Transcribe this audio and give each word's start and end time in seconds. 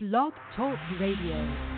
Blog 0.00 0.32
Talk 0.54 0.78
Radio. 1.00 1.77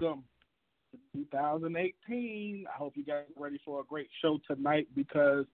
welcome 0.00 0.24
to 0.92 1.18
2018. 1.18 2.66
I 2.66 2.76
hope 2.76 2.94
you 2.96 3.04
guys 3.04 3.24
are 3.36 3.42
ready 3.42 3.60
for 3.64 3.80
a 3.80 3.84
great 3.84 4.08
show 4.22 4.38
tonight 4.48 4.88
because 4.94 5.46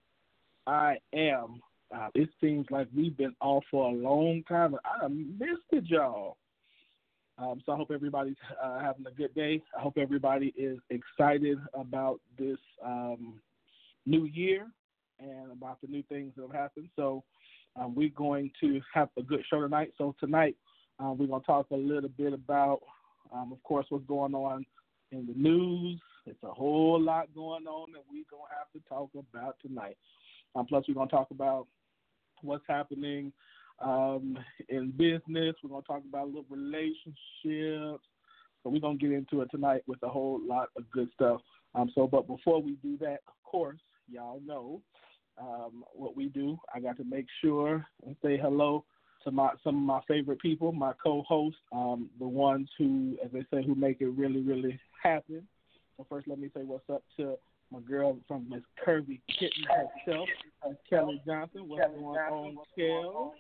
I 0.67 0.97
am. 1.15 1.61
Uh, 1.95 2.09
it 2.15 2.29
seems 2.41 2.67
like 2.71 2.87
we've 2.95 3.17
been 3.17 3.35
off 3.41 3.65
for 3.71 3.91
a 3.91 3.93
long 3.93 4.43
time. 4.49 4.77
I 4.85 5.09
missed 5.09 5.69
it, 5.73 5.85
y'all. 5.87 6.37
Um, 7.39 7.61
so 7.67 7.73
I 7.73 7.77
hope 7.77 7.91
everybody's 7.91 8.37
uh, 8.63 8.81
having 8.81 9.07
a 9.07 9.11
good 9.11 9.35
day. 9.35 9.63
I 9.77 9.81
hope 9.81 9.99
everybody 9.99 10.55
is 10.57 10.79
excited 10.91 11.59
about 11.75 12.21
this 12.39 12.59
um, 12.85 13.41
new 14.07 14.25
year 14.25 14.67
and 15.19 15.53
about 15.53 15.81
the 15.81 15.89
new 15.89 16.03
things 16.09 16.33
that 16.37 16.43
have 16.43 16.53
happened. 16.53 16.89
So 16.97 17.25
um, 17.77 17.95
we're 17.95 18.11
going 18.11 18.53
to 18.61 18.81
have 18.95 19.09
a 19.19 19.23
good 19.23 19.45
show 19.51 19.61
tonight. 19.61 19.93
So 19.99 20.15
tonight 20.21 20.57
uh, 20.99 21.13
we're 21.13 21.27
going 21.27 21.41
to 21.41 21.47
talk 21.47 21.67
a 21.73 21.77
little 21.77 22.11
bit 22.11 22.33
about 22.33 22.81
um, 23.33 23.53
of 23.53 23.63
course, 23.63 23.87
what's 23.89 24.07
going 24.07 24.35
on 24.35 24.65
in 25.13 25.27
the 25.27 25.35
news. 25.35 26.01
It's 26.27 26.43
a 26.43 26.53
whole 26.53 27.01
lot 27.01 27.35
going 27.35 27.67
on 27.67 27.93
that 27.93 28.03
we're 28.11 28.25
going 28.31 28.49
to 28.49 28.57
have 28.57 28.71
to 28.73 28.89
talk 28.89 29.11
about 29.15 29.57
tonight. 29.65 29.97
Um, 30.55 30.67
plus, 30.67 30.85
we're 30.87 30.95
going 30.95 31.09
to 31.09 31.15
talk 31.15 31.31
about 31.31 31.67
what's 32.43 32.65
happening 32.69 33.33
um, 33.81 34.39
in 34.69 34.91
business. 34.91 35.55
We're 35.63 35.71
going 35.71 35.83
to 35.83 35.87
talk 35.87 36.03
about 36.09 36.29
little 36.29 36.45
relationships. 36.51 38.05
So 38.63 38.69
we're 38.69 38.81
going 38.81 38.99
to 38.99 39.09
get 39.09 39.17
into 39.17 39.41
it 39.41 39.51
tonight 39.51 39.83
with 39.87 40.03
a 40.03 40.09
whole 40.09 40.41
lot 40.47 40.69
of 40.77 40.91
good 40.91 41.09
stuff. 41.15 41.41
Um, 41.75 41.91
so, 41.95 42.07
but 42.07 42.27
before 42.27 42.61
we 42.61 42.73
do 42.83 42.99
that, 42.99 43.21
of 43.29 43.35
course, 43.45 43.81
y'all 44.11 44.41
know 44.45 44.83
um, 45.41 45.85
what 45.93 46.17
we 46.17 46.29
do. 46.29 46.59
I 46.75 46.81
got 46.81 46.97
to 46.99 47.05
make 47.05 47.27
sure 47.43 47.87
and 48.05 48.17
say 48.23 48.37
hello 48.37 48.85
to 49.25 49.31
my 49.31 49.51
some 49.63 49.77
of 49.77 49.83
my 49.83 50.01
favorite 50.09 50.41
people, 50.41 50.73
my 50.73 50.93
co-hosts, 51.03 51.61
um, 51.73 52.09
the 52.19 52.27
ones 52.27 52.69
who, 52.79 53.17
as 53.25 53.31
they 53.33 53.45
say, 53.53 53.65
who 53.65 53.75
make 53.75 54.01
it 54.01 54.09
really, 54.09 54.41
really 54.41 54.79
happen. 55.03 55.47
So 55.97 56.07
first, 56.09 56.29
let 56.29 56.39
me 56.39 56.51
say 56.55 56.63
what's 56.63 56.89
up 56.91 57.03
to 57.19 57.37
my 57.71 57.81
girl 57.81 58.17
from 58.27 58.49
Miss 58.49 58.63
Curvy 58.85 59.21
Kitten 59.29 59.65
herself, 59.69 60.29
uh, 60.67 60.73
Kelly 60.89 61.23
Johnson. 61.27 61.69
What's 61.69 61.87
going 61.95 62.05
on, 62.05 62.57
Kel? 62.77 63.35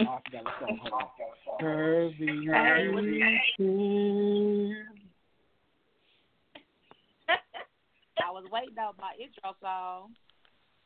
Oh, 0.00 0.04
I 0.06 0.18
forgot 0.24 0.44
to 0.44 0.50
song. 0.60 0.78
Hold 0.82 0.94
on. 0.94 1.08
Curvy 1.60 2.26
Kitten. 3.56 4.76
I 8.24 8.30
was 8.30 8.44
waiting 8.50 8.78
on 8.78 8.94
my 8.98 9.12
intro 9.20 9.54
song. 9.60 10.14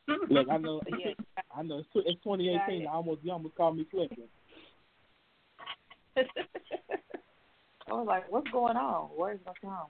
Look, 0.07 0.47
I 0.49 0.57
know, 0.59 0.81
yeah, 0.99 1.13
I 1.55 1.63
know. 1.63 1.79
It's, 1.79 1.89
it's 1.95 2.23
2018. 2.23 2.87
I 2.87 2.91
almost, 2.91 3.21
you 3.23 3.31
almost 3.31 3.55
called 3.55 3.77
me 3.77 3.87
flipping. 3.89 4.27
I 6.17 7.93
was 7.93 8.07
like, 8.07 8.31
what's 8.31 8.49
going 8.51 8.77
on? 8.77 9.09
Where's 9.15 9.39
my 9.45 9.51
song? 9.61 9.87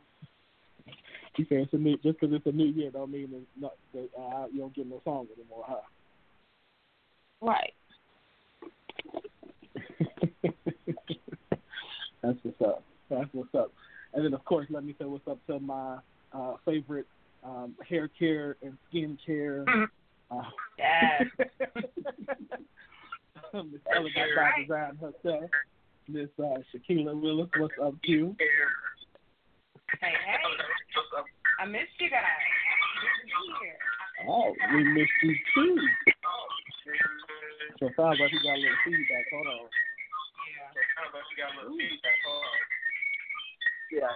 You 1.37 1.45
say 1.45 1.55
it's 1.57 1.73
a 1.73 1.77
new, 1.77 1.97
just 1.97 2.19
because 2.19 2.33
it's 2.33 2.45
a 2.45 2.51
new 2.51 2.67
year, 2.67 2.91
don't 2.91 3.11
mean 3.11 3.29
it's 3.33 3.45
not 3.59 3.73
that 3.93 4.09
uh, 4.17 4.45
you 4.51 4.59
don't 4.59 4.73
get 4.73 4.87
no 4.87 5.01
song 5.03 5.27
anymore, 5.37 5.65
huh? 5.67 5.81
Right. 7.41 7.73
That's 12.21 12.37
what's 12.43 12.61
up. 12.61 12.83
That's 13.09 13.29
what's 13.33 13.53
up. 13.53 13.71
And 14.13 14.25
then, 14.25 14.33
of 14.33 14.45
course, 14.45 14.67
let 14.69 14.85
me 14.85 14.95
say 14.97 15.05
what's 15.05 15.27
up 15.27 15.45
to 15.47 15.59
my 15.59 15.97
uh, 16.33 16.53
favorite 16.65 17.07
um, 17.43 17.75
hair 17.87 18.07
care 18.07 18.55
and 18.63 18.77
skin 18.89 19.17
care. 19.25 19.65
Uh, 20.35 20.43
Yes. 20.77 21.23
Miss 23.53 23.81
Elegant 23.95 24.35
by 24.35 24.51
Design 24.59 24.97
herself, 24.99 25.49
Miss 26.09 26.27
uh, 26.39 26.59
Shaquila 26.73 27.15
Willis. 27.19 27.47
What's 27.57 27.73
up, 27.81 27.93
Q? 28.03 28.35
Hey, 30.01 30.11
hey. 30.11 30.11
I 31.61 31.65
missed 31.65 31.95
you 31.99 32.09
guys. 32.09 32.19
Good 32.99 33.15
to 33.21 33.25
be 33.25 33.31
here. 33.63 33.79
Oh, 34.27 34.51
we 34.73 34.83
missed 34.83 35.19
you 35.23 35.35
too. 35.55 35.79
So 37.79 37.87
it 37.87 37.93
sounds 37.95 38.19
like 38.19 38.31
he 38.31 38.39
got 38.43 38.55
a 38.55 38.59
little 38.59 38.77
feedback. 38.85 39.25
Hold 39.31 39.47
on. 39.47 39.69
Yeah. 43.91 44.11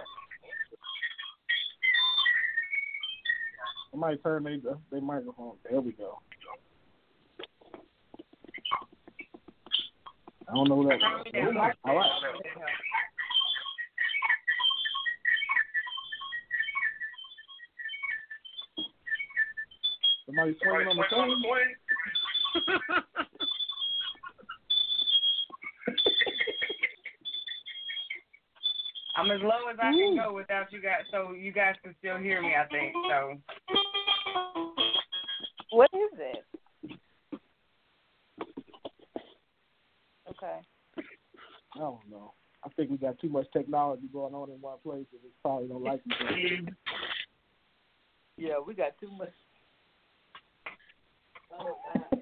Somebody 3.90 4.16
turn 4.18 4.44
their, 4.44 4.58
their 4.90 5.00
microphone. 5.00 5.54
There 5.68 5.80
we 5.80 5.92
go. 5.92 6.18
I 10.48 10.54
don't 10.54 10.68
know 10.68 10.82
who 10.82 10.88
that 10.88 10.98
was. 11.00 11.74
All 11.84 11.96
right. 11.96 12.10
Somebody 20.26 20.56
swinging 20.62 20.88
on 20.88 20.96
the 20.96 21.04
phone. 21.10 21.42
I'm 29.16 29.30
as 29.30 29.40
low 29.42 29.68
as 29.70 29.76
I 29.78 29.90
can 29.90 30.16
mm. 30.16 30.24
go 30.24 30.32
without 30.34 30.72
you 30.72 30.80
guys, 30.80 31.02
so 31.10 31.32
you 31.32 31.52
guys 31.52 31.74
can 31.82 31.94
still 31.98 32.16
hear 32.18 32.40
me. 32.40 32.54
I 32.54 32.66
think 32.68 32.94
so. 33.08 33.38
What 35.70 35.90
is 35.92 36.18
it? 36.18 36.44
Okay. 40.30 40.60
I 41.74 41.78
don't 41.78 41.98
know. 42.10 42.34
I 42.64 42.68
think 42.70 42.90
we 42.90 42.96
got 42.96 43.18
too 43.20 43.28
much 43.28 43.46
technology 43.52 44.08
going 44.12 44.34
on 44.34 44.50
in 44.50 44.60
one 44.60 44.78
place, 44.82 45.06
and 45.12 45.20
it's 45.24 45.34
probably 45.42 45.68
don't 45.68 45.82
like 45.82 46.02
each 46.06 46.12
other. 46.20 46.76
Yeah, 48.36 48.58
we 48.64 48.74
got 48.74 48.98
too 49.00 49.10
much. 49.16 49.32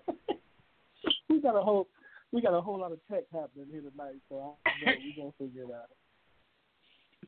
we 1.28 1.40
got 1.40 1.54
a 1.54 1.62
whole 1.62 1.86
we 2.32 2.40
got 2.40 2.54
a 2.54 2.60
whole 2.60 2.78
lot 2.80 2.92
of 2.92 2.98
tech 3.10 3.24
happening 3.32 3.66
here 3.70 3.82
tonight, 3.82 4.16
so 4.28 4.56
I 4.66 4.70
know 4.84 4.92
we 4.98 5.14
gonna 5.16 5.32
figure 5.38 5.64
it 5.64 5.70
out. 5.74 5.90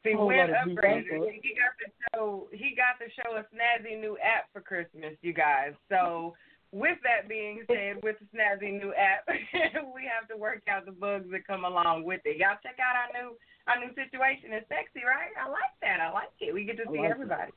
See, 0.02 0.14
Win 0.16 0.48
upgraded. 0.48 1.28
He 1.42 1.52
got 1.52 1.76
the 1.76 1.92
show. 2.12 2.48
He 2.52 2.74
got 2.74 2.96
the 2.98 3.12
show 3.12 3.36
a 3.36 3.44
snazzy 3.52 4.00
new 4.00 4.16
app 4.16 4.48
for 4.52 4.60
Christmas, 4.60 5.12
you 5.20 5.34
guys. 5.34 5.72
So, 5.90 6.34
with 6.72 6.96
that 7.04 7.28
being 7.28 7.64
said, 7.66 8.02
with 8.02 8.16
the 8.18 8.26
snazzy 8.32 8.72
new 8.72 8.94
app, 8.94 9.28
we 9.94 10.08
have 10.08 10.28
to 10.32 10.36
work 10.38 10.62
out 10.70 10.86
the 10.86 10.92
bugs 10.92 11.26
that 11.32 11.46
come 11.46 11.64
along 11.64 12.04
with 12.04 12.20
it. 12.24 12.38
Y'all 12.38 12.56
check 12.62 12.78
out 12.80 12.96
our 12.96 13.12
new 13.12 13.36
our 13.68 13.78
new 13.78 13.92
situation. 13.92 14.56
It's 14.56 14.68
sexy, 14.68 15.04
right? 15.04 15.36
I 15.36 15.48
like 15.48 15.76
that. 15.82 16.00
I 16.00 16.10
like 16.10 16.32
it. 16.40 16.54
We 16.54 16.64
get 16.64 16.78
to 16.78 16.88
I 16.88 16.92
see 16.92 16.98
like 16.98 17.10
it. 17.10 17.12
everybody. 17.12 17.52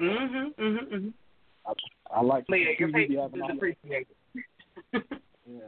Mhm. 0.00 0.54
Mhm. 0.56 0.88
Mhm. 0.92 1.12
I 2.10 2.20
like 2.20 2.44
Leah, 2.48 2.74
your 2.78 2.90
patience 2.90 3.34
is 3.34 3.42
appreciated. 3.50 4.16
Yeah. 5.46 5.60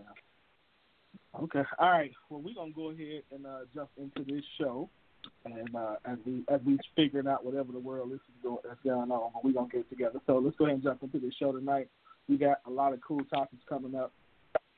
Okay. 1.39 1.63
All 1.79 1.91
right. 1.91 2.13
Well, 2.31 2.41
we're 2.41 2.55
gonna 2.55 2.73
go 2.73 2.91
ahead 2.91 3.23
and 3.31 3.45
uh, 3.45 3.61
jump 3.75 3.91
into 3.99 4.25
this 4.25 4.43
show, 4.59 4.89
and 5.45 5.75
uh, 5.75 5.97
as 6.05 6.19
we 6.25 6.45
as 6.49 6.61
we 6.67 6.79
figuring 6.95 7.27
out 7.27 7.45
whatever 7.45 7.73
the 7.73 7.79
world 7.79 8.13
is 8.13 8.21
going 8.43 8.59
that's 8.65 8.81
going 8.85 9.11
on, 9.11 9.31
we're 9.43 9.53
gonna 9.53 9.69
get 9.69 9.89
together. 9.91 10.21
So 10.27 10.39
let's 10.39 10.57
go 10.57 10.65
ahead 10.65 10.77
and 10.77 10.85
jump 10.85 11.03
into 11.03 11.19
the 11.19 11.33
show 11.39 11.53
tonight. 11.53 11.89
We 12.29 12.37
got 12.37 12.59
a 12.67 12.71
lot 12.71 12.93
of 12.93 13.01
cool 13.07 13.23
topics 13.33 13.63
coming 13.69 13.95
up 13.95 14.13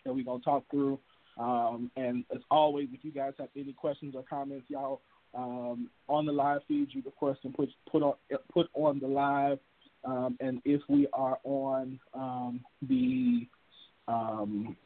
that 0.04 0.14
we're 0.14 0.24
gonna 0.24 0.42
talk 0.42 0.64
through. 0.70 0.98
Um, 1.38 1.90
and 1.96 2.24
as 2.34 2.40
always, 2.50 2.88
if 2.92 3.04
you 3.04 3.12
guys 3.12 3.32
have 3.38 3.48
any 3.56 3.72
questions 3.72 4.14
or 4.16 4.24
comments, 4.28 4.66
y'all 4.68 5.00
um, 5.34 5.88
on 6.08 6.26
the 6.26 6.32
live 6.32 6.60
feed, 6.66 6.88
you 6.92 7.02
of 7.06 7.16
course 7.16 7.38
can 7.42 7.52
put 7.52 7.68
put 7.90 8.02
on 8.02 8.14
put 8.52 8.68
on 8.74 8.98
the 8.98 9.08
live. 9.08 9.58
Um, 10.04 10.36
and 10.40 10.60
if 10.64 10.80
we 10.88 11.08
are 11.12 11.38
on 11.44 11.98
um, 12.14 12.60
the 12.88 13.46
um, 14.06 14.76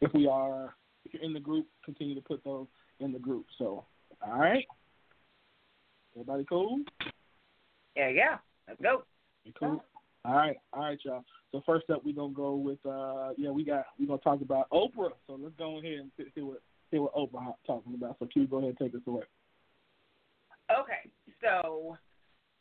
if 0.00 0.12
we 0.14 0.26
are 0.26 0.74
if 1.04 1.14
you're 1.14 1.22
in 1.22 1.32
the 1.32 1.40
group, 1.40 1.66
continue 1.84 2.14
to 2.14 2.20
put 2.20 2.42
those 2.44 2.66
in 3.00 3.12
the 3.12 3.18
group. 3.18 3.46
So, 3.58 3.84
all 4.24 4.38
right, 4.38 4.64
everybody 6.14 6.44
cool? 6.48 6.80
Yeah, 7.96 8.08
yeah. 8.08 8.38
Let's 8.68 8.80
go. 8.80 9.02
You 9.44 9.52
cool? 9.58 9.82
All 10.24 10.34
right, 10.34 10.56
all 10.72 10.82
right, 10.82 10.98
y'all. 11.04 11.24
So 11.50 11.62
first 11.66 11.90
up, 11.90 12.02
we're 12.04 12.14
gonna 12.14 12.32
go 12.32 12.54
with 12.54 12.78
uh, 12.86 13.30
yeah, 13.36 13.50
we 13.50 13.64
got 13.64 13.84
we're 13.98 14.06
gonna 14.06 14.20
talk 14.20 14.40
about 14.40 14.70
Oprah. 14.70 15.12
So 15.26 15.38
let's 15.40 15.54
go 15.58 15.78
ahead 15.78 15.98
and 15.98 16.10
see, 16.16 16.40
what 16.40 16.62
see 16.90 16.98
what 16.98 17.14
Oprah 17.14 17.54
talking 17.66 17.94
about. 17.94 18.16
So 18.18 18.26
Q, 18.26 18.46
go 18.46 18.58
ahead 18.58 18.70
and 18.70 18.78
take 18.78 18.94
us 18.94 19.06
away. 19.06 19.24
Okay, 20.70 21.10
so 21.42 21.96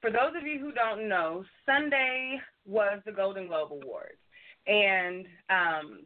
for 0.02 0.10
those 0.10 0.36
of 0.36 0.46
you 0.46 0.60
who 0.60 0.72
don't 0.72 1.08
know, 1.08 1.46
Sunday 1.66 2.40
was 2.66 3.00
the 3.06 3.12
Golden 3.12 3.48
Globe 3.48 3.72
Awards, 3.72 4.18
and 4.68 5.26
um, 5.50 6.00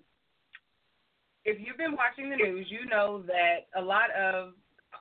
if 1.45 1.57
you've 1.65 1.77
been 1.77 1.95
watching 1.95 2.29
the 2.29 2.35
news, 2.35 2.67
you 2.69 2.85
know 2.85 3.23
that 3.27 3.67
a 3.75 3.81
lot 3.81 4.11
of 4.11 4.53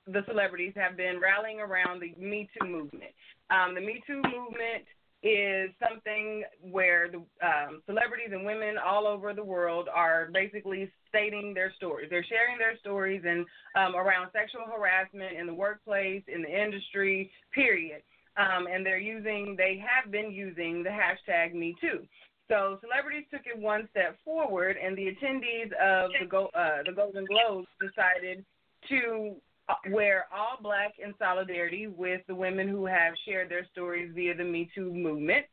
the 0.07 0.23
celebrities 0.27 0.73
have 0.75 0.95
been 0.97 1.19
rallying 1.19 1.59
around 1.59 2.01
the 2.01 2.13
Me 2.21 2.49
Too 2.57 2.67
movement. 2.67 3.11
Um, 3.49 3.75
the 3.75 3.81
Me 3.81 4.01
Too 4.05 4.21
movement 4.21 4.85
is 5.23 5.71
something 5.81 6.43
where 6.61 7.09
the 7.09 7.17
um, 7.45 7.81
celebrities 7.87 8.29
and 8.31 8.45
women 8.45 8.75
all 8.77 9.07
over 9.07 9.33
the 9.33 9.43
world 9.43 9.89
are 9.91 10.29
basically 10.31 10.91
stating 11.09 11.53
their 11.53 11.73
stories. 11.75 12.07
They're 12.11 12.25
sharing 12.29 12.59
their 12.59 12.77
stories 12.77 13.23
and 13.25 13.45
um, 13.75 13.95
around 13.95 14.29
sexual 14.33 14.65
harassment 14.71 15.35
in 15.37 15.47
the 15.47 15.53
workplace, 15.53 16.21
in 16.27 16.43
the 16.43 16.63
industry, 16.63 17.31
period. 17.53 18.03
Um, 18.37 18.67
and 18.71 18.85
they're 18.85 18.99
using, 18.99 19.55
they 19.57 19.81
have 19.81 20.11
been 20.11 20.31
using 20.31 20.83
the 20.83 20.89
hashtag 20.89 21.55
Me 21.55 21.73
Too. 21.81 22.05
So 22.47 22.77
celebrities 22.81 23.25
took 23.31 23.41
it 23.47 23.57
one 23.57 23.87
step 23.89 24.19
forward, 24.23 24.75
and 24.77 24.95
the 24.95 25.07
attendees 25.07 25.71
of 25.81 26.11
the 26.19 26.27
Go, 26.27 26.51
uh, 26.53 26.83
the 26.85 26.91
Golden 26.91 27.25
Globes 27.25 27.67
decided 27.81 28.45
to 28.89 29.35
uh, 29.67 29.73
wear 29.91 30.25
all 30.33 30.57
black 30.61 30.93
in 31.03 31.13
solidarity 31.17 31.87
with 31.87 32.21
the 32.27 32.35
women 32.35 32.67
who 32.67 32.85
have 32.85 33.13
shared 33.25 33.49
their 33.49 33.65
stories 33.71 34.11
via 34.13 34.35
the 34.35 34.43
Me 34.43 34.69
Too 34.75 34.93
movement. 34.93 35.45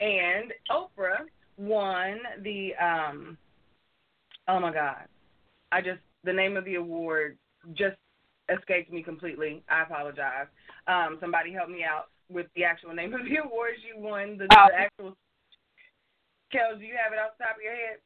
And 0.00 0.52
Oprah 0.70 1.24
won 1.56 2.18
the 2.42 2.72
um 2.82 3.38
oh 4.48 4.60
my 4.60 4.72
god. 4.72 5.06
I 5.72 5.80
just 5.80 6.00
the 6.24 6.32
name 6.32 6.56
of 6.56 6.64
the 6.64 6.74
award 6.74 7.38
just 7.74 7.96
escaped 8.54 8.92
me 8.92 9.02
completely. 9.02 9.62
I 9.68 9.82
apologize. 9.82 10.46
Um 10.86 11.18
somebody 11.20 11.52
help 11.52 11.70
me 11.70 11.84
out 11.84 12.08
with 12.28 12.46
the 12.56 12.64
actual 12.64 12.92
name 12.94 13.14
of 13.14 13.20
the 13.24 13.36
award 13.44 13.74
she 13.82 13.98
won, 13.98 14.36
the, 14.36 14.44
Oh. 14.52 14.66
the 14.68 14.74
actual 14.74 15.16
Kel, 16.52 16.78
do 16.78 16.84
you 16.84 16.94
have 17.02 17.12
it 17.12 17.18
off 17.18 17.36
the 17.38 17.44
top 17.44 17.56
of 17.56 17.62
your 17.62 17.74
head? 17.74 17.98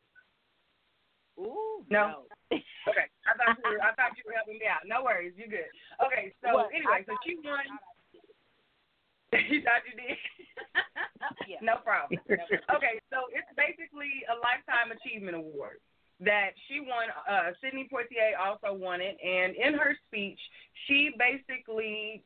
Ooh. 1.39 1.85
No. 1.89 2.27
Okay. 2.51 3.07
I 3.29 3.33
thought 3.37 3.57
you 3.61 3.71
were 3.71 3.81
I 3.81 3.95
thought 3.95 4.17
you 4.17 4.25
were 4.27 4.35
helping 4.35 4.59
me 4.59 4.67
out. 4.67 4.83
No 4.87 5.05
worries, 5.05 5.35
you 5.37 5.49
good. 5.49 5.71
Okay, 6.01 6.33
so 6.43 6.65
What? 6.65 6.71
anyway, 6.75 7.05
so 7.07 7.15
she 7.25 7.37
won 7.45 7.65
you 9.53 9.63
thought 9.63 9.85
you 9.87 9.95
did? 9.97 10.17
Yeah. 11.47 11.59
No 11.63 11.77
problem. 11.85 12.21
Okay, 12.31 13.01
so 13.11 13.29
it's 13.33 13.49
basically 13.57 14.25
a 14.31 14.37
lifetime 14.41 14.93
achievement 14.93 15.37
award 15.37 15.81
that 16.21 16.51
she 16.69 16.81
won. 16.81 17.09
Uh, 17.29 17.53
Sidney 17.61 17.89
Poitier 17.93 18.37
also 18.39 18.77
won 18.77 19.01
it, 19.01 19.17
and 19.25 19.57
in 19.57 19.75
her 19.75 19.97
speech, 20.07 20.39
she 20.87 21.11
basically 21.19 22.23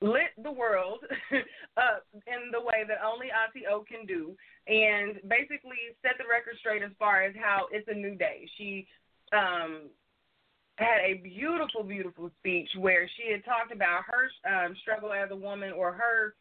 lit 0.00 0.34
the 0.42 0.52
world 0.52 1.00
up 1.76 2.04
in 2.26 2.50
the 2.52 2.60
way 2.60 2.84
that 2.86 2.98
only 3.04 3.28
Auntie 3.32 3.66
O 3.66 3.80
can 3.80 4.06
do, 4.06 4.36
and 4.66 5.20
basically 5.28 5.92
set 6.02 6.16
the 6.18 6.24
record 6.30 6.56
straight 6.60 6.82
as 6.82 6.90
far 6.98 7.22
as 7.22 7.34
how 7.40 7.66
it's 7.70 7.88
a 7.88 7.94
new 7.94 8.14
day. 8.14 8.48
She 8.56 8.86
um, 9.32 9.90
had 10.76 11.00
a 11.04 11.20
beautiful, 11.22 11.84
beautiful 11.84 12.30
speech 12.40 12.68
where 12.78 13.08
she 13.16 13.30
had 13.32 13.44
talked 13.44 13.72
about 13.72 14.02
her 14.06 14.30
um, 14.48 14.74
struggle 14.82 15.12
as 15.12 15.30
a 15.30 15.36
woman 15.36 15.72
or 15.72 15.92
her 15.92 16.34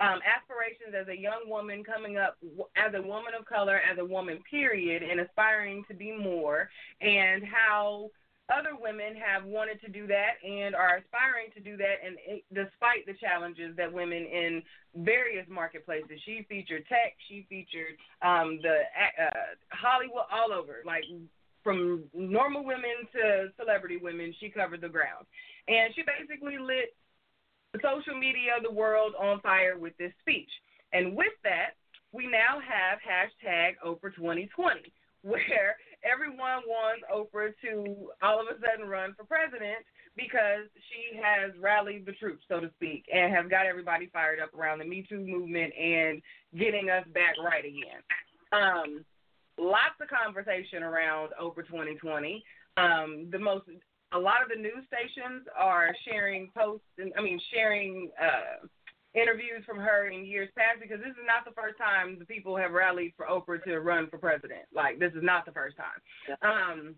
um, 0.00 0.20
aspirations 0.26 0.94
as 0.98 1.08
a 1.08 1.20
young 1.20 1.48
woman 1.48 1.84
coming 1.84 2.16
up 2.16 2.36
as 2.76 2.92
a 2.94 3.02
woman 3.02 3.32
of 3.38 3.46
color, 3.46 3.80
as 3.80 3.98
a 3.98 4.04
woman, 4.04 4.38
period, 4.50 5.02
and 5.02 5.20
aspiring 5.20 5.84
to 5.88 5.94
be 5.94 6.12
more, 6.12 6.68
and 7.00 7.42
how 7.44 8.10
other 8.48 8.78
women 8.78 9.16
have 9.16 9.44
wanted 9.44 9.80
to 9.82 9.88
do 9.90 10.06
that 10.06 10.38
and 10.44 10.74
are 10.74 10.98
aspiring 10.98 11.50
to 11.54 11.60
do 11.60 11.76
that, 11.76 11.98
and 12.04 12.16
it, 12.26 12.44
despite 12.54 13.06
the 13.06 13.14
challenges 13.18 13.76
that 13.76 13.92
women 13.92 14.22
in 14.22 14.62
various 14.94 15.46
marketplaces, 15.48 16.20
she 16.24 16.46
featured 16.48 16.86
tech, 16.88 17.14
she 17.28 17.46
featured 17.48 17.98
um, 18.22 18.60
the 18.62 18.86
uh, 19.18 19.54
Hollywood, 19.70 20.30
all 20.30 20.52
over, 20.52 20.82
like 20.86 21.04
from 21.64 22.04
normal 22.14 22.64
women 22.64 23.02
to 23.12 23.48
celebrity 23.58 23.96
women, 23.96 24.32
she 24.38 24.48
covered 24.48 24.80
the 24.80 24.88
ground, 24.88 25.26
and 25.66 25.92
she 25.94 26.02
basically 26.06 26.58
lit 26.58 26.94
social 27.82 28.18
media, 28.18 28.56
of 28.56 28.62
the 28.62 28.70
world 28.70 29.12
on 29.18 29.40
fire 29.40 29.78
with 29.78 29.96
this 29.98 30.12
speech. 30.20 30.48
And 30.92 31.16
with 31.16 31.34
that, 31.44 31.76
we 32.12 32.26
now 32.26 32.58
have 32.60 32.98
hashtag 33.02 33.74
Oprah 33.84 34.14
2020, 34.14 34.92
where 35.22 35.76
everyone 36.06 36.62
wants 36.66 37.02
Oprah 37.12 37.52
to 37.62 38.10
all 38.22 38.40
of 38.40 38.46
a 38.46 38.58
sudden 38.60 38.88
run 38.88 39.14
for 39.16 39.24
president 39.24 39.84
because 40.16 40.70
she 40.88 41.18
has 41.20 41.52
rallied 41.60 42.06
the 42.06 42.12
troops, 42.12 42.44
so 42.48 42.60
to 42.60 42.70
speak, 42.76 43.04
and 43.12 43.34
has 43.34 43.46
got 43.50 43.66
everybody 43.66 44.08
fired 44.12 44.40
up 44.40 44.54
around 44.54 44.78
the 44.78 44.84
Me 44.84 45.04
Too 45.06 45.20
movement 45.20 45.72
and 45.76 46.22
getting 46.58 46.88
us 46.88 47.04
back 47.12 47.34
right 47.44 47.64
again. 47.64 48.00
Um, 48.52 49.04
lots 49.58 50.00
of 50.00 50.08
conversation 50.08 50.82
around 50.82 51.30
Oprah 51.40 51.66
2020. 51.66 52.42
Um, 52.76 53.28
the 53.30 53.38
most 53.38 53.64
a 54.12 54.18
lot 54.18 54.42
of 54.42 54.48
the 54.48 54.56
news 54.56 54.86
stations 54.86 55.46
are 55.58 55.94
sharing 56.08 56.50
posts 56.56 56.86
and 56.98 57.12
I 57.18 57.22
mean 57.22 57.40
sharing 57.52 58.10
uh, 58.20 58.66
interviews 59.16 59.64
from 59.64 59.78
her 59.78 60.08
in 60.08 60.24
years 60.24 60.52
past 60.56 60.78
because 60.80 61.00
this 61.00 61.16
is 61.16 61.26
not 61.26 61.48
the 61.48 61.56
first 61.56 61.80
time 61.80 62.20
the 62.20 62.28
people 62.28 62.56
have 62.56 62.76
rallied 62.76 63.16
for 63.16 63.24
Oprah 63.24 63.62
to 63.64 63.80
run 63.80 64.08
for 64.12 64.18
president. 64.18 64.68
Like 64.74 65.00
this 65.00 65.12
is 65.16 65.24
not 65.24 65.46
the 65.48 65.56
first 65.56 65.76
time. 65.80 65.98
Um, 66.44 66.94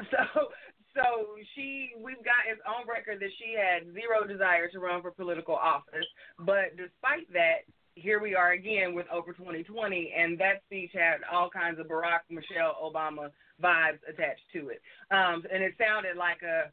so 0.10 0.48
so 0.96 1.36
she 1.54 1.92
we've 2.00 2.24
got 2.24 2.48
it's 2.48 2.60
on 2.64 2.88
record 2.88 3.20
that 3.20 3.32
she 3.36 3.52
had 3.52 3.92
zero 3.92 4.24
desire 4.26 4.68
to 4.72 4.80
run 4.80 5.02
for 5.02 5.12
political 5.12 5.54
office, 5.54 6.08
but 6.40 6.72
despite 6.80 7.28
that, 7.36 7.68
here 7.94 8.20
we 8.20 8.34
are 8.34 8.52
again 8.52 8.94
with 8.94 9.04
Oprah 9.12 9.36
2020, 9.36 10.12
and 10.16 10.40
that 10.40 10.64
speech 10.64 10.90
had 10.94 11.20
all 11.30 11.50
kinds 11.50 11.78
of 11.78 11.86
Barack, 11.86 12.24
Michelle 12.30 12.80
Obama 12.80 13.28
vibes 13.62 14.00
attached 14.08 14.48
to 14.54 14.72
it. 14.72 14.80
Um, 15.10 15.44
and 15.52 15.62
it 15.62 15.74
sounded 15.76 16.16
like 16.16 16.40
a 16.40 16.72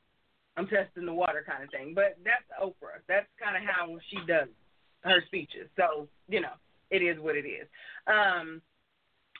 I'm 0.57 0.67
testing 0.67 1.05
the 1.05 1.13
water 1.13 1.43
kind 1.47 1.63
of 1.63 1.69
thing. 1.69 1.93
But 1.93 2.17
that's 2.23 2.47
Oprah. 2.59 2.99
That's 3.07 3.27
kind 3.41 3.55
of 3.55 3.63
how 3.63 3.97
she 4.09 4.17
does 4.27 4.47
her 5.01 5.23
speeches. 5.27 5.69
So, 5.75 6.07
you 6.27 6.41
know, 6.41 6.53
it 6.91 7.01
is 7.01 7.19
what 7.19 7.35
it 7.35 7.45
is. 7.45 7.67
Um, 8.07 8.61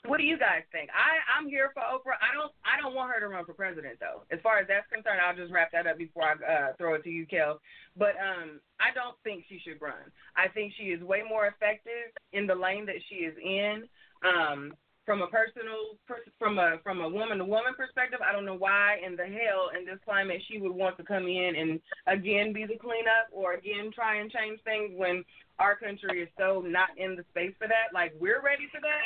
what 0.06 0.16
do 0.16 0.24
you 0.24 0.38
guys 0.38 0.62
think? 0.72 0.88
I 0.96 1.20
I'm 1.36 1.46
here 1.48 1.70
for 1.74 1.82
Oprah. 1.82 2.16
I 2.24 2.32
don't 2.32 2.52
I 2.64 2.80
don't 2.80 2.94
want 2.94 3.12
her 3.12 3.20
to 3.20 3.28
run 3.28 3.44
for 3.44 3.52
president 3.52 4.00
though. 4.00 4.22
As 4.32 4.40
far 4.42 4.58
as 4.58 4.66
that's 4.66 4.88
concerned, 4.88 5.20
I'll 5.20 5.36
just 5.36 5.52
wrap 5.52 5.72
that 5.72 5.86
up 5.86 5.98
before 5.98 6.24
I 6.24 6.34
uh, 6.40 6.72
throw 6.78 6.94
it 6.94 7.04
to 7.04 7.10
you, 7.10 7.26
Kel. 7.26 7.60
But 7.96 8.16
um, 8.16 8.60
I 8.80 8.94
don't 8.94 9.16
think 9.24 9.44
she 9.48 9.60
should 9.60 9.80
run. 9.80 10.08
I 10.36 10.48
think 10.48 10.72
she 10.78 10.84
is 10.84 11.02
way 11.02 11.20
more 11.28 11.48
effective 11.48 12.16
in 12.32 12.46
the 12.46 12.54
lane 12.54 12.86
that 12.86 13.02
she 13.08 13.28
is 13.28 13.36
in. 13.44 13.84
Um, 14.24 14.72
from 15.06 15.22
a 15.22 15.26
personal, 15.26 15.98
from 16.38 16.58
a 16.58 16.78
from 16.84 17.00
a 17.00 17.08
woman 17.08 17.38
to 17.38 17.44
woman 17.44 17.74
perspective, 17.76 18.20
I 18.22 18.32
don't 18.32 18.44
know 18.44 18.56
why 18.56 18.98
in 19.04 19.16
the 19.16 19.24
hell 19.24 19.70
in 19.76 19.84
this 19.84 19.98
climate 20.04 20.40
she 20.48 20.60
would 20.60 20.72
want 20.72 20.96
to 20.98 21.04
come 21.04 21.26
in 21.26 21.56
and 21.56 21.80
again 22.06 22.52
be 22.52 22.64
the 22.64 22.78
cleanup 22.78 23.28
or 23.32 23.54
again 23.54 23.90
try 23.92 24.20
and 24.20 24.30
change 24.30 24.60
things 24.62 24.92
when 24.94 25.24
our 25.60 25.76
country 25.76 26.24
is 26.24 26.32
so 26.40 26.64
not 26.64 26.88
in 26.96 27.14
the 27.14 27.24
space 27.30 27.52
for 27.60 27.68
that. 27.68 27.92
Like 27.92 28.16
we're 28.16 28.40
ready 28.40 28.66
for 28.72 28.80
that, 28.80 29.04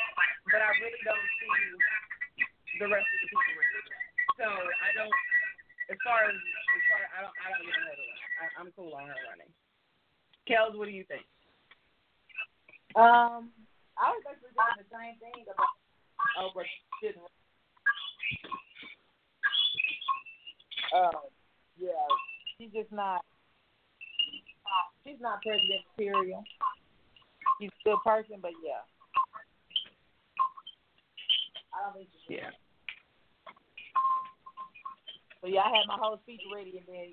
but 0.55 0.63
I 0.63 0.71
really 0.79 1.03
don't 1.03 1.29
see 1.43 2.79
the 2.79 2.87
rest 2.87 3.05
of 3.05 3.19
the 3.19 3.29
people 3.29 3.55
ready. 3.59 3.83
For. 3.83 3.99
So 4.39 4.47
I 4.47 4.91
don't. 4.95 5.11
As 5.91 5.99
far 6.07 6.31
as 6.31 6.39
as 6.39 6.83
far 6.89 7.03
I 7.11 7.19
don't 7.27 7.37
I 7.43 7.47
don't 7.53 7.67
want 7.67 7.83
her 7.83 7.95
to 7.99 8.07
run. 8.07 8.23
I, 8.39 8.45
I'm 8.57 8.71
cool 8.79 8.95
on 8.95 9.11
her 9.11 9.21
running. 9.27 9.51
Kels, 10.47 10.79
what 10.79 10.87
do 10.87 10.95
you 10.95 11.05
think? 11.11 11.27
Um, 12.95 13.51
I 13.99 14.15
was 14.15 14.23
actually 14.23 14.55
thinking 14.55 14.79
the 14.79 14.91
same 14.95 15.19
thing 15.19 15.43
about 15.51 15.75
Oprah 16.39 16.69
didn't. 17.03 17.27
Um, 20.95 21.27
yeah, 21.75 22.07
she's 22.57 22.71
just 22.71 22.93
not. 22.95 23.27
She's 25.05 25.21
not 25.21 25.43
president 25.43 25.85
material. 25.97 26.45
She's 27.61 27.71
a 27.71 27.89
good 27.89 28.03
person, 28.05 28.37
but 28.41 28.53
yeah, 28.65 28.83
I 31.75 31.85
don't 31.85 31.95
think 31.95 32.09
she 32.13 32.35
should. 32.35 32.43
Yeah. 32.43 32.55
So 35.41 35.53
yeah, 35.53 35.61
I 35.61 35.77
had 35.77 35.85
my 35.87 36.01
whole 36.01 36.19
speech 36.25 36.41
ready, 36.49 36.81
and 36.81 36.89
then 36.89 37.13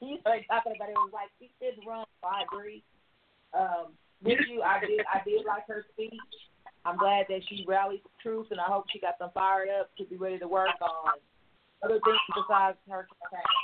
he 0.00 0.18
started 0.20 0.44
talking 0.50 0.74
about 0.74 0.90
it. 0.90 0.98
It 0.98 1.06
was 1.06 1.14
like 1.14 1.30
she 1.38 1.54
didn't 1.62 1.86
run. 1.86 2.04
So 2.20 2.26
I 2.26 2.42
agree. 2.42 2.82
Um, 3.54 3.94
with 4.22 4.42
you, 4.50 4.62
I 4.62 4.80
did. 4.80 5.06
I 5.06 5.22
did 5.22 5.46
like 5.46 5.68
her 5.68 5.84
speech. 5.92 6.18
I'm 6.84 6.98
glad 6.98 7.26
that 7.28 7.40
she 7.48 7.64
rallied 7.66 8.02
the 8.02 8.10
troops, 8.20 8.50
and 8.50 8.60
I 8.60 8.64
hope 8.64 8.84
she 8.92 8.98
got 8.98 9.18
them 9.18 9.30
fired 9.32 9.68
up 9.70 9.94
to 9.96 10.04
be 10.04 10.16
ready 10.16 10.38
to 10.38 10.48
work 10.48 10.74
on 10.82 11.16
other 11.82 12.00
things 12.04 12.18
besides 12.34 12.76
her 12.90 13.06
campaign. 13.30 13.63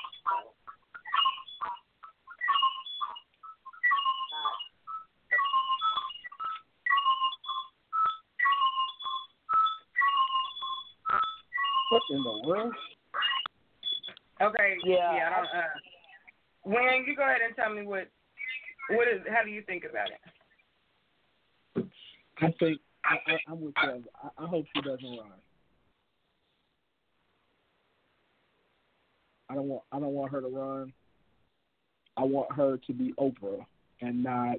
What 11.91 12.03
in 12.11 12.23
the 12.23 12.49
world? 12.49 12.73
Okay. 14.41 14.77
Yeah. 14.85 15.15
Yeah. 15.15 15.31
I 15.31 15.37
don't, 15.37 15.47
uh, 15.47 16.79
Wayne, 16.79 17.05
you 17.07 17.17
go 17.17 17.25
ahead 17.25 17.41
and 17.45 17.55
tell 17.57 17.75
me 17.75 17.85
what 17.85 18.09
what 18.91 19.09
is 19.09 19.21
how 19.29 19.45
do 19.45 19.51
you 19.51 19.63
think 19.63 19.85
about 19.89 20.09
it? 20.11 21.87
I 22.41 22.55
think 22.59 22.81
I, 23.05 23.17
I, 23.27 23.39
I'm 23.49 23.61
with 23.61 23.75
you. 23.83 24.05
I, 24.23 24.45
I 24.45 24.47
hope 24.47 24.67
she 24.75 24.83
doesn't 24.83 25.05
run. 25.05 25.33
I 29.49 29.55
don't 29.55 29.67
want 29.67 29.83
I 29.91 29.99
don't 29.99 30.13
want 30.13 30.33
her 30.33 30.41
to 30.41 30.49
run. 30.49 30.93
I 32.17 32.23
want 32.23 32.53
her 32.53 32.79
to 32.87 32.93
be 32.93 33.13
Oprah 33.19 33.65
and 34.01 34.23
not 34.23 34.57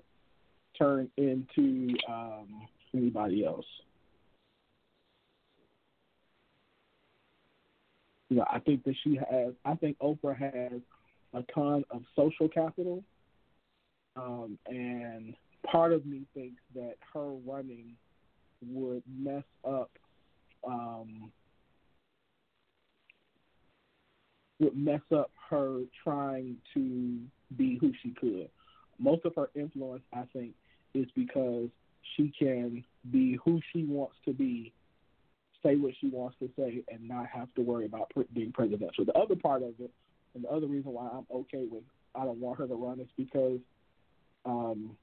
turn 0.77 1.09
into 1.17 1.95
um, 2.09 2.67
anybody 2.93 3.45
else. 3.45 3.65
You 8.31 8.37
know, 8.37 8.45
I 8.49 8.59
think 8.59 8.85
that 8.85 8.95
she 9.03 9.17
has. 9.17 9.53
I 9.65 9.75
think 9.75 9.99
Oprah 9.99 10.37
has 10.37 10.79
a 11.33 11.43
ton 11.53 11.83
of 11.91 12.01
social 12.15 12.47
capital, 12.47 13.03
um, 14.15 14.57
and 14.67 15.35
part 15.69 15.91
of 15.91 16.05
me 16.05 16.21
thinks 16.33 16.61
that 16.73 16.95
her 17.13 17.27
running 17.45 17.97
would 18.65 19.03
mess 19.19 19.43
up 19.67 19.91
um, 20.65 21.29
would 24.61 24.77
mess 24.77 25.01
up 25.13 25.31
her 25.49 25.81
trying 26.01 26.55
to 26.73 27.17
be 27.57 27.77
who 27.81 27.91
she 28.01 28.11
could. 28.11 28.47
Most 28.97 29.25
of 29.25 29.35
her 29.35 29.49
influence, 29.55 30.03
I 30.13 30.23
think, 30.31 30.53
is 30.93 31.07
because 31.17 31.67
she 32.15 32.31
can 32.39 32.85
be 33.11 33.37
who 33.43 33.59
she 33.73 33.83
wants 33.83 34.15
to 34.23 34.31
be, 34.31 34.71
say 35.63 35.75
what 35.75 35.93
she 35.99 36.09
wants 36.09 36.37
to 36.39 36.49
say, 36.57 36.83
and 36.91 37.07
not 37.07 37.27
have 37.27 37.53
to 37.55 37.61
worry 37.61 37.85
about 37.85 38.09
pre- 38.09 38.27
being 38.33 38.51
presidential. 38.51 39.05
The 39.05 39.13
other 39.13 39.35
part 39.35 39.63
of 39.63 39.73
it, 39.79 39.91
and 40.33 40.43
the 40.43 40.49
other 40.49 40.67
reason 40.67 40.91
why 40.91 41.09
I'm 41.11 41.25
okay 41.31 41.67
with 41.69 41.83
I 42.15 42.25
don't 42.25 42.39
want 42.39 42.59
her 42.59 42.67
to 42.67 42.75
run 42.75 42.99
is 42.99 43.07
because 43.17 43.59
um, 44.45 44.97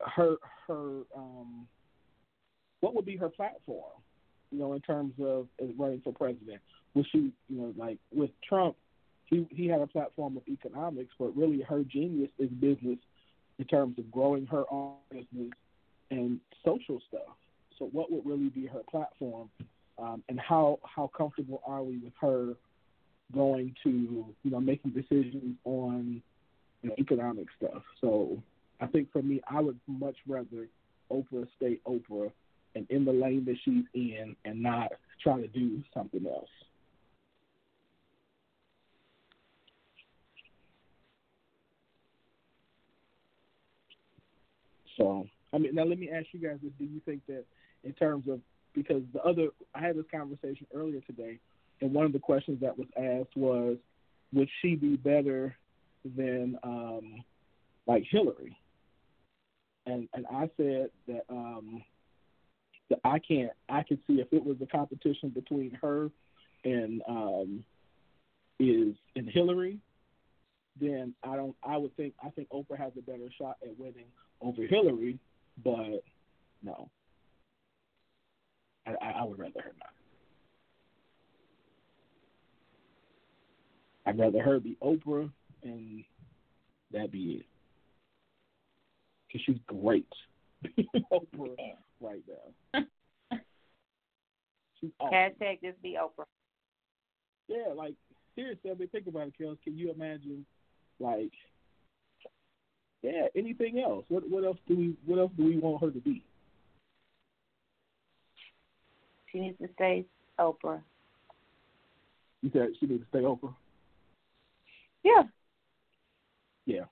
her 0.00 0.36
her 0.66 1.02
um, 1.16 1.66
what 2.80 2.94
would 2.94 3.04
be 3.04 3.16
her 3.16 3.28
platform? 3.28 3.92
You 4.50 4.58
know, 4.58 4.72
in 4.74 4.80
terms 4.80 5.14
of 5.20 5.48
running 5.78 6.00
for 6.02 6.12
president, 6.12 6.60
was 6.94 7.06
she 7.12 7.32
you 7.48 7.60
know 7.60 7.74
like 7.76 7.98
with 8.12 8.30
Trump, 8.46 8.76
he 9.26 9.46
he 9.50 9.66
had 9.66 9.80
a 9.80 9.86
platform 9.86 10.36
of 10.36 10.42
economics, 10.48 11.14
but 11.18 11.36
really 11.36 11.62
her 11.62 11.84
genius 11.84 12.30
is 12.38 12.50
business 12.50 12.98
in 13.58 13.64
terms 13.66 13.98
of 13.98 14.10
growing 14.10 14.46
her 14.46 14.64
own 14.70 14.94
business 15.10 15.52
and 16.10 16.40
social 16.64 17.00
stuff. 17.08 17.36
So, 17.78 17.88
what 17.92 18.12
would 18.12 18.26
really 18.26 18.48
be 18.48 18.66
her 18.66 18.82
platform, 18.90 19.50
um, 19.98 20.22
and 20.28 20.38
how 20.40 20.78
how 20.84 21.10
comfortable 21.16 21.62
are 21.66 21.82
we 21.82 21.98
with 21.98 22.12
her 22.20 22.54
going 23.34 23.74
to 23.82 24.26
you 24.42 24.50
know 24.50 24.60
making 24.60 24.92
decisions 24.92 25.56
on 25.64 26.22
you 26.82 26.88
know 26.88 26.94
economic 26.98 27.46
stuff? 27.56 27.82
So, 28.00 28.42
I 28.80 28.86
think 28.86 29.12
for 29.12 29.22
me, 29.22 29.40
I 29.48 29.60
would 29.60 29.78
much 29.86 30.16
rather 30.26 30.68
Oprah 31.10 31.46
stay 31.56 31.78
Oprah 31.86 32.30
and 32.74 32.86
in 32.90 33.04
the 33.04 33.12
lane 33.12 33.44
that 33.44 33.56
she's 33.64 33.84
in, 33.94 34.34
and 34.44 34.62
not 34.62 34.92
try 35.22 35.40
to 35.40 35.46
do 35.48 35.82
something 35.94 36.26
else. 36.26 36.48
So, 44.96 45.26
I 45.52 45.58
mean, 45.58 45.74
now 45.74 45.84
let 45.84 45.98
me 45.98 46.10
ask 46.10 46.26
you 46.32 46.40
guys 46.40 46.58
Do 46.60 46.84
you 46.84 47.00
think 47.04 47.22
that, 47.26 47.44
in 47.84 47.92
terms 47.92 48.28
of, 48.28 48.40
because 48.74 49.02
the 49.12 49.22
other, 49.22 49.48
I 49.74 49.80
had 49.80 49.96
this 49.96 50.04
conversation 50.10 50.66
earlier 50.74 51.00
today, 51.00 51.38
and 51.80 51.92
one 51.92 52.06
of 52.06 52.12
the 52.12 52.18
questions 52.18 52.60
that 52.60 52.76
was 52.76 52.88
asked 52.96 53.36
was, 53.36 53.76
would 54.32 54.48
she 54.60 54.76
be 54.76 54.96
better 54.96 55.56
than, 56.16 56.58
um, 56.62 57.24
like 57.86 58.04
Hillary? 58.10 58.56
And 59.84 60.08
and 60.14 60.24
I 60.32 60.48
said 60.56 60.90
that 61.08 61.22
um, 61.28 61.82
that 62.88 63.00
I 63.04 63.18
can't, 63.18 63.50
I 63.68 63.82
could 63.82 63.98
see 64.06 64.20
if 64.20 64.28
it 64.32 64.44
was 64.44 64.56
a 64.62 64.66
competition 64.66 65.30
between 65.30 65.76
her 65.82 66.08
and 66.64 67.02
um, 67.08 67.64
is 68.60 68.94
and 69.16 69.28
Hillary, 69.28 69.78
then 70.80 71.14
I 71.24 71.36
don't. 71.36 71.56
I 71.62 71.76
would 71.76 71.96
think 71.96 72.14
I 72.24 72.30
think 72.30 72.48
Oprah 72.50 72.78
has 72.78 72.92
a 72.96 73.02
better 73.02 73.28
shot 73.38 73.56
at 73.62 73.78
winning 73.78 74.06
over 74.40 74.62
Hillary, 74.62 75.18
but 75.64 76.04
no, 76.62 76.88
I, 78.86 78.92
I 79.20 79.24
would 79.24 79.38
rather 79.38 79.60
her 79.60 79.72
not. 79.78 79.92
I'd 84.04 84.18
rather 84.18 84.42
her 84.42 84.58
be 84.58 84.76
Oprah, 84.82 85.30
and 85.62 86.04
that 86.92 87.12
be 87.12 87.40
it. 87.40 87.46
Cause 89.30 89.40
she's 89.46 89.58
great, 89.66 90.06
being 90.76 90.88
Oprah, 91.12 91.56
right 92.00 92.22
now. 92.28 92.80
She's 94.80 94.90
awesome. 94.98 95.14
Hashtag 95.14 95.60
just 95.62 95.80
be 95.80 95.96
Oprah. 95.98 96.24
Yeah, 97.48 97.72
like 97.74 97.94
seriously, 98.34 98.70
I 98.70 98.74
mean, 98.74 98.88
think 98.88 99.06
about 99.06 99.28
it, 99.28 99.34
Kels. 99.40 99.56
Can 99.62 99.78
you 99.78 99.92
imagine, 99.92 100.44
like, 100.98 101.32
yeah, 103.02 103.26
anything 103.36 103.80
else? 103.80 104.04
What 104.08 104.28
what 104.28 104.44
else 104.44 104.58
do 104.68 104.76
we 104.76 104.96
what 105.06 105.18
else 105.18 105.32
do 105.36 105.44
we 105.44 105.58
want 105.58 105.82
her 105.82 105.90
to 105.90 106.00
be? 106.00 106.24
She 109.32 109.40
needs 109.40 109.58
to 109.58 109.68
stay 109.74 110.04
Oprah. 110.38 110.82
You 112.42 112.50
said 112.52 112.68
she 112.78 112.86
needs 112.86 113.02
to 113.02 113.08
stay 113.08 113.20
Oprah. 113.20 113.54
Yeah. 115.02 115.22
Yeah. 116.66 116.84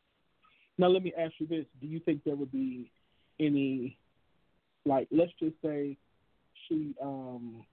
Now 0.78 0.88
let 0.88 1.02
me 1.02 1.12
ask 1.16 1.34
you 1.38 1.46
this: 1.46 1.66
Do 1.80 1.86
you 1.86 2.00
think 2.00 2.24
there 2.24 2.36
would 2.36 2.50
be 2.50 2.90
any, 3.38 3.96
like, 4.84 5.08
let's 5.10 5.32
just 5.38 5.54
say 5.62 5.96
she, 6.68 6.94
um, 7.02 7.64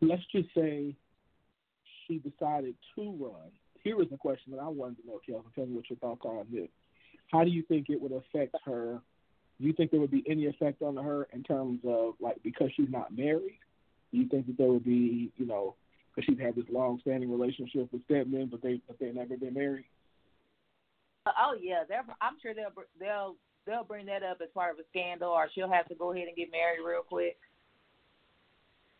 let's 0.00 0.22
just 0.32 0.48
say 0.54 0.94
she 2.06 2.18
decided 2.18 2.74
to 2.94 3.16
run. 3.18 3.50
Here 3.82 4.00
is 4.00 4.08
a 4.12 4.16
question 4.16 4.52
that 4.52 4.60
I 4.60 4.68
wanted 4.68 5.02
to 5.02 5.06
know, 5.06 5.20
Kelvin. 5.26 5.50
Tell 5.54 5.66
me 5.66 5.76
what 5.76 5.90
your 5.90 5.98
thoughts 5.98 6.22
are 6.24 6.38
on 6.38 6.46
this. 6.52 6.68
How 7.30 7.44
do 7.44 7.50
you 7.50 7.62
think 7.62 7.86
it 7.90 8.00
would 8.00 8.12
affect 8.12 8.56
her? 8.64 9.00
Do 9.60 9.66
you 9.66 9.72
think 9.72 9.90
there 9.90 10.00
would 10.00 10.10
be 10.10 10.24
any 10.28 10.46
effect 10.46 10.82
on 10.82 10.96
her 10.96 11.28
in 11.32 11.42
terms 11.42 11.80
of 11.86 12.14
like 12.20 12.42
because 12.42 12.70
she's 12.76 12.90
not 12.90 13.16
married? 13.16 13.58
Do 14.12 14.18
you 14.18 14.28
think 14.28 14.46
that 14.46 14.58
there 14.58 14.68
would 14.68 14.84
be, 14.84 15.30
you 15.36 15.46
know, 15.46 15.74
because 16.14 16.26
she's 16.26 16.40
had 16.40 16.56
this 16.56 16.64
long-standing 16.70 17.30
relationship 17.30 17.92
with 17.92 18.04
Stedman, 18.04 18.48
but 18.50 18.62
they 18.62 18.80
but 18.86 18.98
they 18.98 19.10
never 19.12 19.36
been 19.36 19.54
married? 19.54 19.86
Oh 21.26 21.56
yeah, 21.60 21.84
they're, 21.88 22.04
I'm 22.20 22.34
sure 22.42 22.54
they'll 22.54 22.72
they'll 22.98 23.36
they'll 23.66 23.84
bring 23.84 24.06
that 24.06 24.22
up 24.22 24.38
as 24.42 24.48
part 24.54 24.72
of 24.72 24.78
a 24.78 24.88
scandal, 24.90 25.30
or 25.30 25.48
she'll 25.54 25.70
have 25.70 25.88
to 25.88 25.94
go 25.94 26.12
ahead 26.12 26.28
and 26.28 26.36
get 26.36 26.50
married 26.50 26.80
real 26.84 27.02
quick. 27.02 27.38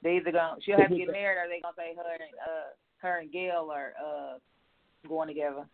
They 0.02 0.16
either 0.16 0.32
gonna 0.32 0.56
she'll 0.64 0.78
have 0.78 0.90
to 0.90 0.96
get 0.96 1.10
married, 1.10 1.38
or 1.38 1.48
they 1.48 1.60
gonna 1.60 1.74
say 1.76 1.94
her 1.96 2.12
and 2.12 2.34
uh 2.40 2.70
her 2.98 3.18
and 3.18 3.32
Gayle 3.32 3.70
are 3.72 3.92
uh 4.02 4.38
going 5.08 5.28
together. 5.28 5.66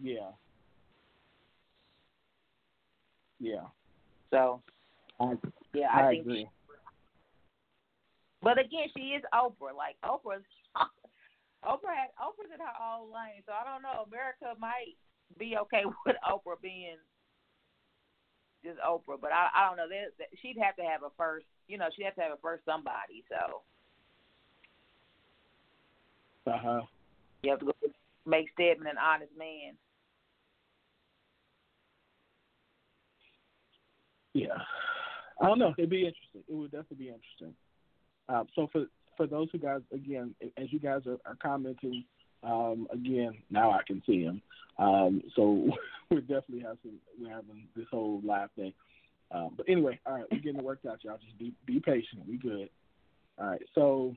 Yeah. 0.00 0.30
Yeah. 3.40 3.66
So 4.30 4.62
I 5.20 5.34
yeah, 5.72 5.88
I, 5.92 6.00
I 6.00 6.10
think. 6.10 6.22
agree. 6.22 6.48
But 8.42 8.58
again, 8.58 8.86
she 8.96 9.18
is 9.18 9.22
Oprah. 9.34 9.74
Like 9.76 9.96
Oprah's 10.04 10.44
Oprah 11.64 11.94
had 11.94 12.14
Oprah's 12.20 12.52
in 12.54 12.60
her 12.60 12.76
own 12.78 13.10
lane, 13.12 13.42
so 13.46 13.52
I 13.52 13.64
don't 13.64 13.82
know. 13.82 14.04
America 14.06 14.54
might 14.58 14.94
be 15.38 15.56
okay 15.62 15.82
with 16.06 16.16
Oprah 16.26 16.60
being 16.62 16.96
just 18.64 18.78
Oprah, 18.80 19.20
but 19.20 19.32
I 19.32 19.48
I 19.54 19.66
don't 19.68 19.76
know. 19.76 19.88
They, 19.88 20.06
she'd 20.42 20.58
have 20.62 20.76
to 20.76 20.82
have 20.82 21.02
a 21.02 21.10
first. 21.16 21.46
You 21.68 21.78
know, 21.78 21.88
she'd 21.94 22.04
have 22.04 22.14
to 22.16 22.22
have 22.22 22.32
a 22.32 22.42
first 22.42 22.64
somebody. 22.64 23.24
So 23.28 23.62
Uh 26.46 26.58
huh. 26.58 26.80
you 27.42 27.50
have 27.50 27.60
to 27.60 27.66
go 27.66 27.72
make 28.26 28.48
Stedman 28.54 28.86
an 28.88 28.98
honest 28.98 29.32
man. 29.36 29.74
Yeah. 34.38 34.58
I 35.40 35.46
don't 35.46 35.58
know. 35.58 35.74
It'd 35.78 35.90
be 35.90 35.98
interesting. 36.06 36.42
It 36.48 36.54
would 36.54 36.70
definitely 36.70 36.96
be 36.96 37.08
interesting. 37.08 37.54
Um, 38.28 38.46
so 38.54 38.68
for 38.72 38.86
for 39.16 39.26
those 39.26 39.48
who 39.50 39.58
guys 39.58 39.80
again, 39.92 40.34
as 40.56 40.72
you 40.72 40.78
guys 40.78 41.02
are, 41.06 41.18
are 41.26 41.36
commenting, 41.42 42.04
um, 42.42 42.86
again 42.92 43.32
now 43.50 43.70
I 43.70 43.80
can 43.86 44.02
see 44.06 44.24
them. 44.24 44.42
Um, 44.78 45.22
so 45.34 45.70
we 46.10 46.20
definitely 46.20 46.60
have 46.60 46.78
some. 46.82 46.98
We're 47.20 47.30
having 47.30 47.68
this 47.76 47.86
whole 47.90 48.20
live 48.24 48.50
thing. 48.56 48.72
Um, 49.30 49.54
but 49.56 49.68
anyway, 49.68 49.98
all 50.06 50.14
right, 50.14 50.24
we're 50.30 50.38
getting 50.38 50.60
it 50.60 50.64
worked 50.64 50.86
out, 50.86 50.98
y'all. 51.02 51.18
Just 51.18 51.38
be 51.38 51.52
be 51.66 51.80
patient. 51.80 52.22
We 52.28 52.36
good. 52.36 52.68
All 53.38 53.46
right. 53.46 53.62
So 53.74 54.14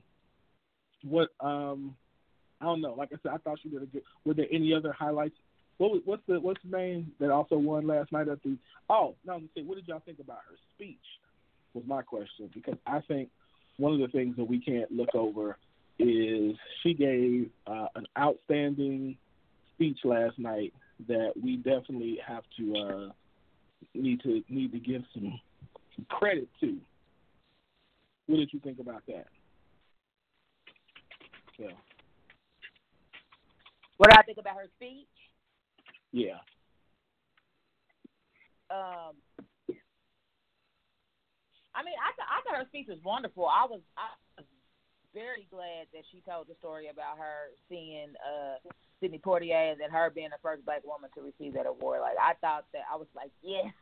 what? 1.02 1.30
Um, 1.40 1.96
I 2.60 2.66
don't 2.66 2.80
know. 2.80 2.94
Like 2.94 3.10
I 3.12 3.16
said, 3.22 3.32
I 3.34 3.38
thought 3.38 3.58
she 3.62 3.68
did 3.68 3.82
a 3.82 3.86
good. 3.86 4.02
Were 4.24 4.34
there 4.34 4.46
any 4.52 4.72
other 4.72 4.92
highlights? 4.92 5.36
What 5.82 5.90
was, 5.90 6.02
what's 6.04 6.22
the 6.28 6.38
what's 6.38 6.60
the 6.62 6.76
name 6.78 7.10
that 7.18 7.32
also 7.32 7.56
won 7.56 7.88
last 7.88 8.12
night 8.12 8.28
at 8.28 8.40
the? 8.44 8.56
Oh, 8.88 9.16
no. 9.26 9.32
I'm 9.32 9.48
saying, 9.52 9.66
what 9.66 9.74
did 9.74 9.88
y'all 9.88 10.00
think 10.06 10.20
about 10.20 10.38
her 10.48 10.54
speech? 10.76 10.96
Was 11.74 11.82
my 11.88 12.02
question 12.02 12.48
because 12.54 12.76
I 12.86 13.00
think 13.00 13.30
one 13.78 13.92
of 13.92 13.98
the 13.98 14.06
things 14.06 14.36
that 14.36 14.44
we 14.44 14.60
can't 14.60 14.92
look 14.92 15.12
over 15.12 15.58
is 15.98 16.54
she 16.84 16.94
gave 16.94 17.50
uh, 17.66 17.86
an 17.96 18.06
outstanding 18.16 19.16
speech 19.74 19.98
last 20.04 20.38
night 20.38 20.72
that 21.08 21.32
we 21.42 21.56
definitely 21.56 22.16
have 22.24 22.44
to 22.58 22.76
uh, 22.76 23.12
need 23.92 24.20
to 24.22 24.44
need 24.48 24.70
to 24.70 24.78
give 24.78 25.02
some, 25.12 25.40
some 25.96 26.06
credit 26.08 26.48
to. 26.60 26.78
What 28.26 28.36
did 28.36 28.52
you 28.52 28.60
think 28.60 28.78
about 28.78 29.02
that? 29.08 29.26
Yeah. 31.58 31.74
What 33.96 34.10
do 34.10 34.16
I 34.16 34.22
think 34.22 34.38
about 34.38 34.54
her 34.58 34.68
speech? 34.76 35.08
Yeah. 36.12 36.38
Um, 38.70 39.16
I 41.74 41.80
mean, 41.84 41.96
I 41.96 42.12
th- 42.12 42.28
I 42.28 42.40
thought 42.44 42.60
her 42.60 42.68
speech 42.68 42.86
was 42.88 43.00
wonderful. 43.04 43.46
I 43.48 43.64
was 43.64 43.80
I 43.96 44.08
was 44.38 44.46
very 45.14 45.46
glad 45.50 45.88
that 45.92 46.04
she 46.12 46.20
told 46.24 46.48
the 46.48 46.54
story 46.58 46.88
about 46.88 47.18
her 47.18 47.52
seeing 47.68 48.12
uh 48.20 48.56
Sidney 49.00 49.18
Poitier 49.18 49.72
and 49.72 49.80
then 49.80 49.90
her 49.90 50.10
being 50.10 50.30
the 50.30 50.40
first 50.42 50.64
black 50.64 50.84
woman 50.84 51.10
to 51.16 51.20
receive 51.22 51.54
that 51.54 51.66
award. 51.66 52.00
Like 52.00 52.16
I 52.20 52.34
thought 52.40 52.64
that 52.72 52.82
I 52.92 52.96
was 52.96 53.08
like, 53.16 53.30
yes. 53.42 53.72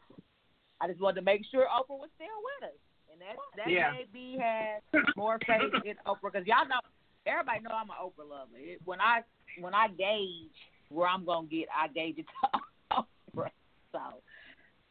I 0.81 0.88
just 0.88 1.01
wanted 1.01 1.21
to 1.21 1.23
make 1.27 1.43
sure 1.51 1.66
Oprah 1.69 1.99
was 2.01 2.09
still 2.16 2.40
with 2.59 2.71
us, 2.73 2.81
and 3.12 3.21
that 3.21 3.37
that 3.59 3.71
Yeah. 3.71 3.93
made 3.93 4.12
me 4.14 4.38
have 4.40 4.81
more 5.16 5.38
faith 5.47 5.75
in 5.85 5.95
Oprah 6.07 6.33
because 6.33 6.47
y'all 6.47 6.66
know 6.66 6.81
everybody 7.27 7.61
know 7.61 7.71
I'm 7.75 7.90
an 7.90 8.01
Oprah 8.01 8.27
lover. 8.29 8.57
It, 8.57 8.81
when 8.85 9.01
I 9.01 9.21
when 9.59 9.75
I 9.75 9.88
gauge 9.88 10.57
where 10.90 11.09
I'm 11.09 11.24
gonna 11.24 11.46
get, 11.46 11.68
I 11.76 11.88
gave 11.88 12.18
it 12.18 12.26
to 12.26 12.61
Oprah. 12.92 13.50
So, 13.92 13.98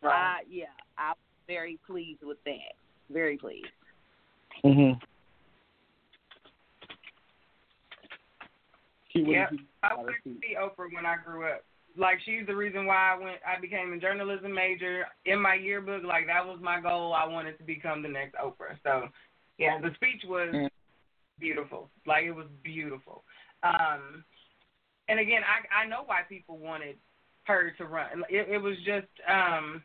uh, 0.08 0.38
yeah, 0.50 0.66
I'm 0.98 1.16
very 1.48 1.80
pleased 1.86 2.22
with 2.24 2.38
that. 2.46 2.74
Very 3.12 3.38
pleased. 3.38 3.68
Mhm. 4.64 5.00
Key, 9.12 9.24
what 9.24 9.32
Yep. 9.34 9.50
did 9.52 9.60
you 9.60 9.66
think 9.66 9.70
I 9.84 9.88
about 9.88 9.98
her 9.98 10.04
wanted 10.04 10.14
to 10.16 10.30
speech? 10.30 10.42
be 10.42 10.56
Oprah 10.56 10.94
when 10.94 11.06
I 11.06 11.16
grew 11.18 11.46
up. 11.48 11.64
Like 11.98 12.20
she's 12.24 12.46
the 12.46 12.56
reason 12.56 12.86
why 12.86 13.14
I 13.14 13.18
went. 13.18 13.38
I 13.46 13.60
became 13.60 13.92
a 13.94 13.98
journalism 13.98 14.54
major 14.54 15.08
in 15.26 15.42
my 15.42 15.56
yearbook. 15.56 16.04
Like 16.04 16.28
that 16.28 16.46
was 16.46 16.60
my 16.62 16.80
goal. 16.80 17.14
I 17.14 17.26
wanted 17.26 17.58
to 17.58 17.64
become 17.64 18.02
the 18.04 18.10
next 18.10 18.36
Oprah. 18.36 18.78
So, 18.84 19.10
yeah, 19.58 19.80
the 19.82 19.94
speech 19.96 20.24
was 20.26 20.50
Mm. 20.54 20.70
beautiful. 21.40 21.90
Like 22.06 22.26
it 22.26 22.32
was 22.32 22.48
beautiful. 22.64 23.24
Um, 23.64 24.24
and 25.10 25.20
again, 25.20 25.42
I 25.44 25.84
I 25.84 25.88
know 25.88 26.04
why 26.06 26.22
people 26.30 26.58
wanted 26.58 26.96
her 27.46 27.72
to 27.78 27.86
run. 27.86 28.24
It, 28.30 28.48
it 28.50 28.58
was 28.60 28.76
just 28.86 29.08
um, 29.28 29.84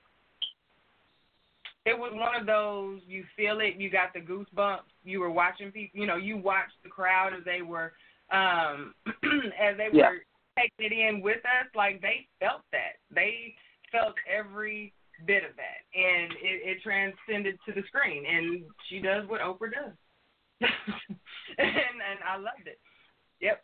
it 1.87 1.99
was 1.99 2.13
one 2.15 2.35
of 2.41 2.47
those 2.47 3.01
you 3.07 3.25
feel 3.37 3.61
it, 3.61 3.75
you 3.77 3.91
got 3.91 4.13
the 4.15 4.21
goosebumps. 4.21 4.89
You 5.05 5.21
were 5.21 5.31
watching 5.31 5.71
people, 5.71 6.01
you 6.01 6.07
know, 6.07 6.17
you 6.17 6.37
watched 6.37 6.77
the 6.83 6.89
crowd 6.89 7.33
as 7.37 7.45
they 7.45 7.63
were 7.63 7.93
um 8.31 8.95
as 9.07 9.77
they 9.77 9.89
Yeah. 9.93 10.11
were 10.11 10.25
taking 10.57 10.93
it 10.93 10.93
in 10.93 11.21
with 11.21 11.39
us. 11.45 11.69
Like 11.75 12.01
they 12.01 12.27
felt 12.41 12.63
that 12.73 12.97
they 13.15 13.55
felt 13.93 14.15
every 14.31 14.93
bit 15.27 15.45
of 15.45 15.51
that, 15.57 15.81
and 15.95 16.33
it, 16.33 16.77
it 16.77 16.83
transcended 16.83 17.59
to 17.67 17.73
the 17.73 17.83
screen. 17.87 18.25
And 18.27 18.65
she 18.89 19.01
does 19.01 19.29
what 19.29 19.41
Oprah 19.41 19.71
does, 19.73 19.95
and 21.59 21.97
and 22.11 22.19
I 22.27 22.37
loved 22.37 22.67
it. 22.67 22.79
Yep. 23.41 23.63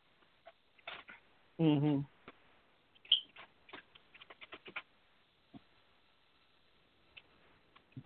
Mhm. 1.61 2.07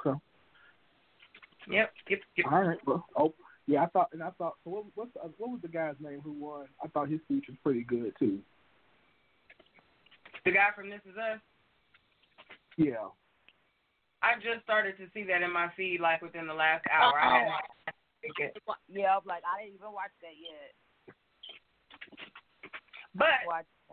Okay. 0.01 0.19
Yep. 1.69 1.93
Yep. 2.09 2.21
Yep. 2.37 2.47
All 2.51 2.63
right. 2.63 2.79
Well, 2.85 3.07
oh, 3.17 3.35
yeah. 3.67 3.85
I 3.85 3.87
thought, 3.87 4.09
and 4.13 4.23
I 4.23 4.31
thought. 4.31 4.55
So 4.65 4.71
what? 4.71 4.85
What's 4.97 5.15
the, 5.15 5.21
what 5.39 5.51
was 5.51 5.61
the 5.63 5.69
guy's 5.69 5.95
name 6.01 6.21
who 6.23 6.33
won? 6.33 6.67
I 6.83 6.89
thought 6.89 7.09
his 7.09 7.21
speech 7.23 7.45
was 7.49 7.57
pretty 7.63 7.85
good 7.85 8.13
too. 8.19 8.41
The 10.45 10.51
guy 10.51 10.69
from 10.75 10.91
This 10.91 11.01
Is 11.09 11.17
Us. 11.17 11.41
Yeah. 12.77 13.09
I 14.21 14.35
just 14.37 14.65
started 14.65 14.97
to 14.99 15.07
see 15.15 15.23
that 15.25 15.43
in 15.43 15.53
my 15.53 15.69
feed 15.77 16.01
like 16.01 16.23
within 16.23 16.47
the 16.47 16.55
last 16.55 16.85
hour. 16.91 17.15
I 17.17 17.33
hadn't 17.33 17.49
watched 17.49 17.71
it. 18.25 18.57
Yeah, 18.89 19.17
I'm 19.17 19.23
like 19.27 19.43
I 19.45 19.63
didn't 19.63 19.77
even 19.77 19.93
watch 19.93 20.13
that 20.23 20.37
yet. 20.41 20.73
But 23.15 23.45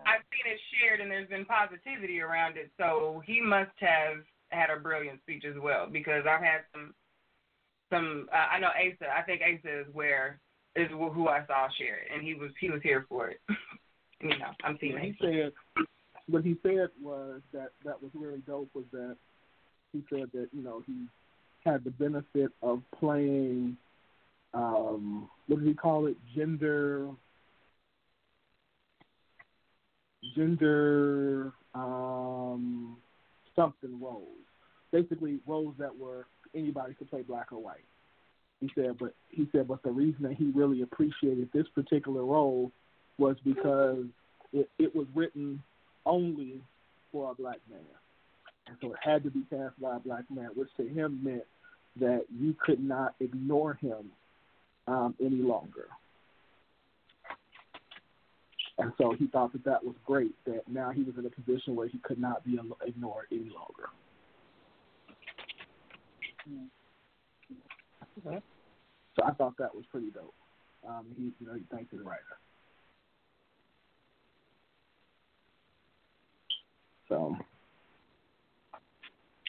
I've 0.06 0.26
seen 0.32 0.52
it 0.52 0.60
shared 0.74 1.00
and 1.00 1.12
there's 1.12 1.30
been 1.30 1.46
positivity 1.46 2.22
around 2.22 2.58
it, 2.58 2.72
so 2.78 3.22
he 3.26 3.40
must 3.42 3.72
have 3.78 4.18
had 4.50 4.70
a 4.70 4.80
brilliant 4.80 5.22
speech 5.22 5.46
as 5.46 5.56
well 5.62 5.88
because 5.90 6.24
I've 6.28 6.42
had 6.42 6.62
some 6.74 6.94
some 7.92 8.28
uh, 8.34 8.56
I 8.56 8.60
know 8.60 8.70
Asa, 8.70 9.12
I 9.16 9.22
think 9.24 9.42
Asa 9.42 9.82
is 9.82 9.88
where 9.94 10.40
is 10.76 10.90
who 10.90 11.28
I 11.28 11.46
saw 11.46 11.68
share 11.78 11.98
it 11.98 12.08
and 12.14 12.24
he 12.24 12.34
was 12.34 12.52
he 12.60 12.70
was 12.70 12.82
here 12.82 13.06
for 13.10 13.30
it. 13.30 13.40
you 14.22 14.30
know, 14.30 14.52
I'm 14.64 14.78
seeing 14.80 14.94
Yeah, 14.94 15.00
he 15.00 15.16
Asa. 15.20 15.52
said 15.76 15.86
what 16.28 16.44
he 16.44 16.56
said 16.64 16.90
was 17.02 17.42
that 17.54 17.72
that 17.86 18.02
was 18.02 18.12
really 18.14 18.42
dope 18.48 18.70
was 18.74 18.86
that 18.92 19.18
he 19.94 20.04
said 20.10 20.30
that 20.34 20.50
you 20.52 20.64
know 20.64 20.84
he 20.86 21.06
had 21.64 21.84
the 21.84 21.92
benefit 21.92 22.52
of 22.62 22.82
playing 22.98 23.78
um 24.54 25.30
what 25.48 25.60
did 25.60 25.68
he 25.68 25.74
call 25.74 26.08
it 26.08 26.18
gender 26.36 27.10
gender 30.36 31.52
um 31.74 32.98
something 33.56 34.00
roles 34.00 34.28
basically 34.92 35.40
roles 35.48 35.74
that 35.80 35.96
were 35.98 36.26
anybody 36.56 36.94
could 36.94 37.10
play 37.10 37.22
black 37.22 37.52
or 37.52 37.60
white 37.60 37.86
he 38.60 38.70
said 38.76 38.98
but 39.00 39.14
he 39.30 39.48
said 39.52 39.68
but 39.68 39.82
the 39.84 39.92
reason 39.92 40.24
that 40.24 40.34
he 40.34 40.52
really 40.54 40.82
appreciated 40.82 41.50
this 41.54 41.68
particular 41.74 42.24
role 42.24 42.72
was 43.18 43.36
because 43.46 44.06
it, 44.54 44.70
it 44.80 44.96
was 44.96 45.08
written 45.16 45.62
only 46.06 46.62
for 47.12 47.32
a 47.32 47.36
black 47.36 47.60
man. 47.70 47.80
And 48.68 48.78
so 48.82 48.94
it 48.94 49.00
had 49.02 49.24
to 49.24 49.32
be 49.32 49.44
cast 49.50 49.80
by 49.80 49.98
a 49.98 50.00
black 50.00 50.24
man, 50.30 50.50
which 50.56 50.70
to 50.78 50.88
him 50.88 51.20
meant 51.24 51.44
that 52.00 52.26
you 52.38 52.56
could 52.64 52.82
not 52.82 53.16
ignore 53.20 53.74
him 53.76 54.12
um, 54.88 55.16
any 55.20 55.38
longer. 55.38 55.88
And 58.82 58.92
so 58.98 59.14
he 59.18 59.28
thought 59.28 59.52
that 59.54 59.64
that 59.66 59.84
was 59.84 59.94
great, 60.06 60.34
that 60.46 60.64
now 60.68 60.90
he 60.90 61.04
was 61.04 61.14
in 61.18 61.26
a 61.26 61.30
position 61.30 61.76
where 61.76 61.88
he 61.88 62.00
could 62.00 62.20
not 62.20 62.44
be 62.44 62.58
ignored 62.86 63.28
any 63.32 63.52
longer. 63.54 63.90
So 69.16 69.24
I 69.24 69.32
thought 69.34 69.56
that 69.60 69.74
was 69.76 69.86
pretty 69.92 70.10
dope. 70.10 70.34
Um, 70.88 71.06
he, 71.16 71.32
you 71.40 71.48
know, 71.48 71.54
he 71.54 71.62
thanked 71.70 71.92
the 71.96 72.04
writer. 72.04 72.24
So 77.08 77.36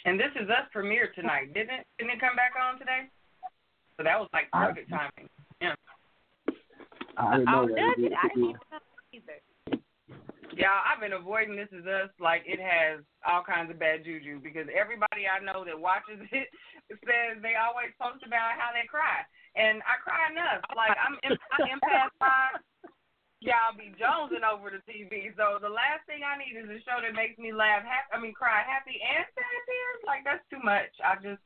And 0.05 0.21
this 0.21 0.31
is 0.39 0.51
us 0.51 0.67
premiere 0.73 1.11
tonight, 1.15 1.55
didn't 1.55 1.71
it? 1.71 1.87
Didn't 1.99 2.11
it 2.13 2.21
come 2.21 2.37
back 2.37 2.53
on 2.61 2.79
today? 2.79 3.09
So 3.97 4.03
that 4.03 4.19
was 4.19 4.29
like 4.35 4.49
I- 4.53 4.67
perfect 4.67 4.91
timing. 4.91 5.31
Yeah. 5.61 5.75
I 7.17 7.39
didn't 7.39 7.47
know 7.47 7.63
Oh, 7.63 7.67
that. 7.69 7.77
does 7.77 7.95
It 7.99 8.05
it? 8.07 8.13
I 8.13 8.27
it 8.27 8.29
didn't 8.35 8.43
did. 8.43 8.51
even 8.51 8.61
know 8.73 8.79
either. 9.13 9.39
Yeah, 10.53 10.77
I've 10.85 11.01
been 11.01 11.17
avoiding 11.17 11.57
This 11.57 11.73
Is 11.73 11.89
Us 11.89 12.13
like 12.21 12.45
it 12.45 12.61
has 12.61 13.01
all 13.25 13.41
kinds 13.41 13.73
of 13.73 13.81
bad 13.81 14.05
juju 14.05 14.37
because 14.45 14.69
everybody 14.69 15.25
I 15.25 15.41
know 15.41 15.65
that 15.65 15.77
watches 15.77 16.21
it 16.29 16.49
says 17.09 17.41
they 17.41 17.57
always 17.57 17.97
post 17.97 18.21
about 18.21 18.61
how 18.61 18.69
they 18.77 18.85
cry, 18.85 19.25
and 19.57 19.81
I 19.89 19.97
cry 20.05 20.29
enough. 20.29 20.61
Like 20.77 20.93
I'm, 21.01 21.17
I 21.25 21.73
am 21.73 21.81
past 21.81 22.13
five. 22.21 22.61
Y'all 23.41 23.75
be 23.75 23.97
jonesing 23.99 24.47
over 24.47 24.71
the 24.71 24.85
TV. 24.87 25.35
So 25.35 25.59
the 25.59 25.73
last 25.73 26.07
thing 26.07 26.23
I 26.23 26.39
need 26.39 26.55
is 26.55 26.69
a 26.69 26.79
show 26.87 27.03
that 27.03 27.17
makes 27.17 27.35
me 27.41 27.51
laugh, 27.51 27.83
happy, 27.83 28.13
I 28.13 28.21
mean 28.21 28.37
cry, 28.37 28.63
happy 28.63 29.01
and 29.01 29.27
sad 29.33 29.61
tears. 29.67 30.01
Like 30.05 30.23
that's 30.23 30.45
too 30.53 30.61
much. 30.63 30.93
I 31.01 31.17
just, 31.19 31.43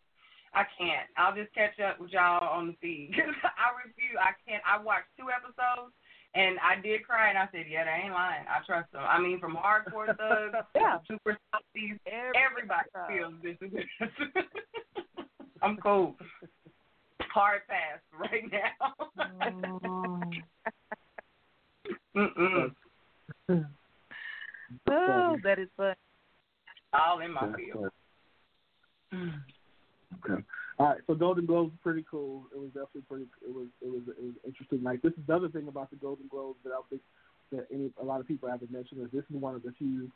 I 0.50 0.66
can't. 0.76 1.08
I'll 1.14 1.32
just 1.32 1.54
catch 1.54 1.78
up 1.78 2.02
with 2.02 2.10
y'all 2.10 2.42
on 2.42 2.74
the 2.74 2.76
feed. 2.82 3.14
I 3.62 3.66
refuse. 3.80 4.18
I 4.18 4.34
can't. 4.44 4.66
I 4.66 4.82
watched 4.82 5.14
two 5.14 5.30
episodes. 5.30 5.94
And 6.36 6.58
I 6.58 6.78
did 6.82 7.02
cry, 7.02 7.30
and 7.30 7.38
I 7.38 7.48
said, 7.50 7.64
"Yeah, 7.68 7.84
they 7.84 8.04
ain't 8.04 8.12
lying. 8.12 8.44
I 8.46 8.64
trust 8.66 8.92
them. 8.92 9.02
I 9.08 9.18
mean, 9.18 9.40
from 9.40 9.56
hardcore 9.56 10.14
thugs 10.16 10.54
Yeah. 10.74 10.98
to 10.98 11.00
super 11.08 11.38
softies, 11.50 11.96
Everybody 12.06 12.36
everybody 12.36 12.88
feels 13.08 13.34
this 13.42 13.56
this. 13.72 14.10
I'm 15.62 15.78
cool. 15.78 16.14
Hard 17.32 17.62
pass 17.68 18.00
right 18.12 18.44
now. 18.52 18.94
Mm. 19.76 20.42
Mm-mm. 22.16 22.74
Oh, 24.90 25.38
that 25.44 25.60
is 25.60 25.68
fun. 25.76 25.94
All 26.92 27.20
in 27.20 27.30
my 27.32 27.52
field. 27.54 27.88
Mm. 29.14 29.40
Okay. 30.24 30.42
All 30.78 30.88
right. 30.88 31.00
So 31.06 31.14
Golden 31.14 31.46
Globes 31.46 31.72
is 31.72 31.78
pretty 31.82 32.04
cool. 32.10 32.44
It 32.54 32.58
was 32.58 32.68
definitely 32.68 33.02
pretty. 33.08 33.26
It 33.42 33.54
was. 33.54 33.66
It 33.80 33.88
was. 33.88 34.02
It 34.08 34.22
was 34.22 34.34
interesting. 34.44 34.82
Like 34.82 35.02
this 35.02 35.12
is 35.12 35.26
the 35.26 35.34
other 35.34 35.48
thing 35.48 35.68
about 35.68 35.90
the 35.90 35.96
Golden 35.96 36.26
Globes 36.28 36.58
that 36.64 36.72
I 36.72 36.80
think 36.90 37.02
that 37.52 37.66
any 37.72 37.90
a 38.00 38.04
lot 38.04 38.20
of 38.20 38.28
people 38.28 38.48
haven't 38.48 38.70
mentioned 38.70 39.00
is 39.02 39.08
this 39.12 39.24
is 39.30 39.40
one 39.40 39.54
of 39.54 39.62
the 39.62 39.72
few 39.78 40.10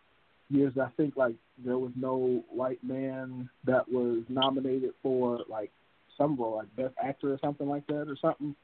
years 0.51 0.73
that 0.75 0.83
I 0.83 0.91
think 0.97 1.17
like 1.17 1.35
there 1.65 1.79
was 1.79 1.93
no 1.97 2.43
white 2.51 2.83
man 2.83 3.49
that 3.65 3.89
was 3.89 4.23
nominated 4.29 4.91
for 5.03 5.41
like 5.49 5.71
some 6.19 6.37
role 6.37 6.57
like 6.57 6.77
best 6.77 6.95
actor 7.03 7.33
or 7.33 7.39
something 7.39 7.69
like 7.69 7.87
that 7.87 8.09
or 8.09 8.17
something. 8.21 8.55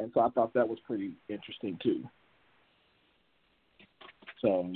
And 0.00 0.10
so 0.14 0.20
I 0.20 0.30
thought 0.30 0.54
that 0.54 0.68
was 0.68 0.78
pretty 0.86 1.12
interesting 1.28 1.78
too. 1.82 2.02
So 4.40 4.72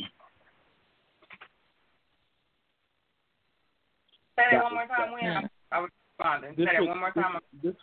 Say 4.37 4.45
that 4.51 4.59
That 4.59 4.65
one 4.65 4.75
more 4.75 4.87
time, 4.87 5.13
Win. 5.13 5.49
I 5.73 5.81
was 5.81 5.91
this 6.19 6.67
Say 6.67 6.73
that 6.73 6.81
was, 6.81 6.89
one 6.89 6.99
more 7.01 7.13
time. 7.13 7.39
this 7.63 7.75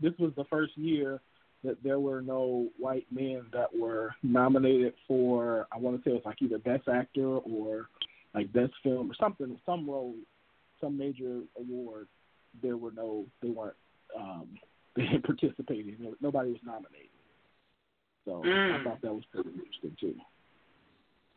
this 0.00 0.12
was 0.18 0.32
the 0.36 0.44
first 0.44 0.76
year 0.76 1.20
that 1.62 1.82
there 1.82 2.00
were 2.00 2.20
no 2.20 2.68
white 2.78 3.06
men 3.10 3.46
that 3.52 3.68
were 3.74 4.14
nominated 4.22 4.92
for 5.08 5.66
I 5.72 5.78
want 5.78 5.96
to 5.96 6.02
say 6.02 6.12
it 6.12 6.14
was 6.14 6.22
like 6.26 6.42
either 6.42 6.58
best 6.58 6.88
actor 6.88 7.26
or 7.38 7.88
like 8.34 8.52
best 8.52 8.72
film 8.82 9.10
or 9.10 9.14
something 9.14 9.58
some 9.64 9.88
role 9.88 10.14
some 10.80 10.98
major 10.98 11.40
award 11.58 12.08
there 12.62 12.76
were 12.76 12.92
no 12.92 13.24
they 13.42 13.50
weren't 13.50 13.76
um 14.18 14.48
they 14.96 15.02
didn't 15.02 15.24
participate 15.24 15.86
in 15.86 16.14
nobody 16.20 16.50
was 16.50 16.60
nominated 16.64 17.08
so 18.24 18.42
I 18.44 18.48
Mm. 18.48 18.84
thought 18.84 19.02
that 19.02 19.14
was 19.14 19.24
pretty 19.32 19.50
interesting 19.50 19.96
too 20.00 20.14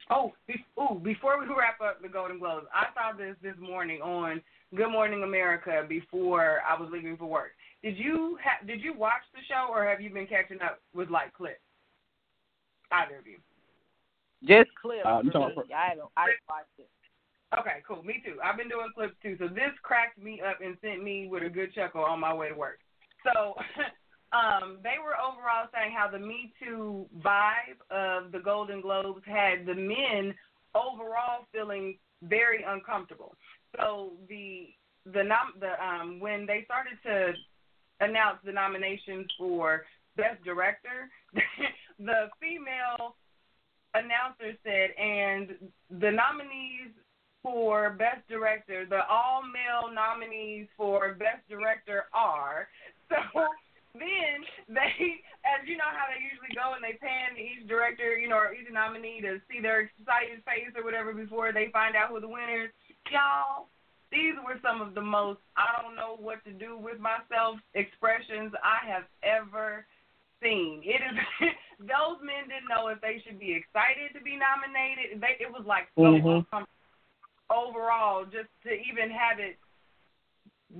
Oh, 0.10 0.32
be- 0.48 0.64
ooh, 0.80 1.00
before 1.00 1.38
we 1.38 1.46
wrap 1.48 1.82
up 1.82 2.02
the 2.02 2.08
Golden 2.08 2.40
Globes, 2.40 2.66
I 2.74 2.86
saw 2.94 3.12
this 3.18 3.36
this 3.44 3.56
morning 3.60 4.00
on 4.02 4.42
Good 4.76 4.90
Morning 4.90 5.24
America 5.24 5.86
before 5.88 6.60
I 6.68 6.80
was 6.80 6.90
leaving 6.92 7.16
for 7.16 7.26
work. 7.26 7.52
Did 7.84 7.98
you 7.98 8.38
ha- 8.44 8.66
did 8.66 8.82
you 8.82 8.94
watch 8.94 9.22
the 9.34 9.40
show 9.48 9.72
or 9.72 9.86
have 9.86 10.02
you 10.02 10.10
been 10.10 10.28
catching 10.28 10.62
up 10.62 10.82
with 10.94 11.10
like 11.10 11.34
clips? 11.34 11.62
Either 12.92 13.18
of 13.18 13.28
you. 13.28 13.38
Just 14.44 14.70
clips. 14.82 15.06
Uh, 15.06 15.22
you 15.24 15.32
for 15.32 15.40
talking 15.40 15.64
me. 15.68 15.74
I 15.74 15.96
don't. 15.96 16.12
I 16.18 16.22
haven't 16.22 16.48
watched 16.50 16.80
it. 16.80 16.90
Okay, 17.58 17.82
cool. 17.88 18.04
Me 18.04 18.22
too. 18.26 18.40
I've 18.44 18.58
been 18.58 18.68
doing 18.68 18.88
clips 18.94 19.16
too. 19.24 19.38
So 19.40 19.48
this 19.48 19.72
cracked 19.84 20.18
me 20.22 20.42
up 20.42 20.58
and 20.64 20.76
sent 20.82 21.02
me 21.02 21.28
with 21.32 21.44
a 21.44 21.50
good 21.50 21.74
chuckle 21.74 22.04
on 22.04 22.20
my 22.20 22.34
way 22.34 22.50
to 22.50 22.56
work. 22.56 22.80
So 23.24 23.56
um, 24.38 24.80
they 24.84 25.00
were 25.02 25.16
overall 25.16 25.68
saying 25.74 25.96
how 25.96 26.10
the 26.10 26.20
Me 26.20 26.52
Too 26.62 27.06
vibe 27.20 27.80
of 27.90 28.34
the 28.34 28.40
Golden 28.40 28.82
Globes 28.82 29.24
had 29.26 29.66
the 29.66 29.76
men 29.76 30.36
overall 30.76 31.48
feeling 31.54 31.98
very 32.24 32.64
uncomfortable. 32.68 33.36
So 33.76 34.12
the 34.30 34.68
the 35.06 35.24
nom 35.24 35.54
the 35.60 35.74
um 35.84 36.20
when 36.20 36.46
they 36.46 36.64
started 36.66 36.98
to 37.04 37.34
announce 38.06 38.40
the 38.46 38.52
nominations 38.52 39.28
for 39.38 39.86
best 40.16 40.44
director, 40.44 41.10
the 42.00 42.30
female 42.40 43.16
announcer 43.94 44.54
said, 44.64 44.94
and 44.98 45.56
the 45.90 46.12
nominees 46.12 46.94
for 47.42 47.96
Best 47.96 48.28
Director, 48.28 48.86
the 48.86 49.08
all 49.10 49.42
male 49.42 49.94
nominees 49.94 50.68
for 50.76 51.16
Best 51.16 51.48
Director 51.50 52.06
are. 52.14 52.68
So 53.08 53.48
then 53.96 54.44
they, 54.68 55.24
as 55.48 55.64
you 55.64 55.80
know 55.80 55.88
how 55.88 56.12
they 56.12 56.20
usually 56.20 56.52
go 56.52 56.76
and 56.76 56.84
they 56.84 57.00
pan 57.00 57.40
each 57.40 57.64
director, 57.72 58.20
you 58.20 58.28
know, 58.28 58.36
or 58.36 58.52
each 58.52 58.68
nominee 58.68 59.24
to 59.24 59.40
see 59.48 59.64
their 59.64 59.88
excited 59.88 60.44
face 60.44 60.76
or 60.76 60.84
whatever 60.84 61.16
before 61.16 61.56
they 61.56 61.72
find 61.72 61.96
out 61.96 62.12
who 62.12 62.20
the 62.20 62.28
winner 62.28 62.68
is. 62.68 62.72
Y'all, 63.12 63.68
these 64.12 64.36
were 64.46 64.60
some 64.64 64.82
of 64.82 64.96
the 64.96 65.02
most 65.02 65.40
I 65.56 65.82
don't 65.82 65.96
know 65.96 66.16
what 66.20 66.44
to 66.46 66.52
do 66.52 66.78
with 66.78 67.00
myself 67.00 67.60
expressions 67.74 68.54
I 68.64 68.86
have 68.88 69.04
ever 69.24 69.86
seen. 70.42 70.82
It 70.84 71.02
is 71.02 71.18
those 71.80 72.20
men 72.24 72.48
didn't 72.48 72.70
know 72.70 72.88
if 72.88 73.02
they 73.02 73.22
should 73.26 73.40
be 73.40 73.54
excited 73.54 74.16
to 74.16 74.22
be 74.24 74.38
nominated. 74.40 75.20
They, 75.20 75.38
it 75.44 75.52
was 75.52 75.66
like 75.66 75.90
so 75.96 76.20
Mhm. 76.20 76.46
overall 77.50 78.26
just 78.26 78.50
to 78.64 78.72
even 78.72 79.10
have 79.12 79.40
it 79.40 79.58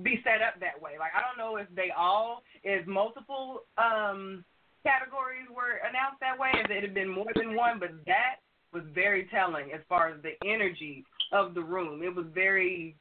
be 0.02 0.20
set 0.22 0.42
up 0.42 0.60
that 0.60 0.80
way. 0.80 0.98
Like 0.98 1.12
I 1.14 1.20
don't 1.20 1.38
know 1.38 1.56
if 1.56 1.68
they 1.74 1.90
all 1.90 2.42
if 2.62 2.86
multiple 2.86 3.64
um 3.76 4.44
categories 4.84 5.48
were 5.50 5.80
announced 5.88 6.20
that 6.20 6.38
way, 6.38 6.52
if 6.54 6.70
it 6.70 6.82
had 6.82 6.94
been 6.94 7.08
more 7.08 7.32
than 7.34 7.56
one, 7.56 7.78
but 7.78 7.90
that 8.06 8.40
was 8.72 8.84
very 8.94 9.26
telling 9.26 9.72
as 9.72 9.80
far 9.88 10.08
as 10.08 10.22
the 10.22 10.32
energy 10.46 11.04
of 11.32 11.54
the 11.54 11.62
room. 11.62 12.02
It 12.02 12.14
was 12.14 12.26
very 12.34 12.96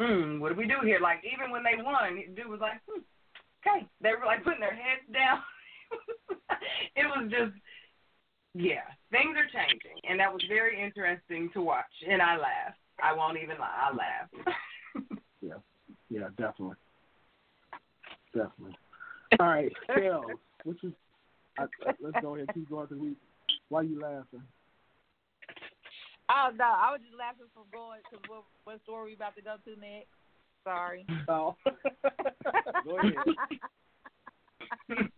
mm, 0.00 0.40
what 0.40 0.50
do 0.50 0.54
we 0.58 0.66
do 0.66 0.78
here? 0.84 0.98
Like 1.00 1.22
even 1.24 1.50
when 1.50 1.62
they 1.62 1.82
won, 1.82 2.22
dude 2.34 2.46
was 2.48 2.60
like, 2.60 2.80
hmm, 2.88 3.00
okay. 3.66 3.86
They 4.00 4.10
were 4.10 4.26
like 4.26 4.44
putting 4.44 4.60
their 4.60 4.74
heads 4.74 5.06
down. 5.12 5.40
it 6.96 7.04
was 7.04 7.30
just 7.30 7.52
yeah, 8.54 8.84
things 9.10 9.34
are 9.36 9.48
changing, 9.48 9.98
and 10.08 10.20
that 10.20 10.32
was 10.32 10.42
very 10.46 10.82
interesting 10.82 11.48
to 11.54 11.62
watch. 11.62 11.84
And 12.08 12.20
I 12.20 12.36
laughed. 12.36 12.78
I 13.02 13.14
won't 13.14 13.38
even 13.42 13.56
lie. 13.58 13.90
I 13.90 13.94
laughed. 13.94 14.58
Yeah, 15.44 15.54
yeah, 16.08 16.28
definitely, 16.38 16.76
definitely. 18.32 18.76
All 19.40 19.48
right, 19.48 19.72
Shells, 19.98 20.24
what 20.62 20.76
you? 20.80 20.92
I, 21.58 21.64
let's 22.00 22.16
go 22.22 22.36
ahead. 22.36 22.48
Keep 22.54 22.70
going. 22.70 22.86
We, 22.96 23.16
why 23.68 23.82
you 23.82 24.00
laughing? 24.00 24.44
Oh 26.32 26.50
no, 26.56 26.64
I 26.64 26.90
was 26.90 27.00
just 27.04 27.18
laughing 27.18 27.46
from 27.52 27.64
going 27.72 28.00
to 28.10 28.18
what, 28.26 28.44
what 28.64 28.80
store 28.84 29.04
we 29.04 29.14
about 29.14 29.36
to 29.36 29.42
go 29.42 29.56
to 29.64 29.70
next. 29.78 30.08
Sorry. 30.64 31.04
Oh, 31.28 31.56
go 32.84 32.98
ahead. 32.98 33.14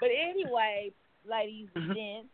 but 0.00 0.08
anyway, 0.08 0.90
ladies 1.28 1.68
and 1.76 1.94
gents, 1.94 2.28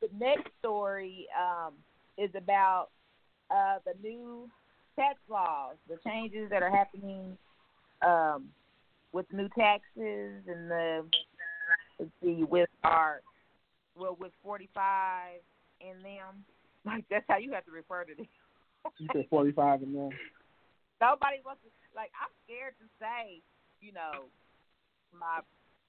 the 0.00 0.08
next 0.18 0.50
story 0.58 1.28
um, 1.38 1.74
is 2.18 2.30
about 2.34 2.88
uh, 3.50 3.78
the 3.84 3.94
new 4.02 4.48
tax 4.98 5.18
laws, 5.30 5.76
the 5.88 5.98
changes 6.04 6.50
that 6.50 6.62
are 6.62 6.70
happening 6.70 7.36
um, 8.04 8.48
with 9.12 9.26
new 9.32 9.48
taxes 9.56 10.42
and 10.48 10.68
the 10.68 11.04
let's 12.00 12.10
see 12.22 12.42
with 12.42 12.70
our 12.82 13.20
well 13.96 14.16
with 14.18 14.32
forty 14.42 14.68
five 14.74 15.40
in 15.80 16.02
them. 16.02 16.44
Like 16.84 17.04
that's 17.10 17.24
how 17.28 17.38
you 17.38 17.52
have 17.52 17.64
to 17.66 17.70
refer 17.70 18.04
to 18.04 18.14
them. 18.14 18.26
You 18.98 19.08
said 19.12 19.26
forty-five 19.30 19.82
and 19.82 19.94
then. 19.94 20.10
Nobody 21.00 21.38
wants 21.44 21.62
to 21.62 21.70
like. 21.94 22.10
I'm 22.18 22.30
scared 22.46 22.74
to 22.82 22.86
say, 22.98 23.42
you 23.80 23.92
know, 23.92 24.26
my, 25.14 25.42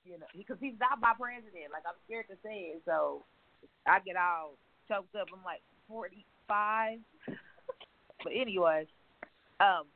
you 0.06 0.17
know, 0.17 0.29
because 0.38 0.58
he's 0.60 0.77
not 0.79 1.01
my 1.01 1.13
president. 1.17 1.73
Like 1.73 1.86
I'm 1.86 1.97
scared 2.06 2.29
to 2.29 2.38
say 2.45 2.77
it, 2.77 2.82
so 2.86 3.25
I 3.88 3.99
get 4.06 4.17
all 4.17 4.58
choked 4.88 5.15
up. 5.15 5.27
I'm 5.34 5.43
like 5.45 5.62
45. 5.88 6.99
but 8.23 8.34
anyway, 8.34 8.86
um, 9.60 9.89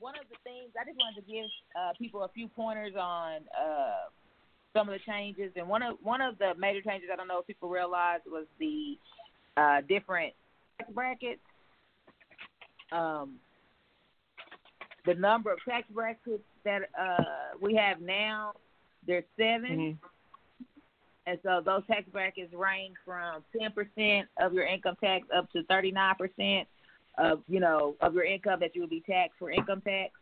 one 0.00 0.14
of 0.18 0.26
the 0.30 0.38
things 0.42 0.74
I 0.78 0.84
just 0.84 0.98
wanted 0.98 1.22
to 1.22 1.26
give 1.26 1.46
uh, 1.78 1.92
people 1.98 2.24
a 2.24 2.30
few 2.34 2.48
pointers 2.48 2.94
on 2.98 3.46
uh, 3.54 4.10
some 4.74 4.88
of 4.88 4.94
the 4.94 5.02
changes, 5.06 5.52
and 5.56 5.68
one 5.68 5.82
of 5.82 5.96
one 6.02 6.20
of 6.20 6.38
the 6.38 6.52
major 6.58 6.82
changes 6.82 7.08
I 7.12 7.16
don't 7.16 7.28
know 7.28 7.40
if 7.40 7.46
people 7.46 7.68
realize 7.68 8.20
was 8.26 8.46
the 8.58 8.98
uh, 9.56 9.80
different 9.88 10.32
tax 10.78 10.90
brackets. 10.92 11.40
Um, 12.92 13.36
the 15.06 15.14
number 15.14 15.52
of 15.52 15.58
tax 15.68 15.86
brackets 15.90 16.42
that 16.64 16.82
uh, 16.98 17.56
we 17.60 17.74
have 17.74 18.00
now, 18.00 18.54
there's 19.06 19.24
7 19.36 19.64
Mhm. 19.70 19.98
and 21.26 21.38
so 21.42 21.60
those 21.60 21.86
tax 21.86 22.08
brackets 22.08 22.52
range 22.54 22.96
from 23.04 23.44
10% 23.54 24.28
of 24.38 24.52
your 24.54 24.64
income 24.64 24.96
tax 24.96 25.26
up 25.34 25.50
to 25.52 25.62
39% 25.64 26.66
of 27.16 27.42
you 27.46 27.60
know 27.60 27.94
of 28.00 28.14
your 28.14 28.24
income 28.24 28.60
that 28.60 28.74
you 28.74 28.80
will 28.80 28.88
be 28.88 29.02
taxed 29.02 29.38
for 29.38 29.50
income 29.50 29.80
tax. 29.82 30.12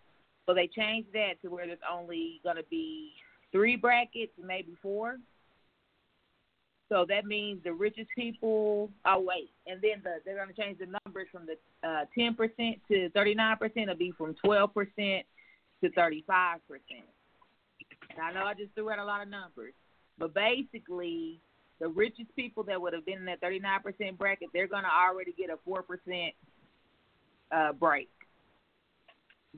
So 0.47 0.55
they 0.55 0.67
changed 0.67 1.13
that 1.13 1.41
to 1.43 1.49
where 1.49 1.67
there's 1.67 1.79
only 1.91 2.41
going 2.43 2.57
to 2.57 2.65
be 2.65 3.13
three 3.53 3.77
brackets, 3.77 4.33
maybe 4.43 4.75
four. 4.83 5.19
So 6.89 7.07
that 7.09 7.25
means 7.25 7.63
the 7.65 7.73
richest 7.73 8.09
people. 8.15 8.91
Oh 9.07 9.21
wait, 9.21 9.51
and 9.67 9.81
then 9.81 10.03
the, 10.05 10.17
they're 10.25 10.37
going 10.37 10.49
to 10.49 10.55
change 10.55 10.79
the 10.79 10.87
numbers 11.05 11.29
from 11.33 11.47
the 11.47 11.57
uh, 11.89 12.05
10% 12.17 12.81
to 12.89 13.11
39%. 13.11 13.71
It'll 13.77 13.95
be 13.95 14.13
from 14.13 14.35
12% 14.45 15.25
to 15.83 15.91
35%. 15.91 16.23
And 18.11 18.21
I 18.21 18.33
know 18.33 18.45
I 18.45 18.55
just 18.55 18.75
threw 18.75 18.91
out 18.91 18.99
a 18.99 19.05
lot 19.05 19.23
of 19.23 19.29
numbers, 19.29 19.73
but 20.19 20.35
basically, 20.35 21.41
the 21.81 21.89
richest 21.89 22.35
people 22.37 22.63
that 22.65 22.81
would 22.81 22.93
have 22.93 23.07
been 23.07 23.19
in 23.19 23.25
that 23.25 23.41
39% 23.41 24.19
bracket, 24.19 24.51
they're 24.53 24.69
going 24.69 24.85
to 24.85 24.91
already 24.91 25.33
get 25.33 25.51
a 25.51 25.57
4% 25.69 26.33
uh, 27.51 27.73
break 27.73 28.09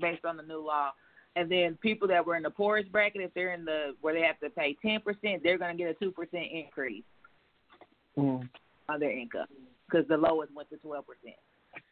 based 0.01 0.25
on 0.25 0.37
the 0.37 0.43
new 0.43 0.65
law. 0.65 0.93
And 1.37 1.51
then 1.51 1.77
people 1.83 2.07
that 2.09 2.25
were 2.25 2.37
in 2.37 2.45
the 2.45 2.51
poorest 2.51 2.93
bracket, 2.93 3.23
if 3.23 3.35
they're 3.35 3.53
in 3.53 3.65
the 3.65 3.95
where 4.01 4.15
they 4.15 4.23
have 4.23 4.39
to 4.41 4.51
pay 4.51 4.77
10%, 4.85 5.43
they're 5.43 5.59
going 5.59 5.77
to 5.77 5.83
get 5.83 5.97
a 6.01 6.05
2% 6.05 6.65
increase 6.65 7.05
Mm. 8.17 8.49
on 8.89 9.01
their 9.01 9.11
income 9.11 9.47
because 9.87 10.07
the 10.09 10.17
lowest 10.17 10.55
went 10.55 10.69
to 10.71 10.77
12%. 10.77 11.03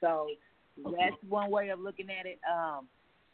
So 0.01 0.29
that's 0.77 1.17
one 1.29 1.51
way 1.51 1.71
of 1.71 1.81
looking 1.81 2.09
at 2.11 2.27
it. 2.27 2.39
Um, 2.51 2.87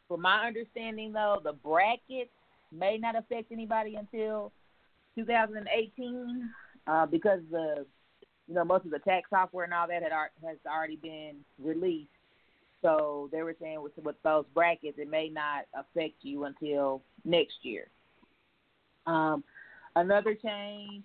from 0.06 0.22
my 0.22 0.46
understanding, 0.46 1.12
though, 1.12 1.40
the 1.42 1.52
brackets 1.52 2.30
may 2.72 2.98
not 2.98 3.16
affect 3.16 3.52
anybody 3.52 3.96
until 3.96 4.52
2018 5.16 6.50
uh, 6.86 7.06
because 7.06 7.40
the 7.50 7.86
you 8.46 8.54
know 8.54 8.64
most 8.64 8.84
of 8.86 8.90
the 8.90 8.98
tax 9.00 9.28
software 9.30 9.64
and 9.64 9.74
all 9.74 9.86
that 9.86 10.02
had 10.02 10.12
has 10.12 10.56
already 10.66 10.96
been 10.96 11.36
released. 11.62 12.08
So 12.80 13.28
they 13.32 13.42
were 13.42 13.56
saying 13.60 13.82
with 13.82 13.92
with 14.02 14.16
those 14.22 14.44
brackets, 14.54 14.98
it 14.98 15.10
may 15.10 15.28
not 15.28 15.66
affect 15.74 16.14
you 16.22 16.44
until 16.44 17.02
next 17.24 17.56
year. 17.62 17.88
Um, 19.06 19.44
another 19.96 20.34
change 20.34 21.04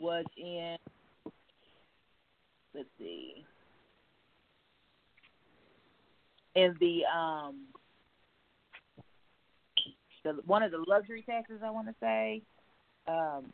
was 0.00 0.24
in 0.36 0.76
let's 2.74 2.88
see. 2.98 3.44
In 6.54 6.74
the 6.80 7.02
um 7.06 7.56
the 10.24 10.40
one 10.46 10.62
of 10.62 10.70
the 10.70 10.84
luxury 10.86 11.22
taxes 11.22 11.60
I 11.64 11.70
want 11.70 11.88
to 11.88 11.94
say 12.00 12.42
um 13.08 13.52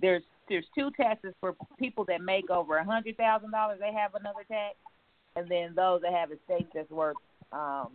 there's 0.00 0.22
there's 0.48 0.64
two 0.74 0.90
taxes 0.92 1.34
for 1.40 1.56
people 1.78 2.04
that 2.04 2.20
make 2.20 2.50
over 2.50 2.76
a 2.76 2.84
hundred 2.84 3.16
thousand 3.16 3.50
dollars 3.50 3.78
they 3.80 3.92
have 3.92 4.14
another 4.14 4.44
tax. 4.48 4.76
And 5.34 5.50
then 5.50 5.74
those 5.74 6.00
that 6.02 6.12
have 6.12 6.30
estates 6.30 6.70
that's 6.74 6.90
worth 6.90 7.16
um 7.52 7.88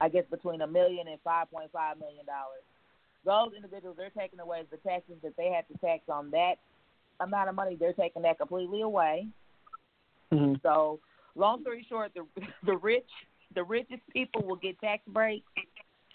I 0.00 0.08
guess 0.08 0.24
between 0.30 0.62
a 0.62 0.66
million 0.66 1.08
and 1.08 1.18
five 1.22 1.50
point 1.50 1.70
five 1.72 1.98
million 1.98 2.24
dollars. 2.24 2.64
Those 3.24 3.54
individuals 3.54 3.96
they're 3.98 4.10
taking 4.10 4.40
away 4.40 4.62
the 4.70 4.78
taxes 4.78 5.16
that 5.22 5.36
they 5.36 5.50
had 5.50 5.68
to 5.68 5.78
tax 5.86 6.04
on 6.08 6.30
that 6.30 6.54
amount 7.20 7.50
of 7.50 7.54
money. 7.54 7.76
They're 7.78 7.92
taking 7.92 8.22
that 8.22 8.38
completely 8.38 8.80
away 8.80 9.28
hmm 10.30 10.54
so, 10.62 11.00
long 11.34 11.60
story 11.62 11.84
short, 11.88 12.12
the 12.14 12.24
the 12.66 12.76
rich, 12.76 13.08
the 13.54 13.64
richest 13.64 14.02
people 14.12 14.42
will 14.42 14.56
get 14.56 14.80
tax 14.80 15.02
breaks, 15.08 15.46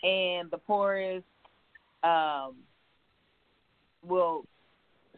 and 0.03 0.49
the 0.51 0.57
poorest 0.57 1.25
um, 2.03 2.55
will. 4.05 4.45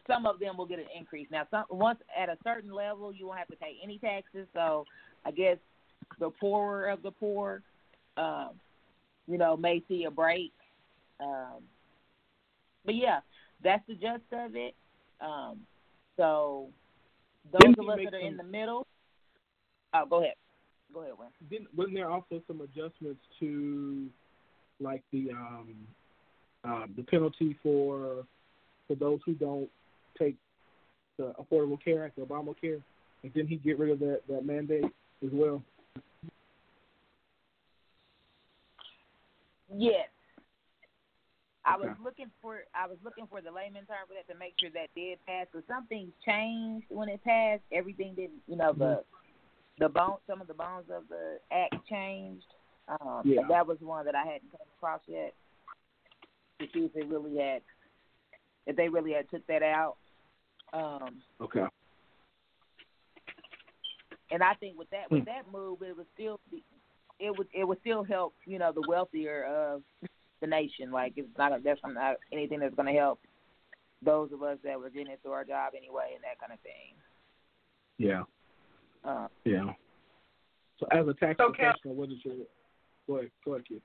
Some 0.06 0.24
of 0.24 0.40
them 0.40 0.56
will 0.56 0.64
get 0.64 0.78
an 0.78 0.86
increase. 0.98 1.28
Now, 1.30 1.46
some 1.50 1.64
once 1.70 1.98
at 2.18 2.30
a 2.30 2.38
certain 2.42 2.72
level, 2.72 3.12
you 3.12 3.26
won't 3.26 3.38
have 3.38 3.48
to 3.48 3.56
pay 3.56 3.76
any 3.82 3.98
taxes. 3.98 4.46
So, 4.54 4.86
I 5.26 5.30
guess 5.30 5.58
the 6.18 6.30
poorer 6.30 6.88
of 6.88 7.02
the 7.02 7.10
poor, 7.10 7.62
um, 8.16 8.50
you 9.26 9.36
know, 9.36 9.56
may 9.56 9.82
see 9.86 10.04
a 10.04 10.10
break. 10.10 10.52
Um, 11.20 11.62
but 12.86 12.94
yeah, 12.94 13.20
that's 13.62 13.86
the 13.86 13.94
gist 13.94 14.32
of 14.32 14.56
it. 14.56 14.74
Um, 15.20 15.60
so 16.16 16.68
those 17.52 17.74
of 17.78 17.88
us 17.88 17.98
that 18.04 18.14
are 18.14 18.20
in 18.20 18.36
the 18.36 18.42
middle. 18.42 18.86
Oh, 19.94 20.06
go 20.06 20.22
ahead. 20.22 20.34
Go 20.92 21.00
ahead, 21.00 21.14
Wayne. 21.18 21.30
Didn't 21.50 21.74
wasn't 21.74 21.96
there 21.96 22.10
also 22.10 22.42
some 22.46 22.60
adjustments 22.60 23.20
to 23.40 24.08
like 24.80 25.02
the 25.12 25.30
um 25.30 25.74
um 26.64 26.94
the 26.96 27.02
penalty 27.02 27.56
for 27.62 28.24
for 28.86 28.94
those 28.94 29.20
who 29.26 29.34
don't 29.34 29.68
take 30.18 30.36
the 31.18 31.34
Affordable 31.40 31.82
Care 31.82 32.04
Act, 32.04 32.16
the 32.16 32.22
Obamacare? 32.22 32.82
And 33.22 33.34
didn't 33.34 33.48
he 33.48 33.56
get 33.56 33.78
rid 33.78 33.90
of 33.90 33.98
that 34.00 34.20
that 34.28 34.44
mandate 34.44 34.84
as 34.84 35.30
well? 35.32 35.62
Yes. 39.74 40.08
I 41.68 41.76
was 41.76 41.88
Okay. 41.88 42.02
looking 42.02 42.30
for 42.40 42.64
I 42.74 42.86
was 42.86 42.96
looking 43.04 43.26
for 43.26 43.42
the 43.42 43.50
layman 43.50 43.84
term 43.84 44.08
for 44.08 44.14
that 44.14 44.32
to 44.32 44.38
make 44.38 44.54
sure 44.58 44.70
that 44.70 44.88
did 44.96 45.18
pass. 45.26 45.46
So 45.52 45.62
something 45.68 46.10
changed 46.24 46.86
when 46.88 47.08
it 47.10 47.22
passed. 47.22 47.62
Everything 47.72 48.14
didn't, 48.14 48.40
you 48.46 48.56
know, 48.56 48.72
the 48.72 49.04
the 49.78 49.88
bone, 49.88 50.16
some 50.26 50.40
of 50.40 50.46
the 50.46 50.54
bones 50.54 50.86
of 50.90 51.04
the 51.08 51.38
act 51.52 51.74
changed. 51.88 52.46
Um, 52.88 53.22
Yeah. 53.24 53.42
that 53.50 53.66
was 53.66 53.76
one 53.80 54.06
that 54.06 54.14
I 54.14 54.24
hadn't 54.24 54.50
come 54.50 54.66
across 54.78 55.00
yet 55.06 55.34
to 56.58 56.66
see 56.72 56.86
if 56.86 56.96
it 56.96 57.06
really 57.06 57.36
had, 57.36 57.60
if 58.66 58.74
they 58.76 58.88
really 58.88 59.12
had 59.12 59.28
took 59.28 59.46
that 59.46 59.62
out. 59.62 59.96
Um, 60.72 61.22
Okay. 61.40 61.66
and 64.30 64.42
I 64.42 64.54
think 64.54 64.78
with 64.78 64.88
that 64.90 65.10
with 65.10 65.26
that 65.26 65.52
move, 65.52 65.82
it 65.82 65.96
would 65.96 66.06
still 66.14 66.40
be, 66.50 66.64
it 67.20 67.36
would 67.36 67.48
it 67.52 67.64
would 67.64 67.80
still 67.80 68.04
help 68.04 68.34
you 68.46 68.58
know 68.58 68.72
the 68.72 68.82
wealthier 68.88 69.44
of 69.44 69.82
the 70.40 70.46
nation. 70.46 70.90
Like 70.90 71.14
it's 71.16 71.28
not 71.36 71.52
a, 71.52 71.60
that's 71.62 71.80
not 71.84 72.16
anything 72.32 72.60
that's 72.60 72.74
going 72.74 72.92
to 72.92 72.98
help 72.98 73.20
those 74.02 74.32
of 74.32 74.42
us 74.42 74.58
that 74.64 74.78
were 74.78 74.90
getting 74.90 75.12
it 75.12 75.20
through 75.22 75.32
our 75.32 75.44
job 75.44 75.72
anyway 75.76 76.12
and 76.14 76.22
that 76.22 76.38
kind 76.38 76.52
of 76.52 76.60
thing. 76.60 76.94
Yeah. 77.98 78.22
Um, 79.04 79.28
Yeah. 79.44 79.72
So 80.78 80.86
as 80.92 81.06
a 81.08 81.14
tax 81.14 81.36
So, 81.38 81.46
Cal- 81.52 81.72
professional, 81.72 81.94
what 81.94 82.10
is 82.10 82.24
your 82.24 82.34
go 83.08 83.16
ahead, 83.16 83.30
go 83.44 83.54
ahead, 83.54 83.66
kid. 83.66 83.82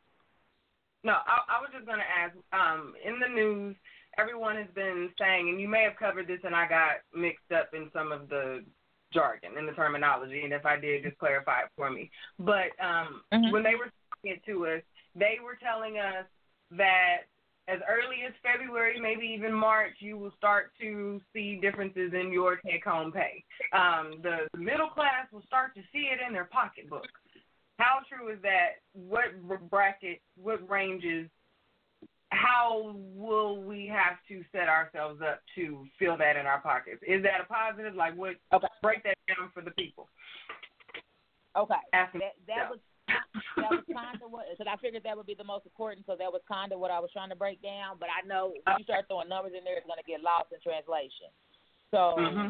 No, 1.03 1.13
I, 1.13 1.57
I 1.57 1.61
was 1.61 1.69
just 1.73 1.85
going 1.85 1.99
to 1.99 2.05
ask. 2.05 2.33
Um, 2.53 2.93
in 3.03 3.19
the 3.19 3.27
news, 3.27 3.75
everyone 4.17 4.55
has 4.55 4.67
been 4.75 5.09
saying, 5.19 5.49
and 5.49 5.59
you 5.59 5.67
may 5.67 5.83
have 5.83 5.97
covered 5.97 6.27
this, 6.27 6.39
and 6.43 6.55
I 6.55 6.67
got 6.67 7.03
mixed 7.13 7.51
up 7.51 7.71
in 7.73 7.89
some 7.91 8.11
of 8.11 8.29
the 8.29 8.63
jargon 9.11 9.57
and 9.57 9.67
the 9.67 9.73
terminology. 9.73 10.43
And 10.43 10.53
if 10.53 10.65
I 10.65 10.79
did, 10.79 11.03
just 11.03 11.17
clarify 11.17 11.61
it 11.61 11.69
for 11.75 11.89
me. 11.89 12.09
But 12.39 12.71
um, 12.79 13.23
Mhm. 13.33 13.51
when 13.51 13.63
they 13.63 13.75
were 13.75 13.91
saying 14.23 14.35
it 14.37 14.45
to 14.45 14.67
us, 14.67 14.81
they 15.15 15.39
were 15.43 15.55
telling 15.55 15.97
us 15.97 16.25
that 16.77 17.29
as 17.67 17.79
early 17.89 18.23
as 18.27 18.33
February, 18.43 18.99
maybe 18.99 19.25
even 19.25 19.53
March, 19.53 19.95
you 19.99 20.17
will 20.17 20.33
start 20.37 20.71
to 20.81 21.21
see 21.31 21.59
differences 21.61 22.11
in 22.13 22.31
your 22.31 22.57
take-home 22.57 23.11
pay. 23.11 23.43
Um, 23.71 24.21
the 24.21 24.47
middle 24.57 24.89
class 24.89 25.27
will 25.31 25.43
start 25.43 25.73
to 25.75 25.81
see 25.93 26.09
it 26.11 26.19
in 26.25 26.33
their 26.33 26.45
pocketbook. 26.45 27.07
How 27.77 27.99
true 28.09 28.33
is 28.33 28.41
that? 28.41 28.81
What 28.93 29.69
bracket, 29.69 30.19
what 30.35 30.67
ranges, 30.69 31.29
how 32.29 32.95
will 33.15 33.63
we 33.63 33.87
have 33.87 34.17
to 34.27 34.43
set 34.51 34.67
ourselves 34.67 35.21
up 35.21 35.41
to 35.55 35.85
feel 35.97 36.17
that 36.17 36.35
in 36.35 36.45
our 36.45 36.59
pockets? 36.61 37.01
Is 37.07 37.23
that 37.23 37.41
a 37.41 37.45
positive? 37.45 37.95
Like, 37.95 38.15
what? 38.15 38.35
Okay. 38.53 38.67
Break 38.81 39.03
that 39.03 39.17
down 39.27 39.49
for 39.53 39.61
the 39.61 39.71
people. 39.71 40.09
okay, 41.57 41.75
that 41.91 42.11
that 42.47 42.69
was 42.69 42.79
that 43.07 43.71
was 43.71 43.83
kind 43.93 44.21
of 44.23 44.31
what 44.31 44.45
because 44.51 44.71
I 44.71 44.77
figured 44.77 45.03
that 45.03 45.17
would 45.17 45.25
be 45.25 45.35
the 45.35 45.43
most 45.43 45.65
important. 45.65 46.05
So 46.05 46.15
that 46.17 46.31
was 46.31 46.41
kind 46.47 46.71
of 46.71 46.79
what 46.79 46.91
I 46.91 46.99
was 46.99 47.11
trying 47.11 47.29
to 47.29 47.35
break 47.35 47.61
down. 47.61 47.97
But 47.99 48.09
I 48.09 48.25
know 48.25 48.53
when 48.63 48.77
you 48.77 48.83
start 48.83 49.05
throwing 49.07 49.29
numbers 49.29 49.53
in 49.57 49.63
there, 49.63 49.77
it's 49.77 49.87
going 49.87 50.01
to 50.01 50.09
get 50.09 50.23
lost 50.23 50.51
in 50.51 50.59
translation. 50.61 51.29
So 51.91 52.17
hmm 52.17 52.49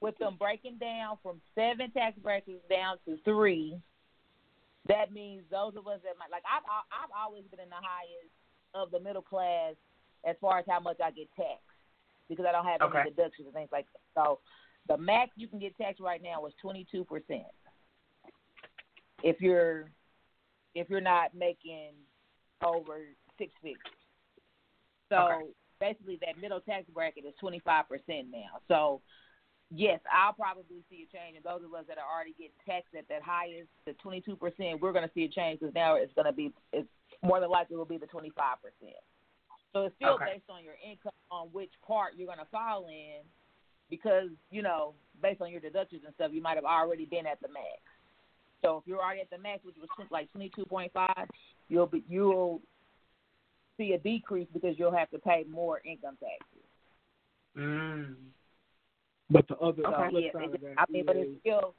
with 0.00 0.18
them 0.18 0.36
breaking 0.38 0.76
down 0.76 1.16
from 1.22 1.40
seven 1.54 1.90
tax 1.92 2.18
brackets 2.18 2.60
down 2.68 2.98
to 3.06 3.16
three, 3.24 3.80
that 4.86 5.12
means 5.12 5.42
those 5.50 5.72
of 5.76 5.86
us 5.86 6.00
that 6.04 6.18
might 6.18 6.30
like 6.30 6.42
I've 6.44 6.64
I've 6.92 7.14
always 7.16 7.44
been 7.50 7.60
in 7.60 7.70
the 7.70 7.80
highest 7.80 8.32
of 8.74 8.90
the 8.90 9.00
middle 9.00 9.22
class 9.22 9.74
as 10.26 10.36
far 10.40 10.58
as 10.58 10.64
how 10.68 10.80
much 10.80 10.98
I 11.02 11.10
get 11.10 11.28
taxed 11.36 11.64
because 12.28 12.44
I 12.46 12.52
don't 12.52 12.66
have 12.66 12.82
Okay. 12.82 13.00
any 13.00 13.10
deductions 13.10 13.46
and 13.46 13.54
things 13.54 13.70
like 13.72 13.86
that. 13.92 14.04
So 14.14 14.40
the 14.88 14.98
max 14.98 15.30
you 15.36 15.48
can 15.48 15.58
get 15.58 15.76
taxed 15.76 16.00
right 16.00 16.22
now 16.22 16.44
is 16.44 16.52
twenty 16.60 16.86
two 16.92 17.04
percent. 17.04 17.48
If 19.24 19.40
you're 19.40 19.90
if 20.74 20.90
you're 20.90 21.00
not 21.00 21.34
making 21.34 21.92
over 22.62 23.00
six 23.38 23.52
figures. 23.62 23.80
So 25.08 25.16
Okay. 25.18 25.40
basically 25.80 26.18
that 26.24 26.40
middle 26.40 26.60
tax 26.60 26.84
bracket 26.92 27.24
is 27.24 27.34
twenty 27.40 27.58
five 27.60 27.88
percent 27.88 28.28
now. 28.30 28.60
So 28.68 29.00
yes, 29.70 30.00
I'll 30.12 30.34
probably 30.34 30.84
see 30.90 31.06
a 31.08 31.16
change. 31.16 31.36
And 31.36 31.44
those 31.44 31.64
of 31.64 31.72
us 31.72 31.86
that 31.88 31.96
are 31.96 32.04
already 32.04 32.34
getting 32.36 32.60
taxed 32.66 32.94
at 32.94 33.08
that 33.08 33.22
highest, 33.22 33.68
the 33.86 33.94
twenty 33.94 34.20
two 34.20 34.36
percent, 34.36 34.82
we're 34.82 34.92
going 34.92 35.08
to 35.08 35.14
see 35.14 35.24
a 35.24 35.28
change 35.28 35.60
because 35.60 35.74
now 35.74 35.96
it's 35.96 36.12
going 36.12 36.26
to 36.26 36.32
be 36.32 36.52
it's 36.72 36.88
more 37.22 37.40
than 37.40 37.48
likely 37.48 37.76
will 37.76 37.84
be 37.84 37.98
the 37.98 38.06
twenty 38.06 38.30
five 38.36 38.58
percent. 38.60 39.00
So 39.72 39.86
it's 39.86 39.96
still 39.96 40.14
Okay. 40.14 40.36
based 40.36 40.50
on 40.50 40.62
your 40.62 40.76
income 40.84 41.12
on 41.30 41.48
which 41.48 41.72
part 41.86 42.12
you're 42.16 42.26
going 42.26 42.38
to 42.38 42.52
fall 42.52 42.86
in, 42.88 43.24
because 43.88 44.28
you 44.50 44.60
know 44.60 44.94
based 45.22 45.40
on 45.40 45.50
your 45.50 45.60
deductions 45.60 46.02
and 46.04 46.14
stuff, 46.14 46.30
you 46.34 46.42
might 46.42 46.56
have 46.56 46.64
already 46.68 47.06
been 47.06 47.26
at 47.26 47.40
the 47.40 47.48
max. 47.48 47.80
So 48.64 48.78
if 48.78 48.84
you're 48.86 49.02
already 49.02 49.20
at 49.20 49.30
the 49.30 49.38
max, 49.38 49.64
which 49.64 49.76
was 49.78 49.88
like 50.10 50.30
twenty 50.32 50.50
two 50.56 50.64
point 50.64 50.90
five, 50.92 51.28
you'll 51.68 51.86
be 51.86 52.02
you'll 52.08 52.62
see 53.76 53.92
a 53.92 53.98
decrease 53.98 54.48
because 54.54 54.76
you'll 54.78 54.94
have 54.94 55.10
to 55.10 55.18
pay 55.18 55.44
more 55.50 55.80
income 55.84 56.16
taxes. 56.18 56.64
Mm. 57.56 58.14
But 59.30 59.48
the 59.48 59.56
other 59.56 59.82
So 59.84 59.90
the 59.90 60.10
flip 60.10 60.24
yeah, 60.26 60.32
side 60.32 60.54
of 60.54 60.60
that 60.60 60.74
I 60.78 60.84
mean, 60.90 61.04
but 61.06 61.16
it's 61.16 61.40
still, 61.40 61.74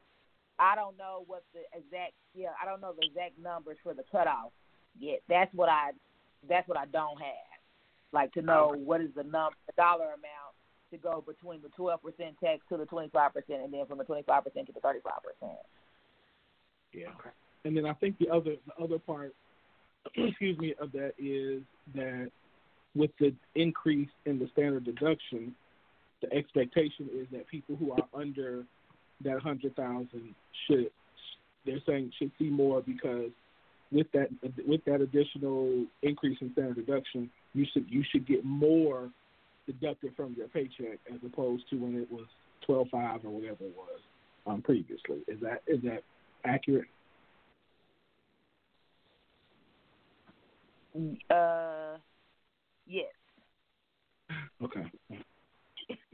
I 0.59 0.75
don't 0.75 0.97
know 0.97 1.23
what 1.27 1.43
the 1.53 1.61
exact, 1.77 2.13
yeah, 2.33 2.49
I 2.61 2.65
don't 2.65 2.81
know 2.81 2.93
the 2.99 3.05
exact 3.05 3.39
numbers 3.41 3.77
for 3.83 3.93
the 3.93 4.03
cutoff 4.11 4.51
yet. 4.99 5.21
That's 5.29 5.53
what 5.53 5.69
I, 5.69 5.91
that's 6.49 6.67
what 6.67 6.77
I 6.77 6.85
don't 6.87 7.19
have. 7.21 7.55
Like 8.11 8.33
to 8.33 8.41
know 8.41 8.73
what 8.75 9.01
is 9.01 9.09
the 9.15 9.23
number, 9.23 9.55
the 9.67 9.73
dollar 9.77 10.05
amount 10.05 10.53
to 10.91 10.97
go 10.97 11.23
between 11.25 11.61
the 11.61 11.69
twelve 11.69 12.01
percent 12.01 12.35
tax 12.43 12.61
to 12.69 12.77
the 12.77 12.85
twenty 12.85 13.09
five 13.09 13.33
percent, 13.33 13.63
and 13.63 13.73
then 13.73 13.85
from 13.85 13.97
the 13.97 14.03
twenty 14.03 14.23
five 14.23 14.43
percent 14.43 14.67
to 14.67 14.73
the 14.73 14.79
thirty 14.79 14.99
five 15.03 15.21
percent. 15.23 15.59
Yeah. 16.95 17.08
And 17.63 17.75
then 17.75 17.86
I 17.86 17.93
think 17.93 18.17
the 18.19 18.29
other 18.29 18.55
the 18.65 18.84
other 18.84 18.99
part, 18.99 19.34
excuse 20.15 20.58
me, 20.58 20.75
of 20.79 20.91
that 20.93 21.13
is 21.17 21.62
that 21.95 22.31
with 22.95 23.12
the 23.19 23.34
increase 23.55 24.10
in 24.25 24.39
the 24.39 24.47
standard 24.53 24.86
deduction, 24.86 25.53
the 26.21 26.31
expectation 26.34 27.10
is 27.13 27.27
that 27.31 27.47
people 27.47 27.75
who 27.75 27.91
are 27.91 28.08
under 28.13 28.63
that 29.23 29.39
hundred 29.39 29.75
thousand 29.75 30.36
should 30.67 30.89
they're 31.65 31.81
saying 31.86 32.12
should 32.17 32.31
see 32.38 32.49
more 32.49 32.81
because 32.81 33.31
with 33.91 34.08
that 34.13 34.29
with 34.67 34.84
that 34.86 35.01
additional 35.01 35.86
increase 36.03 36.38
in 36.41 36.51
standard 36.53 36.86
deduction, 36.86 37.29
you 37.53 37.65
should 37.73 37.86
you 37.89 38.03
should 38.12 38.27
get 38.27 38.43
more 38.43 39.10
deducted 39.65 40.15
from 40.15 40.36
your 40.38 40.47
paycheck 40.47 40.99
as 41.12 41.19
opposed 41.25 41.63
to 41.69 41.77
when 41.77 41.95
it 41.95 42.12
was 42.12 42.25
twelve 42.65 42.88
five 42.91 43.23
or 43.23 43.29
whatever 43.29 43.63
it 43.63 43.75
was 43.75 43.99
um, 44.47 44.62
previously. 44.62 45.19
Is 45.27 45.39
that 45.41 45.62
is 45.67 45.81
that 45.84 46.03
accurate? 46.45 46.88
Uh, 51.29 51.97
yes. 52.88 53.05
Okay. 54.63 54.91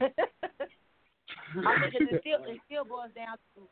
I 0.00 1.78
think 1.78 1.94
it 1.94 2.20
still 2.20 2.44
it 2.44 2.60
still 2.66 2.84
boils 2.84 3.10
down 3.14 3.36
to 3.54 3.62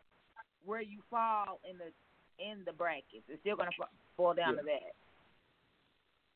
where 0.65 0.83
you 0.83 1.01
fall 1.11 1.61
in 1.69 1.77
the 1.79 1.91
in 2.39 2.63
the 2.65 2.73
brackets. 2.73 3.25
It's 3.29 3.41
still 3.41 3.57
going 3.57 3.69
to 3.69 3.87
boil 4.17 4.35
down 4.35 4.57
to 4.57 4.63
that. 4.63 4.93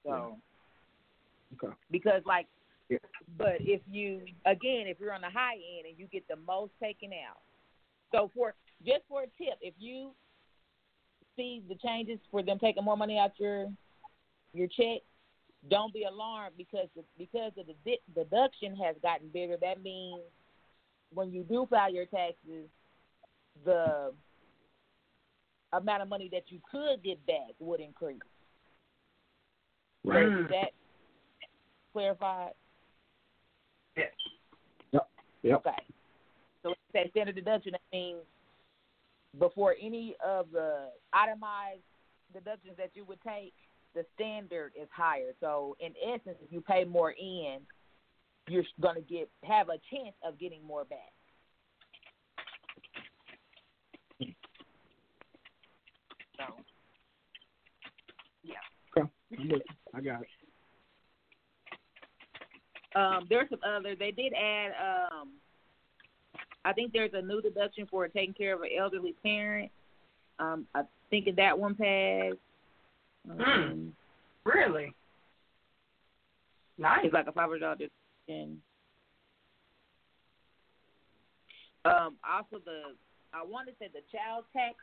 So 0.04 0.38
Okay. 1.54 1.72
because 1.90 2.22
like, 2.26 2.46
Yeah. 2.88 2.98
but 3.38 3.56
if 3.60 3.80
you 3.90 4.22
again, 4.44 4.86
if 4.86 4.98
you're 4.98 5.12
on 5.12 5.20
the 5.20 5.30
high 5.30 5.54
end 5.54 5.86
and 5.88 5.98
you 5.98 6.06
get 6.06 6.26
the 6.28 6.36
most 6.36 6.72
taken 6.82 7.10
out, 7.12 7.40
so 8.12 8.30
for 8.34 8.54
just 8.84 9.02
for 9.08 9.22
a 9.22 9.26
tip, 9.26 9.58
if 9.60 9.74
you 9.78 10.12
see 11.36 11.62
the 11.68 11.74
changes 11.76 12.18
for 12.30 12.42
them 12.42 12.58
taking 12.58 12.84
more 12.84 12.96
money 12.96 13.18
out 13.18 13.32
your 13.38 13.66
your 14.52 14.68
check, 14.68 15.00
don't 15.68 15.92
be 15.92 16.04
alarmed 16.04 16.54
because 16.56 16.88
the, 16.94 17.02
because 17.18 17.52
the 17.56 17.62
dedu- 17.62 18.14
deduction 18.14 18.76
has 18.76 18.94
gotten 19.02 19.28
bigger. 19.28 19.56
That 19.60 19.82
means 19.82 20.20
when 21.12 21.32
you 21.32 21.42
do 21.42 21.66
file 21.68 21.92
your 21.92 22.06
taxes, 22.06 22.68
the 23.64 24.12
amount 25.72 26.02
of 26.02 26.08
money 26.08 26.28
that 26.32 26.44
you 26.48 26.60
could 26.70 27.02
get 27.02 27.24
back 27.26 27.54
would 27.58 27.80
increase. 27.80 28.20
So 30.04 30.10
Right. 30.10 30.26
is 30.28 30.48
that 30.50 30.70
clarified? 31.92 32.52
Yes. 33.96 34.12
Yep. 34.92 35.08
yep. 35.42 35.66
Okay. 35.66 35.84
So 36.62 36.68
when 36.68 36.76
you 36.78 36.92
say 36.92 37.10
standard 37.10 37.34
deduction, 37.34 37.72
that 37.72 37.80
means 37.92 38.18
before 39.38 39.74
any 39.80 40.16
of 40.24 40.46
the 40.52 40.90
itemized 41.12 41.82
deductions 42.32 42.76
that 42.78 42.90
you 42.94 43.04
would 43.04 43.20
take, 43.26 43.54
the 43.94 44.04
standard 44.14 44.72
is 44.80 44.88
higher. 44.92 45.32
So 45.40 45.76
in 45.80 45.92
essence, 46.02 46.36
if 46.42 46.52
you 46.52 46.60
pay 46.60 46.84
more 46.84 47.12
in, 47.12 47.58
you're 48.48 48.64
going 48.80 48.96
to 48.96 49.00
get 49.00 49.30
have 49.44 49.68
a 49.68 49.78
chance 49.94 50.14
of 50.26 50.38
getting 50.38 50.64
more 50.64 50.84
back. 50.84 50.98
So 56.36 56.54
yeah. 58.42 58.54
Okay. 58.98 59.08
I'm 59.38 59.48
with 59.48 59.62
you. 59.68 59.74
I 59.94 60.00
got 60.00 60.22
it. 60.22 60.28
Um, 62.96 63.26
there's 63.28 63.48
some 63.50 63.60
other. 63.66 63.96
They 63.96 64.10
did 64.10 64.32
add 64.34 64.72
um, 64.80 65.30
I 66.64 66.72
think 66.72 66.92
there's 66.92 67.12
a 67.14 67.22
new 67.22 67.40
deduction 67.42 67.86
for 67.90 68.08
taking 68.08 68.34
care 68.34 68.54
of 68.54 68.62
an 68.62 68.70
elderly 68.78 69.14
parent. 69.22 69.70
Um, 70.38 70.66
I 70.74 70.82
think 71.10 71.34
that 71.36 71.58
one 71.58 71.74
passed. 71.74 72.36
Um, 73.30 73.94
Really? 74.44 74.92
Nice. 76.76 77.00
It's 77.04 77.14
like 77.14 77.26
a 77.26 77.32
five 77.32 77.44
hundred 77.48 77.60
dollar 77.60 77.76
deduction. 77.76 78.60
Um, 81.86 82.16
also 82.28 82.62
the 82.64 82.94
I 83.32 83.42
want 83.44 83.68
to 83.68 83.74
say 83.78 83.88
the 83.92 84.00
child 84.16 84.44
tax 84.52 84.74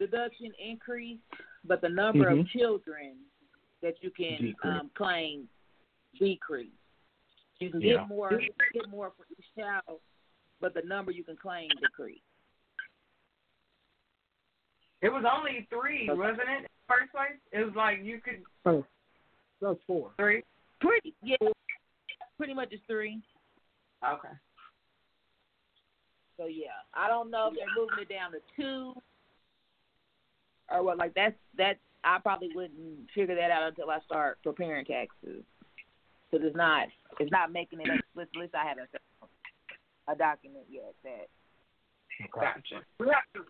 deduction 0.00 0.52
increased, 0.58 1.22
but 1.64 1.80
the 1.80 1.88
number 1.88 2.28
of 2.28 2.38
Mhm. 2.38 2.48
children 2.50 3.16
that 3.80 4.02
you 4.02 4.10
can 4.10 4.38
Decreased. 4.38 4.64
um, 4.64 4.90
claim 4.90 5.48
decreased. 6.18 6.72
You 7.60 7.70
can 7.70 7.80
Yeah. 7.80 7.98
get 7.98 8.08
more 8.08 8.40
get 8.72 8.88
more 8.88 9.12
for 9.12 9.26
each 9.38 9.54
child, 9.54 10.00
but 10.60 10.74
the 10.74 10.82
number 10.82 11.10
you 11.10 11.24
can 11.24 11.36
claim 11.36 11.68
decreased. 11.80 12.20
It 15.02 15.10
was 15.10 15.24
only 15.30 15.66
three, 15.70 16.08
wasn't 16.10 16.48
it? 16.62 16.70
First 16.88 17.12
place, 17.12 17.38
it 17.52 17.64
was 17.64 17.74
like 17.76 17.98
you 18.02 18.20
could 18.20 18.42
Oh, 18.64 18.84
that's 19.60 19.78
four. 19.86 20.10
three. 20.16 20.42
Pretty 20.80 21.14
yeah, 21.22 21.36
pretty 22.38 22.54
much 22.54 22.68
it's 22.70 22.82
three. 22.88 23.20
Okay. 24.04 24.34
So 26.36 26.46
yeah, 26.46 26.76
I 26.94 27.08
don't 27.08 27.30
know 27.30 27.48
if 27.50 27.54
they're 27.56 27.66
moving 27.76 27.98
it 28.02 28.08
down 28.08 28.32
to 28.32 28.38
two 28.56 29.00
or 30.70 30.82
what. 30.82 30.98
Like 30.98 31.14
that's 31.14 31.34
that's 31.56 31.78
I 32.04 32.18
probably 32.22 32.50
wouldn't 32.54 33.10
figure 33.14 33.34
that 33.34 33.50
out 33.50 33.68
until 33.68 33.90
I 33.90 33.98
start 34.00 34.38
preparing 34.42 34.84
taxes. 34.84 35.42
Because 36.30 36.46
it's 36.46 36.56
not 36.56 36.88
it's 37.20 37.32
not 37.32 37.52
making 37.52 37.80
it 37.80 37.88
explicit. 37.88 38.30
At 38.36 38.40
least 38.40 38.54
I 38.54 38.66
haven't 38.68 38.88
found 38.90 39.02
a 40.08 40.14
document 40.14 40.64
yet 40.70 40.94
that. 41.04 41.28
Gotcha. 42.32 42.82
We 42.98 43.06
have 43.08 43.46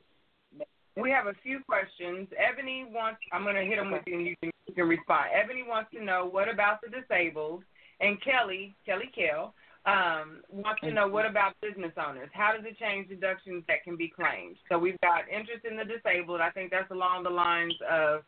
we 0.96 1.10
have 1.10 1.26
a 1.26 1.34
few 1.42 1.60
questions. 1.68 2.28
Ebony 2.36 2.86
wants. 2.90 3.20
I'm 3.32 3.42
going 3.42 3.54
to 3.54 3.64
hit 3.64 3.76
them 3.76 3.92
with 3.92 4.02
you, 4.06 4.18
and 4.18 4.26
you 4.26 4.34
can 4.42 4.50
you 4.66 4.74
can 4.74 4.88
respond. 4.88 5.26
Ebony 5.32 5.62
wants 5.62 5.90
to 5.92 6.02
know 6.02 6.26
what 6.26 6.48
about 6.48 6.80
the 6.82 6.88
disabled, 6.88 7.62
and 8.00 8.20
Kelly 8.22 8.74
Kelly 8.84 9.10
Kell 9.14 9.54
um, 9.84 10.42
wants 10.50 10.80
to 10.82 10.92
know 10.92 11.06
what 11.06 11.26
about 11.26 11.54
business 11.60 11.92
owners. 11.96 12.28
How 12.32 12.52
does 12.56 12.64
it 12.64 12.78
change 12.78 13.08
deductions 13.08 13.62
that 13.68 13.84
can 13.84 13.96
be 13.96 14.08
claimed? 14.08 14.56
So 14.68 14.78
we've 14.78 15.00
got 15.00 15.28
interest 15.28 15.64
in 15.64 15.76
the 15.76 15.84
disabled. 15.84 16.40
I 16.40 16.50
think 16.50 16.70
that's 16.70 16.90
along 16.90 17.22
the 17.22 17.30
lines 17.30 17.74
of 17.88 18.22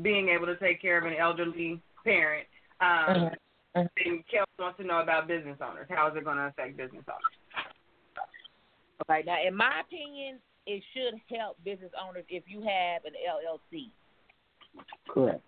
being 0.00 0.28
able 0.30 0.46
to 0.46 0.56
take 0.56 0.80
care 0.80 0.98
of 0.98 1.04
an 1.04 1.14
elderly 1.18 1.82
parent. 2.04 2.46
Um, 2.80 3.30
And 3.74 3.88
Kelly 4.30 4.46
wants 4.58 4.78
to 4.78 4.84
know 4.84 5.00
about 5.00 5.28
business 5.28 5.56
owners. 5.62 5.86
How 5.88 6.08
is 6.08 6.16
it 6.16 6.24
going 6.24 6.36
to 6.36 6.44
affect 6.44 6.76
business 6.76 7.04
owners? 7.08 7.41
Okay, 9.08 9.22
now 9.26 9.36
in 9.46 9.56
my 9.56 9.80
opinion, 9.80 10.38
it 10.66 10.82
should 10.94 11.20
help 11.36 11.56
business 11.64 11.90
owners 12.00 12.24
if 12.28 12.44
you 12.46 12.60
have 12.60 13.04
an 13.04 13.12
LLC. 13.28 13.90
Correct. 15.08 15.42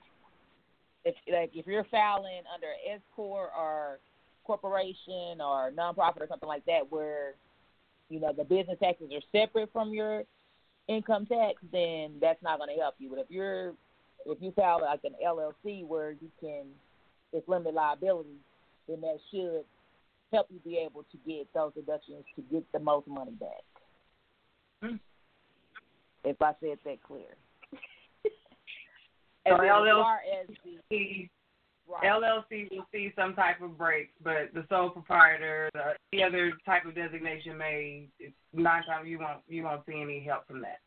if 1.05 1.15
like 1.33 1.51
if 1.55 1.67
you're 1.67 1.87
filing 1.91 2.43
under 2.53 2.67
S 2.93 3.01
corp 3.15 3.51
or 3.57 3.99
corporation 4.45 5.41
or 5.41 5.71
nonprofit 5.71 6.21
or 6.21 6.27
something 6.29 6.49
like 6.49 6.65
that, 6.67 6.91
where 6.91 7.35
you 8.09 8.21
know 8.21 8.33
the 8.33 8.45
business 8.45 8.79
taxes 8.83 9.11
are 9.13 9.39
separate 9.39 9.71
from 9.73 9.93
your 9.93 10.25
income 10.89 11.27
tax, 11.27 11.63
then 11.73 12.15
that's 12.21 12.43
not 12.43 12.59
going 12.59 12.75
to 12.75 12.81
help 12.81 12.95
you. 12.99 13.09
But 13.09 13.21
if 13.21 13.27
you're 13.31 13.73
if 14.27 14.39
you 14.41 14.53
file 14.53 14.81
like 14.83 15.01
an 15.05 15.15
LLC 15.25 15.87
where 15.87 16.13
you 16.13 16.31
can 16.41 16.65
it's 17.33 17.49
limited 17.49 17.75
liability, 17.75 18.37
then 18.89 19.01
that 19.01 19.19
should 19.31 19.65
help 20.35 20.49
you 20.51 20.59
be 20.65 20.79
able 20.79 21.05
to 21.05 21.19
get 21.27 21.47
those 21.55 21.73
deductions 21.75 22.25
to 22.37 22.43
get 22.53 22.65
the 22.73 22.79
most 22.79 23.07
money 23.07 23.33
back. 23.33 23.65
Hmm. 24.83 24.97
If 26.25 26.41
I 26.43 26.53
said 26.61 26.79
that 26.85 27.03
clear. 27.03 27.37
So 29.47 29.57
LLC 29.57 30.01
far 30.01 30.21
as 30.41 30.57
the 30.89 31.29
right. 31.87 32.03
LLC 32.03 32.71
will 32.71 32.87
see 32.91 33.13
some 33.15 33.35
type 33.35 33.61
of 33.61 33.77
breaks, 33.77 34.15
but 34.23 34.55
the 34.55 34.65
sole 34.71 34.89
proprietor, 34.89 35.69
the, 35.75 35.93
any 36.15 36.23
other 36.23 36.53
type 36.65 36.87
of 36.87 36.95
designation 36.95 37.59
may 37.59 38.09
it's 38.19 38.33
nine 38.55 38.85
times 38.85 39.07
you 39.07 39.19
won't 39.19 39.41
you 39.47 39.65
won't 39.65 39.85
see 39.87 40.01
any 40.01 40.25
help 40.25 40.47
from 40.47 40.63
that. 40.63 40.81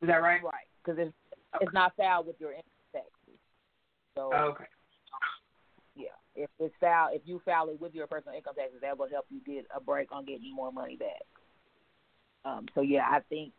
Is 0.00 0.06
that 0.06 0.22
right? 0.22 0.44
Right, 0.44 0.68
because 0.84 1.00
it's 1.00 1.14
it's 1.60 1.74
not 1.74 1.92
filed 1.96 2.28
with 2.28 2.36
your 2.38 2.52
income 2.52 2.70
taxes. 2.92 3.40
So 4.16 4.32
Okay. 4.32 4.66
If 6.34 6.50
it's 6.58 6.74
filed, 6.80 7.10
if 7.14 7.22
you 7.24 7.40
file 7.44 7.68
it 7.68 7.80
with 7.80 7.94
your 7.94 8.06
personal 8.06 8.36
income 8.36 8.54
taxes, 8.56 8.80
that 8.82 8.98
will 8.98 9.08
help 9.08 9.26
you 9.30 9.40
get 9.46 9.66
a 9.74 9.80
break 9.80 10.10
on 10.12 10.24
getting 10.24 10.54
more 10.54 10.72
money 10.72 10.96
back. 10.96 11.24
Um, 12.44 12.66
so 12.74 12.80
yeah, 12.80 13.06
I 13.10 13.20
think 13.28 13.52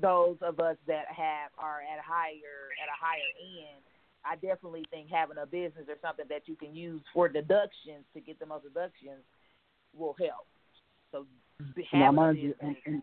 those 0.00 0.36
of 0.42 0.58
us 0.60 0.76
that 0.86 1.06
have 1.08 1.50
are 1.58 1.80
at 1.80 1.98
a 1.98 2.02
higher 2.02 2.74
at 2.82 2.88
a 2.88 2.98
higher 2.98 3.30
end, 3.40 3.82
I 4.24 4.34
definitely 4.34 4.84
think 4.90 5.08
having 5.10 5.38
a 5.38 5.46
business 5.46 5.86
or 5.88 5.96
something 6.02 6.26
that 6.28 6.42
you 6.46 6.56
can 6.56 6.74
use 6.74 7.02
for 7.12 7.28
deductions 7.28 8.04
to 8.14 8.20
get 8.20 8.38
the 8.38 8.46
most 8.46 8.64
deductions 8.64 9.22
will 9.96 10.16
help. 10.18 10.46
So 11.12 11.26
Now, 11.92 12.06
having 12.06 12.16
mind 12.16 12.38
you, 12.38 12.54
and, 12.60 12.76
and, 12.86 13.02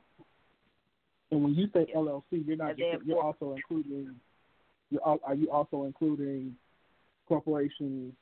and 1.32 1.44
when 1.44 1.56
you 1.56 1.68
say 1.74 1.88
LLC, 1.96 2.46
you're 2.46 2.58
not 2.58 2.76
just, 2.78 3.06
you're 3.06 3.22
also 3.22 3.56
including. 3.56 4.16
You're, 4.90 5.02
are 5.06 5.36
you 5.36 5.50
also 5.50 5.86
including 5.86 6.58
corporations, 7.30 8.14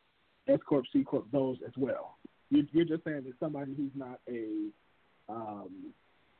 S 0.49 0.59
corp, 0.67 0.85
C 0.91 1.03
corp, 1.03 1.29
those 1.31 1.57
as 1.65 1.73
well? 1.77 2.17
You're, 2.49 2.65
you're 2.71 2.85
just 2.85 3.03
saying 3.03 3.23
that 3.25 3.33
somebody 3.39 3.73
who's 3.75 3.91
not 3.95 4.19
a 4.27 4.69
um, 5.29 5.93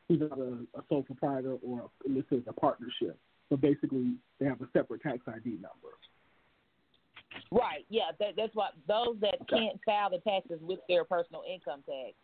who's 0.07 0.20
not 0.20 0.39
a, 0.39 0.66
a 0.78 0.84
sole 0.89 1.03
proprietor 1.03 1.57
or 1.64 1.82
a, 1.82 2.10
let's 2.10 2.30
say 2.30 2.41
a 2.47 2.53
partnership, 2.53 3.18
but 3.49 3.62
basically 3.62 4.16
they 4.39 4.45
have 4.47 4.62
a 4.62 4.68
separate 4.74 5.01
tax 5.01 5.20
ID 5.28 5.51
number. 5.51 5.93
Right. 7.51 7.86
Yeah. 7.89 8.12
That, 8.20 8.36
that's 8.36 8.55
why 8.55 8.70
those 8.88 9.18
that 9.22 9.36
Okay. 9.43 9.70
can't 9.70 9.80
file 9.86 10.10
the 10.10 10.20
taxes 10.20 10.60
with 10.62 10.80
their 10.89 11.03
personal 11.03 11.43
income 11.51 11.84
tax, 11.86 12.16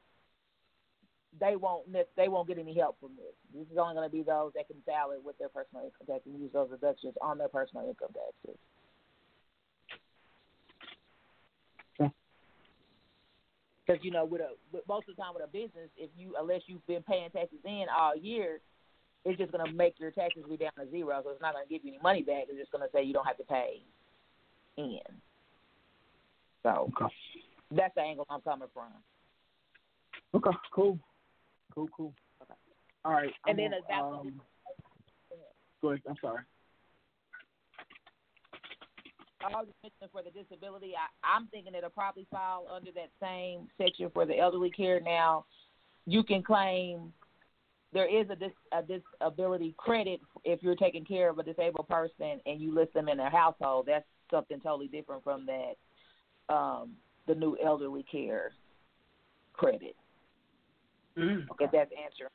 they 1.39 1.55
won't 1.55 1.87
ne- 1.87 2.09
they 2.15 2.27
won't 2.27 2.47
get 2.47 2.57
any 2.57 2.75
help 2.75 2.99
from 2.99 3.11
this. 3.17 3.35
This 3.53 3.67
is 3.71 3.77
only 3.77 3.93
going 3.93 4.09
to 4.09 4.11
be 4.11 4.23
those 4.23 4.53
that 4.55 4.67
can 4.67 4.77
file 4.85 5.11
it 5.11 5.23
with 5.23 5.37
their 5.37 5.49
personal 5.49 5.85
income 5.85 6.07
tax 6.07 6.25
and 6.25 6.39
use 6.39 6.51
those 6.53 6.69
deductions 6.69 7.13
on 7.21 7.37
their 7.37 7.49
personal 7.49 7.87
income 7.87 8.13
taxes. 8.13 8.57
Because 13.85 14.03
you 14.03 14.11
know, 14.11 14.25
with 14.25 14.41
a 14.41 14.49
with 14.71 14.87
most 14.87 15.07
of 15.09 15.15
the 15.15 15.21
time 15.21 15.33
with 15.33 15.43
a 15.43 15.47
business, 15.47 15.89
if 15.97 16.09
you 16.17 16.35
unless 16.39 16.61
you've 16.67 16.85
been 16.87 17.03
paying 17.03 17.29
taxes 17.29 17.59
in 17.65 17.85
all 17.95 18.15
year, 18.15 18.59
it's 19.25 19.37
just 19.37 19.51
going 19.51 19.65
to 19.65 19.71
make 19.71 19.99
your 19.99 20.11
taxes 20.11 20.43
be 20.49 20.57
down 20.57 20.71
to 20.79 20.89
zero. 20.89 21.21
So 21.23 21.31
it's 21.31 21.41
not 21.41 21.53
going 21.53 21.65
to 21.65 21.73
give 21.73 21.83
you 21.83 21.91
any 21.91 22.01
money 22.01 22.23
back. 22.23 22.45
It's 22.49 22.59
just 22.59 22.71
going 22.71 22.83
to 22.83 22.89
say 22.93 23.03
you 23.03 23.13
don't 23.13 23.25
have 23.25 23.37
to 23.37 23.43
pay 23.43 23.81
in. 24.77 24.99
So 26.63 26.91
Okay. 26.99 27.13
that's 27.71 27.93
the 27.95 28.01
angle 28.01 28.25
I'm 28.29 28.41
coming 28.41 28.67
from. 28.73 28.91
Okay. 30.33 30.57
Cool. 30.73 30.99
Cool. 31.73 31.89
Cool. 31.95 32.13
Okay. 32.41 32.53
All 33.03 33.13
right. 33.13 33.31
And 33.47 33.51
I'm 33.51 33.57
then 33.57 33.71
gonna, 33.71 34.01
about 34.01 34.19
um, 34.21 34.41
go 35.81 35.89
ahead. 35.89 36.01
I'm 36.09 36.15
sorry. 36.21 36.41
Mentioning 39.49 40.09
for 40.11 40.21
the 40.23 40.31
disability, 40.31 40.93
I, 40.95 41.35
I'm 41.37 41.47
thinking 41.47 41.73
it'll 41.75 41.89
probably 41.89 42.27
fall 42.31 42.67
under 42.73 42.91
that 42.91 43.09
same 43.21 43.67
section 43.77 44.09
for 44.13 44.25
the 44.25 44.37
elderly 44.37 44.69
care. 44.69 44.99
Now, 44.99 45.45
you 46.05 46.23
can 46.23 46.43
claim 46.43 47.13
there 47.93 48.07
is 48.07 48.29
a, 48.29 48.35
dis, 48.35 48.51
a 48.71 48.81
disability 48.81 49.73
credit 49.77 50.19
if 50.43 50.61
you're 50.61 50.75
taking 50.75 51.05
care 51.05 51.29
of 51.29 51.39
a 51.39 51.43
disabled 51.43 51.87
person 51.87 52.41
and 52.45 52.59
you 52.59 52.73
list 52.73 52.93
them 52.93 53.07
in 53.07 53.19
a 53.19 53.29
household. 53.29 53.85
That's 53.87 54.05
something 54.31 54.59
totally 54.59 54.87
different 54.87 55.23
from 55.23 55.45
that, 55.45 56.53
um, 56.53 56.91
the 57.27 57.35
new 57.35 57.57
elderly 57.63 58.03
care 58.03 58.51
credit. 59.53 59.95
Mm. 61.17 61.45
Okay, 61.51 61.65
that's 61.71 61.91
answering 62.03 62.29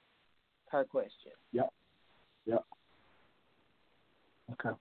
her 0.71 0.85
question. 0.85 1.33
Yep. 1.53 1.71
Yep. 2.47 2.65
Okay. 4.53 4.77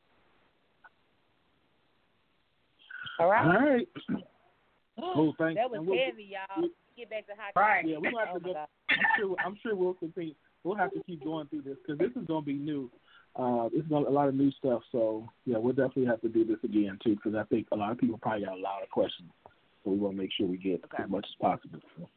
All 3.20 3.26
All 3.26 3.32
right. 3.32 3.88
right. 4.10 4.24
Cool. 5.14 5.34
Thanks. 5.38 5.60
That 5.60 5.70
was 5.72 5.82
we'll- 5.86 5.98
heavy, 5.98 6.24
y'all. 6.32 6.62
we- 6.64 6.72
Get 6.98 7.10
back 7.12 7.28
to 7.28 7.34
hot 7.38 7.54
Right. 7.56 7.86
Yeah, 7.88 7.98
we 7.98 8.08
have 8.08 8.28
Oh 8.36 8.40
to 8.40 8.46
go. 8.54 8.66
I'm 8.90 8.98
sure. 9.18 9.36
I'm 9.46 9.56
sure 9.64 9.74
we'll 9.76 9.94
continue. 9.94 10.34
We'll 10.66 10.76
have 10.76 10.92
to 10.92 11.02
keep 11.04 11.24
going 11.24 11.48
through 11.48 11.62
this 11.62 11.78
because 11.78 11.98
this 11.98 12.12
is 12.22 12.28
going 12.28 12.42
to 12.42 12.46
be 12.46 12.56
new. 12.58 12.92
Uh, 13.38 13.70
this 13.70 13.84
is 13.84 13.88
gonna, 13.88 14.10
a 14.10 14.12
lot 14.12 14.28
of 14.28 14.36
new 14.36 14.52
stuff. 14.52 14.82
So 14.92 15.26
yeah, 15.46 15.58
we'll 15.60 15.72
definitely 15.72 16.08
have 16.08 16.20
to 16.22 16.28
do 16.30 16.44
this 16.44 16.58
again 16.64 17.00
too 17.02 17.16
because 17.16 17.36
I 17.36 17.44
think 17.44 17.68
a 17.72 17.78
lot 17.78 17.94
of 17.94 17.98
people 18.00 18.18
probably 18.18 18.44
got 18.44 18.58
a 18.58 18.60
lot 18.62 18.84
of 18.84 18.90
questions. 18.90 19.30
So 19.86 19.92
we 19.92 19.98
want 19.98 20.16
to 20.18 20.22
make 20.22 20.32
sure 20.34 20.46
we 20.46 20.58
get 20.58 20.84
Okay. 20.86 21.04
as 21.04 21.10
much 21.10 21.26
as 21.30 21.36
possible. 21.40 21.80
So. 21.98 22.10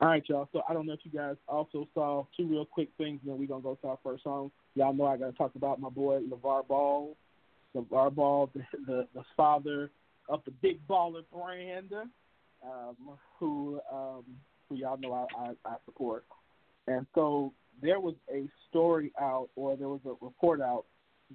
All 0.00 0.08
right, 0.08 0.26
y'all. 0.26 0.48
So 0.54 0.62
I 0.66 0.72
don't 0.72 0.86
know 0.86 0.94
if 0.94 1.00
you 1.04 1.10
guys 1.10 1.36
also 1.46 1.86
saw 1.92 2.24
two 2.34 2.46
real 2.46 2.64
quick 2.64 2.88
things, 2.96 3.20
and 3.22 3.30
then 3.32 3.38
we're 3.38 3.48
gonna 3.48 3.60
go 3.60 3.74
to 3.82 3.88
our 3.88 3.98
first 4.02 4.22
song. 4.24 4.50
Y'all 4.76 4.94
know 4.94 5.04
I 5.04 5.18
got 5.18 5.26
to 5.26 5.32
talk 5.36 5.54
about 5.56 5.78
my 5.78 5.90
boy 5.90 6.20
LaVar 6.20 6.66
Ball. 6.68 7.14
LaVar 7.76 8.14
Ball, 8.14 8.48
the, 8.54 8.62
the 8.86 9.08
the 9.14 9.22
father 9.36 9.90
of 10.30 10.40
the 10.44 10.52
Big 10.62 10.78
Baller 10.88 11.22
brand, 11.32 11.92
um, 12.64 12.96
who 13.38 13.80
um, 13.92 14.24
who 14.68 14.76
y'all 14.76 14.98
know 14.98 15.12
I, 15.12 15.26
I, 15.40 15.50
I 15.66 15.74
support. 15.84 16.24
And 16.86 17.06
so 17.14 17.52
there 17.82 18.00
was 18.00 18.14
a 18.32 18.48
story 18.68 19.12
out, 19.20 19.48
or 19.56 19.76
there 19.76 19.88
was 19.88 20.00
a 20.06 20.14
report 20.24 20.60
out 20.60 20.84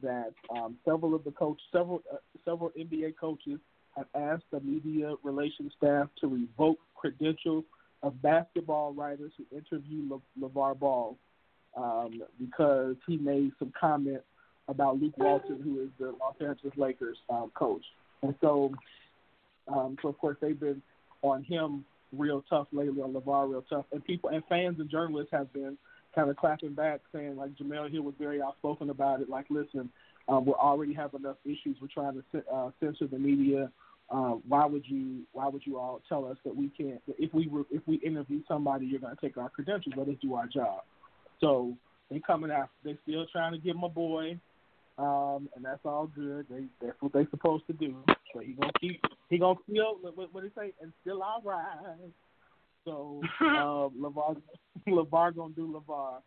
that 0.01 0.33
um, 0.55 0.77
several 0.85 1.13
of 1.13 1.23
the 1.23 1.31
coach, 1.31 1.59
several 1.71 2.01
uh, 2.11 2.17
several 2.43 2.71
NBA 2.71 3.15
coaches 3.19 3.59
have 3.95 4.07
asked 4.15 4.43
the 4.51 4.59
media 4.59 5.13
relations 5.23 5.71
staff 5.77 6.07
to 6.19 6.27
revoke 6.27 6.79
credentials 6.95 7.63
of 8.03 8.21
basketball 8.21 8.93
writers 8.93 9.31
who 9.37 9.45
interviewed 9.55 10.09
Le- 10.09 10.49
LaVar 10.49 10.77
Ball 10.77 11.17
um, 11.77 12.21
because 12.39 12.95
he 13.07 13.17
made 13.17 13.51
some 13.57 13.71
comments 13.79 14.25
about 14.67 14.99
Luke 14.99 15.17
Walton, 15.17 15.61
who 15.63 15.81
is 15.81 15.89
the 15.99 16.13
Los 16.19 16.35
Angeles 16.39 16.73
Lakers 16.77 17.17
um, 17.29 17.51
coach. 17.55 17.83
And 18.21 18.35
so, 18.41 18.71
um, 19.67 19.97
so 20.01 20.09
of 20.09 20.17
course 20.17 20.37
they've 20.41 20.59
been 20.59 20.81
on 21.21 21.43
him 21.43 21.85
real 22.11 22.43
tough 22.49 22.67
lately, 22.71 23.01
on 23.01 23.13
LaVar 23.13 23.49
real 23.49 23.63
tough, 23.69 23.85
and 23.91 24.03
people 24.03 24.29
and 24.29 24.43
fans 24.47 24.79
and 24.79 24.89
journalists 24.89 25.31
have 25.31 25.51
been 25.53 25.77
kind 26.13 26.29
of 26.29 26.37
clapping 26.37 26.73
back, 26.73 27.01
saying 27.13 27.35
like 27.35 27.51
Jemele 27.55 27.91
Hill 27.91 28.03
was 28.03 28.15
very 28.17 28.41
outspoken 28.41 28.89
about 28.89 29.21
it. 29.21 29.29
Like, 29.29 29.45
listen, 29.49 29.89
um, 30.27 30.45
we 30.45 30.53
already 30.53 30.93
have 30.93 31.13
enough 31.13 31.37
issues. 31.43 31.77
We're 31.81 31.87
trying 31.93 32.21
to 32.31 32.43
uh, 32.51 32.71
censor 32.79 33.07
the 33.07 33.19
media. 33.19 33.69
Uh, 34.09 34.35
why 34.47 34.65
would 34.65 34.83
you? 34.85 35.23
Why 35.33 35.47
would 35.47 35.65
you 35.65 35.77
all 35.77 36.01
tell 36.07 36.25
us 36.25 36.37
that 36.45 36.55
we 36.55 36.69
can't? 36.69 37.01
If 37.07 37.33
we 37.33 37.47
were, 37.47 37.63
if 37.71 37.81
we 37.87 37.95
interview 37.97 38.41
somebody, 38.47 38.85
you're 38.85 38.99
going 38.99 39.15
to 39.15 39.21
take 39.21 39.37
our 39.37 39.49
credentials. 39.49 39.95
Let 39.97 40.07
us 40.07 40.15
do 40.21 40.35
our 40.35 40.47
job. 40.47 40.81
So 41.41 41.75
they 42.09 42.19
coming 42.19 42.51
after. 42.51 42.71
They 42.83 42.97
still 43.03 43.25
trying 43.31 43.53
to 43.53 43.57
give 43.57 43.75
my 43.75 43.87
boy, 43.87 44.39
um, 44.97 45.49
and 45.55 45.63
that's 45.63 45.85
all 45.85 46.07
good. 46.07 46.45
They 46.49 46.65
that's 46.81 47.01
what 47.01 47.13
they 47.13 47.25
supposed 47.29 47.67
to 47.67 47.73
do. 47.73 47.95
But 48.33 48.43
he 48.43 48.53
gonna 48.53 48.71
keep. 48.79 49.01
He 49.29 49.37
gonna 49.37 49.59
still. 49.69 49.97
What, 50.15 50.33
what 50.33 50.43
they 50.43 50.61
say? 50.61 50.73
And 50.81 50.93
still 51.01 51.21
all 51.21 51.41
right. 51.43 52.11
So 52.85 53.21
uh, 53.41 53.89
LaVar, 53.99 54.37
LaVar 54.87 55.35
gonna 55.35 55.53
do 55.53 55.81
LaVar, 55.89 56.17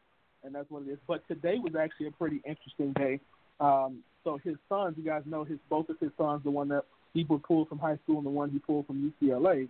and 0.44 0.54
that's 0.54 0.70
what 0.70 0.82
it 0.82 0.90
is. 0.90 0.98
But 1.06 1.26
today 1.28 1.56
was 1.58 1.74
actually 1.80 2.08
a 2.08 2.12
pretty 2.12 2.42
interesting 2.46 2.92
day. 2.92 3.20
Um, 3.60 4.00
so 4.24 4.38
his 4.44 4.56
sons, 4.68 4.96
you 4.98 5.04
guys 5.04 5.22
know 5.24 5.44
his 5.44 5.58
both 5.70 5.88
of 5.88 5.98
his 5.98 6.10
sons, 6.18 6.42
the 6.44 6.50
one 6.50 6.68
that 6.68 6.84
he 7.14 7.24
would 7.24 7.42
pull 7.42 7.64
from 7.64 7.78
high 7.78 7.98
school 8.04 8.18
and 8.18 8.26
the 8.26 8.30
one 8.30 8.50
he 8.50 8.58
pulled 8.58 8.86
from 8.86 9.12
UCLA, 9.22 9.68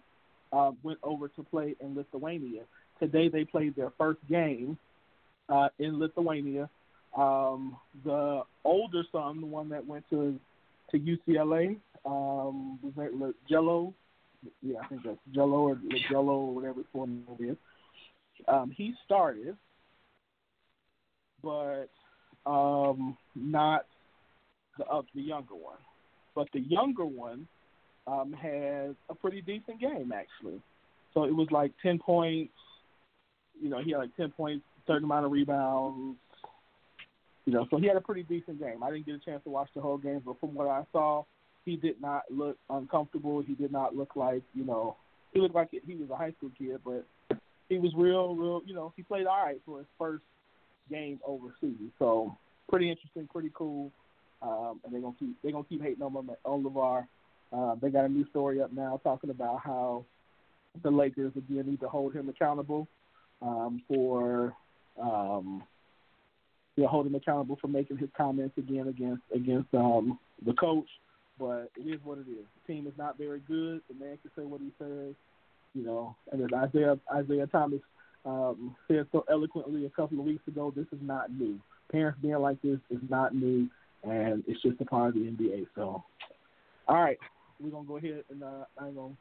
uh, 0.53 0.73
went 0.83 0.99
over 1.03 1.29
to 1.29 1.43
play 1.45 1.77
in 1.81 1.95
Lithuania. 1.95 2.63
Today 2.99 3.29
they 3.29 3.45
played 3.45 3.77
their 3.77 3.93
first 3.97 4.19
game 4.29 4.77
uh, 5.49 5.69
in 5.79 5.99
Lithuania. 5.99 6.69
Um, 7.19 7.77
the 8.05 8.43
older 8.65 9.03
son, 9.11 9.41
the 9.41 9.47
one 9.47 9.69
that 9.71 9.85
went 9.85 10.09
to 10.11 10.39
to 10.91 10.99
UCLA, 10.99 11.77
um, 12.07 12.79
was 12.83 12.93
that 12.97 13.35
Gelo? 13.51 13.93
Yeah, 14.63 14.79
I 14.83 14.87
think 14.87 15.03
that's 15.05 15.19
Gelo 15.35 15.53
or 15.53 15.81
Gelo 16.11 16.29
or 16.29 16.55
whatever 16.55 16.77
his 16.77 16.87
name 16.95 17.27
is. 17.41 17.57
Um, 18.47 18.71
he 18.75 18.95
started, 19.05 19.57
but 21.43 21.89
um, 22.47 23.17
not 23.35 23.85
the 24.79 24.87
uh, 24.87 25.03
the 25.15 25.21
younger 25.21 25.57
one. 25.57 25.79
But 26.37 26.49
the 26.53 26.61
younger 26.61 27.05
one 27.05 27.49
um, 28.07 28.33
had 28.33 28.95
a 29.11 29.15
pretty 29.15 29.41
decent 29.41 29.81
game 29.81 30.13
actually. 30.13 30.63
So 31.15 31.25
it 31.25 31.35
was 31.35 31.49
like 31.51 31.73
ten 31.83 31.99
points. 31.99 32.53
You 33.61 33.71
know, 33.71 33.83
he 33.83 33.91
had 33.91 33.99
like 33.99 34.17
ten 34.17 34.31
points, 34.31 34.65
certain 34.87 35.05
amount 35.05 35.27
of 35.27 35.33
rebounds. 35.33 36.17
You 37.49 37.55
know, 37.55 37.67
so 37.71 37.79
he 37.79 37.87
had 37.87 37.97
a 37.97 38.03
pretty 38.03 38.25
decent 38.25 38.61
game. 38.61 38.83
I 38.83 38.91
didn't 38.91 39.07
get 39.07 39.15
a 39.15 39.19
chance 39.21 39.43
to 39.45 39.49
watch 39.49 39.71
the 39.75 39.81
whole 39.81 39.97
game, 39.97 40.21
but 40.23 40.39
from 40.39 40.55
what 40.55 40.69
I 40.69 40.85
saw, 40.93 41.25
he 41.65 41.77
did 41.77 41.99
not 41.99 42.25
look 42.31 42.59
uncomfortable. 42.69 43.41
He 43.41 43.55
did 43.55 43.73
not 43.73 43.97
look 43.97 44.17
like 44.17 44.43
you 44.53 44.67
know 44.67 44.97
he 45.33 45.41
looked 45.41 45.55
like 45.55 45.71
he 45.71 45.95
was 45.95 46.11
a 46.11 46.15
high 46.15 46.33
school 46.33 46.51
kid, 46.59 46.79
but 46.85 47.07
he 47.71 47.79
was 47.79 47.91
real, 47.97 48.35
real. 48.35 48.61
You 48.67 48.75
know, 48.75 48.93
he 48.97 49.03
played 49.03 49.27
all 49.27 49.43
right 49.43 49.59
for 49.65 49.79
his 49.79 49.87
first 49.99 50.25
game 50.91 51.21
overseas. 51.27 51.91
So 51.99 52.37
pretty 52.69 52.91
interesting, 52.91 53.27
pretty 53.33 53.51
cool. 53.55 53.93
Um, 54.43 54.81
and 54.85 54.93
they're 54.93 55.01
gonna 55.01 55.17
keep 55.19 55.35
they're 55.43 55.53
gonna 55.53 55.65
keep 55.65 55.81
hating 55.81 56.03
on 56.03 56.29
on 56.45 56.63
LaVar. 56.63 57.07
Uh, 57.51 57.77
they 57.81 57.89
got 57.89 58.05
a 58.05 58.11
new 58.11 58.29
story 58.29 58.61
up 58.61 58.75
now 58.75 59.01
talking 59.03 59.31
about 59.31 59.61
how 59.65 60.05
the 60.83 60.91
Lakers 60.91 61.33
again 61.35 61.65
need 61.67 61.81
to 61.81 61.89
hold 61.89 62.15
him 62.15 62.29
accountable 62.29 62.87
um, 63.41 63.81
for 63.89 64.55
um, 65.01 65.63
you 66.79 66.85
know, 66.85 66.91
hold 66.91 67.09
him 67.09 67.15
accountable 67.17 67.59
for 67.61 67.67
making 67.67 67.97
his 67.97 68.09
comments 68.17 68.57
again 68.57 68.87
against 68.87 69.23
against 69.35 69.75
um, 69.75 70.17
the 70.47 70.53
coach. 70.53 70.87
But 71.37 71.73
it 71.77 71.89
is 71.89 71.99
what 72.05 72.19
it 72.19 72.31
is. 72.31 72.47
The 72.55 72.73
team 72.73 72.87
is 72.87 72.93
not 72.97 73.19
very 73.19 73.41
good. 73.41 73.81
The 73.89 73.95
man 73.99 74.17
can 74.23 74.31
say 74.37 74.47
what 74.47 74.61
he 74.61 74.71
says, 74.79 75.15
you 75.75 75.85
know. 75.85 76.15
And 76.31 76.41
as 76.41 76.69
Isaiah 76.71 76.97
Isaiah 77.13 77.49
Thomas 77.49 77.81
um, 78.25 78.77
said 78.87 79.07
so 79.11 79.25
eloquently 79.29 79.87
a 79.87 79.91
couple 79.91 80.21
of 80.21 80.25
weeks 80.25 80.47
ago, 80.47 80.73
this 80.75 80.87
is 80.93 81.01
not 81.03 81.33
new. 81.33 81.59
Parents 81.91 82.21
being 82.23 82.39
like 82.39 82.63
this 82.63 82.79
is 82.91 83.01
not 83.11 83.35
new, 83.35 83.69
and 84.05 84.45
it's 84.47 84.63
just 84.63 84.81
a 84.81 84.85
part 84.85 85.09
of 85.09 85.15
the 85.15 85.21
NBA. 85.21 85.67
So, 85.75 86.05
all 86.87 87.03
right, 87.03 87.19
we're 87.59 87.71
gonna 87.71 87.89
go 87.89 87.97
ahead 87.97 88.23
and 88.31 88.45
uh, 88.45 88.65
I 88.81 88.87
ain't 88.87 88.95
gonna 88.95 89.15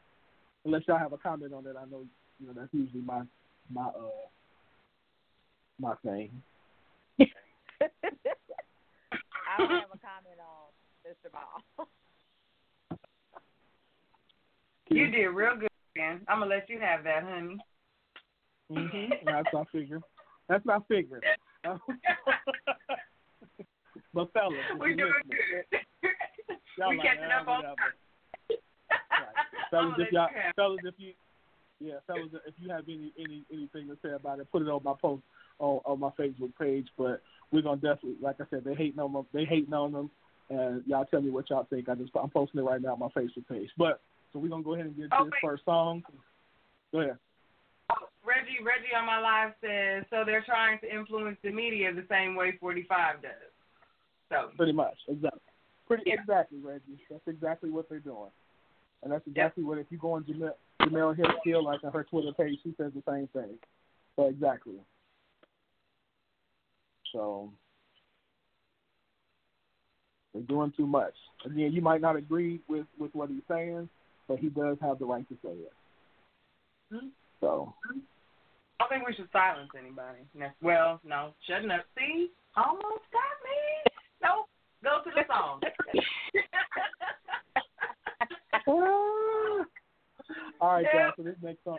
unless 0.63 0.83
y'all 0.87 0.99
have 0.99 1.13
a 1.13 1.17
comment 1.17 1.53
on 1.53 1.63
that. 1.63 1.75
I 1.75 1.85
know 1.89 2.03
you 2.39 2.45
know 2.45 2.53
that's 2.55 2.71
usually 2.71 3.01
my 3.01 3.23
my 3.71 3.87
uh 3.87 4.27
my 5.79 5.95
thing. 6.05 6.29
I 7.81 9.57
don't 9.57 9.69
have 9.69 9.89
a 9.93 9.99
comment 9.99 10.39
on 10.41 10.71
Mr. 11.05 11.31
Ball. 11.31 11.87
You 14.89 15.07
did 15.11 15.27
real 15.27 15.55
good, 15.57 15.69
man. 15.97 16.21
I'm 16.27 16.39
gonna 16.39 16.49
let 16.55 16.69
you 16.69 16.79
have 16.79 17.03
that, 17.03 17.23
honey. 17.23 17.57
Mhm. 18.71 19.25
That's 19.25 19.47
my 19.53 19.63
figure. 19.71 20.01
That's 20.47 20.65
my 20.65 20.79
figure. 20.87 21.21
but 24.13 24.31
fellas, 24.33 24.57
We're 24.77 24.95
doing 24.95 25.11
good. 25.29 25.65
y'all 26.77 26.89
we 26.89 26.97
like, 26.97 27.07
catching 27.07 27.31
up 27.31 27.47
on 27.47 27.57
whatever. 27.57 27.75
Right. 28.49 28.59
Fellas, 29.71 29.95
if 29.99 30.11
y'all, 30.11 30.29
you 30.31 30.37
have 30.41 30.49
it. 30.49 30.55
fellas, 30.55 30.79
if 30.85 30.93
you, 30.97 31.13
yeah, 31.79 31.99
fellas, 32.07 32.29
if 32.47 32.53
you 32.57 32.69
have 32.71 32.83
any 32.87 33.11
any 33.19 33.43
anything 33.51 33.87
to 33.87 33.97
say 34.01 34.13
about 34.13 34.39
it, 34.39 34.51
put 34.51 34.61
it 34.61 34.69
on 34.69 34.83
my 34.83 34.93
post 35.01 35.23
on 35.59 35.81
on 35.85 35.99
my 35.99 36.09
Facebook 36.11 36.55
page. 36.59 36.87
But 36.97 37.21
we're 37.51 37.61
gonna 37.61 37.77
definitely, 37.77 38.15
like 38.21 38.41
I 38.41 38.45
said, 38.49 38.63
they 38.63 38.75
hating 38.75 38.99
on 38.99 39.13
them. 39.13 39.25
They 39.33 39.45
hating 39.45 39.73
on 39.73 39.91
them, 39.91 40.11
and 40.49 40.83
y'all 40.85 41.05
tell 41.05 41.21
me 41.21 41.29
what 41.29 41.49
y'all 41.49 41.67
think. 41.69 41.89
I 41.89 41.95
just 41.95 42.11
I'm 42.21 42.29
posting 42.29 42.59
it 42.59 42.63
right 42.63 42.81
now 42.81 42.93
on 42.93 42.99
my 42.99 43.07
Facebook 43.07 43.47
page. 43.49 43.69
But 43.77 44.01
so 44.33 44.39
we're 44.39 44.49
gonna 44.49 44.63
go 44.63 44.73
ahead 44.73 44.87
and 44.87 44.97
get 44.97 45.09
this 45.09 45.33
first 45.41 45.65
song. 45.65 46.03
Go 46.91 47.01
ahead. 47.01 47.17
Oh, 47.91 48.07
Reggie, 48.25 48.63
Reggie 48.63 48.93
on 48.97 49.05
my 49.05 49.19
live 49.19 49.53
says 49.61 50.03
so 50.09 50.23
they're 50.25 50.43
trying 50.45 50.79
to 50.79 50.93
influence 50.93 51.37
the 51.43 51.51
media 51.51 51.93
the 51.93 52.05
same 52.09 52.35
way 52.35 52.57
45 52.59 53.21
does. 53.21 53.31
So 54.29 54.49
Pretty 54.57 54.73
much, 54.73 54.97
exactly. 55.07 55.39
Pretty 55.87 56.03
Yeah. 56.07 56.15
exactly, 56.19 56.59
Reggie. 56.59 56.99
That's 57.09 57.25
exactly 57.27 57.69
what 57.69 57.87
they're 57.87 57.99
doing, 57.99 58.31
and 59.03 59.11
that's 59.11 59.25
exactly 59.25 59.63
what 59.63 59.77
if 59.77 59.87
you 59.89 59.97
go 59.97 60.13
on 60.13 60.25
Jemele, 60.25 60.53
Jemele 60.81 61.15
Hill, 61.15 61.31
Hill, 61.45 61.63
like 61.63 61.81
on 61.85 61.93
her 61.93 62.03
Twitter 62.03 62.33
page, 62.33 62.59
she 62.61 62.73
says 62.77 62.91
the 62.93 63.03
same 63.09 63.27
thing. 63.27 63.57
So 64.17 64.25
exactly. 64.25 64.79
So 67.13 67.51
they're 70.33 70.43
doing 70.43 70.73
too 70.75 70.87
much. 70.87 71.13
Again, 71.45 71.71
you 71.73 71.81
might 71.81 72.01
not 72.01 72.15
agree 72.15 72.59
with 72.67 72.85
with 72.99 73.13
what 73.13 73.29
he's 73.29 73.41
saying, 73.47 73.89
but 74.27 74.39
he 74.39 74.49
does 74.49 74.77
have 74.81 74.99
the 74.99 75.05
right 75.05 75.27
to 75.29 75.35
say 75.43 75.51
it. 75.51 75.73
Mhm. 76.93 77.11
So 77.39 77.73
I 77.83 77.93
don't 78.79 78.89
think 78.89 79.07
we 79.07 79.13
should 79.13 79.31
silence 79.31 79.71
anybody. 79.77 80.19
No. 80.33 80.49
Well, 80.61 80.99
no, 81.03 81.33
shutting 81.47 81.71
up. 81.71 81.85
See, 81.97 82.31
almost 82.55 83.05
got 83.11 83.37
me. 83.43 83.91
Nope. 84.23 84.49
Go 84.83 85.01
to 85.03 85.11
the 85.15 85.25
song. 85.27 85.61
All 90.59 90.73
right, 90.73 90.85
guys. 90.85 91.13
So 91.15 91.23
this 91.23 91.35
next 91.41 91.63
song, 91.63 91.77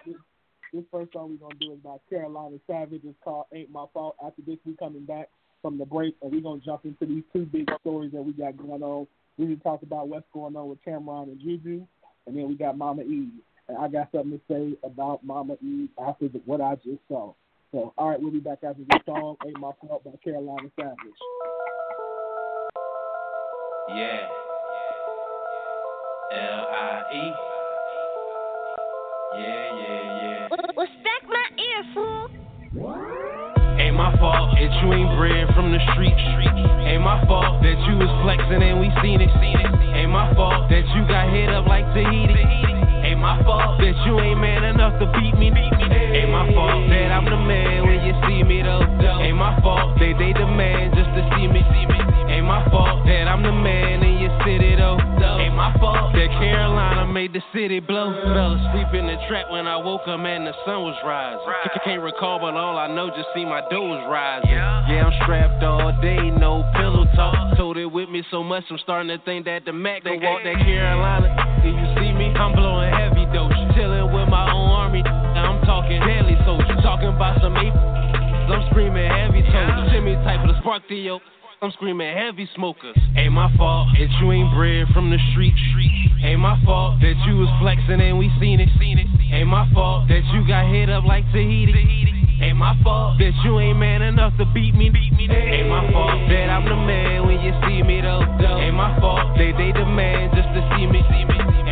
this, 0.73 0.85
first 0.91 1.13
song 1.13 1.31
we're 1.31 1.49
gonna 1.49 1.59
do 1.61 1.73
is 1.73 1.79
by 1.79 1.97
Carolina 2.11 2.57
Savage. 2.67 3.03
It's 3.05 3.17
called 3.25 3.47
"Ain't 3.53 3.71
My 3.71 3.87
Fault." 3.93 4.17
After 4.25 4.43
this, 4.43 4.59
we 4.65 4.75
coming 4.75 5.05
back 5.05 5.29
from 5.63 5.79
the 5.79 5.87
break, 5.87 6.17
and 6.23 6.33
we're 6.33 6.41
gonna 6.41 6.61
jump 6.61 6.85
into 6.85 7.07
these 7.07 7.25
two 7.33 7.47
big 7.47 7.69
stories 7.81 8.13
that 8.13 8.23
we 8.23 8.33
got 8.33 8.57
going 8.57 8.83
on. 8.83 9.07
We 9.37 9.47
to 9.47 9.57
talk 9.57 9.83
about 9.83 10.09
what's 10.09 10.27
going 10.33 10.57
on 10.57 10.69
with 10.69 10.83
Cam'ron 10.85 11.25
and 11.25 11.41
Juju, 11.41 11.87
and 12.27 12.37
then 12.37 12.49
we 12.49 12.55
got 12.55 12.77
Mama 12.77 13.03
Eve. 13.03 13.31
And 13.69 13.77
I 13.77 13.89
got 13.89 14.11
something 14.13 14.33
to 14.33 14.41
say 14.49 14.77
about 14.83 15.25
Mama 15.25 15.57
Eve 15.63 15.91
after 16.01 16.29
the, 16.29 16.41
what 16.47 16.61
I 16.61 16.75
just 16.77 17.01
saw. 17.07 17.35
So, 17.71 17.93
all 17.99 18.09
right, 18.09 18.21
we'll 18.21 18.33
be 18.33 18.41
back 18.41 18.65
after 18.65 18.83
this 18.83 19.01
song, 19.05 19.37
"Ain't 19.47 19.59
My 19.59 19.73
Fault" 19.81 20.05
by 20.05 20.13
Carolina 20.25 20.71
Savage. 20.77 20.97
Yeah. 23.95 24.29
L 26.31 26.67
I 26.71 27.03
E. 27.15 27.58
Yeah, 29.35 29.41
yeah, 29.41 30.49
yeah. 30.49 30.73
Well, 30.75 30.87
stack 31.01 31.23
my 31.29 31.47
ear, 31.61 31.85
fool. 31.93 32.29
Ain't 33.79 33.95
my 33.95 34.17
fault 34.19 34.57
that 34.57 34.73
you 34.83 34.93
ain't 34.93 35.19
bred 35.19 35.55
from 35.55 35.71
the 35.71 35.79
street. 35.93 36.17
Ain't 36.17 37.03
my 37.03 37.23
fault 37.27 37.63
that 37.63 37.77
you 37.87 37.99
was 37.99 38.09
flexing 38.25 38.63
and 38.63 38.81
we 38.81 38.89
seen 39.03 39.21
it. 39.21 39.29
Ain't 39.97 40.11
my 40.11 40.33
fault 40.35 40.71
that 40.71 40.85
you 40.97 41.07
got 41.07 41.29
hit 41.31 41.51
up 41.51 41.67
like 41.67 41.85
Tahiti. 41.93 42.78
Ain't 43.19 43.27
my 43.27 43.43
fault 43.43 43.83
that 43.83 43.99
you 44.07 44.15
ain't 44.21 44.39
man 44.39 44.63
enough 44.63 44.95
to 45.03 45.07
beat 45.19 45.35
me. 45.35 45.51
Ain't 45.51 46.31
my 46.31 46.47
fault 46.55 46.87
that 46.87 47.11
I'm 47.11 47.25
the 47.27 47.35
man 47.37 47.83
when 47.83 47.99
you 48.07 48.15
see 48.31 48.47
me 48.47 48.63
though. 48.63 48.87
Ain't 49.19 49.35
my 49.37 49.59
fault 49.61 49.99
they 49.99 50.13
they 50.15 50.31
demand 50.33 50.95
just 50.95 51.11
to 51.19 51.23
see 51.35 51.49
me. 51.51 51.59
Ain't 52.31 52.47
my 52.47 52.63
fault 52.71 53.03
that 53.11 53.27
I'm 53.27 53.43
the 53.43 53.51
man 53.51 54.05
in 54.07 54.23
your 54.23 54.31
city 54.47 54.77
though. 54.79 55.03
Ain't 55.43 55.51
my 55.59 55.75
fault 55.83 56.15
that 56.15 56.31
Carolina 56.39 57.11
made 57.11 57.33
the 57.35 57.43
city 57.53 57.81
blow. 57.81 58.15
Fell 58.23 58.55
asleep 58.55 58.95
in 58.95 59.09
the 59.11 59.19
trap 59.27 59.51
when 59.51 59.67
I 59.67 59.77
woke 59.83 60.07
up, 60.07 60.21
man, 60.21 60.45
the 60.45 60.55
sun 60.65 60.87
was 60.87 60.95
rising. 61.05 61.43
C- 61.75 61.81
Can't 61.85 62.03
recall, 62.03 62.39
but 62.39 62.55
all 62.55 62.79
I 62.79 62.87
know, 62.87 63.09
just 63.11 63.27
see 63.35 63.45
my 63.45 63.63
dough 63.69 63.83
was 63.99 64.07
rising. 64.07 64.49
Yeah, 64.87 65.11
I'm 65.11 65.13
strapped 65.27 65.65
all 65.65 65.91
day, 66.01 66.31
no 66.31 66.63
pillow 66.79 67.05
talk. 67.17 67.57
Told 67.59 67.79
it 67.79 67.87
with 67.91 68.09
me 68.09 68.23
so 68.31 68.45
much, 68.45 68.63
I'm 68.71 68.79
starting 68.79 69.09
to 69.11 69.19
think 69.25 69.45
that 69.47 69.65
the 69.65 69.73
Mac 69.73 70.05
can 70.05 70.23
walk 70.23 70.45
that 70.45 70.55
Carolina. 70.63 71.35
Do 71.63 71.69
you 71.69 71.87
see 71.99 72.01
me? 72.03 72.08
I'm 72.39 72.55
blowing 72.55 72.95
heavy 72.95 73.27
dose, 73.35 73.51
chilling 73.75 74.15
with 74.15 74.29
my 74.31 74.47
own 74.47 74.71
army. 74.71 75.03
Now 75.03 75.59
I'm 75.59 75.67
talking 75.67 75.99
deadly 75.99 76.39
soldier, 76.47 76.79
talking 76.87 77.11
about 77.11 77.43
some 77.43 77.57
ape. 77.59 77.75
I'm 77.75 78.63
screaming 78.71 79.11
heavy 79.11 79.43
toes. 79.43 79.91
Jimmy 79.91 80.15
type 80.23 80.47
of 80.47 80.55
the 80.55 80.61
spark 80.63 80.87
yoke. 80.89 81.23
I'm 81.61 81.73
screaming 81.73 82.15
heavy 82.15 82.49
smokers. 82.55 82.95
Ain't 83.17 83.33
my 83.33 83.51
fault 83.59 83.89
that 83.99 84.07
you 84.23 84.31
ain't 84.31 84.55
bred 84.55 84.87
from 84.95 85.11
the 85.11 85.19
street. 85.33 85.53
Ain't 86.23 86.39
my 86.39 86.55
fault 86.65 87.01
that 87.03 87.19
you 87.27 87.43
was 87.43 87.51
flexing 87.61 88.01
and 88.01 88.17
we 88.17 88.31
seen 88.39 88.61
it. 88.61 88.71
Ain't 89.35 89.49
my 89.49 89.67
fault 89.75 90.07
that 90.07 90.23
you 90.33 90.47
got 90.47 90.71
hit 90.71 90.89
up 90.89 91.03
like 91.05 91.25
Tahiti. 91.35 92.39
Ain't 92.41 92.57
my 92.57 92.79
fault 92.85 93.19
that 93.19 93.35
you 93.43 93.59
ain't 93.59 93.79
man 93.79 94.03
enough 94.03 94.33
to 94.39 94.47
beat 94.55 94.77
me. 94.77 94.95
Ain't 94.95 95.69
my 95.69 95.91
fault 95.91 96.23
that 96.31 96.47
I'm 96.55 96.65
the 96.65 96.77
man 96.77 97.27
when 97.27 97.41
you 97.41 97.51
see 97.67 97.83
me 97.83 98.01
though. 98.01 98.23
Ain't 98.63 98.77
my 98.79 98.95
fault 99.01 99.37
they 99.37 99.51
they 99.51 99.73
demand 99.73 100.39
just 100.39 100.55
to 100.55 100.63
see 100.79 100.87
me. 100.87 101.03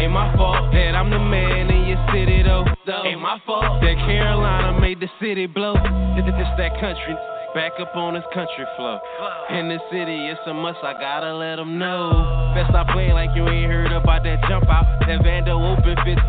Ain't 0.06 0.14
my 0.14 0.30
fault 0.38 0.70
that 0.70 0.94
I'm 0.94 1.10
the 1.10 1.18
man 1.18 1.66
in 1.66 1.90
your 1.90 1.98
city 2.14 2.38
though. 2.46 2.62
Ain't 2.86 3.18
my 3.18 3.42
fault 3.42 3.82
that 3.82 3.98
Carolina 4.06 4.78
made 4.78 5.02
the 5.02 5.10
city 5.18 5.50
blow. 5.50 5.74
It's 5.74 6.30
that 6.30 6.78
country. 6.78 7.18
Back 7.58 7.74
up 7.82 7.90
on 7.98 8.14
this 8.14 8.22
country 8.30 8.62
flow. 8.78 9.02
In 9.50 9.66
the 9.66 9.82
city, 9.90 10.30
it's 10.30 10.38
a 10.46 10.54
must, 10.54 10.78
I 10.86 10.94
gotta 10.94 11.34
let 11.34 11.56
them 11.56 11.82
know. 11.82 12.54
Best 12.54 12.70
stop 12.70 12.86
playing 12.94 13.18
like 13.18 13.34
you 13.34 13.50
ain't 13.50 13.66
heard 13.66 13.90
about 13.90 14.22
that 14.22 14.46
jump 14.46 14.70
out. 14.70 14.86
That 15.10 15.26
Vando 15.26 15.58
open 15.58 15.98
fit. 16.06 16.22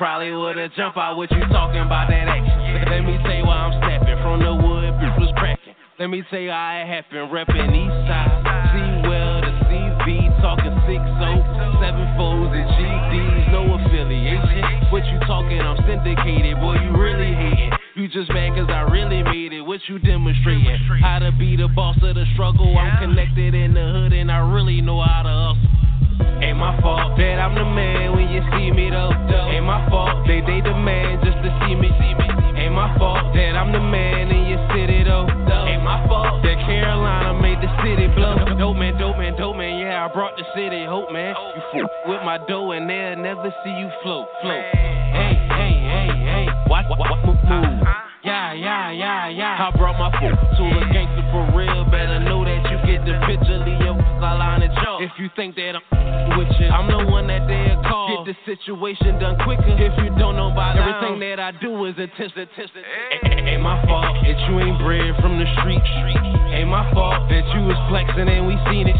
Probably 0.00 0.32
would've 0.32 0.72
jump 0.72 0.96
out 0.96 1.18
what 1.18 1.30
you 1.30 1.44
talking 1.52 1.84
about 1.84 2.08
that 2.08 2.32
action. 2.32 2.88
Let 2.88 3.04
me 3.04 3.20
tell 3.20 3.36
you 3.36 3.44
why 3.44 3.60
I'm 3.60 3.76
snapping 3.76 4.24
from 4.24 4.40
the 4.40 4.56
wood, 4.56 4.88
bitch 5.04 5.20
was 5.20 5.28
cracking. 5.36 5.76
Let 6.00 6.08
me 6.08 6.24
tell 6.30 6.40
you 6.40 6.48
how 6.48 6.80
it 6.80 6.88
happened, 6.88 7.28
reppin' 7.28 7.76
east 7.76 8.08
side. 8.08 8.40
C 8.72 9.04
well 9.04 9.44
to 9.44 9.52
CV, 9.68 10.32
talking 10.40 10.72
six 10.88 11.04
oh, 11.04 11.20
seven 11.20 11.44
foes 11.44 11.47
and 12.52 12.68
GDs, 12.76 13.52
no 13.52 13.74
affiliation. 13.76 14.92
What 14.92 15.04
you 15.06 15.18
talking, 15.26 15.60
I'm 15.60 15.76
syndicated, 15.86 16.56
boy, 16.60 16.76
you 16.80 16.96
really 16.96 17.32
hating. 17.34 17.72
You 17.94 18.08
just 18.08 18.30
mad 18.30 18.54
cause 18.54 18.70
I 18.70 18.86
really 18.90 19.22
made 19.22 19.52
it, 19.52 19.60
what 19.60 19.80
you 19.88 19.98
demonstrating? 19.98 20.78
How 21.02 21.18
to 21.18 21.32
be 21.32 21.56
the 21.56 21.68
boss 21.68 21.96
of 22.02 22.14
the 22.14 22.24
struggle, 22.34 22.76
I'm 22.78 22.98
connected 22.98 23.54
in 23.54 23.74
the 23.74 23.82
hood 23.82 24.12
and 24.12 24.30
I 24.30 24.38
really 24.38 24.80
know 24.80 25.02
how 25.02 25.22
to 25.22 25.28
hustle. 25.28 25.78
Ain't 26.42 26.56
my 26.56 26.80
fault 26.80 27.18
that 27.18 27.38
I'm 27.42 27.54
the 27.54 27.64
man 27.64 28.14
when 28.14 28.30
you 28.30 28.42
see 28.54 28.70
me 28.70 28.90
though. 28.90 29.10
Ain't 29.50 29.64
my 29.64 29.88
fault 29.90 30.26
they 30.26 30.40
they 30.40 30.60
demand 30.60 31.22
just 31.24 31.38
to 31.42 31.50
see 31.66 31.74
me. 31.74 31.90
Ain't 32.58 32.74
my 32.74 32.96
fault 32.98 33.34
that 33.34 33.56
I'm 33.58 33.72
the 33.72 33.80
man 33.80 34.30
in 34.30 34.46
your 34.46 34.62
city 34.70 35.02
though. 35.02 35.26
Ain't 35.66 35.82
my 35.82 36.06
fault 36.06 36.42
that 36.42 36.58
Carolina 36.66 37.40
made 37.42 37.58
the 37.58 37.70
city 37.82 38.06
blow. 38.14 38.47
I 40.08 40.12
brought 40.14 40.36
the 40.38 40.44
city 40.56 40.86
hope 40.88 41.12
man. 41.12 41.34
You 41.76 41.84
f- 41.84 41.90
with 42.08 42.22
my 42.24 42.38
dough 42.48 42.72
and 42.72 42.88
they'll 42.88 43.16
never 43.16 43.52
see 43.62 43.76
you 43.76 43.90
float, 44.02 44.26
float. 44.40 44.64
Hey, 44.72 45.36
hey, 45.52 45.76
hey, 45.84 46.08
hey. 46.16 46.46
Watch, 46.66 46.86
watch, 46.88 47.12
move, 47.26 47.36
move. 47.44 47.84
Yeah, 48.24 48.54
yeah, 48.54 48.90
yeah, 48.90 49.28
yeah. 49.28 49.68
I 49.68 49.76
brought 49.76 49.98
my 50.00 50.08
foot 50.16 50.32
to 50.32 50.64
a 50.64 50.92
gangster 50.94 51.28
for 51.28 51.52
real. 51.52 51.84
Better 51.92 52.20
know 52.20 52.42
that 52.42 52.56
you 52.72 52.78
get 52.88 53.04
the 53.04 53.20
picture, 53.28 53.60
Leo. 53.60 53.87
I 54.22 54.32
line 54.34 54.62
it. 54.62 54.70
If 55.00 55.12
you 55.18 55.30
think 55.36 55.54
that 55.56 55.78
I'm 55.78 56.38
with 56.38 56.48
you, 56.58 56.66
I'm 56.66 56.90
the 56.90 57.10
one 57.10 57.26
that 57.28 57.46
they'll 57.46 57.82
call. 57.86 58.24
Get 58.24 58.34
the 58.34 58.56
situation 58.56 59.18
done 59.18 59.38
quicker. 59.44 59.62
If 59.78 59.94
you 60.02 60.10
don't 60.18 60.34
know 60.34 60.50
about 60.50 60.76
everything 60.76 61.20
that 61.20 61.38
I 61.38 61.52
do 61.62 61.84
is 61.86 61.94
intense, 61.98 62.32
intense, 62.34 62.70
intense. 62.74 63.46
Ain't 63.46 63.62
my 63.62 63.78
fault 63.86 64.16
that 64.22 64.38
you 64.50 64.58
ain't 64.58 64.78
bred 64.82 65.14
from 65.22 65.38
the 65.38 65.46
street. 65.60 65.82
Ain't 66.50 66.68
my 66.68 66.90
fault 66.92 67.28
that 67.30 67.46
you 67.54 67.62
was 67.62 67.78
flexing 67.88 68.28
and 68.28 68.46
we 68.46 68.58
seen 68.70 68.88
it. 68.88 68.98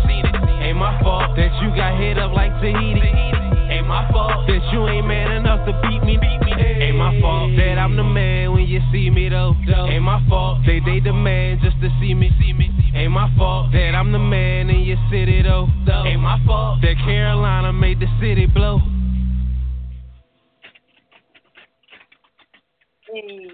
Ain't 0.63 0.79
my 0.79 0.95
fault 1.03 1.35
that 1.37 1.51
you 1.63 1.75
got 1.75 1.99
hit 1.99 2.19
up 2.19 2.33
like 2.33 2.53
Tahiti. 2.61 3.48
Ain't 3.89 4.05
my 4.05 4.13
fault 4.13 4.47
that 4.47 4.61
you 4.71 4.87
ain't 4.87 5.07
man 5.07 5.33
enough 5.33 5.65
to 5.65 5.73
beat 5.81 6.05
me. 6.05 6.19
Beat 6.21 6.41
me. 6.45 6.53
Ain't 6.53 6.99
my 6.99 7.19
fault 7.23 7.53
that 7.57 7.79
I'm 7.79 7.97
the 7.97 8.05
man 8.05 8.53
when 8.53 8.67
you 8.67 8.83
see 8.93 9.09
me 9.09 9.31
though. 9.31 9.55
Ain't 9.67 10.03
my 10.03 10.23
fault 10.29 10.59
they 10.67 10.79
they 10.81 11.01
demand 11.01 11.61
just 11.63 11.81
to 11.81 11.89
see 11.99 12.13
me. 12.13 12.31
See 12.39 12.53
me. 12.53 12.69
Ain't 12.95 13.13
my 13.13 13.35
fault 13.39 13.73
that 13.73 13.95
I'm 13.95 14.13
the 14.13 14.19
man 14.19 14.69
in 14.69 14.81
your 14.81 14.99
city 15.11 15.41
though. 15.41 15.69
Ain't 16.05 16.21
my 16.21 16.39
fault 16.45 16.83
that 16.83 16.97
Carolina 17.03 17.73
made 17.73 17.99
the 17.99 18.09
city 18.21 18.45
blow. 18.45 18.79
Mm-hmm. 23.17 23.49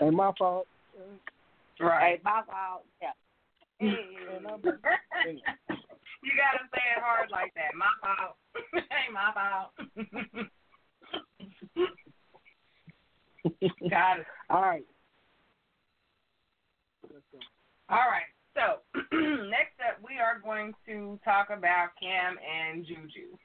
Ain't 0.00 0.14
my 0.14 0.32
fault. 0.38 0.66
Right. 1.78 2.12
Ain't 2.14 2.24
my 2.24 2.40
fault. 2.46 2.86
Yeah. 3.02 3.10
Hey, 3.78 3.88
You 6.24 6.32
gotta 6.38 6.64
say 6.72 6.80
it 6.96 7.02
hard 7.02 7.30
like 7.30 7.52
that. 7.54 7.74
My 7.76 7.92
fault. 8.00 8.36
hey, 8.72 9.12
my 9.12 9.32
fault. 9.34 9.72
Got 13.90 14.20
it. 14.20 14.26
All 14.48 14.62
right. 14.62 14.84
All 17.90 18.08
right. 18.08 18.24
So 18.54 18.80
next 19.50 19.78
up, 19.86 19.98
we 20.02 20.18
are 20.18 20.40
going 20.42 20.74
to 20.86 21.18
talk 21.24 21.50
about 21.50 21.88
Cam 22.00 22.36
and 22.38 22.86
Juju. 22.86 23.36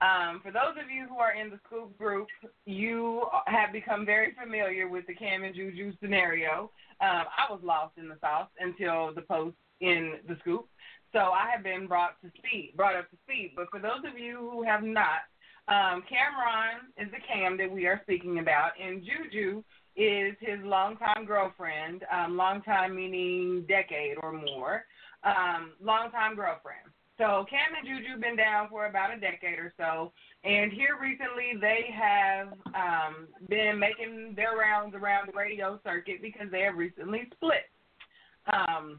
Um, 0.00 0.40
for 0.42 0.50
those 0.50 0.76
of 0.82 0.90
you 0.90 1.06
who 1.08 1.18
are 1.18 1.34
in 1.34 1.50
the 1.50 1.60
Scoop 1.66 1.96
group, 1.96 2.26
you 2.66 3.26
have 3.46 3.72
become 3.72 4.04
very 4.04 4.34
familiar 4.42 4.88
with 4.88 5.06
the 5.06 5.14
Cam 5.14 5.44
and 5.44 5.54
Juju 5.54 5.92
scenario. 6.00 6.70
Um, 7.00 7.24
I 7.38 7.50
was 7.50 7.60
lost 7.62 7.96
in 7.96 8.08
the 8.08 8.16
sauce 8.20 8.48
until 8.58 9.14
the 9.14 9.22
post 9.22 9.56
in 9.80 10.14
the 10.28 10.36
Scoop, 10.40 10.68
so 11.12 11.30
I 11.30 11.48
have 11.54 11.62
been 11.62 11.86
brought 11.86 12.20
to 12.22 12.30
speed, 12.38 12.72
brought 12.76 12.96
up 12.96 13.08
to 13.10 13.16
speed. 13.24 13.52
But 13.54 13.70
for 13.70 13.78
those 13.80 14.02
of 14.10 14.18
you 14.18 14.50
who 14.50 14.62
have 14.64 14.82
not, 14.82 15.30
um, 15.68 16.02
Cam'ron 16.10 16.90
is 16.98 17.10
the 17.10 17.20
Cam 17.26 17.56
that 17.58 17.70
we 17.70 17.86
are 17.86 18.00
speaking 18.02 18.40
about, 18.40 18.72
and 18.82 19.02
Juju 19.02 19.62
is 19.96 20.34
his 20.40 20.58
longtime 20.64 21.24
girlfriend, 21.24 22.04
um, 22.12 22.36
longtime 22.36 22.94
meaning 22.94 23.64
decade 23.68 24.16
or 24.22 24.32
more, 24.32 24.84
um, 25.22 25.72
longtime 25.80 26.34
girlfriend. 26.34 26.90
So 27.16 27.46
Cam 27.48 27.78
and 27.78 27.86
Juju 27.86 28.20
been 28.20 28.36
down 28.36 28.68
for 28.68 28.86
about 28.86 29.14
a 29.14 29.20
decade 29.20 29.60
or 29.60 29.72
so, 29.78 30.12
and 30.42 30.72
here 30.72 30.98
recently 31.00 31.52
they 31.60 31.94
have 31.94 32.48
um, 32.74 33.28
been 33.48 33.78
making 33.78 34.34
their 34.34 34.56
rounds 34.56 34.96
around 34.96 35.28
the 35.28 35.38
radio 35.38 35.78
circuit 35.84 36.20
because 36.20 36.48
they 36.50 36.62
have 36.62 36.74
recently 36.74 37.28
split. 37.36 37.70
Um, 38.52 38.98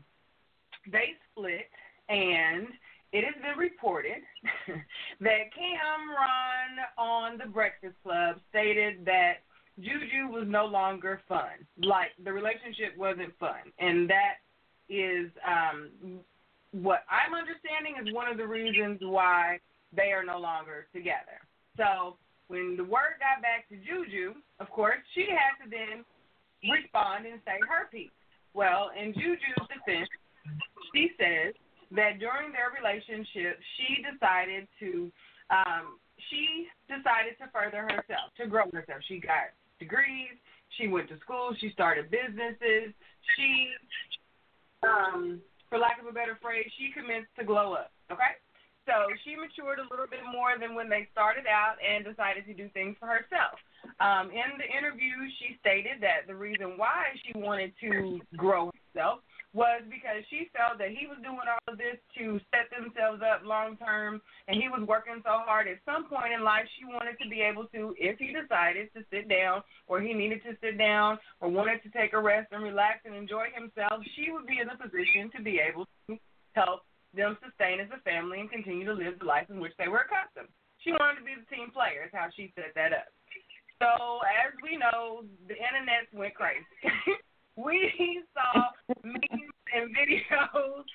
they 0.91 1.13
split, 1.31 1.67
and 2.09 2.67
it 3.11 3.23
has 3.23 3.35
been 3.41 3.57
reported 3.57 4.21
that 5.21 5.53
Cam'ron 5.55 6.73
on 6.97 7.37
the 7.37 7.45
Breakfast 7.45 7.95
Club 8.03 8.37
stated 8.49 9.05
that 9.05 9.45
Juju 9.79 10.27
was 10.31 10.45
no 10.47 10.65
longer 10.65 11.21
fun. 11.27 11.65
Like 11.77 12.11
the 12.23 12.31
relationship 12.31 12.97
wasn't 12.97 13.37
fun, 13.39 13.71
and 13.79 14.09
that 14.09 14.43
is 14.89 15.31
um, 15.45 16.19
what 16.71 17.03
I'm 17.09 17.33
understanding 17.33 17.95
is 18.01 18.13
one 18.13 18.29
of 18.29 18.37
the 18.37 18.47
reasons 18.47 18.99
why 19.01 19.59
they 19.95 20.11
are 20.11 20.23
no 20.23 20.39
longer 20.39 20.87
together. 20.93 21.39
So 21.77 22.17
when 22.47 22.77
the 22.77 22.83
word 22.83 23.19
got 23.19 23.41
back 23.41 23.67
to 23.69 23.75
Juju, 23.75 24.35
of 24.59 24.69
course, 24.69 24.99
she 25.13 25.25
had 25.31 25.55
to 25.63 25.69
then 25.69 26.05
respond 26.69 27.25
and 27.25 27.39
say 27.45 27.59
her 27.67 27.87
piece. 27.91 28.13
Well, 28.53 28.91
in 28.95 29.13
Juju's 29.13 29.67
defense, 29.67 30.09
she 30.95 31.11
says 31.19 31.53
that 31.91 32.23
during 32.23 32.55
their 32.55 32.71
relationship, 32.71 33.59
she 33.75 33.99
decided 33.99 34.67
to 34.79 35.11
um, 35.51 35.99
she 36.31 36.71
decided 36.87 37.37
to 37.37 37.51
further 37.51 37.83
herself, 37.83 38.31
to 38.39 38.47
grow 38.47 38.65
herself. 38.71 39.03
She 39.07 39.19
got 39.19 39.53
degrees. 39.77 40.33
She 40.79 40.87
went 40.87 41.09
to 41.09 41.19
school. 41.19 41.53
She 41.59 41.69
started 41.69 42.09
businesses. 42.09 42.95
She, 43.35 43.69
um, 44.81 45.41
for 45.69 45.77
lack 45.77 46.01
of 46.01 46.07
a 46.07 46.15
better 46.15 46.39
phrase, 46.41 46.65
she 46.79 46.89
commenced 46.95 47.29
to 47.37 47.45
glow 47.45 47.73
up. 47.73 47.91
Okay, 48.09 48.41
so 48.85 49.05
she 49.23 49.35
matured 49.35 49.77
a 49.77 49.87
little 49.89 50.09
bit 50.09 50.25
more 50.25 50.57
than 50.57 50.73
when 50.73 50.89
they 50.89 51.07
started 51.11 51.45
out 51.45 51.77
and 51.77 52.05
decided 52.05 52.45
to 52.45 52.53
do 52.53 52.69
things 52.73 52.95
for 52.97 53.05
herself. 53.05 53.61
Um, 54.01 54.33
in 54.33 54.57
the 54.57 54.65
interview, 54.65 55.13
she 55.37 55.57
stated 55.61 56.01
that 56.01 56.25
the 56.25 56.35
reason 56.35 56.73
why 56.77 57.13
she 57.21 57.37
wanted 57.37 57.73
to 57.81 58.19
grow 58.35 58.71
herself 58.73 59.21
was 59.55 59.87
because 59.87 60.19
she 60.27 60.51
felt 60.51 60.75
that 60.83 60.91
he 60.91 61.07
was 61.07 61.15
doing 61.23 61.47
all 61.47 61.63
of 61.71 61.79
this 61.79 61.95
to 62.19 62.35
set 62.51 62.67
themselves 62.67 63.23
up 63.23 63.39
long 63.47 63.79
term 63.79 64.19
and 64.51 64.59
he 64.59 64.67
was 64.67 64.83
working 64.83 65.23
so 65.23 65.39
hard. 65.47 65.71
At 65.71 65.79
some 65.87 66.11
point 66.11 66.35
in 66.35 66.43
life 66.43 66.67
she 66.75 66.83
wanted 66.83 67.15
to 67.23 67.27
be 67.31 67.39
able 67.39 67.71
to 67.71 67.95
if 67.95 68.19
he 68.19 68.35
decided 68.35 68.91
to 68.91 69.07
sit 69.07 69.31
down 69.31 69.63
or 69.87 70.03
he 70.03 70.11
needed 70.11 70.43
to 70.43 70.59
sit 70.59 70.75
down 70.75 71.17
or 71.39 71.47
wanted 71.47 71.79
to 71.87 71.89
take 71.95 72.11
a 72.11 72.19
rest 72.19 72.51
and 72.51 72.67
relax 72.67 73.07
and 73.07 73.15
enjoy 73.15 73.47
himself 73.55 74.03
she 74.19 74.27
would 74.35 74.43
be 74.43 74.59
in 74.59 74.67
a 74.67 74.75
position 74.75 75.31
to 75.31 75.39
be 75.39 75.63
able 75.63 75.87
to 76.11 76.19
help 76.51 76.83
them 77.15 77.39
sustain 77.39 77.79
as 77.79 77.87
a 77.95 78.03
family 78.03 78.43
and 78.43 78.51
continue 78.51 78.83
to 78.83 78.91
live 78.91 79.23
the 79.23 79.25
life 79.25 79.47
in 79.47 79.63
which 79.63 79.73
they 79.79 79.87
were 79.87 80.03
accustomed. 80.03 80.51
She 80.83 80.91
wanted 80.91 81.23
to 81.23 81.25
be 81.25 81.39
the 81.39 81.47
team 81.47 81.71
player 81.71 82.03
is 82.03 82.11
how 82.11 82.27
she 82.35 82.51
set 82.59 82.75
that 82.75 82.91
up. 82.91 83.07
So 83.79 84.19
as 84.27 84.51
we 84.59 84.75
know 84.75 85.23
the 85.47 85.55
internet 85.55 86.11
went 86.11 86.35
crazy 86.35 86.67
we 87.57 87.91
saw 88.35 88.71
memes 89.03 89.55
and 89.73 89.91
videos 89.95 90.85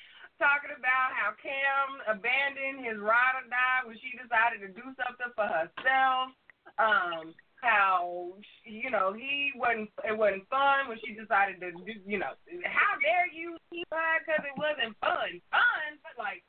talking 0.40 0.72
about 0.72 1.12
how 1.12 1.36
Cam 1.36 2.16
abandoned 2.16 2.84
his 2.84 2.96
ride 2.96 3.36
or 3.36 3.44
die 3.52 3.84
when 3.84 3.96
she 4.00 4.16
decided 4.16 4.64
to 4.64 4.72
do 4.72 4.86
something 4.96 5.32
for 5.36 5.48
herself. 5.48 6.32
Um, 6.80 7.36
how 7.60 8.32
you 8.64 8.88
know 8.88 9.12
he 9.12 9.52
wasn't 9.52 9.92
it 10.04 10.16
wasn't 10.16 10.48
fun 10.48 10.88
when 10.88 10.96
she 11.04 11.12
decided 11.12 11.60
to 11.60 11.72
do 11.84 11.92
you 12.08 12.16
know 12.16 12.32
how 12.64 12.96
dare 13.04 13.28
you 13.28 13.56
keep 13.68 13.84
her 13.92 14.16
because 14.24 14.40
it 14.48 14.56
wasn't 14.56 14.96
fun. 15.04 15.36
Fun 15.52 15.88
but 16.00 16.16
like 16.16 16.40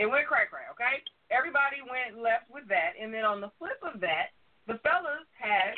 it 0.00 0.08
went 0.08 0.24
cray 0.24 0.48
cray 0.48 0.64
okay? 0.72 1.04
Everybody 1.28 1.84
went 1.84 2.16
left 2.16 2.48
with 2.48 2.64
that. 2.72 2.96
And 2.96 3.12
then 3.12 3.28
on 3.28 3.44
the 3.44 3.52
flip 3.60 3.76
of 3.84 4.00
that 4.00 4.32
the 4.64 4.80
fellas 4.80 5.28
had 5.36 5.76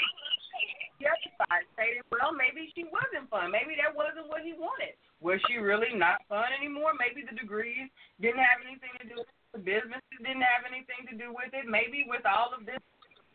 justified, 0.99 1.65
stated, 1.75 2.05
well, 2.11 2.35
maybe 2.35 2.71
she 2.75 2.87
wasn't 2.87 3.31
fun. 3.31 3.55
Maybe 3.55 3.79
that 3.79 3.95
wasn't 3.95 4.29
what 4.29 4.43
he 4.43 4.55
wanted. 4.55 4.99
Was 5.19 5.43
she 5.47 5.59
really 5.59 5.95
not 5.95 6.23
fun 6.31 6.51
anymore? 6.55 6.95
Maybe 6.95 7.27
the 7.27 7.35
degrees 7.35 7.91
didn't 8.23 8.43
have 8.43 8.63
anything 8.63 8.95
to 9.03 9.07
do 9.07 9.17
with 9.23 9.31
it. 9.31 9.39
The 9.57 9.63
businesses 9.65 10.19
didn't 10.21 10.45
have 10.45 10.69
anything 10.69 11.09
to 11.09 11.15
do 11.17 11.33
with 11.33 11.51
it. 11.57 11.65
Maybe 11.67 12.05
with 12.07 12.23
all 12.29 12.53
of 12.53 12.69
this 12.69 12.83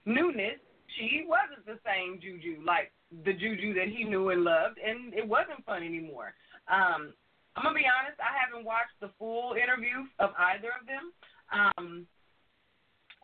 newness, 0.06 0.62
she 0.96 1.26
wasn't 1.26 1.66
the 1.66 1.82
same 1.82 2.22
Juju, 2.22 2.62
like 2.62 2.94
the 3.26 3.34
Juju 3.34 3.74
that 3.74 3.90
he 3.90 4.06
knew 4.06 4.30
and 4.30 4.46
loved, 4.46 4.78
and 4.78 5.14
it 5.14 5.26
wasn't 5.26 5.66
fun 5.66 5.82
anymore. 5.82 6.38
Um, 6.70 7.18
I'm 7.56 7.66
gonna 7.66 7.78
be 7.78 7.90
honest, 7.90 8.18
I 8.22 8.34
haven't 8.34 8.66
watched 8.66 8.98
the 9.02 9.14
full 9.18 9.54
interview 9.54 10.06
of 10.20 10.32
either 10.38 10.74
of 10.74 10.86
them. 10.86 11.14
Um, 11.54 12.08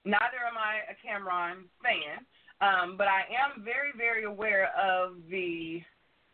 neither 0.06 0.42
am 0.46 0.58
I 0.58 0.86
a 0.90 0.96
Cam'ron 1.02 1.66
fan. 1.82 2.26
Um, 2.62 2.98
but 2.98 3.08
I 3.08 3.24
am 3.32 3.64
very, 3.64 3.92
very 3.96 4.26
aware 4.26 4.70
of 4.76 5.16
the 5.30 5.82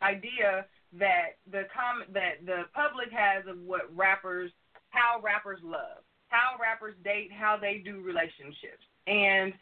idea 0.01 0.65
that 0.97 1.37
the 1.51 1.67
com- 1.69 2.09
that 2.13 2.45
the 2.45 2.65
public 2.73 3.11
has 3.11 3.45
of 3.47 3.59
what 3.61 3.93
rappers, 3.95 4.51
how 4.89 5.21
rappers 5.21 5.59
love, 5.63 6.01
how 6.29 6.57
rappers 6.59 6.95
date, 7.03 7.29
how 7.31 7.57
they 7.57 7.77
do 7.83 8.01
relationships, 8.01 8.81
and 9.05 9.53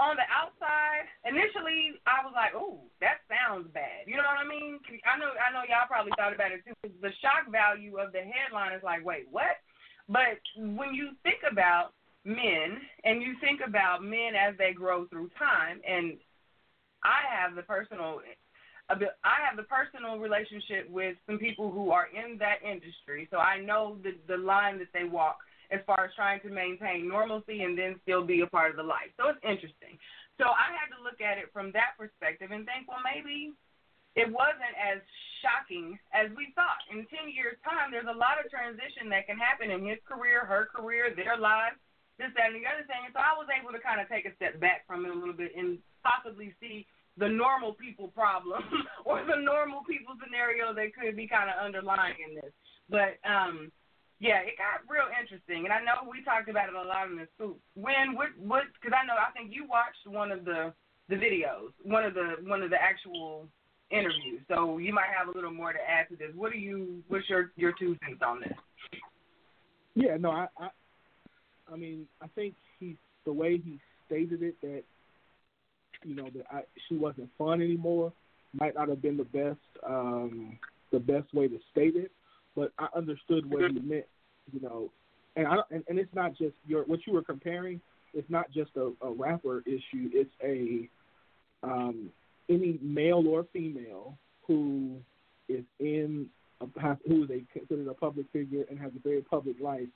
on 0.00 0.14
the 0.14 0.28
outside, 0.30 1.08
initially 1.24 1.98
I 2.06 2.22
was 2.22 2.34
like, 2.34 2.52
"Oh, 2.54 2.84
that 3.00 3.24
sounds 3.26 3.72
bad." 3.72 4.06
You 4.06 4.16
know 4.16 4.28
what 4.28 4.38
I 4.38 4.46
mean? 4.46 4.78
I 5.06 5.18
know, 5.18 5.32
I 5.32 5.50
know, 5.50 5.64
y'all 5.64 5.88
probably 5.88 6.12
thought 6.16 6.34
about 6.34 6.52
it 6.52 6.62
too. 6.62 6.74
The 7.00 7.12
shock 7.22 7.50
value 7.50 7.98
of 7.98 8.12
the 8.12 8.20
headline 8.20 8.72
is 8.72 8.82
like, 8.82 9.04
"Wait, 9.04 9.26
what?" 9.30 9.58
But 10.08 10.40
when 10.56 10.94
you 10.94 11.16
think 11.22 11.40
about 11.50 11.92
men 12.28 12.76
and 13.04 13.22
you 13.22 13.32
think 13.40 13.60
about 13.66 14.04
men 14.04 14.36
as 14.36 14.52
they 14.58 14.76
grow 14.76 15.06
through 15.08 15.30
time 15.38 15.80
and 15.88 16.20
I 17.00 17.24
have 17.24 17.56
the 17.56 17.62
personal 17.62 18.20
I 18.88 19.36
have 19.44 19.60
the 19.60 19.68
personal 19.68 20.16
relationship 20.16 20.88
with 20.88 21.16
some 21.28 21.36
people 21.36 21.68
who 21.68 21.92
are 21.92 22.08
in 22.08 22.40
that 22.40 22.64
industry, 22.64 23.28
so 23.28 23.36
I 23.36 23.60
know 23.60 24.00
the 24.00 24.16
the 24.28 24.36
line 24.36 24.78
that 24.80 24.88
they 24.92 25.04
walk 25.04 25.40
as 25.70 25.80
far 25.84 26.08
as 26.08 26.16
trying 26.16 26.40
to 26.40 26.48
maintain 26.48 27.08
normalcy 27.08 27.60
and 27.64 27.76
then 27.76 28.00
still 28.00 28.24
be 28.24 28.40
a 28.40 28.48
part 28.48 28.72
of 28.72 28.80
the 28.80 28.88
life. 28.88 29.12
So 29.20 29.28
it's 29.28 29.44
interesting. 29.44 30.00
So 30.40 30.48
I 30.48 30.72
had 30.72 30.88
to 30.96 31.04
look 31.04 31.20
at 31.20 31.36
it 31.36 31.52
from 31.52 31.72
that 31.76 32.00
perspective 32.00 32.48
and 32.48 32.64
think, 32.64 32.88
well, 32.88 33.04
maybe 33.04 33.52
it 34.16 34.24
wasn't 34.24 34.72
as 34.80 35.04
shocking 35.44 36.00
as 36.16 36.32
we 36.32 36.56
thought. 36.56 36.80
In 36.88 37.04
10 37.12 37.28
years' 37.28 37.60
time, 37.68 37.92
there's 37.92 38.08
a 38.08 38.16
lot 38.16 38.40
of 38.40 38.48
transition 38.48 39.12
that 39.12 39.28
can 39.28 39.36
happen 39.36 39.68
in 39.68 39.84
his 39.84 40.00
career, 40.08 40.48
her 40.48 40.72
career, 40.72 41.12
their 41.12 41.36
lives 41.36 41.76
this, 42.18 42.34
that, 42.34 42.50
and 42.50 42.58
the 42.58 42.66
other 42.66 42.84
thing. 42.84 43.06
And 43.06 43.14
so 43.14 43.22
I 43.22 43.38
was 43.38 43.46
able 43.48 43.70
to 43.70 43.80
kind 43.80 44.02
of 44.02 44.10
take 44.10 44.26
a 44.26 44.34
step 44.34 44.58
back 44.58 44.84
from 44.86 45.06
it 45.06 45.14
a 45.14 45.18
little 45.18 45.36
bit 45.36 45.54
and 45.54 45.78
possibly 46.02 46.52
see 46.58 46.84
the 47.16 47.30
normal 47.30 47.74
people 47.74 48.08
problem 48.10 48.62
or 49.06 49.22
the 49.22 49.38
normal 49.38 49.82
people 49.86 50.14
scenario 50.22 50.74
that 50.74 50.94
could 50.94 51.16
be 51.16 51.26
kind 51.26 51.50
of 51.50 51.58
underlying 51.62 52.18
in 52.18 52.34
this. 52.34 52.52
But 52.90 53.18
um, 53.26 53.70
yeah, 54.18 54.42
it 54.42 54.58
got 54.58 54.82
real 54.90 55.06
interesting, 55.14 55.62
and 55.62 55.72
I 55.72 55.78
know 55.78 56.08
we 56.10 56.24
talked 56.24 56.48
about 56.50 56.68
it 56.68 56.74
a 56.74 56.82
lot 56.82 57.10
in 57.10 57.16
the 57.16 57.28
school. 57.36 57.58
When 57.74 58.14
what 58.18 58.34
what? 58.38 58.64
Because 58.74 58.96
I 58.96 59.06
know 59.06 59.14
I 59.14 59.30
think 59.30 59.54
you 59.54 59.66
watched 59.66 60.02
one 60.06 60.32
of 60.32 60.44
the 60.44 60.72
the 61.08 61.14
videos, 61.14 61.70
one 61.82 62.04
of 62.04 62.14
the 62.14 62.36
one 62.42 62.62
of 62.62 62.70
the 62.70 62.80
actual 62.80 63.46
interviews. 63.90 64.42
So 64.48 64.78
you 64.78 64.92
might 64.92 65.10
have 65.16 65.28
a 65.28 65.36
little 65.36 65.52
more 65.52 65.72
to 65.72 65.78
add 65.78 66.08
to 66.08 66.16
this. 66.16 66.34
What 66.34 66.52
are 66.52 66.56
you? 66.56 67.02
What's 67.08 67.28
your 67.28 67.52
your 67.56 67.72
two 67.78 67.96
cents 68.04 68.22
on 68.26 68.40
this? 68.40 68.58
Yeah, 69.94 70.16
no, 70.18 70.30
I, 70.30 70.46
I 70.58 70.68
I 71.72 71.76
mean, 71.76 72.06
I 72.22 72.26
think 72.34 72.54
he 72.78 72.96
the 73.24 73.32
way 73.32 73.58
he 73.58 73.78
stated 74.06 74.42
it 74.42 74.60
that 74.62 74.82
you 76.04 76.14
know 76.14 76.28
that 76.34 76.46
I, 76.50 76.62
she 76.88 76.96
wasn't 76.96 77.28
fun 77.36 77.60
anymore 77.60 78.12
might 78.58 78.74
not 78.74 78.88
have 78.88 79.02
been 79.02 79.16
the 79.16 79.24
best 79.24 79.58
um, 79.86 80.58
the 80.92 80.98
best 80.98 81.32
way 81.34 81.48
to 81.48 81.58
state 81.70 81.96
it, 81.96 82.10
but 82.56 82.72
I 82.78 82.88
understood 82.96 83.48
what 83.50 83.70
he 83.70 83.80
meant. 83.80 84.06
You 84.52 84.60
know, 84.60 84.90
and 85.36 85.46
I 85.46 85.56
and, 85.70 85.84
and 85.88 85.98
it's 85.98 86.14
not 86.14 86.36
just 86.36 86.54
your 86.66 86.84
what 86.84 87.00
you 87.06 87.12
were 87.12 87.22
comparing. 87.22 87.80
It's 88.14 88.30
not 88.30 88.50
just 88.50 88.70
a, 88.76 88.92
a 89.02 89.10
rapper 89.10 89.62
issue. 89.66 90.08
It's 90.12 90.30
a 90.42 90.88
um, 91.62 92.10
any 92.48 92.78
male 92.82 93.24
or 93.28 93.44
female 93.52 94.16
who 94.46 94.96
is 95.48 95.64
in 95.78 96.26
a, 96.60 96.96
who 97.06 97.24
is 97.24 97.30
a 97.30 97.44
considered 97.52 97.88
a 97.88 97.94
public 97.94 98.26
figure 98.32 98.64
and 98.70 98.78
has 98.78 98.92
a 98.96 99.00
very 99.06 99.20
public 99.20 99.56
life 99.60 99.88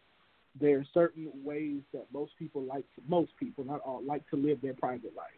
there 0.61 0.79
are 0.79 0.87
certain 0.93 1.31
ways 1.43 1.81
that 1.93 2.07
most 2.13 2.33
people 2.39 2.63
like 2.63 2.85
to, 2.95 3.03
most 3.09 3.33
people, 3.39 3.65
not 3.65 3.81
all, 3.81 4.03
like 4.05 4.29
to 4.31 4.37
live 4.37 4.61
their 4.61 4.75
private 4.75 5.15
life. 5.17 5.29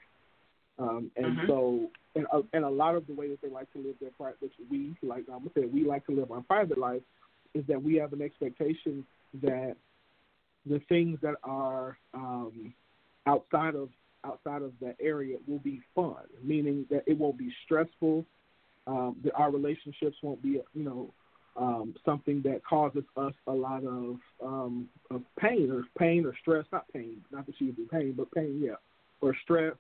Um, 0.78 1.10
and 1.16 1.38
Mhm. 1.38 1.46
so, 1.46 1.90
and, 2.16 2.26
uh, 2.32 2.42
and 2.52 2.64
a 2.64 2.70
lot 2.70 2.96
of 2.96 3.06
the 3.06 3.14
ways 3.14 3.30
that 3.30 3.40
they 3.40 3.48
like 3.48 3.70
to 3.72 3.78
live 3.78 3.96
their 4.00 4.10
private, 4.10 4.40
which 4.40 4.54
we 4.68 4.96
like, 5.02 5.24
I'm 5.28 5.48
say 5.54 5.66
we 5.66 5.84
like 5.84 6.04
to 6.06 6.12
live 6.12 6.32
our 6.32 6.42
private 6.42 6.78
life, 6.78 7.02
is 7.54 7.64
that 7.66 7.80
we 7.80 7.94
have 7.96 8.12
an 8.12 8.22
expectation 8.22 9.06
that 9.34 9.76
the 10.66 10.80
things 10.88 11.20
that 11.20 11.36
are 11.44 11.96
um, 12.12 12.74
outside 13.26 13.74
of 13.76 13.90
outside 14.24 14.62
of 14.62 14.72
that 14.80 14.96
area 15.00 15.36
will 15.46 15.58
be 15.58 15.80
fun, 15.94 16.24
meaning 16.42 16.86
that 16.90 17.04
it 17.06 17.16
won't 17.18 17.36
be 17.36 17.54
stressful. 17.64 18.24
Um, 18.86 19.16
that 19.24 19.32
our 19.34 19.50
relationships 19.50 20.16
won't 20.22 20.42
be, 20.42 20.60
you 20.74 20.84
know, 20.84 21.10
um, 21.56 21.94
something 22.04 22.42
that 22.42 22.64
causes 22.64 23.04
us 23.16 23.32
a 23.46 23.52
lot 23.52 23.84
of 23.84 24.16
um, 24.42 24.88
of 25.10 25.22
pain 25.38 25.70
or 25.70 25.84
pain 25.98 26.26
or 26.26 26.34
stress. 26.40 26.64
Not 26.72 26.86
pain, 26.92 27.22
not 27.30 27.46
that 27.46 27.56
she 27.58 27.66
would 27.66 27.76
be 27.76 27.86
pain, 27.90 28.14
but 28.16 28.30
pain, 28.32 28.60
yeah, 28.62 28.74
or 29.20 29.36
stress, 29.42 29.74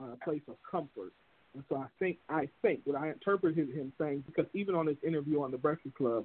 uh, 0.00 0.12
a 0.12 0.24
place 0.24 0.42
of 0.48 0.56
comfort. 0.68 1.12
And 1.54 1.64
so 1.68 1.76
I 1.76 1.86
think 1.98 2.18
I 2.28 2.48
think 2.62 2.80
what 2.84 2.96
I 2.96 3.08
interpreted 3.10 3.68
him 3.70 3.92
saying 3.98 4.24
because 4.26 4.46
even 4.54 4.74
on 4.74 4.86
his 4.86 4.96
interview 5.06 5.42
on 5.42 5.50
the 5.50 5.58
Breakfast 5.58 5.94
Club, 5.96 6.24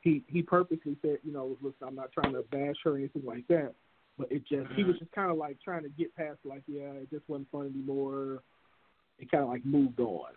he 0.00 0.22
he 0.28 0.42
purposely 0.42 0.96
said, 1.02 1.18
you 1.24 1.32
know, 1.32 1.56
listen, 1.62 1.86
I'm 1.86 1.94
not 1.94 2.12
trying 2.12 2.32
to 2.34 2.42
bash 2.50 2.76
her 2.84 2.92
or 2.92 2.96
anything 2.96 3.24
like 3.24 3.46
that, 3.48 3.72
but 4.18 4.30
it 4.30 4.46
just 4.46 4.70
he 4.72 4.84
was 4.84 4.98
just 4.98 5.12
kind 5.12 5.30
of 5.30 5.38
like 5.38 5.58
trying 5.62 5.82
to 5.82 5.88
get 5.88 6.14
past 6.14 6.38
like, 6.44 6.62
yeah, 6.66 6.92
it 6.92 7.10
just 7.10 7.28
wasn't 7.28 7.50
fun 7.50 7.72
anymore. 7.74 8.42
It 9.18 9.30
kind 9.30 9.44
of 9.44 9.50
like 9.50 9.64
moved 9.64 10.00
on, 10.00 10.32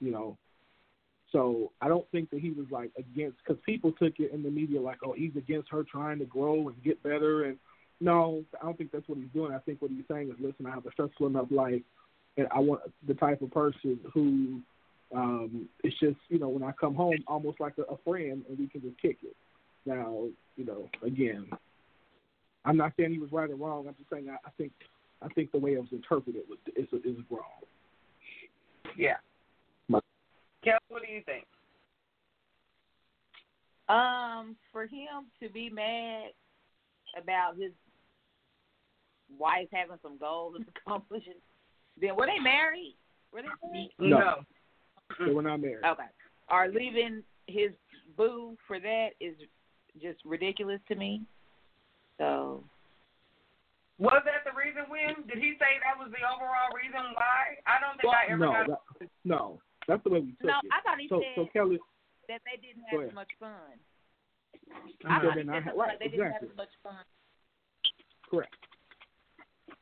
you 0.00 0.12
know. 0.12 0.38
So 1.32 1.70
I 1.80 1.88
don't 1.88 2.06
think 2.10 2.30
that 2.30 2.40
he 2.40 2.50
was 2.50 2.66
like 2.70 2.90
against 2.98 3.38
because 3.38 3.60
people 3.64 3.92
took 3.92 4.14
it 4.18 4.32
in 4.32 4.42
the 4.42 4.50
media 4.50 4.80
like, 4.80 4.98
oh, 5.04 5.12
he's 5.12 5.36
against 5.36 5.70
her 5.70 5.84
trying 5.84 6.18
to 6.18 6.24
grow 6.24 6.68
and 6.68 6.82
get 6.82 7.02
better. 7.02 7.44
And 7.44 7.56
no, 8.00 8.44
I 8.60 8.64
don't 8.64 8.76
think 8.76 8.90
that's 8.90 9.08
what 9.08 9.18
he's 9.18 9.28
doing. 9.32 9.52
I 9.52 9.58
think 9.58 9.80
what 9.80 9.90
he's 9.90 10.04
saying 10.10 10.30
is, 10.30 10.36
listen, 10.40 10.66
I 10.66 10.70
have 10.70 10.86
a 10.86 10.92
stressful 10.92 11.26
enough 11.26 11.46
life, 11.50 11.82
and 12.36 12.48
I 12.54 12.58
want 12.58 12.80
the 13.06 13.14
type 13.14 13.42
of 13.42 13.50
person 13.50 14.00
who 14.12 14.60
um 15.12 15.68
it's 15.82 15.98
just 15.98 16.16
you 16.28 16.38
know 16.38 16.48
when 16.48 16.62
I 16.62 16.70
come 16.72 16.94
home 16.94 17.18
almost 17.26 17.58
like 17.58 17.74
a, 17.78 17.82
a 17.92 17.96
friend 18.04 18.44
and 18.48 18.58
we 18.58 18.68
can 18.68 18.80
just 18.80 19.00
kick 19.00 19.18
it. 19.22 19.36
Now 19.86 20.26
you 20.56 20.64
know 20.64 20.88
again, 21.04 21.48
I'm 22.64 22.76
not 22.76 22.92
saying 22.96 23.12
he 23.12 23.18
was 23.18 23.32
right 23.32 23.50
or 23.50 23.56
wrong. 23.56 23.86
I'm 23.88 23.94
just 23.94 24.10
saying 24.10 24.28
I, 24.28 24.36
I 24.46 24.50
think 24.56 24.72
I 25.22 25.28
think 25.28 25.52
the 25.52 25.58
way 25.58 25.72
it 25.72 25.80
was 25.80 25.92
interpreted 25.92 26.42
was 26.48 26.58
is 26.76 26.86
is 27.04 27.16
wrong. 27.30 27.42
Yeah. 28.96 29.16
My- 30.64 30.70
Kel, 30.72 30.78
what 30.88 31.02
do 31.02 31.12
you 31.12 31.22
think? 31.24 31.44
Um, 33.88 34.56
for 34.72 34.82
him 34.84 35.26
to 35.42 35.48
be 35.48 35.68
mad 35.68 36.30
about 37.20 37.56
his 37.56 37.72
wife 39.38 39.66
having 39.72 39.96
some 40.02 40.16
goals 40.18 40.54
and 40.56 40.66
accomplishments, 40.86 41.40
then 42.00 42.14
were 42.16 42.26
they 42.26 42.38
married? 42.38 42.94
Were 43.32 43.42
they 43.42 43.48
married? 43.72 43.90
No. 43.98 44.44
They 45.18 45.32
were 45.32 45.42
not 45.42 45.60
married. 45.60 45.84
Okay. 45.84 46.04
or 46.50 46.68
leaving 46.68 47.22
his 47.46 47.70
boo 48.16 48.56
for 48.66 48.78
that 48.80 49.08
is 49.20 49.34
just 50.00 50.18
ridiculous 50.24 50.80
to 50.88 50.94
me. 50.94 51.22
So 52.18 52.62
Was 53.98 54.22
that 54.24 54.44
the 54.44 54.56
reason, 54.56 54.82
Win? 54.90 55.26
Did 55.26 55.38
he 55.42 55.54
say 55.58 55.78
that 55.82 55.98
was 55.98 56.10
the 56.12 56.22
overall 56.26 56.70
reason 56.76 57.00
why? 57.14 57.58
I 57.66 57.80
don't 57.80 57.96
think 58.00 58.04
Well, 58.12 58.20
I 58.28 58.32
ever 58.32 58.38
no, 58.46 58.52
got. 58.52 58.98
that, 59.00 59.08
no, 59.24 59.60
that's 59.90 60.04
the 60.04 60.10
way 60.10 60.20
we 60.20 60.32
took 60.38 60.46
no, 60.46 60.58
it. 60.62 60.70
I 60.70 60.80
thought 60.82 61.00
he 61.00 61.08
so, 61.08 61.20
said 61.20 61.34
so 61.34 61.48
Kelly, 61.52 61.78
that 62.28 62.40
they 62.46 62.60
didn't 62.60 62.84
have 62.90 63.10
as 63.10 63.14
much 63.14 63.30
fun. 63.38 63.50
I 65.04 65.20
thought 65.20 65.34
he 65.34 65.42
said 65.42 65.48
right, 65.48 65.76
like 65.76 65.98
they 65.98 66.08
didn't 66.08 66.32
have 66.32 66.42
as 66.42 66.56
much 66.56 66.70
fun. 66.82 67.02
correct. 68.30 68.54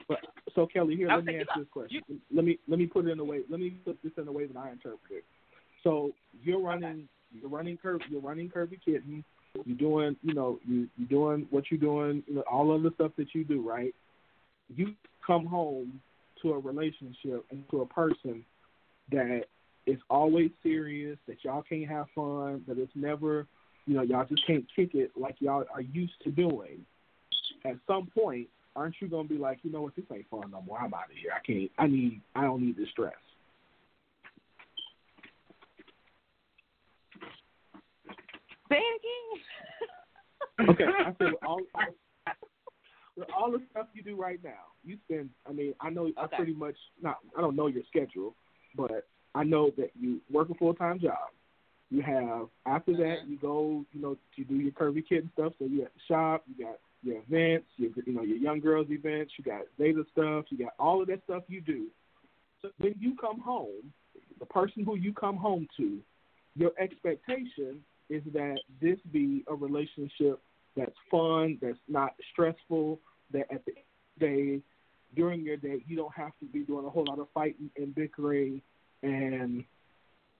But 0.09 0.19
so 0.55 0.67
Kelly, 0.67 0.97
here, 0.97 1.09
let 1.09 1.25
me 1.25 1.37
ask 1.37 1.49
you 1.55 1.63
this 1.63 1.73
question. 1.73 2.03
Let 2.35 2.45
me 2.45 2.59
let 2.67 2.79
me 2.79 2.87
put 2.87 3.07
it 3.07 3.11
in 3.11 3.21
a 3.21 3.25
way. 3.25 3.43
Let 3.51 3.61
me 3.61 3.77
put 3.85 3.99
this 4.03 4.13
in 4.17 4.27
a 4.27 4.33
way 4.33 4.47
that 4.47 4.57
I 4.57 4.71
interpret 4.71 5.11
it. 5.11 5.25
So 5.85 6.13
you're 6.43 6.61
running, 6.61 7.09
you're 7.33 7.51
running 7.51 7.77
curve, 7.77 8.01
you're 8.11 8.23
running 8.23 8.49
curvy 8.49 8.79
kitten. 8.83 9.25
You're 9.65 9.77
doing, 9.77 10.17
you 10.23 10.35
know, 10.35 10.59
you 10.67 10.89
you're 10.97 11.09
doing 11.09 11.47
what 11.51 11.65
you're 11.71 11.81
doing, 11.81 12.23
you 12.27 12.37
know, 12.37 12.45
all 12.51 12.75
of 12.75 12.83
the 12.83 12.91
stuff 12.95 13.13
that 13.19 13.35
you 13.35 13.45
do, 13.45 13.67
right? 13.67 13.95
You 14.75 14.95
come 15.27 15.47
home 15.47 16.01
to 16.43 16.53
a 16.53 16.59
relationship 16.59 17.45
and 17.51 17.65
to 17.71 17.83
a 17.83 17.87
person 17.87 18.45
that 19.11 19.45
is 19.89 19.99
always 20.11 20.51
serious, 20.63 21.19
that 21.27 21.39
y'all 21.43 21.63
can't 21.63 21.89
have 21.89 22.07
fun, 22.15 22.63
that 22.69 22.79
it's 22.79 22.93
never, 22.95 23.47
you 23.87 23.95
know, 23.95 24.03
y'all 24.03 24.27
just 24.27 24.47
can't 24.47 24.67
kick 24.77 24.95
it 24.95 25.11
like 25.17 25.37
y'all 25.39 25.65
are 25.75 25.81
used 25.81 26.13
to 26.25 26.31
doing. 26.31 26.85
At 27.65 27.77
some 27.87 28.07
point, 28.07 28.49
aren't 28.77 28.97
you 29.01 29.09
gonna 29.09 29.27
be 29.27 29.39
like, 29.39 29.61
you 29.63 29.73
know 29.73 29.81
what, 29.81 29.97
this 29.97 30.05
ain't 30.13 30.29
fun 30.29 30.51
no 30.51 30.61
more. 30.61 30.79
I'm 30.79 30.93
out 30.93 31.05
of 31.05 31.17
here. 31.21 31.33
I 31.35 31.41
can't. 31.45 31.71
I 31.79 31.87
need. 31.87 32.21
I 32.35 32.43
don't 32.43 32.65
need 32.65 32.77
this 32.77 32.91
stress. 32.91 33.15
Say 38.69 38.77
it 38.77 39.01
again. 39.01 39.45
Okay, 40.71 40.85
I 40.85 41.15
said 41.19 41.31
with 41.31 41.45
all 41.47 41.61
with 43.17 43.29
all 43.33 43.53
the 43.53 43.63
stuff 43.71 43.87
you 43.95 44.03
do 44.03 44.17
right 44.17 44.41
now, 44.43 44.73
you 44.85 44.99
spend. 45.05 45.31
I 45.49 45.53
mean, 45.53 45.73
I 45.81 45.89
know 45.89 46.11
I 46.17 46.27
pretty 46.27 46.53
much 46.53 46.75
not. 47.01 47.19
I 47.37 47.41
don't 47.41 47.55
know 47.55 47.69
your 47.69 47.85
schedule, 47.89 48.35
but 48.77 49.07
I 49.39 49.45
know 49.45 49.71
that 49.77 49.93
you 49.99 50.21
work 50.33 50.51
a 50.51 50.55
full 50.55 50.75
time 50.75 50.99
job. 50.99 51.31
You 51.91 52.03
have 52.03 52.49
after 52.67 52.93
that 52.97 53.19
you 53.29 53.39
go. 53.39 53.85
You 53.93 54.03
know, 54.03 54.17
you 54.35 54.45
do 54.45 54.57
your 54.57 54.73
curvy 54.73 55.07
kid 55.09 55.29
stuff. 55.33 55.53
So 55.59 55.67
you 55.67 55.83
at 55.83 55.93
the 55.95 56.01
shop. 56.09 56.43
You 56.49 56.65
got 56.65 56.79
your 57.05 57.23
events. 57.23 57.69
Your 57.77 57.91
you 58.05 58.13
know 58.13 58.23
your 58.23 58.37
young 58.37 58.59
girls 58.59 58.89
events. 58.91 59.33
You 59.39 59.45
got 59.45 59.63
data 59.79 60.05
stuff. 60.11 60.47
You 60.49 60.59
got 60.59 60.75
all 60.81 61.01
of 61.01 61.07
that 61.07 61.23
stuff 61.25 61.45
you 61.47 61.61
do. 61.61 61.87
So 62.61 62.71
when 62.79 62.97
you 62.99 63.15
come 63.21 63.39
home, 63.39 63.93
the 64.41 64.47
person 64.47 64.85
who 64.85 64.97
you 64.97 65.13
come 65.13 65.37
home 65.37 65.69
to, 65.77 65.99
your 66.57 66.73
expectation 66.81 67.81
is 68.11 68.23
that 68.33 68.57
this 68.83 68.99
be 69.13 69.45
a 69.47 69.55
relationship 69.55 70.41
that's 70.77 70.97
fun, 71.13 71.59
that's 71.63 71.79
not 71.87 72.15
stressful, 72.33 72.99
that 73.33 73.47
at 73.53 73.65
the 73.67 73.75
day, 74.19 74.61
during 75.15 75.43
your 75.43 75.57
day, 75.57 75.77
you 75.87 75.97
don't 75.97 76.15
have 76.15 76.33
to 76.41 76.47
be 76.47 76.61
doing 76.65 76.85
a 76.85 76.91
whole 76.91 77.05
lot 77.07 77.21
of 77.21 77.29
fighting 77.33 77.71
and 77.77 77.95
bickering, 77.95 78.61
and 79.03 79.65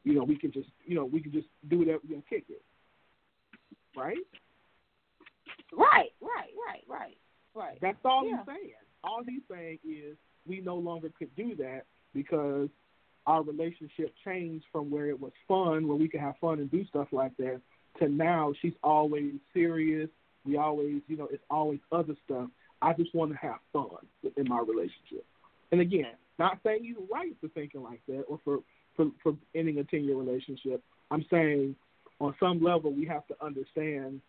you 0.05 0.15
know 0.15 0.25
we 0.25 0.37
can 0.37 0.53
just 0.53 0.69
you 0.85 0.95
know 0.95 1.05
we 1.05 1.21
can 1.21 1.33
just 1.33 1.49
do 1.69 1.79
whatever 1.79 2.01
you 2.09 2.17
know 2.17 2.23
kick 2.29 2.45
it, 2.49 2.63
right? 3.97 4.17
Right, 5.73 6.13
right, 6.21 6.51
right, 6.67 6.85
right, 6.89 7.19
right. 7.55 7.79
That's 7.81 7.99
all 8.05 8.27
Yeah. 8.27 8.39
he's 8.39 8.47
saying. 8.47 8.75
All 9.05 9.23
he's 9.23 9.43
saying 9.51 9.79
is 9.85 10.17
we 10.47 10.61
no 10.61 10.77
longer 10.77 11.11
could 11.19 11.35
do 11.37 11.55
that 11.57 11.85
because 12.15 12.69
our 13.27 13.43
relationship 13.43 14.15
changed 14.25 14.65
from 14.73 14.91
where 14.91 15.09
it 15.09 15.21
was 15.21 15.33
fun, 15.47 15.87
where 15.87 15.97
we 15.97 16.09
could 16.09 16.21
have 16.21 16.37
fun 16.39 16.59
and 16.59 16.71
do 16.71 16.85
stuff 16.87 17.09
like 17.13 17.37
that, 17.37 17.61
to 17.99 18.09
now 18.09 18.55
she's 18.61 18.73
always 18.83 19.35
serious. 19.53 20.09
We 20.45 20.57
always, 20.57 21.03
you 21.09 21.17
know, 21.17 21.29
it's 21.31 21.45
always 21.51 21.81
other 21.93 22.17
stuff. 22.25 22.49
I 22.81 22.95
just 22.95 23.15
want 23.15 23.33
to 23.33 23.37
have 23.37 23.59
fun 23.73 24.07
in 24.37 24.49
my 24.49 24.61
relationship. 24.61 25.27
And 25.73 25.81
again, 25.81 26.13
not 26.39 26.59
saying 26.65 26.81
you're 26.83 27.07
right 27.13 27.35
for 27.41 27.49
thinking 27.49 27.83
like 27.83 28.01
that 28.09 28.23
or 28.29 28.39
for, 28.45 28.59
for, 28.97 29.07
for 29.23 29.35
ending 29.55 29.79
a 29.79 29.85
10 29.85 30.05
year 30.05 30.17
relationship. 30.17 30.83
I'm 31.11 31.25
saying 31.31 31.75
on 32.21 32.35
some 32.41 32.63
level 32.63 32.93
we 32.93 33.07
have 33.07 33.27
to 33.29 33.35
understand 33.45 34.21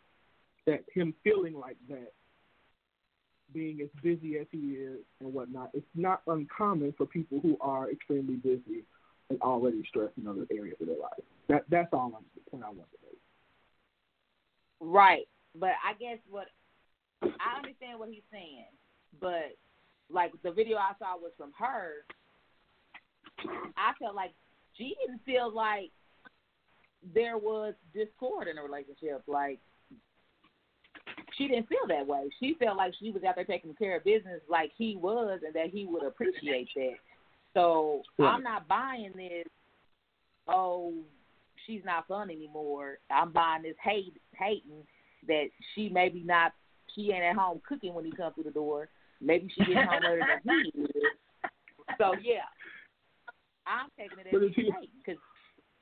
that 0.65 0.83
him 0.93 1.13
feeling 1.23 1.53
like 1.53 1.77
that 1.89 2.11
being 3.53 3.81
as 3.81 3.89
busy 4.03 4.37
as 4.37 4.45
he 4.51 4.73
is 4.73 4.99
and 5.19 5.33
whatnot, 5.33 5.71
it's 5.73 5.85
not 5.95 6.21
uncommon 6.27 6.93
for 6.97 7.05
people 7.05 7.39
who 7.41 7.57
are 7.61 7.89
extremely 7.89 8.35
busy 8.35 8.83
and 9.29 9.41
already 9.41 9.83
stressed 9.87 10.13
in 10.17 10.27
other 10.27 10.45
areas 10.51 10.77
of 10.79 10.87
their 10.87 10.97
life. 10.97 11.23
That 11.47 11.63
that's 11.69 11.89
all 11.93 12.13
I'm 12.15 12.25
the 12.35 12.51
point 12.51 12.63
I 12.63 12.67
want 12.67 12.89
to 12.91 12.97
make. 13.03 13.19
Right. 14.79 15.27
But 15.55 15.71
I 15.83 15.93
guess 15.99 16.19
what 16.29 16.47
I 17.23 17.57
understand 17.57 17.99
what 17.99 18.09
he's 18.09 18.21
saying, 18.31 18.65
but 19.19 19.57
like 20.12 20.32
the 20.43 20.51
video 20.51 20.78
I 20.78 20.93
saw 20.99 21.18
was 21.18 21.32
from 21.38 21.51
her. 21.60 22.05
I 23.78 23.93
felt 23.99 24.16
like 24.16 24.34
she 24.78 24.95
didn't 24.99 25.22
feel 25.26 25.53
like 25.53 25.91
there 27.14 27.38
was 27.38 27.74
discord 27.93 28.47
in 28.47 28.57
the 28.57 28.62
relationship. 28.62 29.24
Like 29.28 29.60
she 31.38 31.47
didn't 31.47 31.68
feel 31.70 31.88
that 31.88 32.05
way. 32.05 32.30
She 32.39 32.55
felt 32.60 32.78
like 32.78 32.93
she 32.99 33.12
was 33.12 33.24
out 33.24 33.36
there 33.36 33.45
taking 33.45 33.74
care 33.76 33.97
of 33.97 34.03
business 34.03 34.41
like 34.49 34.72
he 34.78 34.97
was, 34.97 35.39
and 35.45 35.53
that 35.53 35.70
he 35.72 35.86
would 35.86 36.03
appreciate 36.03 36.68
that. 36.76 36.95
So 37.53 38.01
Right. 38.18 38.28
I'm 38.28 38.43
not 38.43 38.68
buying 38.68 39.14
this. 39.16 39.47
Oh, 40.47 40.93
she's 41.66 41.82
not 41.86 42.07
fun 42.07 42.30
anymore. 42.30 42.97
I'm 43.10 43.32
buying 43.32 43.64
this 43.64 43.76
hate, 43.84 44.18
hating 44.38 44.86
that 45.28 45.45
she 45.74 45.89
maybe 45.89 46.22
not. 46.22 46.53
She 46.95 47.12
ain't 47.12 47.24
at 47.24 47.36
home 47.36 47.62
cooking 47.68 47.93
when 47.93 48.05
he 48.05 48.12
comes 48.12 48.34
through 48.34 48.45
the 48.45 48.51
door. 48.51 48.89
Maybe 49.22 49.49
she 49.53 49.65
gets 49.65 49.89
home 49.89 50.03
later 50.03 50.26
than 50.45 50.63
he 50.63 50.70
is. 50.80 50.86
So 51.97 52.13
yeah, 52.22 52.47
I'm 53.67 53.89
taking 53.97 54.20
it 54.20 54.28
as 54.28 54.41
if 54.41 54.55
he- 54.55 54.72
because 55.03 55.22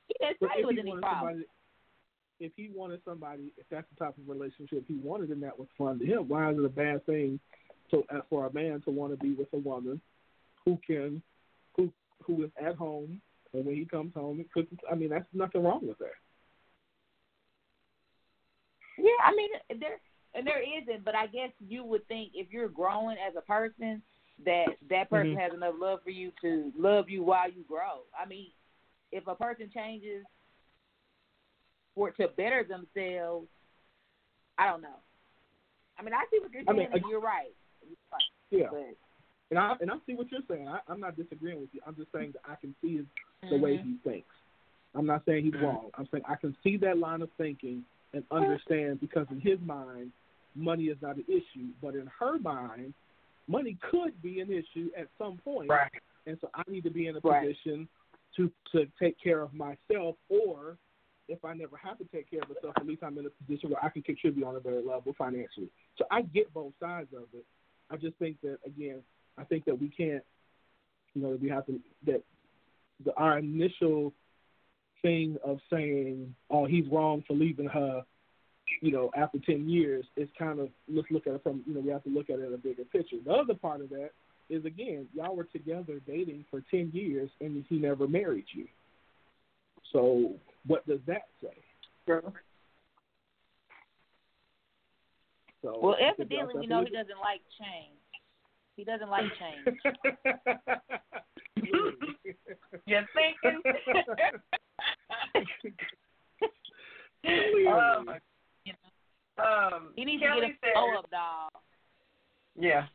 he 0.08 0.14
didn't 0.20 0.36
But 0.40 0.50
say 0.54 0.60
it 0.60 0.66
was 0.66 0.76
any 0.78 0.90
wanted 0.90 1.02
problem. 1.02 1.28
somebody, 1.30 1.46
if 2.40 2.52
he 2.56 2.70
wanted 2.74 3.00
somebody, 3.04 3.52
if 3.56 3.66
that's 3.70 3.86
the 3.90 4.04
type 4.04 4.16
of 4.16 4.28
relationship 4.28 4.84
he 4.86 4.96
wanted, 4.96 5.30
and 5.30 5.42
that 5.42 5.58
was 5.58 5.68
fun 5.76 5.98
to 5.98 6.06
him, 6.06 6.28
why 6.28 6.50
is 6.50 6.58
it 6.58 6.64
a 6.64 6.68
bad 6.68 7.04
thing 7.06 7.38
to 7.90 8.04
uh, 8.14 8.20
for 8.28 8.46
a 8.46 8.52
man 8.52 8.80
to 8.82 8.90
want 8.90 9.12
to 9.12 9.18
be 9.18 9.34
with 9.34 9.48
a 9.52 9.58
woman 9.58 10.00
who 10.64 10.78
can, 10.86 11.22
who 11.76 11.92
who 12.24 12.44
is 12.44 12.50
at 12.60 12.74
home 12.74 13.20
and 13.52 13.64
when 13.64 13.76
he 13.76 13.84
comes 13.84 14.14
home 14.14 14.40
and 14.40 14.50
cooks? 14.52 14.72
I 14.90 14.94
mean, 14.94 15.10
that's 15.10 15.26
nothing 15.32 15.62
wrong 15.62 15.86
with 15.86 15.98
that. 15.98 16.16
Yeah, 18.98 19.10
I 19.24 19.34
mean 19.34 19.50
there 19.80 20.00
and 20.38 20.46
there 20.46 20.62
isn't, 20.62 21.04
but 21.04 21.16
I 21.16 21.26
guess 21.26 21.50
you 21.68 21.82
would 21.82 22.06
think 22.06 22.30
if 22.32 22.46
you're 22.52 22.68
growing 22.68 23.16
as 23.18 23.34
a 23.36 23.40
person 23.40 24.00
that 24.44 24.76
that 24.88 25.10
person 25.10 25.34
Mhm. 25.34 25.40
has 25.40 25.52
enough 25.52 25.74
love 25.76 26.02
for 26.04 26.10
you 26.10 26.30
to 26.40 26.72
love 26.76 27.10
you 27.10 27.24
while 27.24 27.50
you 27.50 27.64
grow. 27.64 28.04
I 28.16 28.24
mean, 28.24 28.52
if 29.10 29.26
a 29.26 29.34
person 29.34 29.68
changes 29.68 30.24
for 31.96 32.12
to 32.12 32.28
better 32.28 32.62
themselves, 32.62 33.48
I 34.56 34.66
don't 34.66 34.80
know. 34.80 35.00
I 35.98 36.02
mean, 36.02 36.14
I 36.14 36.24
see 36.30 36.38
what 36.38 36.52
you're 36.52 36.62
I 36.68 36.72
mean, 36.72 36.88
and 36.92 37.04
you're 37.08 37.20
right. 37.20 37.54
You're 37.82 37.96
right. 38.12 38.22
Yeah, 38.50 38.68
But 38.70 38.96
and 39.50 39.58
I 39.58 39.76
and 39.80 39.90
I 39.90 39.98
see 40.06 40.14
what 40.14 40.30
you're 40.30 40.42
saying. 40.46 40.68
I, 40.68 40.80
I'm 40.86 41.00
not 41.00 41.16
disagreeing 41.16 41.60
with 41.60 41.74
you. 41.74 41.80
I'm 41.84 41.96
just 41.96 42.12
saying 42.12 42.32
that 42.32 42.42
I 42.48 42.54
can 42.54 42.76
see 42.80 42.98
his, 42.98 43.06
the 43.50 43.56
way 43.56 43.78
Mhm. 43.78 43.82
he 43.82 43.96
thinks. 44.04 44.34
I'm 44.94 45.06
not 45.06 45.24
saying 45.24 45.44
he's 45.44 45.54
wrong. 45.54 45.90
I'm 45.94 46.06
saying 46.06 46.24
I 46.28 46.36
can 46.36 46.56
see 46.62 46.76
that 46.76 46.96
line 46.98 47.22
of 47.22 47.32
thinking 47.32 47.84
and 48.12 48.24
understand 48.30 49.00
because 49.00 49.26
in 49.30 49.40
his 49.40 49.58
mind, 49.60 50.12
money 50.58 50.84
is 50.84 50.98
not 51.00 51.16
an 51.16 51.24
issue, 51.28 51.68
but 51.80 51.94
in 51.94 52.10
her 52.18 52.38
mind, 52.38 52.94
money 53.46 53.76
could 53.90 54.20
be 54.22 54.40
an 54.40 54.50
issue 54.50 54.90
at 54.96 55.08
some 55.16 55.38
point. 55.38 55.70
Right. 55.70 55.90
And 56.26 56.36
so 56.40 56.50
I 56.54 56.62
need 56.68 56.84
to 56.84 56.90
be 56.90 57.06
in 57.06 57.16
a 57.16 57.20
Right. 57.20 57.48
position 57.48 57.88
to 58.36 58.52
to 58.72 58.86
take 58.98 59.18
care 59.18 59.40
of 59.40 59.54
myself, 59.54 60.16
or 60.28 60.76
if 61.28 61.44
I 61.44 61.54
never 61.54 61.76
have 61.76 61.98
to 61.98 62.04
take 62.04 62.30
care 62.30 62.40
of 62.40 62.48
myself, 62.48 62.74
at 62.76 62.86
least 62.86 63.02
I'm 63.02 63.16
in 63.18 63.26
a 63.26 63.30
position 63.30 63.70
where 63.70 63.84
I 63.84 63.88
can 63.88 64.02
contribute 64.02 64.46
on 64.46 64.56
a 64.56 64.60
better 64.60 64.80
level 64.80 65.14
financially. 65.14 65.70
So 65.96 66.04
I 66.10 66.22
get 66.22 66.52
both 66.52 66.72
sides 66.80 67.12
of 67.14 67.24
it. 67.34 67.44
I 67.90 67.96
just 67.96 68.16
think 68.16 68.40
that 68.42 68.58
again, 68.66 69.02
I 69.36 69.44
think 69.44 69.64
that 69.64 69.78
we 69.78 69.88
can't, 69.88 70.24
you 71.14 71.22
know, 71.22 71.38
we 71.40 71.48
have 71.48 71.66
to 71.66 71.80
that 72.06 72.22
the 73.04 73.14
our 73.14 73.38
initial 73.38 74.12
thing 75.02 75.38
of 75.44 75.60
saying, 75.70 76.34
"Oh, 76.50 76.64
he's 76.66 76.86
wrong 76.88 77.22
for 77.22 77.34
leaving 77.34 77.68
her," 77.68 78.04
you 78.80 78.92
know, 78.92 79.10
after 79.16 79.38
ten 79.38 79.68
years 79.68 80.04
it's 80.16 80.30
kind 80.38 80.60
of 80.60 80.68
let's 80.88 81.10
look 81.10 81.26
at 81.26 81.34
it 81.34 81.42
from 81.42 81.62
you 81.66 81.74
know 81.74 81.80
we 81.80 81.90
have 81.90 82.04
to 82.04 82.10
look 82.10 82.30
at 82.30 82.38
it 82.38 82.46
in 82.46 82.54
a 82.54 82.58
bigger 82.58 82.84
picture. 82.84 83.16
The 83.24 83.32
other 83.32 83.54
part 83.54 83.80
of 83.80 83.88
that 83.90 84.10
is 84.50 84.64
again, 84.64 85.06
y'all 85.14 85.36
were 85.36 85.44
together 85.44 86.00
dating 86.06 86.44
for 86.50 86.62
ten 86.70 86.90
years 86.92 87.30
and 87.40 87.64
he 87.68 87.78
never 87.78 88.06
married 88.06 88.46
you. 88.52 88.66
So 89.92 90.34
what 90.66 90.86
does 90.86 91.00
that 91.06 91.26
say? 91.42 91.56
So 95.62 95.78
well, 95.82 95.94
I 95.94 96.00
y'all 96.00 96.10
evidently, 96.12 96.54
we 96.60 96.66
know 96.66 96.84
he 96.84 96.90
doesn't 96.90 97.18
like 97.20 97.42
change. 97.58 97.98
He 98.76 98.84
doesn't 98.84 99.10
like 99.10 99.24
change. 99.38 99.76
You're 102.86 103.06
thinking. 103.12 103.60
Oh 107.68 108.02
my. 108.06 108.18
Um, 109.38 109.92
He 109.96 110.04
needs 110.04 110.22
Kelly 110.22 110.40
to 110.40 110.46
get 110.46 110.56
a 110.70 110.74
blow 110.74 110.98
up 110.98 111.10
doll. 111.10 111.48
Yeah. 112.58 112.86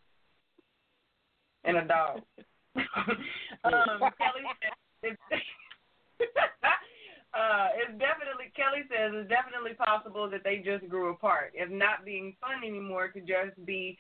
And 1.64 1.78
a 1.78 1.86
dog. 1.88 2.22
um, 2.76 4.12
Kelly 4.18 4.44
says 4.60 4.74
it's, 5.04 5.22
uh, 7.34 7.68
it's 7.78 7.96
definitely 8.00 8.52
Kelly 8.56 8.84
says 8.90 9.12
it's 9.14 9.30
definitely 9.30 9.74
possible 9.74 10.30
that 10.30 10.44
they 10.44 10.58
just 10.58 10.90
grew 10.90 11.12
apart. 11.12 11.54
If 11.54 11.70
not 11.70 12.04
being 12.04 12.36
fun 12.42 12.64
anymore, 12.66 13.10
could 13.10 13.28
just 13.28 13.64
be 13.66 13.98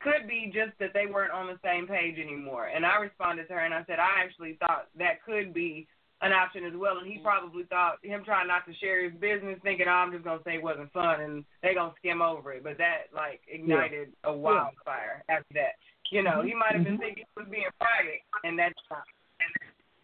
could 0.00 0.26
be 0.26 0.50
just 0.52 0.72
that 0.80 0.94
they 0.94 1.06
weren't 1.06 1.32
on 1.32 1.46
the 1.46 1.58
same 1.62 1.86
page 1.86 2.18
anymore. 2.18 2.68
And 2.68 2.86
I 2.86 2.96
responded 2.96 3.48
to 3.48 3.54
her 3.54 3.60
and 3.60 3.74
I 3.74 3.84
said 3.86 3.98
I 3.98 4.22
actually 4.24 4.56
thought 4.58 4.88
that 4.98 5.22
could 5.24 5.52
be 5.52 5.86
an 6.22 6.32
option 6.32 6.64
as 6.64 6.72
well. 6.74 6.98
And 6.98 7.06
he 7.06 7.18
probably 7.18 7.64
thought 7.64 7.98
him 8.02 8.22
trying 8.24 8.48
not 8.48 8.66
to 8.66 8.74
share 8.80 9.04
his 9.04 9.18
business, 9.20 9.58
thinking 9.62 9.86
oh, 9.88 9.92
I'm 9.92 10.12
just 10.12 10.24
gonna 10.24 10.40
say 10.44 10.56
it 10.56 10.62
wasn't 10.62 10.92
fun 10.92 11.20
and 11.20 11.44
they 11.62 11.74
gonna 11.74 11.94
skim 11.98 12.22
over 12.22 12.52
it. 12.52 12.64
But 12.64 12.78
that 12.78 13.12
like 13.14 13.40
ignited 13.48 14.12
a 14.24 14.32
wildfire 14.32 15.24
after 15.28 15.54
that. 15.54 15.76
You 16.10 16.22
know, 16.22 16.42
he 16.42 16.54
might 16.54 16.72
have 16.72 16.84
been 16.84 16.98
thinking 16.98 17.24
he 17.26 17.40
was 17.40 17.50
being 17.50 17.66
private, 17.80 18.22
and 18.44 18.58
that's 18.58 18.78
not. 18.90 19.02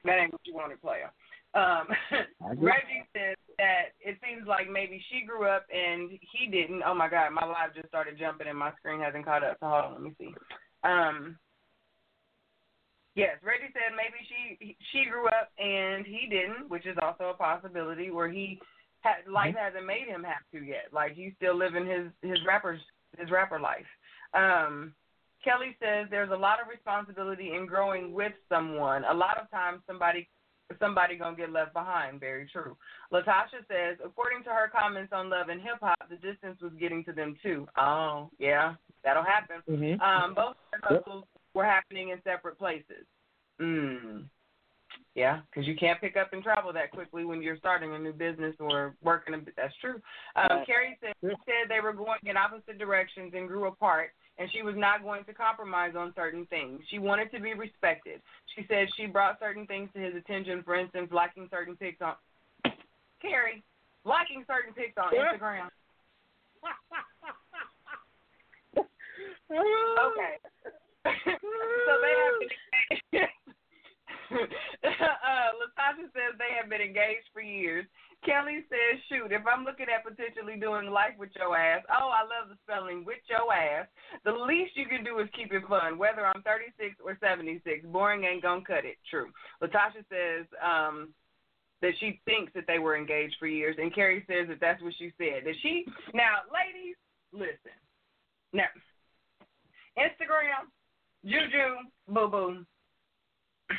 That 0.05 0.19
ain't 0.19 0.33
what 0.33 0.43
you 0.45 0.55
want 0.55 0.73
to 0.73 0.79
play 0.79 0.99
on. 1.07 1.15
Um, 1.55 1.87
Reggie 2.59 3.07
says 3.15 3.37
that 3.59 3.93
it 4.01 4.19
seems 4.25 4.49
like 4.49 4.71
maybe 4.71 5.03
she 5.11 5.27
grew 5.27 5.47
up 5.47 5.67
and 5.73 6.11
he 6.11 6.51
didn't. 6.51 6.83
Oh 6.85 6.95
my 6.95 7.09
God, 7.09 7.33
my 7.33 7.45
live 7.45 7.75
just 7.75 7.89
started 7.89 8.19
jumping 8.19 8.49
and 8.49 8.59
my 8.59 8.73
screen 8.81 9.01
hasn't 9.01 9.25
caught 9.25 9.45
up. 9.45 9.59
So 9.61 9.69
hold 9.69 9.85
on, 9.85 9.93
let 9.93 10.03
me 10.03 10.15
see. 10.19 10.35
Um, 10.83 11.37
yes, 13.15 13.37
Reggie 13.43 13.73
said 13.73 13.97
maybe 13.97 14.19
she 14.29 14.77
she 14.93 15.09
grew 15.09 15.27
up 15.29 15.51
and 15.59 16.07
he 16.07 16.27
didn't, 16.29 16.69
which 16.69 16.87
is 16.87 16.97
also 17.01 17.31
a 17.31 17.35
possibility. 17.35 18.11
Where 18.11 18.31
he 18.31 18.61
had 19.01 19.27
life 19.31 19.55
hasn't 19.59 19.87
made 19.87 20.07
him 20.07 20.25
have 20.25 20.43
to 20.53 20.65
yet. 20.65 20.93
Like 20.93 21.15
he's 21.15 21.33
still 21.37 21.57
living 21.57 21.87
his 21.87 22.11
his 22.23 22.39
rapper's 22.47 22.81
his 23.19 23.31
rapper 23.31 23.61
life. 23.61 23.87
Um, 24.35 24.95
Kelly 25.45 25.77
says 25.81 26.07
there's 26.11 26.31
a 26.31 26.37
lot 26.37 26.61
of 26.61 26.69
responsibility 26.69 27.53
in 27.55 27.67
growing 27.67 28.13
with 28.13 28.33
someone. 28.49 29.05
A 29.05 29.15
lot 29.15 29.39
of 29.41 29.51
times 29.51 29.81
somebody 29.87 30.29
somebody 30.79 31.17
gonna 31.17 31.37
get 31.37 31.51
left 31.51 31.73
behind. 31.75 32.21
Very 32.21 32.49
true. 32.51 32.77
Latasha 33.13 33.61
says, 33.69 33.99
according 34.05 34.43
to 34.45 34.51
her 34.51 34.71
comments 34.75 35.13
on 35.13 35.29
Love 35.29 35.49
and 35.49 35.61
Hip 35.61 35.79
Hop, 35.83 35.99
the 36.09 36.17
distance 36.17 36.61
was 36.63 36.73
getting 36.79 37.05
to 37.05 37.13
them 37.13 37.37
too. 37.43 37.67
Oh, 37.77 38.31
yeah, 38.39 38.75
that'll 39.05 39.25
happen. 39.25 39.63
Mhm. 39.69 40.01
Um, 40.01 40.35
both 40.35 40.57
Yep. 40.73 41.05
hustles 41.05 41.25
were 41.55 41.65
happening 41.65 42.11
in 42.11 42.19
separate 42.25 42.59
places. 42.59 43.07
Mm. 43.61 44.25
Yeah, 45.15 45.41
because 45.51 45.67
you 45.67 45.77
can't 45.77 46.01
pick 46.01 46.17
up 46.17 46.33
and 46.33 46.43
travel 46.43 46.73
that 46.73 46.91
quickly 46.91 47.25
when 47.25 47.43
you're 47.43 47.59
starting 47.59 47.95
a 47.95 47.99
new 47.99 48.13
business 48.13 48.55
or 48.59 48.95
working. 49.03 49.35
A, 49.35 49.39
that's 49.57 49.75
true. 49.81 50.01
Um, 50.37 50.47
Right. 50.51 50.67
Carrie 50.67 50.99
said, 51.01 51.13
said 51.23 51.69
they 51.69 51.81
were 51.81 51.93
going 51.93 52.19
in 52.25 52.37
opposite 52.37 52.79
directions 52.79 53.33
and 53.35 53.47
grew 53.47 53.67
apart, 53.67 54.13
and 54.39 54.49
she 54.53 54.63
was 54.63 54.75
not 54.77 55.03
going 55.03 55.25
to 55.25 55.35
compromise 55.35 55.93
on 55.97 56.13
certain 56.17 56.47
things. 56.47 56.81
She 56.89 56.99
wanted 56.99 57.31
to 57.33 57.41
be 57.41 57.53
respected. 57.53 58.23
She 58.57 58.65
said 58.69 58.89
she 58.97 59.07
brought 59.07 59.39
certain 59.39 59.67
things 59.67 59.91
to 59.95 60.01
his 60.01 60.15
attention, 60.15 60.63
for 60.63 60.77
instance, 60.77 61.11
liking 61.13 61.49
certain 61.51 61.77
pics 61.77 62.01
on 62.01 62.15
Carrie, 63.21 63.63
liking 64.05 64.45
certain 64.47 64.73
pics 64.73 64.95
on 64.97 65.15
Yeah. 65.15 65.33
Instagram. 65.33 65.69
Okay. 69.53 70.37
So 71.05 71.93
they 72.01 72.15
have 72.15 72.37
been 72.39 72.55
engaged. 73.13 73.43
uh, 74.33 75.51
Latasha 75.61 76.09
says 76.15 76.39
they 76.39 76.57
have 76.57 76.71
been 76.71 76.81
engaged 76.81 77.29
for 77.33 77.43
years. 77.43 77.87
Kelly 78.25 78.63
says, 78.71 79.03
shoot, 79.11 79.35
if 79.35 79.43
I'm 79.51 79.65
looking 79.67 79.91
at 79.91 80.07
potentially 80.07 80.55
doing 80.55 80.95
life 80.95 81.19
with 81.19 81.31
your 81.35 81.59
ass, 81.59 81.83
oh, 81.91 82.07
I 82.07 82.23
love 82.23 82.49
the 82.49 82.57
spelling, 82.63 83.05
with 83.05 83.19
your 83.27 83.51
ass, 83.53 83.91
the 84.25 84.31
least 84.31 84.79
you 84.79 84.87
can 84.87 85.03
do 85.03 85.19
is 85.19 85.29
keep 85.35 85.53
it 85.53 85.67
fun, 85.69 85.99
whether 85.99 86.25
I'm 86.25 86.43
36 86.43 87.03
or 87.03 87.19
76. 87.19 87.85
Boring 87.91 88.23
ain't 88.23 88.43
gonna 88.43 88.63
cut 88.63 88.87
it. 88.87 88.97
True. 89.11 89.27
Latasha 89.61 90.07
says 90.07 90.47
um, 90.63 91.11
that 91.83 91.99
she 91.99 92.23
thinks 92.25 92.55
that 92.55 92.71
they 92.71 92.79
were 92.79 92.97
engaged 92.97 93.35
for 93.41 93.49
years, 93.51 93.75
and 93.79 93.95
Carrie 93.95 94.25
says 94.31 94.47
that 94.49 94.61
that's 94.61 94.83
what 94.83 94.95
she 94.99 95.11
said. 95.19 95.43
That 95.45 95.59
she, 95.61 95.85
now, 96.15 96.47
ladies, 96.47 96.95
listen. 97.35 97.75
Now, 98.55 98.71
Instagram, 99.99 100.71
Juju, 101.25 101.87
Boo 102.09 102.29
Boo. 102.29 102.67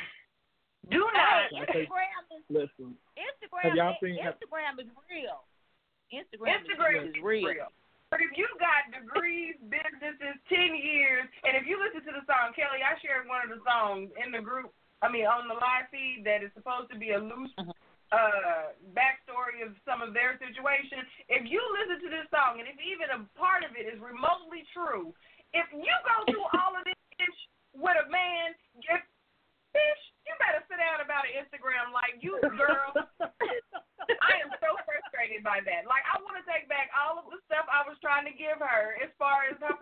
Do 0.90 1.00
not. 1.12 1.48
Hey, 1.68 1.84
Instagram 1.88 2.24
is 2.36 2.44
Listen, 2.48 2.96
Instagram. 3.16 3.62
Have 3.64 3.76
y'all 3.76 3.92
is- 3.92 4.00
seen- 4.02 4.18
have- 4.22 4.36
Instagram 4.40 4.80
is 4.80 4.88
real. 5.08 5.44
Instagram, 6.12 6.52
Instagram 6.60 7.08
is, 7.08 7.14
is 7.16 7.22
real. 7.24 7.68
But 8.12 8.20
if 8.22 8.30
you've 8.38 8.54
got 8.62 8.86
degrees, 8.94 9.56
businesses, 9.66 10.36
ten 10.46 10.76
years, 10.76 11.26
and 11.42 11.56
if 11.58 11.66
you 11.66 11.80
listen 11.82 12.04
to 12.06 12.14
the 12.14 12.22
song, 12.30 12.54
Kelly, 12.54 12.84
I 12.84 12.94
shared 13.02 13.26
one 13.26 13.42
of 13.42 13.50
the 13.50 13.58
songs 13.66 14.12
in 14.20 14.30
the 14.30 14.38
group. 14.38 14.70
I 15.02 15.10
mean, 15.10 15.26
on 15.26 15.48
the 15.50 15.56
live 15.58 15.90
feed 15.90 16.22
that 16.28 16.44
is 16.44 16.52
supposed 16.54 16.92
to 16.94 16.98
be 17.00 17.10
a 17.16 17.18
loose 17.18 17.50
Mhm. 17.58 17.74
uh 18.12 18.70
backstory 18.94 19.64
of 19.66 19.74
some 19.84 20.00
of 20.04 20.12
their 20.14 20.38
situation. 20.38 21.02
If 21.28 21.48
you 21.50 21.58
listen 21.80 22.04
to 22.06 22.10
this 22.12 22.28
song, 22.30 22.60
and 22.60 22.68
if 22.68 22.78
even 22.78 23.10
a 23.10 23.24
part 23.34 23.64
of 23.64 23.74
it 23.74 23.88
is 23.90 23.98
remotely 23.98 24.62
true, 24.72 25.12
if 25.52 25.66
you 25.72 25.90
go 26.06 26.16
through 26.30 26.44
all 26.60 26.76
of 26.76 26.84
this 26.84 26.94
bitch, 27.20 27.40
with 27.74 27.96
a 27.98 28.06
man, 28.10 28.54
if, 28.80 29.02
bitch, 29.74 30.02
you 30.26 30.32
better 30.40 30.62
sit 30.70 30.78
down 30.80 31.02
about 31.04 31.26
an 31.28 31.34
Instagram 31.42 31.90
like 31.92 32.16
you, 32.22 32.38
girl. 32.54 32.94
I 34.28 34.32
am 34.40 34.50
so 34.60 34.76
frustrated 34.88 35.42
by 35.44 35.60
that. 35.64 35.84
Like, 35.88 36.04
I 36.08 36.20
want 36.22 36.36
to 36.40 36.44
take 36.48 36.68
back 36.68 36.88
all 36.96 37.18
of 37.20 37.26
the 37.32 37.40
stuff 37.48 37.64
I 37.68 37.84
was 37.88 37.96
trying 38.00 38.24
to 38.28 38.34
give 38.36 38.60
her 38.60 38.96
as 39.04 39.10
far 39.20 39.48
as 39.52 39.56
her. 39.60 39.74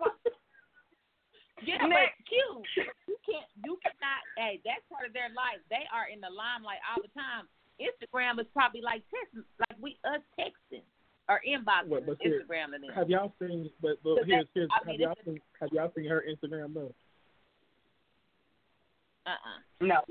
Yeah, 1.63 1.79
Next. 1.87 2.17
but 2.19 2.27
cute. 2.27 2.89
You 3.07 3.15
can't. 3.23 3.47
You 3.63 3.73
cannot. 3.79 4.19
Hey, 4.35 4.59
that's 4.67 4.83
part 4.91 5.07
of 5.07 5.13
their 5.15 5.31
life. 5.31 5.63
They 5.71 5.87
are 5.95 6.11
in 6.11 6.19
the 6.19 6.27
limelight 6.27 6.83
all 6.91 6.99
the 6.99 7.11
time. 7.15 7.47
Instagram 7.79 8.35
is 8.41 8.49
probably 8.51 8.81
like 8.83 8.99
text, 9.07 9.31
like 9.63 9.77
we 9.79 9.95
us 10.03 10.19
texting 10.35 10.83
or 11.31 11.39
inboxing 11.47 11.87
What, 11.87 12.05
but 12.05 12.17
here- 12.19 12.43
Instagram 12.43 12.75
to 12.75 12.83
them. 12.83 12.91
have 12.91 13.07
y'all 13.09 13.31
seen? 13.39 13.69
But, 13.79 13.95
but 14.03 14.19
But 14.19 14.27
here's 14.27 14.47
here's 14.53 14.69
I 14.75 14.91
have 14.91 14.99
y'all 14.99 15.15
seen? 15.23 15.39
Have 15.61 15.69
y'all 15.71 15.91
seen 15.95 16.09
her 16.09 16.23
Instagram 16.27 16.73
though? 16.73 16.91
Uh 19.25 19.29
uh 19.31 19.59
No. 19.81 20.01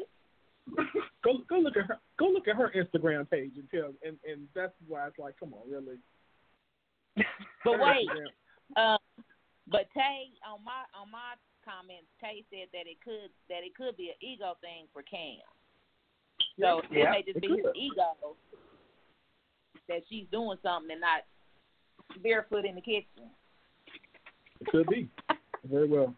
Go 1.24 1.38
go 1.48 1.58
look 1.58 1.76
at 1.76 1.86
her. 1.86 1.98
Go 2.18 2.26
look 2.26 2.48
at 2.48 2.56
her 2.56 2.72
Instagram 2.76 3.28
page 3.28 3.52
and 3.56 3.68
tell. 3.70 3.92
And 4.06 4.16
and 4.28 4.46
that's 4.54 4.72
why 4.86 5.06
it's 5.08 5.18
like, 5.18 5.34
come 5.38 5.54
on, 5.54 5.70
really. 5.70 5.98
But 7.64 7.78
wait, 7.78 8.08
um, 8.76 8.98
but 9.68 9.86
Tay 9.94 10.30
on 10.48 10.64
my 10.64 10.82
on 10.98 11.10
my 11.12 11.34
comments, 11.64 12.06
Tay 12.20 12.44
said 12.50 12.68
that 12.72 12.86
it 12.90 12.98
could 13.04 13.30
that 13.48 13.62
it 13.62 13.74
could 13.76 13.96
be 13.96 14.08
an 14.08 14.18
ego 14.20 14.56
thing 14.60 14.86
for 14.92 15.02
Cam. 15.02 15.38
So 16.60 16.80
Yeah, 16.90 17.10
it 17.10 17.10
may 17.10 17.22
just 17.22 17.36
it 17.36 17.42
be 17.42 17.48
could. 17.48 17.58
his 17.58 17.74
ego 17.76 18.36
that 19.88 20.02
she's 20.08 20.26
doing 20.32 20.58
something 20.62 20.90
and 20.90 21.00
not 21.00 21.22
barefoot 22.22 22.64
in 22.64 22.74
the 22.74 22.80
kitchen. 22.80 23.30
It 24.60 24.66
could 24.68 24.86
be. 24.88 25.08
Very 25.70 25.88
well. 25.88 26.14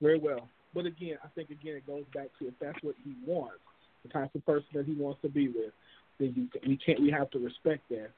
Very 0.00 0.18
well. 0.18 0.48
But 0.74 0.86
again, 0.86 1.18
I 1.24 1.28
think 1.34 1.50
again 1.50 1.76
it 1.76 1.86
goes 1.86 2.04
back 2.14 2.28
to 2.38 2.48
if 2.48 2.54
that's 2.60 2.78
what 2.82 2.94
he 3.04 3.14
wants, 3.26 3.58
the 4.02 4.08
type 4.08 4.34
of 4.34 4.44
person 4.46 4.66
that 4.74 4.86
he 4.86 4.94
wants 4.94 5.20
to 5.22 5.28
be 5.28 5.48
with, 5.48 5.72
then 6.18 6.32
you 6.36 6.48
we 6.66 6.76
can't 6.76 7.00
we 7.00 7.10
have 7.10 7.30
to 7.30 7.38
respect 7.38 7.82
that. 7.90 8.10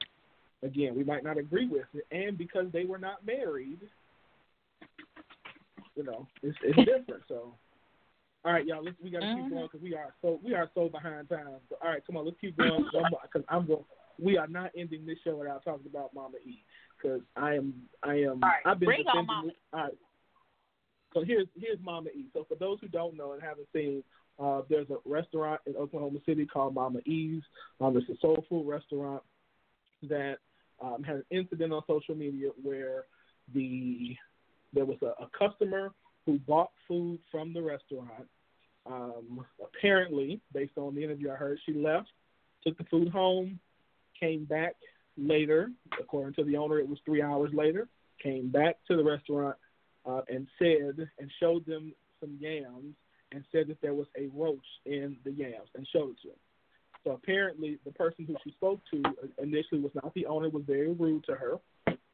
Again, 0.63 0.95
we 0.95 1.03
might 1.03 1.23
not 1.23 1.37
agree 1.37 1.67
with 1.67 1.85
it, 1.93 2.05
and 2.11 2.37
because 2.37 2.65
they 2.71 2.85
were 2.85 2.97
not 2.97 3.25
married, 3.25 3.79
you 5.95 6.03
know, 6.03 6.27
it's 6.41 6.57
it's 6.63 6.77
different. 6.77 7.23
So, 7.27 7.53
all 8.43 8.53
right, 8.53 8.65
y'all, 8.65 8.83
let's 8.83 8.97
we 9.03 9.11
got 9.11 9.19
to 9.19 9.33
keep 9.35 9.49
going 9.49 9.67
because 9.71 9.81
we 9.81 9.95
are 9.95 10.13
so 10.21 10.39
we 10.43 10.53
are 10.53 10.69
so 10.73 10.89
behind 10.89 11.29
time. 11.29 11.59
So, 11.69 11.75
all 11.83 11.89
right, 11.89 12.05
come 12.05 12.17
on, 12.17 12.25
let's 12.25 12.37
keep 12.39 12.57
going 12.57 12.85
because 12.85 13.45
I'm 13.49 13.67
going. 13.67 13.85
We 14.17 14.37
are 14.37 14.47
not 14.47 14.71
ending 14.77 15.05
this 15.05 15.17
show 15.23 15.35
without 15.35 15.63
talking 15.65 15.87
about 15.91 16.13
Mama 16.13 16.37
E 16.45 16.63
because 16.97 17.21
I 17.35 17.55
am 17.55 17.73
I 18.01 18.15
am 18.15 18.43
All 18.43 18.49
right, 18.49 18.61
I've 18.65 18.79
been 18.79 18.89
defending 18.89 19.51
All 19.73 19.83
right. 19.83 19.93
So 21.15 21.23
here's 21.23 21.47
here's 21.59 21.79
Mama 21.81 22.09
E. 22.09 22.25
So 22.33 22.45
for 22.47 22.55
those 22.55 22.77
who 22.81 22.89
don't 22.89 23.15
know 23.15 23.31
and 23.31 23.41
haven't 23.41 23.69
seen, 23.73 24.03
uh, 24.37 24.61
there's 24.69 24.89
a 24.89 24.97
restaurant 25.05 25.61
in 25.65 25.75
Oklahoma 25.77 26.19
City 26.25 26.45
called 26.45 26.75
Mama 26.75 26.99
E's. 27.05 27.41
Um, 27.79 27.95
it's 27.95 28.09
a 28.09 28.19
soul 28.19 28.45
food 28.49 28.67
restaurant 28.67 29.23
that 30.03 30.35
um, 30.83 31.03
had 31.03 31.15
an 31.15 31.23
incident 31.31 31.71
on 31.71 31.81
social 31.87 32.15
media 32.15 32.49
where 32.61 33.05
the 33.53 34.15
there 34.73 34.85
was 34.85 34.97
a, 35.01 35.23
a 35.23 35.29
customer 35.39 35.93
who 36.25 36.37
bought 36.39 36.71
food 36.85 37.17
from 37.31 37.53
the 37.53 37.61
restaurant. 37.61 38.27
Um, 38.85 39.45
apparently, 39.63 40.41
based 40.53 40.77
on 40.77 40.95
the 40.95 41.03
interview 41.03 41.31
I 41.31 41.35
heard, 41.35 41.59
she 41.65 41.73
left, 41.73 42.09
took 42.67 42.77
the 42.77 42.83
food 42.83 43.07
home, 43.07 43.57
came 44.19 44.43
back 44.43 44.75
later. 45.17 45.71
According 45.97 46.33
to 46.35 46.43
the 46.43 46.57
owner, 46.57 46.77
it 46.77 46.89
was 46.89 46.99
three 47.05 47.21
hours 47.21 47.51
later. 47.53 47.87
Came 48.21 48.49
back 48.49 48.75
to 48.89 48.97
the 48.97 49.03
restaurant 49.03 49.55
uh, 50.07 50.21
and 50.29 50.47
said 50.59 51.07
and 51.19 51.31
showed 51.39 51.65
them 51.65 51.93
some 52.19 52.37
yams 52.39 52.95
and 53.31 53.43
said 53.51 53.67
that 53.67 53.81
there 53.81 53.93
was 53.93 54.07
a 54.17 54.27
roach 54.33 54.65
in 54.85 55.17
the 55.23 55.31
yams 55.31 55.69
and 55.75 55.87
showed 55.91 56.11
it 56.11 56.21
to 56.21 56.27
them. 56.29 56.37
so 57.03 57.11
apparently, 57.11 57.79
the 57.85 57.91
person 57.91 58.25
who 58.25 58.35
she 58.43 58.51
spoke 58.51 58.81
to 58.91 59.03
initially 59.41 59.81
was 59.81 59.91
not 59.95 60.13
the 60.13 60.25
owner. 60.25 60.49
Was 60.49 60.63
very 60.65 60.91
rude 60.91 61.23
to 61.25 61.35
her, 61.35 61.59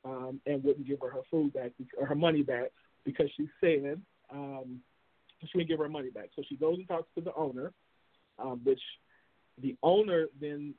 um, 0.06 0.40
and 0.46 0.64
wouldn't 0.64 0.88
give 0.88 1.00
her 1.02 1.10
her 1.10 1.22
food 1.30 1.54
back 1.54 1.72
or 1.98 2.06
her 2.06 2.16
money 2.16 2.44
back 2.44 2.72
because 3.04 3.30
she 3.36 3.48
said 3.60 4.02
um, 4.32 4.80
she 5.42 5.58
would 5.58 5.64
not 5.64 5.70
give 5.70 5.80
her 5.80 5.90
money 5.90 6.10
back. 6.10 6.30
So 6.36 6.44
she 6.48 6.56
goes 6.56 6.78
and 6.78 6.88
talks 6.88 7.10
to 7.16 7.22
the 7.22 7.34
owner, 7.36 7.72
um, 8.40 8.62
which 8.64 8.82
the 9.62 9.76
owner 9.84 10.28
then 10.40 10.74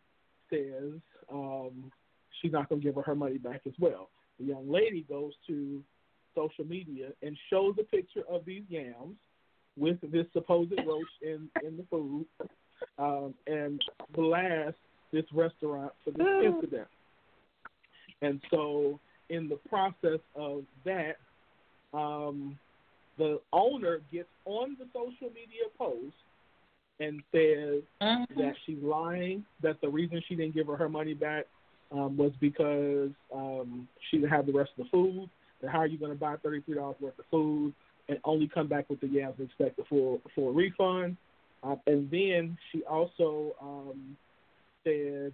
says 0.50 1.00
um, 1.32 1.90
she's 2.40 2.52
not 2.52 2.68
going 2.68 2.80
to 2.80 2.86
give 2.86 2.94
her 2.96 3.02
her 3.02 3.14
money 3.14 3.38
back 3.38 3.62
as 3.66 3.74
well. 3.78 4.10
The 4.38 4.46
young 4.46 4.70
lady 4.70 5.04
goes 5.08 5.32
to 5.48 5.82
social 6.34 6.64
media 6.64 7.08
and 7.22 7.36
shows 7.50 7.74
a 7.80 7.84
picture 7.84 8.22
of 8.30 8.44
these 8.44 8.62
yams 8.68 9.16
with 9.76 9.98
this 10.10 10.26
supposed 10.32 10.72
roach 10.86 11.06
in 11.22 11.48
in 11.66 11.76
the 11.76 11.84
food, 11.90 12.26
um, 12.98 13.34
and 13.46 13.80
blasts 14.14 14.78
this 15.12 15.24
restaurant 15.32 15.92
for 16.04 16.10
this 16.10 16.26
incident. 16.44 16.88
And 18.20 18.40
so, 18.50 18.98
in 19.30 19.48
the 19.48 19.56
process 19.68 20.20
of 20.36 20.64
that, 20.84 21.16
um, 21.92 22.58
the 23.18 23.40
owner 23.52 24.00
gets 24.12 24.28
on 24.44 24.76
the 24.78 24.86
social 24.92 25.28
media 25.28 25.64
post 25.76 26.14
and 27.00 27.22
says 27.32 27.82
that 28.36 28.54
she's 28.64 28.82
lying, 28.82 29.44
that 29.62 29.80
the 29.80 29.88
reason 29.88 30.22
she 30.28 30.34
didn't 30.34 30.54
give 30.54 30.66
her 30.68 30.76
her 30.76 30.88
money 30.88 31.14
back 31.14 31.46
um, 31.90 32.16
was 32.16 32.32
because 32.40 33.10
um, 33.34 33.88
she 34.10 34.18
didn't 34.18 34.30
have 34.30 34.46
the 34.46 34.52
rest 34.52 34.70
of 34.78 34.84
the 34.84 34.90
food. 34.90 35.28
Then 35.62 35.70
how 35.70 35.78
are 35.78 35.86
you 35.86 35.98
going 35.98 36.12
to 36.12 36.18
buy 36.18 36.36
$33 36.36 37.00
worth 37.00 37.18
of 37.18 37.24
food 37.30 37.72
and 38.08 38.18
only 38.24 38.50
come 38.52 38.66
back 38.66 38.90
with 38.90 39.00
the 39.00 39.06
yams 39.06 39.36
and 39.38 39.48
expect 39.48 39.78
a 39.78 39.84
full, 39.84 40.20
full 40.34 40.52
refund? 40.52 41.16
Uh, 41.62 41.76
and 41.86 42.10
then 42.10 42.58
she 42.70 42.82
also 42.84 43.54
um, 43.62 44.16
said 44.84 45.32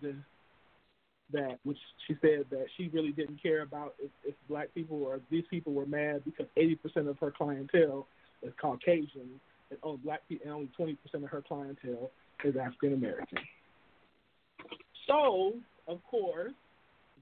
that, 1.33 1.59
which 1.65 1.79
she 2.07 2.15
said 2.21 2.45
that 2.51 2.67
she 2.77 2.89
really 2.89 3.13
didn't 3.13 3.43
care 3.43 3.63
about 3.63 3.95
if, 3.99 4.11
if 4.25 4.35
black 4.49 4.73
people 4.75 5.03
or 5.03 5.21
these 5.31 5.45
people 5.51 5.73
were 5.73 5.87
mad 5.87 6.23
because 6.25 6.47
80% 6.57 7.09
of 7.09 7.19
her 7.19 7.31
clientele 7.31 8.07
is 8.43 8.53
Caucasian 8.61 9.41
and 9.71 9.79
only 9.83 9.99
black 10.05 10.21
people 10.29 10.47
and 10.47 10.55
only 10.55 10.97
20% 11.15 11.25
of 11.25 11.31
her 11.31 11.43
clientele 11.43 12.11
is 12.45 12.57
African 12.57 12.95
American. 12.95 13.39
So, 15.07 15.55
of 15.87 15.99
course, 16.05 16.53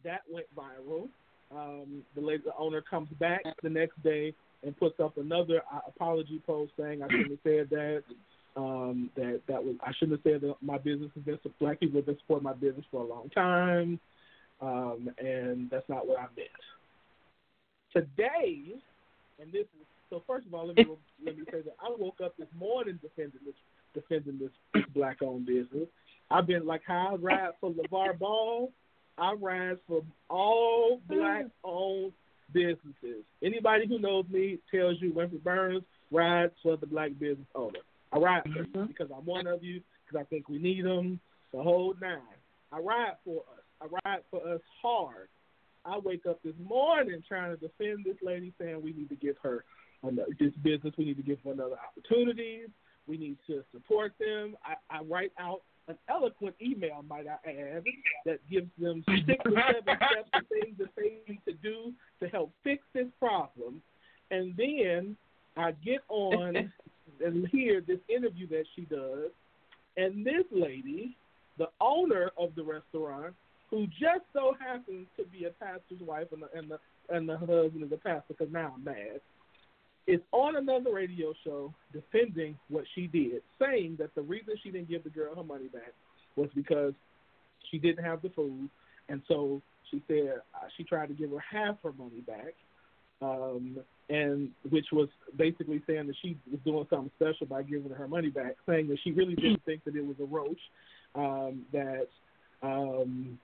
that 0.04 0.22
went 0.30 0.46
viral. 0.56 1.08
Um, 1.54 2.02
the 2.14 2.20
lady, 2.20 2.42
the 2.44 2.56
owner 2.58 2.82
comes 2.82 3.08
back 3.20 3.42
the 3.62 3.70
next 3.70 4.02
day 4.02 4.34
and 4.62 4.76
puts 4.76 4.98
up 5.00 5.16
another 5.16 5.62
uh, 5.72 5.80
apology 5.86 6.42
post 6.44 6.72
saying 6.78 7.02
I 7.02 7.06
shouldn't 7.06 7.30
have 7.30 7.38
said 7.44 7.70
that. 7.70 8.02
Um, 8.56 9.10
that 9.16 9.42
that 9.48 9.62
was 9.62 9.76
I 9.86 9.92
shouldn't 9.98 10.18
have 10.18 10.32
said 10.32 10.40
that 10.40 10.56
my 10.62 10.78
business 10.78 11.10
has 11.14 11.24
been 11.24 11.38
black 11.60 11.78
people 11.78 11.98
have 11.98 12.06
been 12.06 12.18
supporting 12.20 12.44
my 12.44 12.54
business 12.54 12.86
for 12.90 13.02
a 13.02 13.06
long 13.06 13.28
time, 13.28 14.00
um, 14.62 15.10
and 15.18 15.68
that's 15.68 15.86
not 15.90 16.06
what 16.06 16.18
I 16.18 16.26
meant. 16.34 16.48
Today, 17.92 18.72
and 19.38 19.52
this 19.52 19.64
is 19.64 19.86
so. 20.08 20.22
First 20.26 20.46
of 20.46 20.54
all, 20.54 20.68
let 20.68 20.76
me 20.76 20.86
let 21.24 21.36
me 21.36 21.44
say 21.52 21.60
that 21.60 21.76
I 21.80 21.94
woke 21.98 22.20
up 22.24 22.34
this 22.38 22.48
morning 22.58 22.98
defending 23.02 23.40
this 23.44 23.54
defending 23.94 24.38
this, 24.38 24.50
this 24.72 24.84
black 24.94 25.18
owned 25.22 25.44
business. 25.44 25.88
I've 26.30 26.46
been 26.46 26.66
like 26.66 26.82
I 26.88 27.14
ride 27.14 27.50
for 27.60 27.70
LaVar 27.70 28.18
Ball. 28.18 28.72
I 29.18 29.32
ride 29.32 29.78
for 29.86 30.02
all 30.28 31.00
mm. 31.08 31.16
black 31.16 31.46
owned 31.64 32.12
businesses. 32.52 33.24
Anybody 33.42 33.86
who 33.86 33.98
knows 33.98 34.24
me 34.30 34.58
tells 34.72 34.96
you 35.00 35.12
Winfred 35.12 35.42
Burns 35.42 35.82
rides 36.10 36.52
for 36.62 36.76
the 36.76 36.86
black 36.86 37.12
business 37.18 37.48
owner. 37.54 37.80
I 38.12 38.18
ride 38.18 38.42
for 38.42 38.48
you 38.48 38.64
mm-hmm. 38.64 38.86
because 38.86 39.08
I'm 39.14 39.24
one 39.24 39.46
of 39.46 39.62
you, 39.62 39.80
because 40.06 40.24
I 40.24 40.28
think 40.28 40.48
we 40.48 40.58
need 40.58 40.84
them, 40.84 41.20
the 41.52 41.62
whole 41.62 41.94
nine. 42.00 42.20
I 42.72 42.78
ride 42.78 43.16
for 43.24 43.40
us. 43.40 43.64
I 43.80 43.86
ride 44.04 44.22
for 44.30 44.54
us 44.54 44.60
hard. 44.82 45.28
I 45.84 45.98
wake 45.98 46.26
up 46.26 46.42
this 46.42 46.54
morning 46.62 47.22
trying 47.26 47.56
to 47.56 47.56
defend 47.56 48.04
this 48.04 48.16
lady, 48.22 48.52
saying 48.60 48.80
we 48.82 48.92
need 48.92 49.08
to 49.10 49.16
give 49.16 49.36
her 49.42 49.64
another, 50.02 50.28
this 50.38 50.52
business. 50.62 50.94
We 50.96 51.04
need 51.04 51.16
to 51.16 51.22
give 51.22 51.38
her 51.44 51.52
another 51.52 51.76
opportunities. 51.76 52.68
We 53.06 53.18
need 53.18 53.38
to 53.46 53.62
support 53.72 54.12
them. 54.18 54.56
I, 54.64 54.96
I 54.96 55.02
write 55.02 55.32
out 55.38 55.62
an 55.88 55.96
eloquent 56.08 56.54
email, 56.60 57.04
might 57.08 57.26
I 57.26 57.50
add, 57.50 57.84
that 58.24 58.38
gives 58.50 58.68
them 58.78 59.04
six 59.26 59.38
or 59.44 59.52
seven 59.52 59.82
steps 59.84 60.30
of 60.34 60.42
things 60.48 60.76
that 60.78 60.88
they 60.96 61.18
need 61.28 61.40
to 61.46 61.52
do 61.54 61.92
to 62.20 62.28
help 62.28 62.52
fix 62.64 62.82
this 62.92 63.06
problem. 63.20 63.80
And 64.30 64.56
then 64.56 65.16
I 65.56 65.72
get 65.84 66.00
on 66.08 66.72
and 67.24 67.48
hear 67.48 67.80
this 67.80 67.98
interview 68.08 68.48
that 68.48 68.64
she 68.74 68.82
does, 68.82 69.30
and 69.96 70.26
this 70.26 70.44
lady, 70.50 71.16
the 71.58 71.68
owner 71.80 72.30
of 72.36 72.54
the 72.54 72.62
restaurant, 72.62 73.34
who 73.70 73.86
just 73.86 74.24
so 74.32 74.54
happens 74.60 75.06
to 75.16 75.24
be 75.24 75.46
a 75.46 75.50
pastor's 75.50 76.00
wife 76.00 76.28
and 76.32 76.42
the 76.42 76.58
and 76.58 76.70
the, 76.70 76.78
and 77.08 77.28
the 77.28 77.36
husband 77.38 77.82
of 77.82 77.90
the 77.90 77.96
pastor, 77.96 78.34
because 78.36 78.52
now 78.52 78.74
I'm 78.76 78.84
mad, 78.84 79.20
is 80.06 80.20
on 80.32 80.56
another 80.56 80.92
radio 80.92 81.32
show 81.44 81.72
defending 81.92 82.56
what 82.68 82.84
she 82.94 83.06
did, 83.06 83.42
saying 83.60 83.96
that 83.98 84.14
the 84.14 84.22
reason 84.22 84.54
she 84.62 84.70
didn't 84.70 84.88
give 84.88 85.04
the 85.04 85.10
girl 85.10 85.34
her 85.34 85.42
money 85.42 85.66
back 85.66 85.92
was 86.36 86.48
because 86.54 86.92
she 87.70 87.78
didn't 87.78 88.04
have 88.04 88.22
the 88.22 88.28
food, 88.30 88.68
and 89.08 89.20
so 89.26 89.60
she 89.90 90.02
said 90.06 90.40
uh, 90.54 90.66
she 90.76 90.84
tried 90.84 91.08
to 91.08 91.14
give 91.14 91.30
her 91.30 91.38
half 91.50 91.76
her 91.82 91.92
money 91.92 92.20
back, 92.26 92.54
um, 93.20 93.78
and 94.08 94.50
which 94.70 94.86
was 94.92 95.08
basically 95.36 95.82
saying 95.86 96.06
that 96.06 96.16
she 96.22 96.36
was 96.50 96.60
doing 96.64 96.86
something 96.88 97.10
special 97.16 97.46
by 97.46 97.62
giving 97.62 97.90
her 97.90 98.08
money 98.08 98.30
back, 98.30 98.56
saying 98.66 98.88
that 98.88 98.98
she 99.02 99.10
really 99.10 99.34
didn't 99.34 99.64
think 99.64 99.82
that 99.84 99.96
it 99.96 100.06
was 100.06 100.16
a 100.20 100.24
roach, 100.24 100.60
um, 101.16 101.62
that 101.72 102.06
um, 102.62 103.38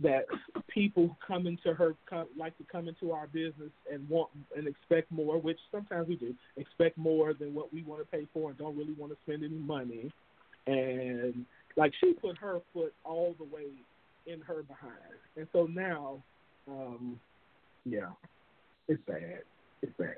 that 0.00 0.26
people 0.68 1.16
come 1.26 1.46
into 1.46 1.72
her 1.72 1.94
come, 2.08 2.26
like 2.38 2.56
to 2.58 2.64
come 2.70 2.86
into 2.88 3.12
our 3.12 3.26
business 3.28 3.70
and 3.90 4.06
want 4.08 4.28
and 4.56 4.68
expect 4.68 5.10
more, 5.10 5.38
which 5.40 5.58
sometimes 5.72 6.08
we 6.08 6.16
do 6.16 6.34
expect 6.56 6.98
more 6.98 7.32
than 7.32 7.54
what 7.54 7.72
we 7.72 7.82
want 7.82 8.00
to 8.00 8.06
pay 8.06 8.26
for 8.34 8.50
and 8.50 8.58
don't 8.58 8.76
really 8.76 8.92
want 8.98 9.10
to 9.12 9.18
spend 9.24 9.42
any 9.42 9.54
money, 9.56 10.12
and 10.66 11.46
like 11.76 11.92
she 12.00 12.12
put 12.12 12.36
her 12.38 12.60
foot 12.74 12.92
all 13.04 13.34
the 13.38 13.44
way 13.44 13.68
in 14.26 14.40
her 14.42 14.62
behind, 14.64 14.92
and 15.36 15.46
so 15.52 15.66
now, 15.66 16.22
um, 16.68 17.18
yeah, 17.84 18.10
it's 18.88 19.00
bad. 19.06 19.40
It's 19.82 19.92
bad. 19.98 20.16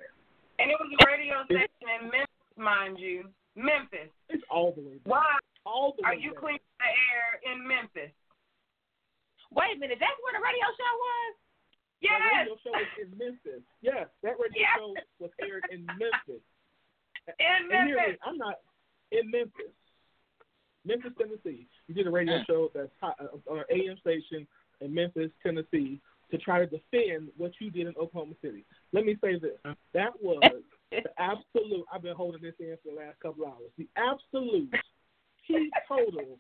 And 0.58 0.70
it 0.70 0.76
was 0.80 0.90
a 0.90 1.06
radio 1.06 1.44
station 1.44 1.86
in 2.00 2.10
Memphis, 2.10 2.56
mind 2.56 2.98
you. 2.98 3.28
Memphis. 3.54 4.10
It's 4.28 4.42
all 4.50 4.72
the 4.74 4.82
way 4.82 4.94
back. 5.04 5.06
Why 5.06 5.38
All 5.66 5.94
the 5.96 6.02
way 6.02 6.08
are 6.10 6.14
you 6.14 6.30
back. 6.30 6.40
cleaning 6.40 6.60
the 6.78 6.84
air 6.86 7.52
in 7.52 7.66
Memphis? 7.66 8.12
Wait 9.51 9.76
a 9.76 9.78
minute, 9.78 9.99
that's 10.01 10.18
where 10.22 10.34
the 10.36 10.44
radio 10.44 10.68
show 10.76 10.92
was? 10.99 11.32
That 12.03 12.20
Yes. 12.20 12.46
radio 12.46 12.57
show 12.62 12.72
was 12.72 12.88
in 13.01 13.10
Memphis. 13.18 13.62
Yes, 13.81 14.09
that 14.22 14.39
radio 14.39 14.60
Yes. 14.60 14.77
show 14.78 14.94
was 15.18 15.31
aired 15.40 15.64
in 15.70 15.85
Memphis. 15.86 16.43
In 17.39 17.44
And 17.47 17.70
hear 17.70 17.85
me, 17.85 17.93
Memphis. 17.94 18.20
I'm 18.24 18.39
not 18.39 18.60
in 19.10 19.31
Memphis, 19.31 19.72
Memphis, 20.85 21.12
Tennessee. 21.18 21.68
You 21.86 21.94
did 21.94 22.06
a 22.06 22.10
radio 22.10 22.43
show 22.44 22.68
that's 22.74 22.93
hot, 23.01 23.20
uh, 23.20 23.36
on 23.51 23.59
an 23.59 23.64
AM 23.68 23.98
station 23.98 24.47
in 24.81 24.94
Memphis, 24.94 25.31
Tennessee, 25.43 26.01
to 26.31 26.39
try 26.39 26.64
to 26.64 26.66
defend 26.66 27.31
what 27.36 27.52
you 27.60 27.70
did 27.70 27.86
in 27.86 27.94
Oklahoma 27.97 28.35
City. 28.40 28.64
Let 28.93 29.05
me 29.05 29.16
say 29.20 29.39
this: 29.39 29.59
that 29.93 30.18
was 30.22 30.40
the 30.90 31.02
absolute. 31.18 31.85
I've 31.93 32.02
been 32.02 32.16
holding 32.16 32.40
this 32.40 32.55
in 32.60 32.77
for 32.82 32.90
the 32.93 32.97
last 32.97 33.18
couple 33.20 33.44
hours. 33.44 33.70
The 33.77 33.89
absolute, 33.97 34.72
key 35.47 35.70
total, 35.86 36.39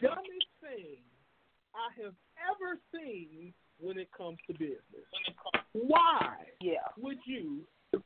dumbest 0.00 0.46
thing 0.60 1.00
I 1.74 1.88
have 2.02 2.14
ever 2.50 2.78
seen 2.92 3.52
when 3.80 3.98
it 3.98 4.08
comes 4.16 4.38
to 4.46 4.52
business. 4.54 4.78
Why? 5.72 6.36
Yeah. 6.60 6.86
would 6.98 7.18
you, 7.24 7.60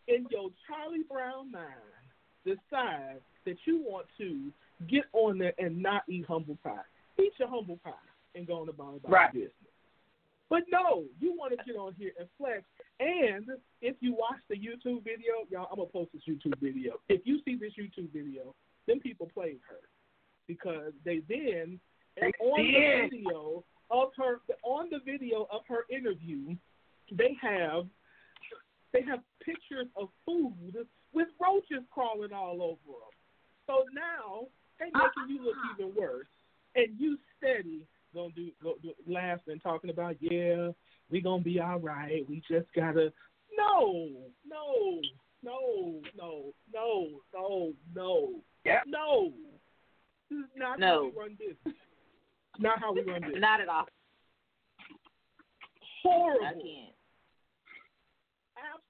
in 0.08 0.26
your 0.30 0.50
Charlie 0.66 1.02
Brown 1.10 1.50
mind, 1.52 1.66
decide 2.44 3.20
that 3.44 3.56
you 3.64 3.82
want 3.82 4.06
to 4.18 4.52
get 4.88 5.04
on 5.12 5.38
there 5.38 5.52
and 5.58 5.82
not 5.82 6.02
eat 6.08 6.24
humble 6.26 6.56
pie? 6.62 6.80
Eat 7.18 7.32
your 7.38 7.48
humble 7.48 7.78
pie 7.84 7.92
and 8.34 8.46
go 8.46 8.60
on 8.60 8.68
about 8.68 8.96
about 8.96 9.10
Right. 9.10 9.32
business. 9.32 9.52
But 10.48 10.62
no, 10.70 11.04
you 11.20 11.32
want 11.36 11.58
to 11.58 11.64
get 11.64 11.76
on 11.76 11.92
here 11.94 12.12
and 12.18 12.28
flex. 12.38 12.62
And 13.00 13.50
if 13.82 13.96
you 14.00 14.14
watch 14.14 14.38
the 14.48 14.54
YouTube 14.56 15.02
video, 15.02 15.44
y'all, 15.50 15.68
I'm 15.70 15.76
gonna 15.78 15.88
post 15.90 16.12
this 16.12 16.22
YouTube 16.24 16.58
video. 16.60 17.00
If 17.08 17.26
you 17.26 17.40
see 17.44 17.56
this 17.56 17.72
YouTube 17.74 18.10
video, 18.12 18.54
then 18.86 19.00
people 19.00 19.26
played 19.34 19.58
her 19.68 19.80
because 20.46 20.92
they 21.04 21.18
then 21.28 21.80
and 22.16 22.32
on 22.40 22.62
the 22.62 23.08
video 23.10 23.64
of 23.90 24.08
her 24.16 24.40
on 24.62 24.88
the 24.90 24.98
video 25.04 25.46
of 25.52 25.62
her 25.68 25.84
interview, 25.90 26.54
they 27.12 27.36
have 27.40 27.86
they 28.92 29.02
have 29.02 29.20
pictures 29.44 29.86
of 29.96 30.08
food 30.24 30.86
with 31.12 31.28
roaches 31.40 31.84
crawling 31.90 32.32
all 32.32 32.62
over 32.62 32.98
them. 32.98 33.14
So 33.66 33.84
now 33.92 34.46
they 34.78 34.86
making 34.86 35.36
you 35.36 35.44
look 35.44 35.56
even 35.74 35.94
worse, 35.94 36.26
and 36.74 36.88
you 36.98 37.18
steady 37.38 37.86
gonna 38.14 38.32
do 38.34 38.50
go 38.62 38.74
do, 38.82 38.92
laughing 39.06 39.52
and 39.52 39.62
talking 39.62 39.90
about 39.90 40.16
yeah 40.20 40.68
we 41.10 41.20
gonna 41.20 41.42
be 41.42 41.60
all 41.60 41.78
right. 41.78 42.24
We 42.28 42.42
just 42.48 42.66
gotta 42.74 43.12
no 43.56 44.08
no 44.48 45.00
no 45.42 46.00
no 46.24 46.52
no 46.72 47.10
no 47.34 47.72
no 47.94 48.30
Yep. 48.64 48.82
no 48.86 49.32
This 50.30 50.38
is 50.40 50.44
not 50.56 50.78
No. 50.80 50.86
how 50.86 51.04
we 51.04 51.10
run 51.20 51.38
business. 51.38 51.76
Not 52.58 52.78
how 52.80 52.92
we 52.92 53.02
run 53.02 53.22
business. 53.22 53.40
Not 53.40 53.60
at 53.60 53.68
all. 53.68 53.86
Horrible. 56.02 56.46
I 56.46 56.52
can't. 56.52 56.94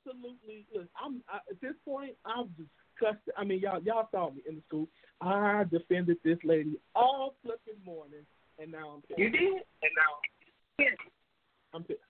absolutely. 0.06 0.66
Look, 0.74 0.88
I'm 1.02 1.22
I, 1.28 1.36
at 1.50 1.60
this 1.60 1.74
point. 1.84 2.12
I'm 2.24 2.48
disgusted. 2.56 3.32
I 3.36 3.44
mean, 3.44 3.60
y'all 3.60 3.80
y'all 3.82 4.08
saw 4.10 4.30
me 4.30 4.42
in 4.48 4.56
the 4.56 4.62
school. 4.68 4.88
I 5.20 5.64
defended 5.70 6.18
this 6.24 6.38
lady 6.44 6.78
all 6.94 7.36
flipping 7.42 7.80
morning, 7.84 8.26
and 8.58 8.70
now 8.70 8.96
I'm 8.96 9.02
pissed. 9.02 9.18
You 9.18 9.30
did. 9.30 9.62
And 9.82 9.92
now 9.96 10.10
I'm 11.74 11.82
pissed. 11.84 12.00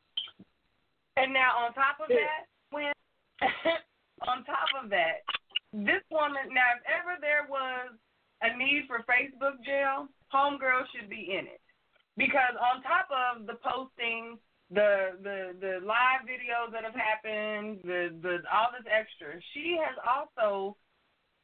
And 1.17 1.33
now 1.33 1.65
on 1.65 1.73
top 1.75 1.97
of 2.01 2.11
Yeah. 2.11 2.17
that, 2.27 2.47
when 2.71 2.93
on 4.29 4.45
top 4.45 4.69
of 4.83 4.91
that, 4.91 5.23
this 5.73 6.03
woman 6.11 6.43
now 6.53 6.77
if 6.77 6.83
ever 6.87 7.17
there 7.21 7.47
was 7.49 7.95
a 8.43 8.57
need 8.57 8.85
for 8.87 9.05
Facebook 9.09 9.63
jail, 9.65 10.09
homegirl 10.33 10.87
should 10.95 11.11
be 11.11 11.37
in 11.37 11.47
it. 11.47 11.61
Because 12.17 12.57
on 12.57 12.83
top 12.83 13.09
of 13.13 13.47
the 13.47 13.61
posting, 13.61 14.39
the 14.71 15.15
the 15.23 15.55
the 15.61 15.75
live 15.85 16.27
videos 16.27 16.73
that 16.73 16.83
have 16.83 16.97
happened, 16.97 17.81
the 17.85 18.11
the 18.23 18.43
all 18.51 18.73
this 18.73 18.89
extra, 18.91 19.39
she 19.55 19.79
has 19.79 19.95
also 20.03 20.77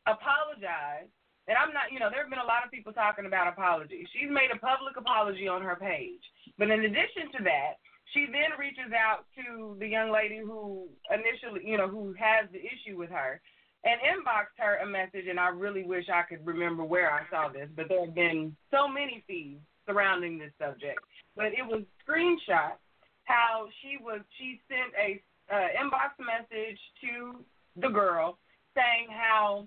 apologized. 0.07 1.13
And 1.51 1.59
I'm 1.59 1.75
not, 1.75 1.91
you 1.91 1.99
know, 1.99 2.07
there 2.07 2.23
have 2.23 2.31
been 2.31 2.39
a 2.39 2.47
lot 2.47 2.63
of 2.65 2.71
people 2.71 2.95
talking 2.95 3.27
about 3.27 3.51
apologies. 3.51 4.07
She's 4.15 4.31
made 4.31 4.55
a 4.55 4.63
public 4.63 4.95
apology 4.97 5.49
on 5.51 5.61
her 5.61 5.75
page. 5.75 6.23
But 6.57 6.71
in 6.71 6.87
addition 6.87 7.35
to 7.35 7.43
that, 7.43 7.83
she 8.15 8.27
then 8.31 8.55
reaches 8.59 8.95
out 8.95 9.27
to 9.35 9.75
the 9.81 9.89
young 9.89 10.13
lady 10.13 10.39
who 10.39 10.87
initially, 11.11 11.67
you 11.67 11.77
know, 11.77 11.89
who 11.89 12.15
has 12.15 12.47
the 12.53 12.63
issue 12.63 12.97
with 12.97 13.11
her 13.11 13.41
and 13.85 14.01
inboxed 14.01 14.59
her 14.59 14.77
a 14.79 14.87
message. 14.87 15.27
And 15.29 15.41
I 15.41 15.49
really 15.49 15.83
wish 15.83 16.07
I 16.13 16.23
could 16.23 16.47
remember 16.47 16.85
where 16.85 17.13
I 17.13 17.23
saw 17.31 17.49
this, 17.49 17.69
but 17.75 17.89
there 17.89 18.05
have 18.05 18.15
been 18.15 18.57
so 18.71 18.89
many 18.89 19.25
feeds 19.27 19.61
surrounding 19.87 20.39
this 20.39 20.53
subject. 20.59 21.01
But 21.37 21.47
it 21.47 21.67
was 21.67 21.83
screenshot 22.07 22.79
how 23.25 23.69
she 23.81 24.03
was, 24.03 24.21
she 24.39 24.61
sent 24.69 24.93
a 24.99 25.23
uh, 25.53 25.69
inbox 25.81 26.15
message 26.19 26.79
to 27.01 27.45
the 27.77 27.89
girl 27.89 28.39
saying 28.75 29.09
how 29.11 29.67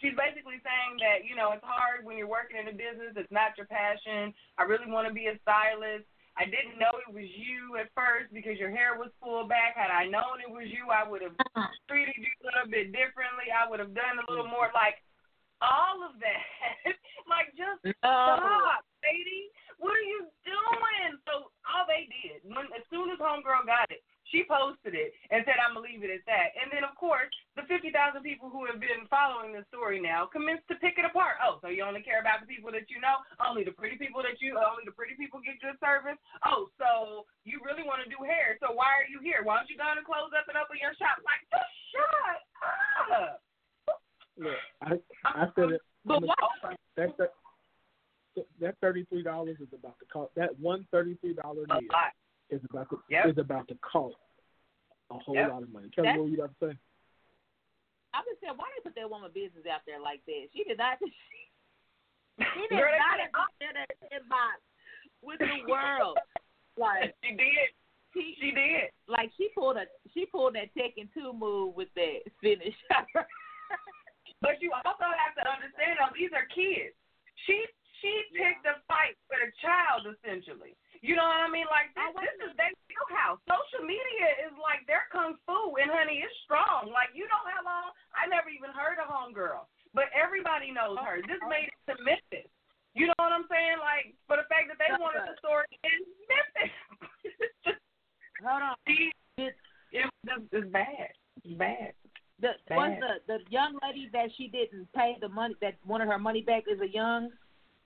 she's 0.00 0.16
basically 0.16 0.58
saying 0.64 0.98
that 0.98 1.22
you 1.28 1.36
know 1.36 1.52
it's 1.52 1.64
hard 1.64 2.04
when 2.04 2.16
you're 2.16 2.30
working 2.30 2.58
in 2.58 2.68
a 2.68 2.74
business 2.74 3.14
it's 3.16 3.30
not 3.30 3.56
your 3.56 3.66
passion 3.66 4.32
i 4.58 4.62
really 4.62 4.90
want 4.90 5.06
to 5.06 5.14
be 5.14 5.28
a 5.28 5.36
stylist 5.44 6.08
i 6.38 6.44
didn't 6.44 6.78
know 6.78 6.92
it 7.02 7.10
was 7.10 7.26
you 7.26 7.78
at 7.80 7.90
first 7.94 8.30
because 8.30 8.58
your 8.58 8.70
hair 8.70 8.98
was 8.98 9.10
pulled 9.22 9.48
back. 9.48 9.74
Had 9.74 9.90
i 9.90 10.06
known 10.06 10.42
it 10.42 10.50
was 10.50 10.68
you 10.70 10.90
i 10.90 11.06
would 11.06 11.22
have 11.22 11.34
uh-huh. 11.38 11.70
treated 11.88 12.18
you 12.18 12.30
a 12.42 12.44
little 12.46 12.70
bit 12.70 12.92
differently. 12.92 13.50
I 13.50 13.68
would 13.68 13.80
have 13.80 13.94
done 13.94 14.22
a 14.22 14.26
little 14.30 14.48
more 14.48 14.70
like 14.74 14.98
all 15.60 16.04
of 16.04 16.18
that. 16.20 16.94
Like 17.30 17.54
just 17.54 17.78
stop 18.02 18.82
lady 19.06 19.54
what 19.80 19.96
are 19.96 20.08
you 20.12 20.28
doing? 20.44 21.16
So 21.24 21.48
all 21.64 21.88
they 21.88 22.04
did. 22.10 22.44
When 22.44 22.68
as 22.76 22.84
soon 22.92 23.08
as 23.08 23.22
homegirl 23.22 23.64
got 23.64 23.88
it 23.88 24.04
she 24.30 24.46
posted 24.46 24.94
it 24.94 25.10
and 25.34 25.42
said, 25.44 25.58
I'm 25.58 25.74
going 25.74 25.84
to 25.84 25.90
leave 25.90 26.02
it 26.06 26.14
at 26.14 26.24
that. 26.30 26.54
And 26.56 26.70
then, 26.70 26.86
of 26.86 26.94
course, 26.94 27.30
the 27.58 27.66
50,000 27.66 27.90
people 28.22 28.48
who 28.48 28.64
have 28.70 28.78
been 28.78 29.10
following 29.10 29.52
this 29.52 29.66
story 29.68 29.98
now 29.98 30.30
commence 30.30 30.62
to 30.70 30.78
pick 30.78 30.96
it 30.96 31.06
apart. 31.06 31.42
Oh, 31.42 31.58
so 31.60 31.68
you 31.68 31.82
only 31.82 32.02
care 32.02 32.22
about 32.22 32.40
the 32.42 32.48
people 32.48 32.70
that 32.72 32.88
you 32.88 33.02
know? 33.02 33.20
Only 33.42 33.66
the 33.66 33.74
pretty 33.74 33.98
people 33.98 34.22
that 34.22 34.38
you, 34.38 34.54
only 34.56 34.86
the 34.86 34.94
pretty 34.94 35.18
people 35.18 35.42
get 35.42 35.58
good 35.58 35.76
service? 35.82 36.18
Oh, 36.46 36.70
so 36.78 37.26
you 37.42 37.58
really 37.66 37.82
want 37.82 38.00
to 38.06 38.08
do 38.08 38.22
hair. 38.22 38.56
So 38.62 38.72
why 38.72 38.94
are 38.96 39.08
you 39.10 39.18
here? 39.20 39.42
Why 39.42 39.58
don't 39.58 39.68
you 39.68 39.76
go 39.76 39.86
and 39.90 40.06
close 40.06 40.30
up 40.32 40.46
and 40.46 40.56
open 40.56 40.78
your 40.78 40.94
shop? 40.96 41.18
Like, 41.26 41.42
just 41.50 41.74
shut 41.90 42.10
up. 43.18 43.42
Look, 44.40 44.60
I 44.80 44.96
I 45.26 45.44
uh-huh. 45.44 45.52
said 45.54 45.70
it. 45.76 45.82
But 46.04 46.22
why? 46.22 46.74
That 46.96 47.12
that 47.18 47.32
that 48.60 48.74
thirty 48.80 49.04
three 49.10 49.22
dollars 49.22 49.56
is 49.60 49.68
about 49.72 49.98
to 49.98 50.06
cost. 50.06 50.32
That 50.36 50.58
one 50.58 50.86
thirty 50.90 51.16
three 51.20 51.34
dollar 51.34 51.64
A 51.64 51.80
deal 51.80 51.88
lot. 51.92 52.12
Is 52.50 52.60
about 52.68 52.90
to 52.90 53.02
Yep. 53.08 53.26
is 53.26 53.38
about 53.38 53.68
to 53.68 53.74
cost 53.76 54.16
a 55.10 55.18
whole 55.18 55.34
Yep. 55.34 55.50
lot 55.50 55.62
of 55.62 55.70
money. 55.70 55.88
Kelly, 55.90 56.06
That's- 56.06 56.18
what 56.18 56.24
were 56.24 56.30
you 56.30 56.42
about 56.42 56.58
to 56.60 56.72
say? 56.72 56.78
I 58.12 58.22
just 58.24 58.40
said, 58.40 58.56
why 58.58 58.66
they 58.74 58.82
put 58.82 58.94
that 58.96 59.08
woman 59.08 59.30
business 59.32 59.66
out 59.66 59.82
there 59.86 60.00
like 60.00 60.24
that? 60.26 60.48
She 60.52 60.64
did 60.64 60.78
not. 60.78 60.98
She 62.40 62.60
did 62.68 62.70
Girl, 62.70 62.88
not 62.96 63.18
put 63.18 63.20
it- 63.20 63.54
share 63.60 63.72
that 63.74 63.90
inbox 64.12 64.58
with 65.20 65.38
the 65.40 65.62
world. 65.68 66.16
Like 66.76 67.14
She 67.22 67.34
did. 67.36 67.68
she, 68.14 68.34
She 68.40 68.50
did. 68.52 68.90
like 69.08 69.30
she 69.36 69.50
pulled 69.54 69.76
a 69.76 69.86
she 70.14 70.24
pulled 70.26 70.54
that 70.54 70.72
Tekken 70.74 71.12
two 71.12 71.32
move 71.34 71.74
with 71.76 71.92
that 71.94 72.20
finish. 72.40 72.74
But 74.40 74.56
you 74.64 74.72
also 74.72 75.04
have 75.04 75.36
to 75.36 75.44
understand, 75.44 75.98
though, 76.00 76.08
these 76.16 76.32
are 76.32 76.46
kids. 76.48 76.96
She 77.44 77.60
she 78.00 78.24
picked 78.32 78.64
a 78.64 78.80
fight 78.88 79.12
with 79.28 79.44
a 79.44 79.52
child, 79.60 80.08
essentially. 80.08 80.72
You 81.00 81.16
know 81.16 81.24
what 81.24 81.40
I 81.40 81.48
mean? 81.48 81.64
Like 81.72 81.96
this, 81.96 82.12
this 82.20 82.36
is 82.44 82.52
their 82.60 82.72
wheelhouse. 82.84 83.40
Social 83.48 83.88
media 83.88 84.28
is 84.44 84.52
like 84.60 84.84
their 84.84 85.08
kung 85.08 85.40
fu, 85.48 85.80
and 85.80 85.88
honey, 85.88 86.20
it's 86.20 86.36
strong. 86.44 86.92
Like 86.92 87.16
you 87.16 87.24
know 87.24 87.40
how 87.48 87.64
long? 87.64 87.96
I 88.12 88.28
never 88.28 88.52
even 88.52 88.68
heard 88.76 89.00
of 89.00 89.08
Homegirl, 89.08 89.64
but 89.96 90.12
everybody 90.12 90.68
knows 90.68 91.00
her. 91.00 91.24
This 91.24 91.40
made 91.48 91.72
it 91.72 91.80
to 91.88 91.96
Memphis. 92.04 92.52
You 92.92 93.08
know 93.08 93.16
what 93.16 93.32
I'm 93.32 93.48
saying? 93.48 93.80
Like 93.80 94.12
for 94.28 94.36
the 94.36 94.44
fact 94.52 94.68
that 94.68 94.76
they 94.76 94.92
wanted 95.00 95.24
the 95.24 95.40
story 95.40 95.72
in 95.88 96.04
Memphis. 96.28 96.72
just 97.64 97.80
Hold 98.44 98.60
on. 98.60 98.76
it 98.84 100.04
was 100.28 100.44
it's 100.52 100.68
bad. 100.68 101.16
It's 101.48 101.56
bad. 101.56 101.96
the 102.44 102.52
was 102.76 102.92
the 103.00 103.24
the 103.24 103.38
young 103.48 103.80
lady 103.80 104.12
that 104.12 104.28
she 104.36 104.52
didn't 104.52 104.84
pay 104.92 105.16
the 105.16 105.32
money 105.32 105.56
that 105.64 105.80
wanted 105.88 106.12
her 106.12 106.20
money 106.20 106.44
back 106.44 106.68
is 106.68 106.80
a 106.84 106.92
young 106.92 107.32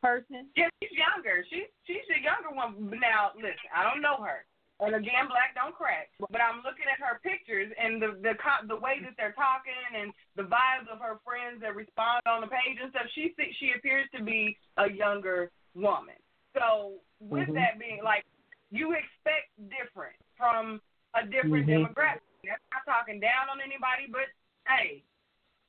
person. 0.02 0.52
Yeah, 0.52 0.68
she's 0.82 0.92
younger. 0.98 1.46
She 1.48 1.70
she's 1.86 2.04
a 2.10 2.20
younger 2.20 2.34
one. 2.54 2.90
Now, 3.00 3.34
listen, 3.36 3.68
I 3.74 3.82
don't 3.84 4.00
know 4.00 4.22
her. 4.22 4.46
And 4.80 4.94
again, 4.94 5.30
black 5.30 5.54
don't 5.54 5.74
crack. 5.74 6.10
But 6.18 6.42
I'm 6.42 6.58
looking 6.66 6.90
at 6.90 6.98
her 6.98 7.22
pictures 7.22 7.70
and 7.78 8.02
the 8.02 8.18
the 8.22 8.34
the 8.66 8.74
way 8.74 8.98
that 9.06 9.14
they're 9.16 9.36
talking 9.38 9.78
and 9.94 10.10
the 10.34 10.42
vibes 10.50 10.90
of 10.90 10.98
her 10.98 11.22
friends 11.22 11.62
that 11.62 11.78
respond 11.78 12.26
on 12.26 12.42
the 12.42 12.50
page 12.50 12.78
and 12.82 12.90
stuff. 12.90 13.06
She 13.14 13.30
she 13.62 13.72
appears 13.78 14.10
to 14.18 14.22
be 14.22 14.58
a 14.76 14.90
younger 14.90 15.50
woman. 15.74 16.18
So 16.58 16.98
with 17.20 17.48
Mhm. 17.48 17.54
that 17.54 17.78
being 17.78 18.02
like, 18.02 18.24
you 18.70 18.92
expect 18.92 19.54
different 19.70 20.18
from 20.36 20.82
a 21.14 21.22
different 21.24 21.66
Mhm. 21.66 21.86
demographic. 21.86 22.26
That's 22.42 22.62
not 22.72 22.84
talking 22.84 23.20
down 23.20 23.48
on 23.48 23.60
anybody, 23.60 24.06
but 24.10 24.26
hey, 24.66 25.04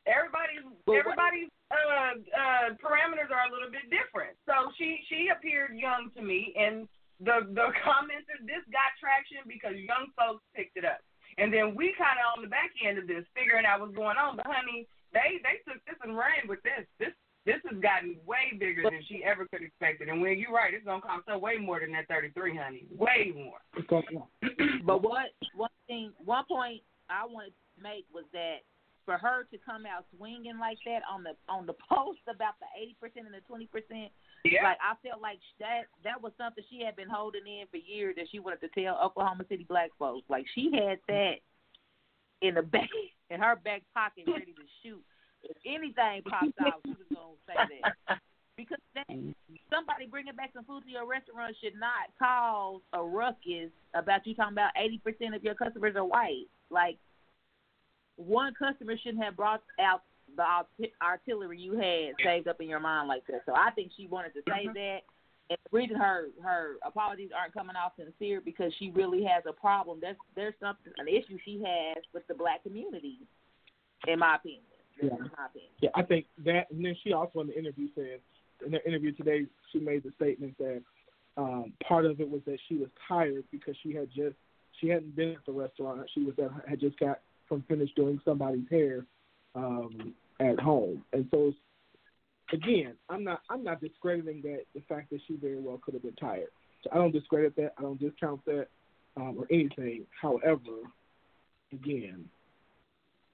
everybody's 0.08 0.64
But 0.86 1.04
what- 1.06 1.18
everybody's 1.18 1.52
uh 1.74 2.14
uh 2.30 2.68
parameters 2.78 3.34
are 3.34 3.50
a 3.50 3.52
little 3.52 3.70
bit 3.74 3.90
different. 3.90 4.38
So 4.46 4.72
she 4.78 5.02
she 5.10 5.30
appeared 5.34 5.76
young 5.76 6.10
to 6.16 6.22
me 6.22 6.54
and 6.58 6.88
the 7.20 7.48
the 7.54 7.74
comments 7.86 8.30
of 8.38 8.46
this 8.46 8.62
got 8.72 8.94
traction 9.02 9.42
because 9.50 9.76
young 9.78 10.14
folks 10.18 10.44
picked 10.56 10.78
it 10.78 10.86
up. 10.86 11.02
And 11.38 11.52
then 11.52 11.76
we 11.76 11.92
kinda 11.98 12.22
on 12.38 12.42
the 12.46 12.52
back 12.52 12.72
end 12.86 12.98
of 12.98 13.08
this 13.08 13.26
figuring 13.36 13.66
out 13.66 13.82
what's 13.82 13.96
going 13.98 14.18
on. 14.18 14.38
But 14.38 14.48
honey, 14.48 14.88
they 15.12 15.42
they 15.44 15.60
took 15.68 15.84
this 15.86 16.00
and 16.06 16.16
ran 16.16 16.48
with 16.48 16.62
this. 16.64 16.86
This 17.00 17.12
this 17.46 17.62
has 17.70 17.78
gotten 17.82 18.18
way 18.26 18.58
bigger 18.58 18.82
than 18.90 19.04
she 19.08 19.24
ever 19.24 19.46
could 19.46 19.62
expect 19.62 20.02
it. 20.02 20.10
And 20.10 20.20
when 20.22 20.40
you're 20.40 20.52
right, 20.54 20.74
it's 20.74 20.86
gonna 20.86 21.02
cost 21.02 21.26
her 21.28 21.38
way 21.38 21.58
more 21.58 21.80
than 21.80 21.92
that 21.94 22.08
thirty 22.08 22.30
three, 22.32 22.56
honey. 22.58 22.86
Way 22.94 23.34
more. 23.36 23.60
It's. 23.78 23.90
But 24.86 25.02
what 25.04 25.34
one 25.56 25.70
thing, 25.88 26.12
one 26.24 26.46
point 26.46 26.82
I 27.10 27.26
wanted 27.26 27.54
to 27.54 27.84
make 27.84 28.06
was 28.14 28.26
that 28.34 28.66
for 29.06 29.18
her 29.18 29.46
to 29.52 29.58
come 29.62 29.86
out 29.86 30.06
swinging 30.18 30.58
like 30.60 30.78
that 30.86 31.02
on 31.10 31.24
the 31.24 31.38
on 31.48 31.66
the 31.66 31.78
post 31.90 32.20
about 32.28 32.58
the 32.60 32.66
eighty 32.76 32.96
percent 33.00 33.26
and 33.26 33.34
the 33.34 33.46
twenty 33.48 33.68
percent, 33.68 34.12
Yeah. 34.44 34.64
like 34.64 34.78
I 34.82 34.98
felt 35.08 35.22
like 35.22 35.40
that 35.60 35.88
that 36.04 36.22
was 36.22 36.34
something 36.38 36.64
she 36.70 36.82
had 36.84 36.96
been 36.96 37.10
holding 37.10 37.46
in 37.46 37.68
for 37.70 37.78
years 37.78 38.16
that 38.18 38.28
she 38.32 38.40
wanted 38.40 38.62
to 38.66 38.70
tell 38.74 38.98
Oklahoma 38.98 39.46
City 39.48 39.66
black 39.68 39.92
folks. 39.98 40.26
Like 40.30 40.46
she 40.54 40.72
had 40.74 41.00
that 41.08 41.40
in 42.42 42.56
the 42.56 42.62
back 42.76 42.90
in 43.30 43.40
her 43.40 43.56
back 43.56 43.84
pocket, 43.94 44.26
ready 44.28 44.54
to 44.54 44.66
shoot. 44.84 45.04
If 45.44 45.58
anything 45.66 46.24
popped 46.26 46.58
out, 46.66 46.82
she 46.86 46.98
was 46.98 47.08
gonna 47.14 47.70
say 47.70 47.80
that 48.10 48.20
because 48.58 48.80
that 48.96 49.06
somebody 49.70 50.08
bringing 50.10 50.36
back 50.36 50.52
some 50.54 50.66
food 50.66 50.84
to 50.86 50.90
your 50.90 51.06
restaurant 51.06 51.56
should 51.62 51.78
not 51.78 52.10
cause 52.18 52.82
a 52.94 53.04
ruckus 53.04 53.70
about 53.94 54.26
you 54.26 54.34
talking 54.34 54.54
about 54.54 54.72
eighty 54.76 54.98
percent 54.98 55.36
of 55.36 55.44
your 55.44 55.54
customers 55.54 55.96
are 55.96 56.06
white. 56.06 56.50
Like 56.72 56.98
one 58.18 58.54
customer 58.54 58.96
shouldn't 58.98 59.24
have 59.24 59.36
brought 59.36 59.62
out 59.80 60.02
the 60.38 60.88
artillery 61.02 61.60
you 61.60 61.74
had 61.74 62.14
saved 62.24 62.48
up 62.48 62.60
in 62.60 62.68
your 62.68 62.80
mind 62.80 63.08
like 63.08 63.26
that. 63.28 63.42
So 63.46 63.54
I 63.56 63.72
think 63.72 63.92
she 63.96 64.08
wanted 64.08 64.34
to 64.34 64.42
say 64.48 64.68
that. 64.74 65.00
And 65.48 65.60
the 65.72 65.78
reason 65.78 65.96
her 65.96 66.30
her 66.44 66.76
apologies 66.84 67.30
aren't 67.38 67.54
coming 67.54 67.76
off 67.76 67.92
sincere 67.98 68.42
because 68.42 68.74
she 68.80 68.90
really 68.90 69.24
has 69.24 69.44
a 69.48 69.54
problem. 69.54 70.00
There's 70.02 70.18
there's 70.36 70.56
something 70.60 70.92
an 70.98 71.08
issue 71.08 71.38
she 71.46 71.62
has 71.64 72.04
with 72.14 72.26
the 72.28 72.34
black 72.34 72.64
community, 72.64 73.20
in 74.08 74.20
my 74.20 74.38
opinion. 74.38 74.64
Yeah. 75.02 75.10
My 75.10 75.46
opinion. 75.46 75.72
Yeah, 75.82 75.90
I 75.94 76.02
think 76.02 76.26
that, 76.46 76.72
and 76.72 76.84
then 76.84 76.96
she 77.04 77.14
also 77.14 77.42
in 77.42 77.48
the 77.48 77.60
interview 77.60 77.90
said, 77.94 78.22
in 78.66 78.72
the 78.72 78.84
interview 78.88 79.12
today, 79.12 79.46
she 79.72 79.80
made 79.80 80.04
the 80.04 80.12
statement 80.16 80.58
that 80.58 80.82
um, 81.38 81.74
part 81.88 82.06
of 82.06 82.20
it 82.20 82.30
was 82.30 82.42
that 82.48 82.58
she 82.68 82.78
was 82.78 82.90
tired 83.08 83.44
because 83.52 83.76
she 83.84 83.94
had 83.94 84.10
just 84.16 84.36
she 84.82 84.88
hadn't 84.88 85.16
been 85.16 85.34
at 85.34 85.46
the 85.46 85.52
restaurant. 85.52 86.02
She 86.16 86.24
was 86.24 86.34
at, 86.40 86.68
had 86.68 86.80
just 86.80 86.98
got 87.00 87.20
from 87.48 87.64
finished 87.68 87.96
doing 87.96 88.20
somebody's 88.26 88.70
hair 88.70 89.06
um, 89.56 90.14
at 90.40 90.60
home, 90.60 91.04
and 91.14 91.28
so 91.32 91.54
again, 92.52 92.94
I'm 93.10 93.24
not 93.24 93.42
I'm 93.50 93.64
not 93.64 93.82
discrediting 93.82 94.42
that 94.44 94.64
the 94.74 94.82
fact 94.88 95.10
that 95.12 95.20
she 95.28 95.36
very 95.36 95.60
well 95.60 95.80
could 95.84 95.94
have 95.94 96.04
been 96.04 96.16
tired. 96.16 96.50
So 96.84 96.90
I 96.94 96.96
don't 96.96 97.12
discredit 97.12 97.56
that. 97.56 97.74
I 97.78 97.82
don't 97.82 98.00
discount 98.00 98.44
that 98.46 98.68
um, 99.18 99.36
or 99.38 99.48
anything. 99.52 100.06
However, 100.22 100.84
again, 101.72 102.26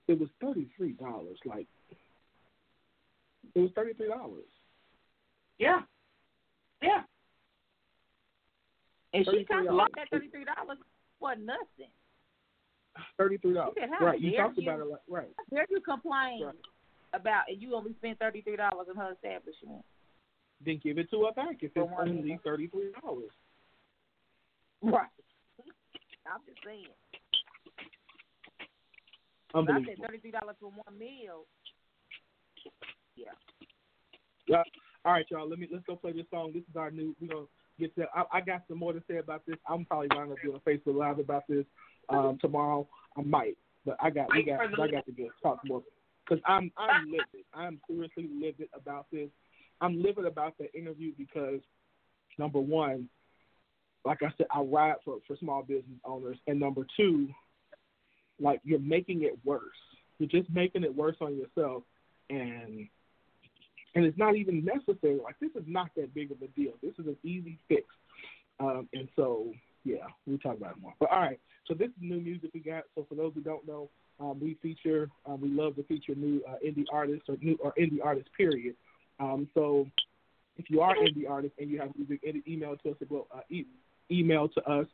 it 0.07 0.19
was 0.19 0.29
thirty 0.41 0.67
three 0.77 0.93
dollars. 0.93 1.38
Like 1.45 1.67
it 3.55 3.59
was 3.59 3.71
thirty 3.75 3.93
three 3.93 4.09
dollars. 4.09 4.45
Yeah. 5.57 5.81
Yeah. 6.81 7.01
And 9.13 9.25
she 9.25 9.43
talked 9.45 9.67
$33. 9.67 9.73
about 9.73 9.91
that 9.95 10.07
thirty 10.11 10.29
three 10.29 10.45
dollars 10.45 10.77
for 11.19 11.35
nothing. 11.35 11.91
Thirty 13.18 13.38
three 13.38 13.53
dollars. 13.53 13.73
She 13.76 13.81
said, 13.81 13.89
"How 13.97 14.05
Right. 14.05 14.19
You 14.19 14.35
talked 14.35 14.57
about 14.57 14.80
it 14.80 14.85
like 14.85 15.01
right. 15.07 15.31
Dare 15.49 15.65
you 15.69 15.80
complain 15.81 16.43
Right. 16.43 16.55
about 17.13 17.43
and 17.47 17.61
you 17.61 17.76
only 17.76 17.93
spent 17.93 18.19
thirty 18.19 18.41
three 18.41 18.57
dollars 18.57 18.88
in 18.89 18.95
her 18.97 19.13
establishment? 19.13 19.85
Then 20.63 20.80
give 20.84 20.97
it 20.97 21.09
to 21.11 21.26
her 21.26 21.31
back 21.31 21.57
if 21.61 21.73
For 21.73 21.84
it's 21.84 21.93
only 21.97 22.39
thirty 22.43 22.68
three 22.68 22.91
dollars. 23.01 23.31
Right. 24.81 25.07
I'm 26.27 26.41
just 26.45 26.59
saying. 26.65 26.85
If 29.53 29.69
I 29.69 29.85
said 29.85 30.05
thirty 30.05 30.19
three 30.19 30.31
dollars 30.31 30.55
for 30.59 30.72
one 30.72 30.97
meal. 30.97 31.45
Yeah. 33.15 33.31
Yeah. 34.47 34.63
All 35.05 35.13
right, 35.13 35.26
y'all. 35.31 35.49
Let 35.49 35.59
me 35.59 35.68
let's 35.72 35.85
go 35.85 35.95
play 35.95 36.11
this 36.11 36.26
song. 36.30 36.51
This 36.53 36.63
is 36.69 36.76
our 36.76 36.91
new. 36.91 37.15
We're 37.22 37.27
gonna 37.27 37.45
get 37.80 37.95
to. 37.95 38.05
I, 38.13 38.23
I 38.34 38.41
got 38.41 38.63
some 38.68 38.77
more 38.77 38.93
to 38.93 39.01
say 39.09 39.18
about 39.18 39.45
this. 39.45 39.57
I'm 39.68 39.85
probably 39.85 40.09
gonna 40.09 40.35
be 40.43 40.49
on 40.49 40.59
Facebook 40.68 40.95
Live 40.95 41.19
about 41.19 41.47
this 41.47 41.65
um, 42.11 42.38
tomorrow. 42.39 42.88
I 43.17 43.21
might, 43.21 43.57
but 43.85 43.97
I 44.01 44.09
got 44.09 44.27
we 44.33 44.43
got 44.43 44.59
I 44.61 44.88
got 44.88 45.05
to 45.05 45.11
get 45.11 45.27
talk 45.41 45.59
more 45.65 45.81
because 46.23 46.41
I'm 46.45 46.71
I'm 46.77 47.05
livid. 47.07 47.45
I'm 47.53 47.79
seriously 47.88 48.29
livid 48.39 48.69
about 48.73 49.07
this. 49.11 49.29
I'm 49.81 50.01
livid 50.01 50.25
about 50.25 50.57
the 50.57 50.71
interview 50.73 51.11
because 51.17 51.59
number 52.38 52.59
one, 52.59 53.09
like 54.05 54.19
I 54.21 54.31
said, 54.38 54.47
I 54.53 54.61
ride 54.61 54.95
for 55.03 55.17
for 55.27 55.35
small 55.38 55.63
business 55.63 55.99
owners, 56.05 56.38
and 56.47 56.59
number 56.59 56.85
two, 56.97 57.29
like 58.39 58.61
you're 58.63 58.79
making 58.79 59.23
it 59.23 59.38
worse. 59.43 59.61
You're 60.19 60.29
just 60.29 60.49
making 60.51 60.83
it 60.83 60.95
worse 60.95 61.17
on 61.19 61.35
yourself, 61.35 61.83
and 62.29 62.88
and 63.95 64.05
it's 64.05 64.17
not 64.17 64.35
even 64.35 64.63
necessary. 64.63 65.19
Like 65.21 65.39
this 65.39 65.51
is 65.55 65.63
not 65.67 65.89
that 65.97 66.13
big 66.13 66.31
of 66.31 66.41
a 66.41 66.47
deal. 66.47 66.73
This 66.81 66.93
is 66.97 67.07
an 67.07 67.17
easy 67.23 67.57
fix. 67.67 67.83
Um, 68.59 68.88
and 68.93 69.07
so 69.15 69.51
yeah, 69.83 70.07
talk 70.41 70.57
about 70.57 70.72
it 70.72 70.81
more. 70.81 70.93
But 70.99 71.11
all 71.11 71.19
right, 71.19 71.39
so 71.68 71.73
this 71.73 71.88
is 71.88 71.93
new 72.01 72.19
music 72.19 72.51
we 72.53 72.59
got. 72.59 72.84
So 72.95 73.05
for 73.07 73.15
those 73.15 73.34
who 73.34 73.41
don't 73.41 73.68
know, 73.68 73.89
um, 74.19 74.39
we 74.39 74.57
feature 74.61 75.09
um, 75.26 75.41
we 75.41 75.49
love 75.49 75.76
to 75.76 75.84
feature 75.84 76.15
new 76.15 76.41
uh, 76.47 76.55
indie 76.65 76.85
artists 76.91 77.26
or 77.27 77.38
new 77.41 77.57
or 77.61 77.73
indie 77.80 78.03
artists. 78.03 78.30
Period. 78.38 78.76
Um, 79.19 79.47
so 79.53 79.88
if 80.57 80.69
you 80.69 80.81
are 80.81 80.95
indie 80.95 81.30
artist 81.30 81.53
and 81.59 81.69
you 81.69 81.80
have 81.80 81.89
music, 81.97 82.22
email 82.47 82.76
to 82.84 82.91
us. 82.91 82.97
Well, 83.09 83.27
uh, 83.34 83.41
e- 83.49 83.65
email 84.11 84.47
to 84.49 84.61
us 84.69 84.88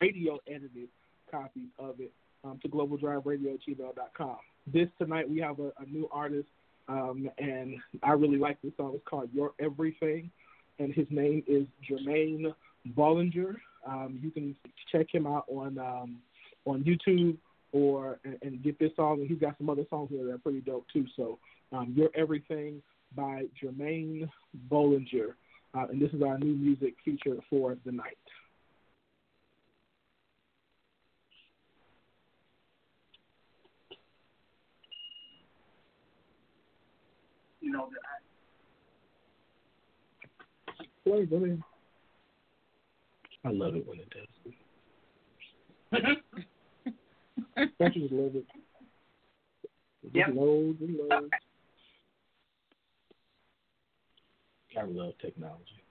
radio 0.00 0.38
edited 0.46 0.88
copies 1.30 1.68
of 1.78 2.00
it 2.00 2.12
um, 2.44 2.58
to 2.62 2.68
globaldriveradio@gmail.com. 2.68 4.36
This 4.72 4.88
tonight 4.98 5.28
we 5.28 5.38
have 5.40 5.60
a, 5.60 5.72
a 5.78 5.86
new 5.86 6.08
artist, 6.12 6.48
um, 6.88 7.30
and 7.38 7.76
I 8.02 8.12
really 8.12 8.38
like 8.38 8.60
this 8.62 8.72
song. 8.76 8.92
It's 8.94 9.04
called 9.06 9.30
Your 9.32 9.52
Everything, 9.58 10.30
and 10.78 10.92
his 10.92 11.06
name 11.10 11.42
is 11.46 11.66
Jermaine 11.88 12.54
Bollinger. 12.96 13.56
Um, 13.86 14.18
you 14.22 14.30
can 14.30 14.54
check 14.92 15.06
him 15.12 15.26
out 15.26 15.44
on 15.48 15.78
um, 15.78 16.18
on 16.64 16.84
YouTube 16.84 17.36
or 17.72 18.18
and, 18.24 18.38
and 18.42 18.62
get 18.62 18.78
this 18.78 18.92
song. 18.96 19.20
And 19.20 19.28
he's 19.28 19.38
got 19.38 19.56
some 19.58 19.70
other 19.70 19.84
songs 19.90 20.10
here 20.10 20.24
that 20.24 20.32
are 20.32 20.38
pretty 20.38 20.60
dope 20.60 20.86
too. 20.92 21.06
So 21.16 21.38
um, 21.72 21.92
Your 21.96 22.10
Everything 22.14 22.82
by 23.14 23.44
Jermaine 23.62 24.28
Bollinger, 24.70 25.34
uh, 25.74 25.86
and 25.90 26.00
this 26.00 26.12
is 26.12 26.22
our 26.22 26.38
new 26.38 26.54
music 26.54 26.94
feature 27.04 27.36
for 27.48 27.76
the 27.84 27.92
night. 27.92 28.16
You 37.60 37.72
know, 37.72 37.88
that 37.90 38.08
go 41.04 41.36
ahead. 41.36 41.62
I 43.44 43.50
love 43.50 43.76
it 43.76 43.86
when 43.86 44.00
it 44.00 44.10
does. 44.10 44.26
Don't 47.78 47.94
you 47.96 48.02
just 48.02 48.12
love 48.12 48.34
it? 48.34 48.44
It 50.02 50.10
Yep. 50.14 50.26
just 50.26 50.36
loads 50.36 50.80
and 50.80 50.96
loads. 50.96 51.12
Okay. 51.12 51.36
I 54.80 54.84
love 54.84 55.12
technology. 55.20 55.82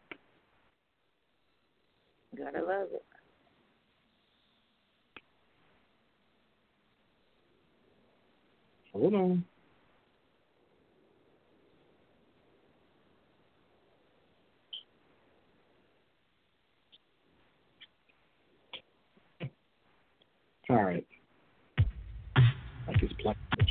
Gotta 2.38 2.60
love 2.62 2.88
it. 2.94 3.04
Hold 8.94 9.14
on. 9.16 9.46
All 20.70 20.84
right. 20.84 21.06
Like 22.88 23.02
it's 23.02 23.14
playing, 23.22 23.38
but 23.56 23.66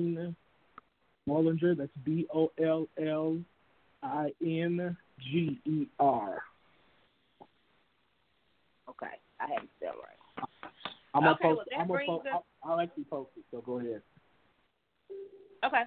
Jermaine 0.00 0.34
Bollinger. 1.28 1.76
That's 1.76 1.90
B 2.04 2.26
O 2.34 2.50
L 2.62 2.86
L 3.00 3.38
I 4.02 4.32
N 4.44 4.96
G 5.20 5.60
E 5.64 5.86
R. 5.98 6.42
Okay, 8.88 9.06
I 9.38 9.46
had 9.46 9.62
it 9.62 9.68
spelled 9.78 9.96
right. 10.02 10.42
I'm 11.14 11.22
gonna 11.22 11.36
post. 11.40 11.42
well, 11.70 11.80
I'm 11.80 11.88
gonna 11.88 12.06
post. 12.06 12.26
us- 12.26 12.42
I'll, 12.62 12.72
I'll 12.72 12.80
actually 12.80 13.04
post 13.04 13.30
it. 13.36 13.44
So 13.50 13.60
go 13.60 13.78
ahead. 13.78 14.02
Okay. 15.64 15.82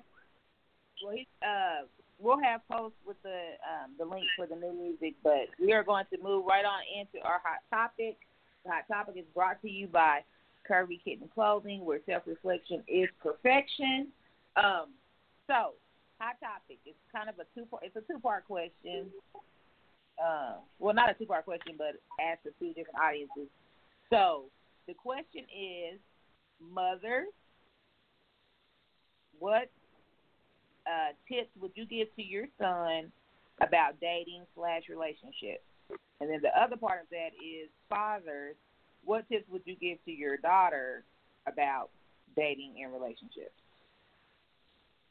Well, 1.04 1.16
he, 1.16 1.28
uh, 1.42 1.86
we'll 2.20 2.40
have 2.42 2.62
posts 2.70 2.98
with 3.06 3.18
the 3.24 3.58
um, 3.64 3.92
the 3.98 4.06
link 4.06 4.26
for 4.38 4.46
the 4.46 4.56
new 4.56 4.74
music, 4.74 5.16
but 5.24 5.48
we 5.60 5.74
are 5.74 5.84
going 5.84 6.06
to 6.12 6.18
move 6.22 6.46
right 6.46 6.66
on 6.66 6.82
into 6.98 7.26
our 7.26 7.42
hot 7.44 7.60
topic. 7.70 8.18
The 8.66 8.72
hot 8.72 8.88
topic 8.88 9.16
is 9.18 9.26
brought 9.34 9.62
to 9.62 9.70
you 9.70 9.88
by 9.88 10.20
Curvy 10.70 11.04
Kitten 11.04 11.30
Clothing, 11.34 11.86
where 11.86 12.00
self 12.06 12.24
reflection 12.26 12.84
is 12.88 13.10
perfection. 13.22 14.08
Um, 14.56 14.94
so, 15.48 15.74
hot 16.20 16.36
topic. 16.40 16.80
It's 16.86 16.98
kind 17.14 17.30
of 17.30 17.36
a 17.40 17.46
two 17.58 17.66
part. 17.66 17.84
It's 17.84 17.96
a 17.96 18.02
two 18.02 18.20
part 18.20 18.46
question. 18.46 19.08
Uh, 20.24 20.56
well, 20.80 20.94
not 20.94 21.10
a 21.10 21.14
two 21.14 21.26
part 21.26 21.46
question, 21.46 21.76
but 21.78 21.96
asked 22.22 22.44
to 22.44 22.52
two 22.60 22.74
different 22.74 23.00
audiences. 23.00 23.50
So, 24.10 24.46
the 24.88 24.94
question 24.94 25.44
is, 25.50 26.00
mothers, 26.62 27.28
what 29.40 29.70
uh, 30.86 31.12
tips 31.28 31.50
would 31.60 31.72
you 31.76 31.86
give 31.86 32.14
to 32.16 32.24
your 32.24 32.46
son 32.60 33.12
about 33.62 34.00
dating 34.00 34.44
slash 34.56 34.84
relationships? 34.90 35.64
And 36.22 36.30
then 36.30 36.40
the 36.42 36.56
other 36.58 36.78
part 36.78 37.02
of 37.02 37.10
that 37.12 37.32
is 37.44 37.70
fathers, 37.90 38.56
what 39.06 39.28
tips 39.30 39.46
would 39.52 39.62
you 39.66 39.76
give 39.76 40.04
to 40.06 40.12
your 40.12 40.38
daughter 40.38 41.04
about 41.48 41.90
dating 42.36 42.76
and 42.84 42.94
relationships? 42.94 43.56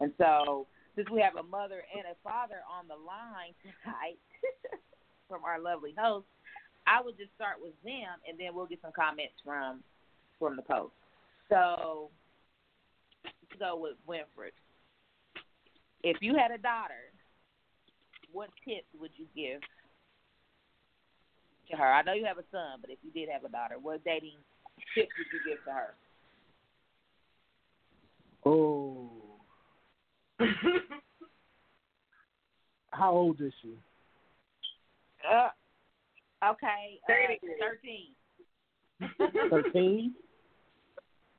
And 0.01 0.13
so, 0.19 0.67
since 0.97 1.09
we 1.11 1.21
have 1.21 1.37
a 1.37 1.43
mother 1.43 1.83
and 1.97 2.05
a 2.07 2.17
father 2.23 2.61
on 2.69 2.89
the 2.89 2.95
line 2.95 3.55
tonight 3.63 4.19
from 5.29 5.45
our 5.45 5.61
lovely 5.61 5.95
host, 5.97 6.27
I 6.87 7.01
would 7.01 7.17
just 7.17 7.31
start 7.35 7.57
with 7.63 7.75
them, 7.85 8.19
and 8.29 8.39
then 8.39 8.55
we'll 8.55 8.67
get 8.67 8.83
some 8.83 8.93
comments 8.93 9.35
from 9.45 9.83
from 10.39 10.57
the 10.57 10.63
post. 10.63 10.93
So, 11.49 12.11
let's 13.25 13.61
go 13.61 13.77
with 13.77 13.95
Winfred 14.09 14.53
if 16.03 16.17
you 16.21 16.35
had 16.37 16.51
a 16.51 16.59
daughter, 16.59 17.11
what 18.33 18.51
tips 18.67 18.89
would 18.99 19.11
you 19.17 19.27
give 19.35 19.61
to 21.73 21.77
her? 21.77 21.93
I 21.93 22.03
know 22.03 22.13
you 22.13 22.25
have 22.25 22.39
a 22.39 22.45
son, 22.53 22.79
but 22.81 22.91
if 22.91 22.99
you 23.03 23.11
did 23.11 23.29
have 23.33 23.45
a 23.45 23.49
daughter, 23.49 23.77
what 23.81 24.05
dating 24.05 24.37
tips 24.95 25.11
would 25.19 25.27
you 25.33 25.41
give 25.49 25.65
to 25.65 25.73
her? 25.73 25.95
Oh, 28.45 29.11
how 32.91 33.13
old 33.13 33.41
is 33.41 33.53
she? 33.63 33.77
Uh, 35.31 35.49
okay, 36.45 37.01
uh, 37.09 37.13
13. 37.61 38.15
Thirteen. 39.51 40.13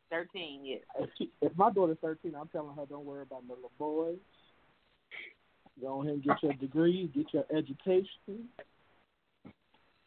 13, 0.10 0.62
yes. 0.64 0.82
If, 1.00 1.10
she, 1.18 1.32
if 1.42 1.58
my 1.58 1.72
daughter's 1.72 1.98
thirteen, 2.02 2.36
I'm 2.40 2.48
telling 2.50 2.76
her 2.76 2.86
don't 2.88 3.06
worry 3.06 3.24
about 3.24 3.48
the 3.48 3.56
little 3.56 3.72
boys. 3.80 4.18
Go 5.82 6.02
ahead 6.04 6.14
and 6.14 6.24
get 6.24 6.44
your 6.44 6.54
degree, 6.54 7.12
get 7.16 7.34
your 7.34 7.46
education. 7.56 8.48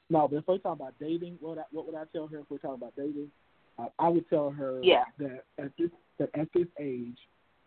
No, 0.08 0.28
but 0.28 0.36
if 0.36 0.46
we're 0.46 0.58
talking 0.58 0.82
about 0.84 0.94
dating, 1.00 1.36
what 1.40 1.58
I, 1.58 1.62
what 1.72 1.86
would 1.86 1.94
I 1.94 2.04
tell 2.12 2.26
her 2.28 2.38
if 2.38 2.44
we're 2.48 2.58
talking 2.58 2.76
about 2.76 2.94
dating? 2.96 3.30
Uh, 3.78 3.86
I 3.98 4.08
would 4.08 4.28
tell 4.30 4.50
her 4.50 4.80
Yeah. 4.82 5.04
that 5.18 5.44
at 5.58 5.72
this 5.78 5.90
that 6.18 6.30
at 6.34 6.48
this 6.54 6.68
age, 6.80 7.18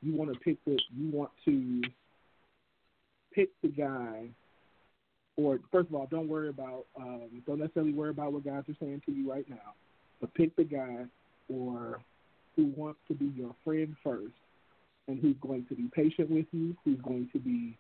you 0.02 0.16
want 0.16 0.34
to 0.34 0.40
pick 0.40 0.58
the 0.66 0.80
you 0.96 1.12
want 1.12 1.32
to 1.46 1.82
pick 3.34 3.50
the 3.62 3.68
guy, 3.68 4.30
or 5.38 5.60
first 5.72 5.90
of 5.90 5.96
all, 5.96 6.08
don't 6.10 6.28
worry 6.28 6.50
about 6.50 6.86
um, 7.00 7.44
don't 7.46 7.60
necessarily 7.60 7.94
worry 7.94 8.10
about 8.10 8.34
what 8.34 8.46
guys 8.46 8.64
are 8.70 8.76
saying 8.80 9.02
to 9.06 9.12
you 9.12 9.30
right 9.30 9.48
now, 9.50 9.74
but 10.22 10.34
pick 10.34 10.56
the 10.56 10.64
guy 10.64 11.06
or 11.50 12.00
who 12.56 12.72
wants 12.76 13.00
to 13.08 13.14
be 13.14 13.26
your 13.36 13.54
friend 13.64 13.96
first, 14.04 14.34
and 15.08 15.20
who's 15.20 15.38
going 15.42 15.66
to 15.68 15.76
be 15.76 15.90
patient 15.94 16.30
with 16.30 16.46
you, 16.52 16.76
who's 16.86 17.00
going 17.02 17.30
to 17.34 17.40
be 17.40 17.78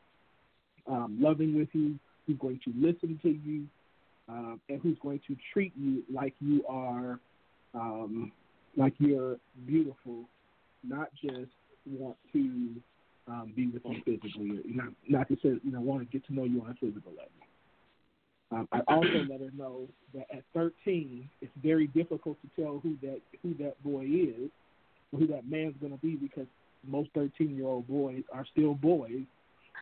um, 0.87 1.17
loving 1.19 1.55
with 1.57 1.69
you, 1.73 1.97
who's 2.27 2.37
going 2.37 2.59
to 2.65 2.73
listen 2.75 3.19
to 3.23 3.29
you, 3.29 3.65
um, 4.29 4.61
and 4.69 4.79
who's 4.81 4.97
going 5.01 5.19
to 5.27 5.35
treat 5.53 5.73
you 5.75 6.03
like 6.13 6.33
you 6.39 6.63
are, 6.67 7.19
um, 7.73 8.31
like 8.77 8.93
you're 8.99 9.37
beautiful, 9.65 10.25
not 10.83 11.09
just 11.21 11.51
want 11.85 12.15
to 12.33 12.69
um, 13.27 13.53
be 13.55 13.67
with 13.67 13.81
you 13.85 14.01
physically, 14.05 14.51
or 14.51 14.61
not 14.65 14.93
not 15.07 15.27
to 15.29 15.35
say 15.35 15.59
you 15.63 15.71
know 15.71 15.81
want 15.81 16.01
to 16.01 16.05
get 16.05 16.25
to 16.27 16.33
know 16.33 16.43
you 16.43 16.61
on 16.61 16.71
a 16.71 16.73
physical 16.75 17.11
level. 17.11 17.31
Um, 18.51 18.67
I 18.71 18.79
also 18.87 19.25
let 19.29 19.39
her 19.39 19.51
know 19.55 19.87
that 20.13 20.25
at 20.31 20.43
13, 20.53 21.29
it's 21.41 21.51
very 21.61 21.87
difficult 21.87 22.37
to 22.41 22.61
tell 22.61 22.79
who 22.79 22.95
that 23.01 23.19
who 23.41 23.53
that 23.55 23.81
boy 23.83 24.03
is, 24.05 24.49
who 25.11 25.27
that 25.27 25.49
man's 25.49 25.75
going 25.79 25.93
to 25.93 25.99
be, 25.99 26.15
because 26.15 26.47
most 26.87 27.09
13 27.13 27.55
year 27.55 27.65
old 27.65 27.87
boys 27.87 28.23
are 28.31 28.45
still 28.51 28.73
boys 28.73 29.23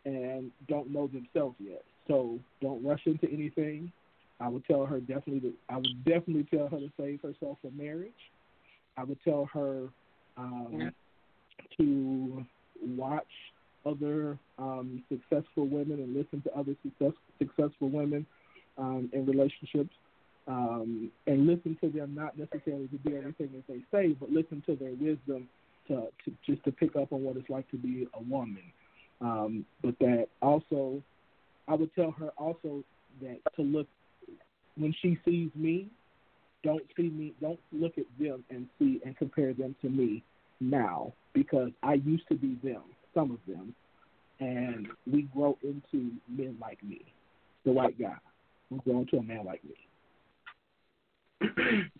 and 0.04 0.50
don't 0.68 0.90
know 0.90 1.08
themselves 1.08 1.56
yet. 1.58 1.82
So 2.06 2.38
don't 2.62 2.84
rush 2.84 3.02
into 3.06 3.28
anything. 3.30 3.92
I 4.40 4.48
would 4.48 4.64
tell 4.66 4.86
her 4.86 5.00
definitely. 5.00 5.40
To, 5.40 5.52
I 5.68 5.76
would 5.76 6.04
definitely 6.04 6.46
tell 6.50 6.68
her 6.68 6.78
to 6.78 6.90
save 6.98 7.20
herself 7.22 7.58
for 7.60 7.70
marriage. 7.72 8.12
I 8.96 9.04
would 9.04 9.18
tell 9.24 9.48
her 9.52 9.88
um, 10.36 10.92
to 11.76 12.44
watch 12.82 13.26
other 13.84 14.38
um, 14.58 15.02
successful 15.08 15.66
women 15.66 16.00
and 16.00 16.14
listen 16.14 16.42
to 16.42 16.58
other 16.58 16.74
success, 16.82 17.12
successful 17.38 17.88
women 17.88 18.26
um, 18.76 19.10
in 19.12 19.26
relationships, 19.26 19.94
um, 20.46 21.10
and 21.26 21.46
listen 21.46 21.76
to 21.80 21.90
them 21.90 22.14
not 22.14 22.38
necessarily 22.38 22.88
to 22.88 22.98
do 22.98 23.16
everything 23.16 23.50
that 23.54 23.66
they 23.66 23.80
say, 23.92 24.14
but 24.20 24.30
listen 24.30 24.62
to 24.66 24.76
their 24.76 24.92
wisdom 24.92 25.48
to, 25.88 26.08
to 26.24 26.32
just 26.46 26.62
to 26.64 26.72
pick 26.72 26.96
up 26.96 27.12
on 27.12 27.22
what 27.22 27.36
it's 27.36 27.50
like 27.50 27.68
to 27.70 27.76
be 27.76 28.06
a 28.14 28.22
woman. 28.22 28.62
Um, 29.20 29.64
but 29.82 29.98
that 29.98 30.28
also, 30.40 31.02
I 31.66 31.74
would 31.74 31.94
tell 31.94 32.12
her 32.12 32.30
also 32.36 32.84
that 33.20 33.38
to 33.56 33.62
look 33.62 33.88
when 34.78 34.94
she 35.02 35.18
sees 35.24 35.50
me, 35.54 35.88
don't 36.64 36.82
see 36.96 37.10
me, 37.10 37.34
don't 37.40 37.60
look 37.72 37.98
at 37.98 38.04
them 38.18 38.44
and 38.50 38.68
see 38.78 39.00
and 39.04 39.16
compare 39.16 39.52
them 39.54 39.74
to 39.82 39.88
me 39.88 40.22
now 40.60 41.12
because 41.34 41.70
I 41.82 41.94
used 41.94 42.26
to 42.28 42.34
be 42.34 42.58
them, 42.62 42.82
some 43.14 43.30
of 43.30 43.38
them, 43.46 43.74
and 44.40 44.88
we 45.10 45.22
grow 45.22 45.56
into 45.62 46.12
men 46.28 46.56
like 46.60 46.82
me, 46.82 47.00
the 47.64 47.72
white 47.72 47.98
guy. 47.98 48.16
We 48.70 48.78
grow 48.78 49.00
into 49.00 49.18
a 49.18 49.22
man 49.22 49.44
like 49.44 49.62
me. 49.64 49.76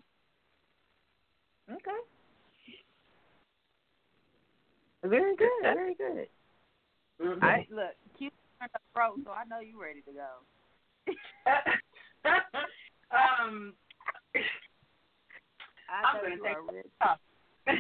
Okay. 1.71 1.91
Very 5.05 5.37
good, 5.37 5.49
very 5.63 5.95
good. 5.95 6.29
Mhm. 7.21 7.43
I 7.43 7.67
look, 7.71 7.95
Q 8.17 8.31
turned 8.59 8.71
up 8.75 8.83
pro, 8.95 9.17
so 9.23 9.31
I 9.31 9.45
know 9.45 9.61
you're 9.61 9.81
ready 9.81 10.01
to 10.03 10.13
go. 10.13 10.29
um, 13.11 13.73
I 15.89 16.05
I'm 16.05 16.23
gonna 16.23 16.37
take 16.37 16.57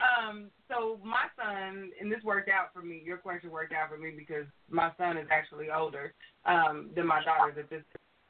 um, 0.00 0.50
so 0.70 0.98
my 1.04 1.26
son, 1.36 1.90
and 2.00 2.10
this 2.10 2.22
worked 2.24 2.48
out 2.48 2.72
for 2.72 2.82
me. 2.82 3.02
Your 3.04 3.18
question 3.18 3.50
worked 3.50 3.72
out 3.72 3.90
for 3.90 3.98
me 3.98 4.12
because 4.16 4.46
my 4.70 4.90
son 4.96 5.16
is 5.16 5.26
actually 5.30 5.66
older 5.70 6.14
um, 6.46 6.90
than 6.94 7.06
my 7.06 7.22
daughters 7.22 7.56
at 7.58 7.68
this 7.68 7.84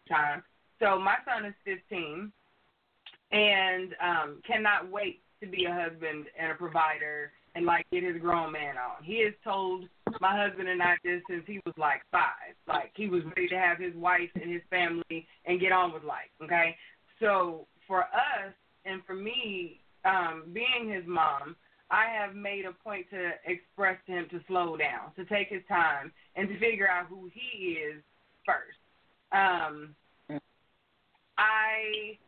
time. 0.09 0.43
So 0.81 0.99
my 0.99 1.17
son 1.25 1.45
is 1.47 1.55
15, 1.65 2.33
and 3.31 3.95
um, 4.03 4.43
cannot 4.45 4.91
wait 4.91 5.23
to 5.41 5.47
be 5.49 5.65
a 5.65 5.73
husband 5.73 6.27
and 6.39 6.53
a 6.53 6.55
provider 6.55 7.33
and 7.55 7.67
like 7.67 7.87
get 7.93 8.03
his 8.03 8.21
grown 8.21 8.53
man 8.53 8.77
on. 8.77 9.05
He 9.05 9.25
has 9.25 9.35
told 9.45 9.85
my 10.21 10.37
husband 10.37 10.69
and 10.69 10.83
I 10.83 10.97
this 11.05 11.23
since 11.29 11.45
he 11.47 11.61
was 11.65 11.75
like 11.77 12.03
five. 12.11 12.55
Like 12.67 12.93
he 12.95 13.09
was 13.09 13.23
ready 13.37 13.49
to 13.49 13.59
have 13.59 13.79
his 13.79 13.95
wife 13.95 14.31
and 14.35 14.51
his 14.51 14.63
family 14.71 15.27
and 15.47 15.61
get 15.61 15.73
on 15.73 15.93
with 15.93 16.05
life. 16.05 16.31
Okay, 16.43 16.77
so 17.21 17.67
for 17.87 18.03
us 18.03 18.53
and 18.85 19.03
for 19.07 19.15
me, 19.15 19.81
um, 20.05 20.45
being 20.53 20.91
his 20.93 21.05
mom, 21.07 21.57
I 21.91 22.07
have 22.07 22.35
made 22.35 22.65
a 22.65 22.73
point 22.73 23.07
to 23.11 23.33
express 23.47 23.99
to 24.07 24.13
him 24.13 24.27
to 24.31 24.41
slow 24.49 24.77
down, 24.77 25.13
to 25.17 25.25
take 25.27 25.49
his 25.49 25.63
time, 25.69 26.11
and 26.37 26.49
to 26.49 26.59
figure 26.59 26.89
out 26.89 27.07
who 27.07 27.31
he 27.33 27.73
is 27.73 28.03
first. 28.47 28.79
Um, 29.31 29.95
I 31.39 32.19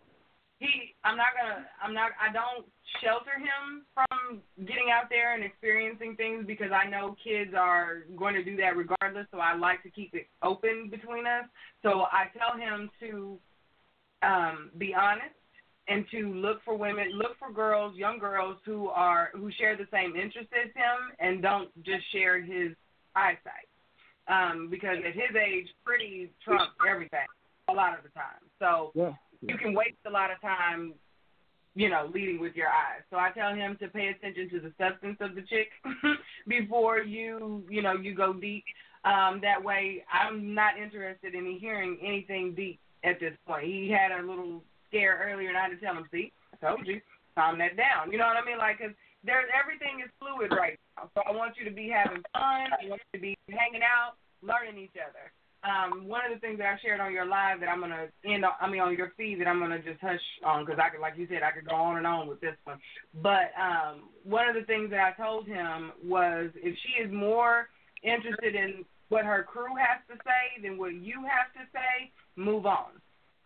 he 0.59 0.94
I'm 1.05 1.16
not 1.16 1.28
gonna 1.36 1.66
I'm 1.82 1.94
not 1.94 2.12
I 2.20 2.32
don't 2.32 2.66
shelter 3.02 3.39
him 3.39 3.85
from 3.93 4.40
getting 4.66 4.90
out 4.93 5.09
there 5.10 5.35
and 5.35 5.44
experiencing 5.44 6.16
things 6.16 6.44
because 6.47 6.70
I 6.72 6.89
know 6.89 7.16
kids 7.22 7.52
are 7.56 8.05
going 8.16 8.35
to 8.35 8.44
do 8.44 8.56
that 8.56 8.76
regardless. 8.76 9.26
So 9.32 9.39
I 9.39 9.55
like 9.56 9.82
to 9.82 9.90
keep 9.90 10.14
it 10.14 10.26
open 10.43 10.89
between 10.90 11.26
us. 11.26 11.47
So 11.82 12.02
I 12.12 12.26
tell 12.36 12.59
him 12.59 12.90
to 13.01 13.39
um, 14.22 14.70
be 14.78 14.94
honest 14.94 15.35
and 15.89 16.06
to 16.10 16.32
look 16.32 16.59
for 16.64 16.76
women, 16.76 17.12
look 17.12 17.39
for 17.39 17.52
girls, 17.52 17.97
young 17.97 18.18
girls 18.18 18.56
who 18.64 18.89
are 18.89 19.31
who 19.35 19.51
share 19.59 19.76
the 19.76 19.89
same 19.93 20.16
interests 20.16 20.52
as 20.52 20.70
him 20.74 21.16
and 21.18 21.43
don't 21.43 21.70
just 21.85 22.05
share 22.12 22.40
his 22.40 22.72
eyesight. 23.14 23.68
Um, 24.26 24.68
because 24.70 24.97
at 25.06 25.12
his 25.12 25.36
age, 25.36 25.66
pretty 25.85 26.31
trumps 26.43 26.72
everything 26.89 27.26
a 27.68 27.72
lot 27.72 27.97
of 27.97 28.02
the 28.02 28.10
time. 28.10 28.40
So 28.59 28.93
Yeah. 28.94 29.12
You 29.49 29.59
can 29.59 29.75
waste 29.75 29.97
a 30.07 30.11
lot 30.11 30.31
of 30.31 30.41
time, 30.41 30.95
you 31.75 31.89
know, 31.89 32.11
leading 32.12 32.41
with 32.41 32.55
your 32.55 32.69
eyes. 32.69 33.03
So 33.11 33.16
I 33.16 33.31
tell 33.31 33.55
him 33.55 33.77
to 33.81 33.89
pay 33.89 34.09
attention 34.09 34.51
to 34.51 34.61
the 34.61 34.73
substance 34.79 35.19
of 35.21 35.35
the 35.35 35.43
chick 35.43 35.69
before 36.49 36.99
you, 36.99 37.65
you 37.69 37.83
know, 37.83 37.93
you 37.93 38.15
go 38.15 38.33
deep. 38.33 38.65
Um, 39.05 39.41
that 39.43 39.62
way, 39.62 40.05
I'm 40.11 40.55
not 40.55 40.79
interested 40.79 41.35
in 41.35 41.59
hearing 41.61 41.99
anything 42.03 42.55
deep 42.55 42.81
at 43.03 43.21
this 43.21 43.35
point. 43.47 43.65
He 43.65 43.91
had 43.91 44.19
a 44.19 44.27
little 44.27 44.62
scare 44.89 45.21
earlier, 45.31 45.49
and 45.49 45.59
I 45.59 45.62
had 45.69 45.71
to 45.71 45.77
tell 45.77 45.95
him, 45.95 46.09
"See, 46.11 46.33
I 46.55 46.66
told 46.66 46.87
you, 46.87 47.01
calm 47.35 47.59
that 47.59 47.77
down." 47.77 48.11
You 48.11 48.16
know 48.16 48.27
what 48.27 48.39
I 48.39 48.45
mean? 48.47 48.57
Like, 48.57 48.79
'cause 48.79 48.95
there's 49.23 49.51
everything 49.53 50.01
is 50.01 50.11
fluid 50.19 50.53
right 50.53 50.79
now. 50.97 51.11
So 51.15 51.23
I 51.27 51.33
want 51.33 51.59
you 51.59 51.65
to 51.66 51.71
be 51.71 51.89
having 51.89 52.23
fun. 52.33 52.73
I 52.73 52.87
want 52.89 53.03
you 53.12 53.19
to 53.19 53.21
be 53.21 53.37
hanging 53.51 53.83
out, 53.83 54.16
learning 54.41 54.79
each 54.79 54.97
other 54.97 55.33
um, 55.65 56.07
one 56.07 56.20
of 56.27 56.32
the 56.35 56.41
things 56.41 56.59
that 56.59 56.66
I 56.66 56.78
shared 56.82 57.01
on 57.01 57.12
your 57.12 57.27
live 57.27 57.61
that 57.61 57.69
I'm 57.69 57.81
gonna 57.81 58.09
end 58.24 58.45
on, 58.45 58.53
I 58.61 58.69
mean 58.69 58.81
on 58.81 58.97
your 58.97 59.12
feed 59.16 59.41
that 59.41 59.49
I'm 59.49 59.61
gonna 59.61 59.82
just 59.82 60.01
hush 60.01 60.20
on 60.45 60.65
because 60.65 60.78
I 60.78 60.91
could, 60.91 61.01
like 61.01 61.15
you 61.16 61.27
said, 61.28 61.43
I 61.43 61.53
could 61.53 61.69
go 61.69 61.77
on 61.77 61.97
and 61.97 62.07
on 62.07 62.28
with 62.28 62.41
this 62.41 62.57
one. 62.65 62.78
But 63.23 63.53
um, 63.59 64.11
one 64.24 64.49
of 64.49 64.55
the 64.55 64.62
things 64.62 64.91
that 64.91 65.01
I 65.01 65.12
told 65.23 65.47
him 65.47 65.93
was 66.05 66.51
if 66.57 66.77
she 66.85 67.03
is 67.03 67.11
more 67.11 67.69
interested 68.03 68.55
in 68.55 68.85
what 69.09 69.24
her 69.24 69.43
crew 69.43 69.74
has 69.77 70.01
to 70.09 70.16
say 70.24 70.62
than 70.62 70.77
what 70.77 70.95
you 70.95 71.23
have 71.23 71.53
to 71.55 71.65
say, 71.73 72.12
move 72.36 72.66
on, 72.66 72.91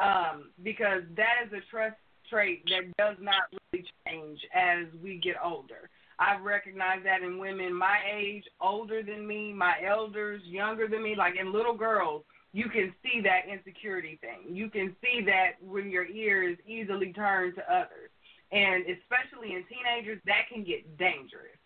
um, 0.01 0.51
because 0.63 1.03
that 1.17 1.47
is 1.47 1.53
a 1.53 1.63
trust 1.71 1.97
trait 2.29 2.65
that 2.67 2.97
does 2.97 3.17
not 3.21 3.43
really 3.73 3.85
change 4.07 4.41
as 4.55 4.87
we 5.03 5.19
get 5.19 5.37
older. 5.43 5.89
I've 6.19 6.43
recognized 6.43 7.07
that 7.07 7.23
in 7.23 7.39
women 7.39 7.75
my 7.75 7.99
age, 8.13 8.45
older 8.61 9.03
than 9.03 9.27
me, 9.27 9.53
my 9.53 9.75
elders, 9.87 10.43
younger 10.45 10.89
than 10.89 11.03
me, 11.03 11.15
like 11.17 11.35
in 11.37 11.53
little 11.53 11.77
girls, 11.77 12.25
you 12.53 12.69
can 12.69 12.93
see 13.03 13.21
that 13.23 13.51
insecurity 13.51 14.19
thing. 14.21 14.55
You 14.55 14.71
can 14.71 14.97
see 15.01 15.23
that 15.27 15.53
when 15.63 15.91
your 15.91 16.07
ear 16.07 16.49
is 16.49 16.57
easily 16.67 17.13
turned 17.13 17.55
to 17.57 17.73
others. 17.73 18.11
And 18.51 18.85
especially 18.85 19.55
in 19.55 19.65
teenagers, 19.69 20.21
that 20.27 20.49
can 20.53 20.65
get 20.65 20.99
dangerous. 20.99 21.59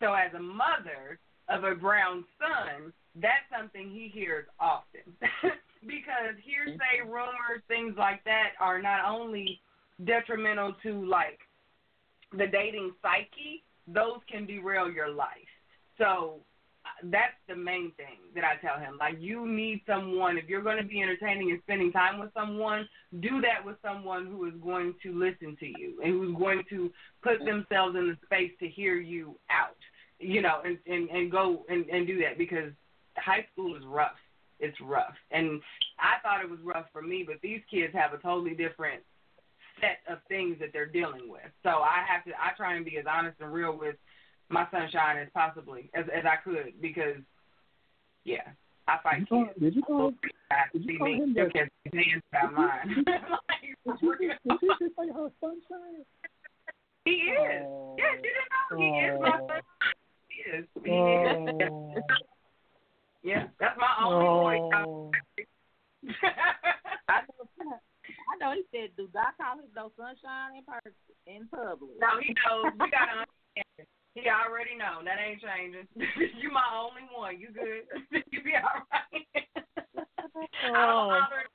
So 0.00 0.14
as 0.14 0.32
a 0.34 0.40
mother 0.40 1.18
of 1.48 1.64
a 1.64 1.74
brown 1.74 2.24
son, 2.38 2.92
that's 3.16 3.44
something 3.50 3.90
he 3.90 4.08
hears 4.08 4.46
often. 4.60 5.02
because 5.86 6.34
hearsay, 6.44 7.02
mm-hmm. 7.02 7.10
rumors, 7.10 7.62
things 7.66 7.94
like 7.98 8.22
that 8.24 8.52
are 8.60 8.80
not 8.80 9.04
only 9.04 9.60
detrimental 10.04 10.74
to 10.82 11.04
like 11.04 11.40
the 12.32 12.46
dating 12.46 12.92
psyche, 13.02 13.64
those 13.92 14.20
can 14.30 14.46
derail 14.46 14.90
your 14.90 15.10
life. 15.10 15.28
So 15.98 16.40
uh, 16.84 17.08
that's 17.10 17.34
the 17.48 17.56
main 17.56 17.92
thing 17.96 18.18
that 18.34 18.44
I 18.44 18.56
tell 18.64 18.78
him. 18.78 18.96
Like 18.98 19.16
you 19.18 19.46
need 19.46 19.82
someone 19.86 20.38
if 20.38 20.48
you're 20.48 20.62
going 20.62 20.78
to 20.78 20.84
be 20.84 21.02
entertaining 21.02 21.50
and 21.50 21.60
spending 21.64 21.92
time 21.92 22.18
with 22.18 22.30
someone, 22.34 22.88
do 23.20 23.40
that 23.40 23.64
with 23.64 23.76
someone 23.82 24.26
who 24.26 24.46
is 24.46 24.54
going 24.62 24.94
to 25.02 25.18
listen 25.18 25.56
to 25.60 25.66
you 25.66 26.00
and 26.02 26.12
who's 26.12 26.36
going 26.36 26.62
to 26.70 26.90
put 27.22 27.44
themselves 27.44 27.96
in 27.96 28.08
the 28.08 28.16
space 28.24 28.52
to 28.60 28.68
hear 28.68 28.96
you 28.96 29.34
out. 29.50 29.76
You 30.20 30.42
know, 30.42 30.60
and 30.64 30.78
and 30.86 31.08
and 31.10 31.30
go 31.30 31.64
and 31.68 31.86
and 31.86 32.06
do 32.06 32.20
that 32.22 32.38
because 32.38 32.72
high 33.16 33.46
school 33.52 33.76
is 33.76 33.82
rough. 33.86 34.18
It's 34.60 34.76
rough. 34.80 35.14
And 35.30 35.60
I 36.00 36.20
thought 36.22 36.42
it 36.42 36.50
was 36.50 36.58
rough 36.64 36.86
for 36.92 37.02
me, 37.02 37.24
but 37.24 37.36
these 37.40 37.60
kids 37.70 37.94
have 37.94 38.12
a 38.12 38.18
totally 38.18 38.54
different 38.54 39.02
set 39.80 40.00
of 40.12 40.18
things 40.28 40.56
that 40.60 40.70
they're 40.72 40.86
dealing 40.86 41.28
with. 41.28 41.42
So 41.62 41.68
I 41.70 42.04
have 42.08 42.24
to 42.24 42.30
I 42.32 42.56
try 42.56 42.74
and 42.76 42.84
be 42.84 42.98
as 42.98 43.04
honest 43.10 43.36
and 43.40 43.52
real 43.52 43.76
with 43.76 43.96
my 44.48 44.66
sunshine 44.70 45.18
as 45.18 45.28
possibly 45.34 45.90
as 45.94 46.04
as 46.14 46.24
I 46.24 46.36
could 46.42 46.80
because 46.80 47.16
yeah, 48.24 48.48
I 48.86 48.96
fight 49.02 49.20
Did 49.20 49.28
you 49.28 49.28
call, 49.28 49.44
kids. 49.46 49.60
did 49.60 49.74
you 49.76 49.82
call, 49.82 50.10
did 50.72 50.84
you 50.84 50.98
call 50.98 51.06
me. 51.08 51.14
him 51.18 51.34
the- 51.34 51.50
catch 51.52 51.68
his 51.84 52.22
hands 52.32 52.52
mine. 52.54 52.88
did 53.04 53.06
you, 53.62 53.74
did 54.18 54.58
you 54.62 54.74
just 54.80 54.96
say 54.96 55.08
her 55.14 55.30
sunshine? 55.40 56.04
he 57.04 57.10
is. 57.12 57.62
Oh. 57.66 57.96
Yes, 57.98 58.14
you 58.22 58.30
didn't 58.30 58.50
know 58.70 58.78
he 58.78 58.88
is 59.06 59.20
my 59.20 59.38
Oh. 59.40 59.46
son. 59.48 59.62
He 60.28 60.36
is. 60.56 60.64
He 60.84 60.90
is. 60.90 61.70
Oh. 61.70 61.94
Yeah, 63.22 63.46
that's 63.60 63.78
my 63.78 64.04
only 64.04 64.26
voice. 64.26 64.72
Oh. 64.86 65.10
I 67.08 67.20
know, 67.22 67.78
I 68.28 68.36
know 68.36 68.52
he 68.52 68.62
said, 68.70 68.92
do 68.96 69.08
God 69.12 69.32
call 69.40 69.56
him 69.56 69.72
no 69.74 69.88
sunshine 69.96 70.60
in 70.60 70.64
person, 70.68 70.92
in 71.26 71.48
public? 71.48 71.96
No, 71.96 72.20
he 72.20 72.36
knows. 72.44 72.72
We 72.76 72.90
gotta 72.92 73.24
understand. 73.24 73.88
He 74.14 74.28
already 74.28 74.76
know. 74.76 75.00
That 75.04 75.16
ain't 75.22 75.40
changing. 75.40 75.88
you 76.42 76.50
my 76.52 76.66
only 76.76 77.08
one. 77.14 77.40
You 77.40 77.48
good? 77.54 77.88
you 78.32 78.42
be 78.44 78.52
all 78.58 78.84
right. 78.92 79.24
I 80.64 80.68
don't 80.68 81.08
Oh. 81.08 81.08
holler 81.14 81.46
at 81.46 81.50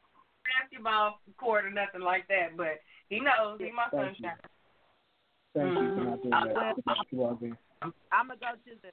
the 0.71 0.81
basketball 0.81 1.19
court 1.37 1.65
or 1.65 1.71
nothing 1.71 2.01
like 2.01 2.27
that, 2.27 2.55
but 2.57 2.79
he 3.09 3.19
knows. 3.19 3.59
He 3.59 3.69
my 3.71 3.87
Thank 3.91 4.17
you. 4.19 4.25
sunshine. 4.25 4.41
Thank 5.53 5.73
you 5.77 5.89
for 5.93 6.03
not 6.03 6.21
doing 6.23 6.31
that. 6.31 6.77
Uh, 6.87 6.93
You 7.11 7.23
are 7.23 7.35
being- 7.35 7.57
I'm 8.11 8.27
gonna 8.27 8.39
go 8.39 8.55
to 8.57 8.71
the. 8.81 8.89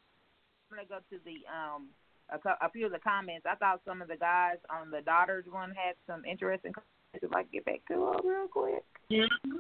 I'm 0.71 0.77
gonna 0.77 0.89
go 0.89 0.99
to 1.11 1.17
the 1.25 1.39
um 1.49 1.89
a, 2.31 2.39
a 2.67 2.71
few 2.71 2.87
of 2.87 2.93
the 2.93 2.99
comments. 3.01 3.47
I 3.49 3.55
thought 3.57 3.81
some 3.85 4.03
of 4.03 4.09
the 4.09 4.17
guys 4.17 4.59
on 4.69 4.91
the 4.91 5.01
daughters 5.01 5.45
one 5.51 5.71
had 5.75 5.95
some 6.07 6.25
interesting. 6.25 6.73
Comments. 7.13 7.25
If 7.25 7.35
I 7.35 7.43
get 7.53 7.65
back 7.65 7.81
to 7.89 7.95
it 7.95 8.25
real 8.25 8.49
quick. 8.49 8.85
Mm-hmm. 9.11 9.57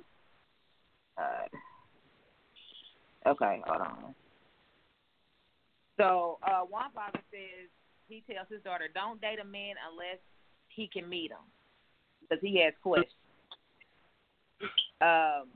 Uh, 1.18 1.47
okay, 3.31 3.62
hold 3.66 3.82
on. 3.82 4.14
So 5.98 6.39
uh, 6.43 6.62
one 6.68 6.90
father 6.94 7.20
says 7.31 7.68
he 8.09 8.22
tells 8.32 8.48
his 8.48 8.62
daughter, 8.62 8.89
"Don't 8.93 9.20
date 9.20 9.39
a 9.40 9.44
man 9.44 9.74
unless 9.90 10.18
he 10.68 10.89
can 10.89 11.09
meet 11.09 11.31
him, 11.31 11.44
because 12.22 12.40
he 12.40 12.62
has 12.64 12.72
questions." 12.82 13.12
Um, 15.01 15.48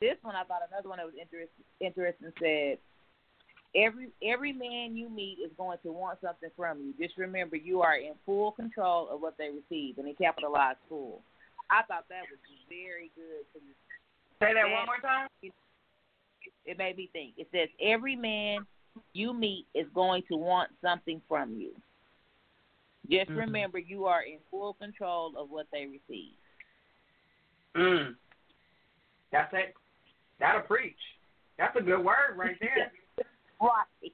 this 0.00 0.16
one 0.22 0.36
I 0.36 0.44
thought 0.44 0.62
another 0.70 0.88
one 0.88 0.98
that 0.98 1.06
was 1.06 1.14
interesting. 1.20 1.64
Interesting 1.80 2.32
said, 2.40 2.78
"Every 3.74 4.10
every 4.22 4.52
man 4.52 4.96
you 4.96 5.08
meet 5.08 5.38
is 5.44 5.50
going 5.56 5.78
to 5.82 5.92
want 5.92 6.20
something 6.20 6.50
from 6.56 6.80
you. 6.80 6.94
Just 6.98 7.18
remember, 7.18 7.56
you 7.56 7.82
are 7.82 7.96
in 7.96 8.14
full 8.24 8.52
control 8.52 9.08
of 9.08 9.20
what 9.20 9.36
they 9.38 9.50
receive." 9.50 9.98
And 9.98 10.06
he 10.06 10.14
capitalized 10.14 10.78
"full." 10.88 11.22
I 11.70 11.82
thought 11.82 12.04
that 12.08 12.22
was 12.30 12.38
very 12.68 13.10
good. 13.16 13.44
Say 14.40 14.52
that 14.54 14.70
one 14.70 14.86
more 14.86 15.00
time. 15.00 15.28
it 16.66 16.78
made 16.78 16.96
me 16.96 17.08
think. 17.12 17.34
It 17.36 17.48
says 17.52 17.68
every 17.80 18.16
man 18.16 18.66
you 19.12 19.32
meet 19.32 19.66
is 19.74 19.86
going 19.94 20.22
to 20.28 20.36
want 20.36 20.70
something 20.80 21.20
from 21.28 21.58
you. 21.58 21.74
Just 23.08 23.30
Mhm. 23.30 23.36
remember 23.36 23.78
you 23.78 24.06
are 24.06 24.22
in 24.22 24.38
full 24.50 24.74
control 24.74 25.36
of 25.36 25.50
what 25.50 25.70
they 25.70 25.86
receive. 25.86 26.36
Mm. 27.74 28.16
That's 29.30 29.52
it. 29.52 29.74
That'll 30.38 30.62
preach. 30.62 31.00
That's 31.56 31.76
a 31.76 31.82
good 31.82 32.04
word 32.04 32.36
right 32.36 32.58
there. 32.60 32.92
Right. 33.64 34.12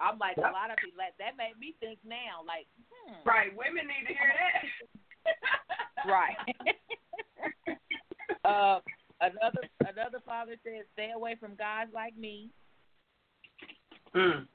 I'm 0.00 0.18
like 0.18 0.36
a 0.38 0.54
lot 0.54 0.70
of 0.70 0.78
people 0.78 0.98
like 0.98 1.18
that 1.18 1.38
made 1.38 1.58
me 1.58 1.74
think 1.80 1.98
now, 2.06 2.42
like, 2.46 2.66
hmm. 2.78 3.14
right. 3.26 3.50
Women 3.54 3.86
need 3.86 4.06
to 4.06 4.14
hear 4.14 4.32
that. 4.34 4.62
Right. 6.06 6.36
uh 8.44 8.78
another 9.22 9.60
another 9.80 10.18
father 10.26 10.56
says 10.62 10.84
stay 10.92 11.12
away 11.16 11.34
from 11.40 11.54
guys 11.54 11.86
like 11.94 12.14
me. 12.18 12.50
Mm. 14.14 14.46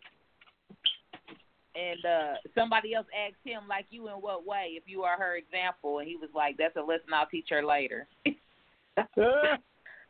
And 1.73 2.05
uh 2.05 2.33
somebody 2.53 2.93
else 2.93 3.07
asked 3.17 3.41
him, 3.43 3.63
like 3.67 3.87
you 3.89 4.09
in 4.09 4.15
what 4.15 4.45
way, 4.45 4.73
if 4.75 4.83
you 4.85 5.01
are 5.01 5.17
her 5.17 5.37
example 5.37 5.97
and 5.97 6.07
he 6.07 6.17
was 6.17 6.29
like, 6.35 6.55
That's 6.57 6.75
a 6.75 6.81
lesson 6.81 7.13
I'll 7.15 7.25
teach 7.25 7.47
her 7.49 7.65
later. 7.65 8.07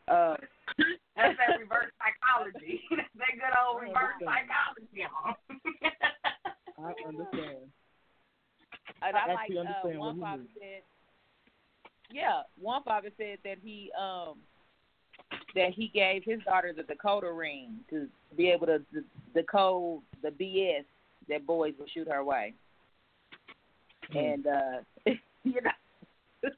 uh 0.09 0.35
That's 1.15 1.37
that 1.37 1.59
reverse 1.59 1.91
psychology. 1.99 2.81
That's 2.89 3.09
that 3.17 3.33
good 3.35 3.55
old 3.57 3.81
reverse 3.81 4.15
psychology. 4.19 5.03
I 6.79 7.07
understand. 7.07 7.67
And 9.01 9.15
I 9.15 9.19
I, 9.21 9.33
like 9.33 9.51
uh, 9.55 9.59
understand 9.59 9.99
one 9.99 10.19
father 10.19 10.43
said, 10.59 10.81
yeah, 12.11 12.41
one 12.59 12.83
father 12.83 13.09
said 13.17 13.37
that 13.45 13.57
he 13.63 13.91
um 13.97 14.39
that 15.55 15.71
he 15.73 15.87
gave 15.87 16.23
his 16.25 16.39
daughter 16.43 16.73
the 16.75 16.83
decoder 16.83 17.37
ring 17.37 17.77
to 17.89 18.07
be 18.35 18.49
able 18.49 18.65
to 18.65 18.79
d- 18.79 19.07
decode 19.33 20.01
the 20.21 20.29
BS 20.29 20.85
that 21.29 21.45
boys 21.45 21.73
would 21.79 21.89
shoot 21.91 22.09
her 22.09 22.23
way. 22.23 22.53
Hmm. 24.11 24.17
And 24.17 24.47
uh 24.47 25.11
you 25.43 25.61
know, 25.61 26.49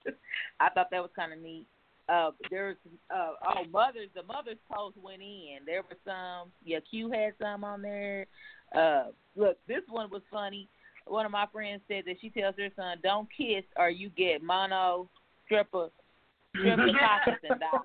I 0.59 0.69
thought 0.69 0.89
that 0.91 1.01
was 1.01 1.11
kind 1.15 1.33
of 1.33 1.39
neat. 1.39 1.67
Uh, 2.11 2.31
there's 2.49 2.75
uh 3.09 3.31
oh 3.47 3.63
mothers 3.71 4.09
the 4.13 4.23
mothers 4.23 4.57
post 4.69 4.97
went 5.01 5.21
in. 5.21 5.59
There 5.65 5.81
were 5.81 5.95
some 6.03 6.51
yeah 6.65 6.79
Q 6.89 7.09
had 7.09 7.33
some 7.41 7.63
on 7.63 7.81
there. 7.81 8.25
Uh 8.75 9.05
look 9.37 9.57
this 9.65 9.83
one 9.87 10.09
was 10.09 10.21
funny. 10.29 10.67
One 11.07 11.25
of 11.25 11.31
my 11.31 11.45
friends 11.53 11.81
said 11.87 12.03
that 12.07 12.17
she 12.19 12.29
tells 12.29 12.55
her 12.57 12.67
son 12.75 12.97
don't 13.01 13.29
kiss 13.35 13.63
or 13.77 13.89
you 13.89 14.09
get 14.09 14.43
mono 14.43 15.07
stripper 15.45 15.89
stripper 16.59 16.87
pockets 16.99 17.45
and 17.49 17.61
die. 17.61 17.79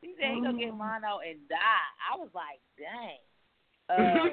She 0.00 0.14
said 0.20 0.34
he 0.34 0.40
gonna 0.42 0.58
get 0.58 0.74
mono 0.74 1.18
and 1.28 1.40
die. 1.48 1.90
I 2.12 2.16
was 2.16 2.30
like, 2.34 2.60
dang. 2.78 3.18
Uh, 3.90 4.28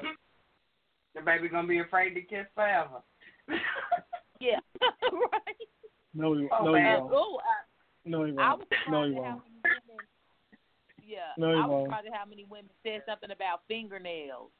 the 1.15 1.22
baby 1.22 1.49
gonna 1.49 1.68
be 1.68 1.80
afraid 1.80 2.14
to 2.14 2.22
kiss 2.22 2.45
forever. 2.53 3.01
yeah, 4.39 4.59
right. 5.11 5.68
No, 6.14 6.34
you, 6.34 6.49
Oh, 6.51 6.65
no, 6.65 6.76
you 6.76 6.84
man. 6.84 7.03
won't. 7.09 7.41
I, 7.43 8.09
No, 8.09 8.23
you 8.26 8.39
I 8.39 8.49
won't. 8.49 8.59
was 8.59 8.68
No, 8.72 8.77
surprised 8.84 9.14
you 9.14 9.22
won't. 9.22 9.41
many 9.43 9.55
women. 9.64 10.05
Yeah, 11.03 11.31
No, 11.38 11.51
you 11.51 11.57
I 11.57 11.61
was 11.65 11.69
won't. 11.72 11.85
surprised 11.85 12.07
at 12.07 12.14
how 12.14 12.26
many 12.26 12.43
women 12.45 12.69
said 12.84 13.01
something 13.07 13.31
about 13.31 13.61
fingernails. 13.68 14.51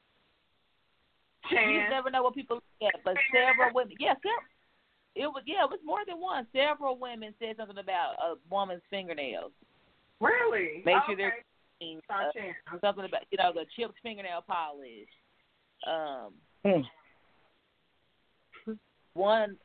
You 1.50 1.56
Chance. 1.56 1.80
just 1.82 1.90
never 1.90 2.10
know 2.10 2.22
what 2.22 2.34
people 2.34 2.56
look 2.56 2.94
at, 2.94 3.02
but 3.04 3.16
several 3.32 3.72
women. 3.74 3.94
Yeah, 3.98 4.14
several, 4.20 4.44
it 5.14 5.26
was. 5.26 5.42
Yeah, 5.46 5.64
it 5.64 5.70
was 5.70 5.80
more 5.84 6.00
than 6.06 6.20
one. 6.20 6.46
Several 6.52 6.98
women 6.98 7.34
said 7.38 7.56
something 7.56 7.78
about 7.78 8.14
a 8.20 8.34
woman's 8.50 8.82
fingernails. 8.90 9.52
Really? 10.20 10.82
Make 10.84 10.96
sure 11.06 11.14
okay. 11.14 11.16
they're 11.16 11.34
clean, 11.80 12.00
uh, 12.10 12.78
something 12.80 13.04
about 13.04 13.22
you 13.30 13.38
know 13.38 13.52
the 13.54 13.64
chipped 13.76 13.94
fingernail 14.02 14.42
polish. 14.46 15.08
Um, 15.86 16.34
Hmm. 16.66 16.82
one 19.14 19.56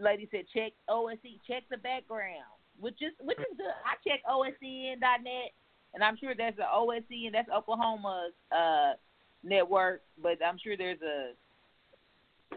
lady 0.00 0.28
said 0.30 0.44
check 0.54 0.72
OSC, 0.88 1.40
check 1.46 1.64
the 1.70 1.76
background, 1.76 2.44
which 2.78 3.00
is 3.02 3.12
which 3.20 3.38
is 3.38 3.56
good. 3.56 3.66
I 3.84 3.96
check 4.06 4.20
OSCN.net, 4.28 5.52
and 5.94 6.02
I'm 6.02 6.16
sure 6.16 6.34
there's 6.34 6.58
a 6.58 6.76
OSCN 6.76 7.32
that's 7.32 7.48
Oklahoma's 7.50 8.32
uh 8.50 8.94
network, 9.42 10.02
but 10.22 10.38
I'm 10.44 10.58
sure 10.58 10.76
there's 10.76 11.00
a 11.02 11.32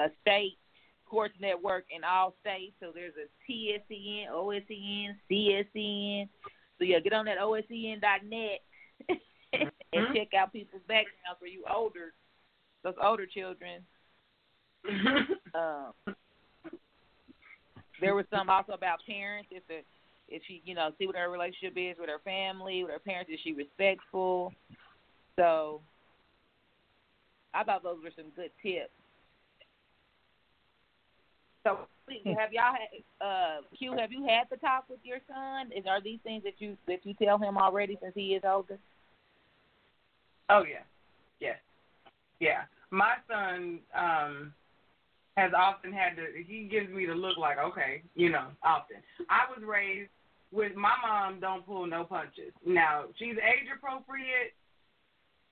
a 0.04 0.10
state 0.22 0.58
courts 1.06 1.36
network 1.40 1.86
in 1.96 2.04
all 2.04 2.34
states. 2.42 2.74
So 2.80 2.92
there's 2.94 3.14
a 3.16 3.52
TSCN, 3.52 4.30
OSCN, 4.32 5.16
CSCN. 5.30 6.30
So 6.80 6.84
yeah, 6.86 7.00
get 7.00 7.14
on 7.14 7.26
that 7.26 7.38
OSCN.net 7.38 8.60
and 9.54 9.72
Mhm. 9.94 10.16
check 10.16 10.34
out 10.34 10.52
people's 10.52 10.82
backgrounds 10.88 11.40
for 11.40 11.46
you 11.46 11.64
older, 11.72 12.14
those 12.84 12.96
older 13.02 13.26
children. 13.26 13.86
Um, 15.56 15.94
there 18.04 18.16
was 18.16 18.26
some 18.30 18.50
also 18.50 18.74
about 18.74 19.00
parents. 19.08 19.50
If 19.52 19.66
the 19.68 19.80
if 20.28 20.42
she 20.48 20.62
you 20.66 20.76
know 20.76 20.92
see 21.00 21.08
what 21.08 21.16
her 21.16 21.30
relationship 21.30 21.74
is 21.78 21.96
with 21.98 22.10
her 22.10 22.20
family, 22.24 22.84
with 22.84 22.92
her 22.92 23.00
parents, 23.00 23.32
is 23.32 23.40
she 23.44 23.54
respectful? 23.54 24.54
So 25.38 25.82
I 27.54 27.64
thought 27.64 27.82
those 27.82 27.98
were 28.04 28.12
some 28.16 28.30
good 28.36 28.52
tips. 28.62 28.92
So 31.64 31.80
have 32.38 32.52
y'all 32.52 32.74
had 32.74 33.26
uh 33.26 33.62
Q? 33.78 33.96
Have 33.98 34.12
you 34.12 34.26
had 34.28 34.48
the 34.52 34.58
talk 34.58 34.84
with 34.90 35.00
your 35.04 35.20
son? 35.28 35.72
Is 35.72 35.86
are 35.88 36.02
these 36.02 36.20
things 36.24 36.44
that 36.44 36.56
you 36.58 36.78
that 36.88 37.06
you 37.06 37.14
tell 37.14 37.38
him 37.38 37.58
already 37.58 37.98
since 38.02 38.14
he 38.16 38.36
is 38.36 38.44
older? 38.46 38.78
Oh 40.50 40.66
yeah, 40.70 40.84
yes, 41.40 41.58
yeah. 42.42 42.64
My 42.92 43.16
son 43.30 43.80
um 43.96 44.54
has 45.36 45.52
often 45.58 45.92
had 45.92 46.16
to. 46.16 46.24
He 46.46 46.68
gives 46.70 46.90
me 46.90 47.06
the 47.06 47.14
look 47.14 47.38
like, 47.38 47.58
okay, 47.58 48.04
you 48.16 48.30
know, 48.30 48.48
often. 48.64 48.98
I 49.30 49.46
was 49.50 49.64
raised 49.66 50.12
with 50.52 50.76
my 50.76 50.94
mom. 51.02 51.40
Don't 51.40 51.66
pull 51.66 51.88
no 51.88 52.04
punches. 52.04 52.54
Now 52.66 53.06
she's 53.18 53.36
age 53.36 53.68
appropriate, 53.76 54.54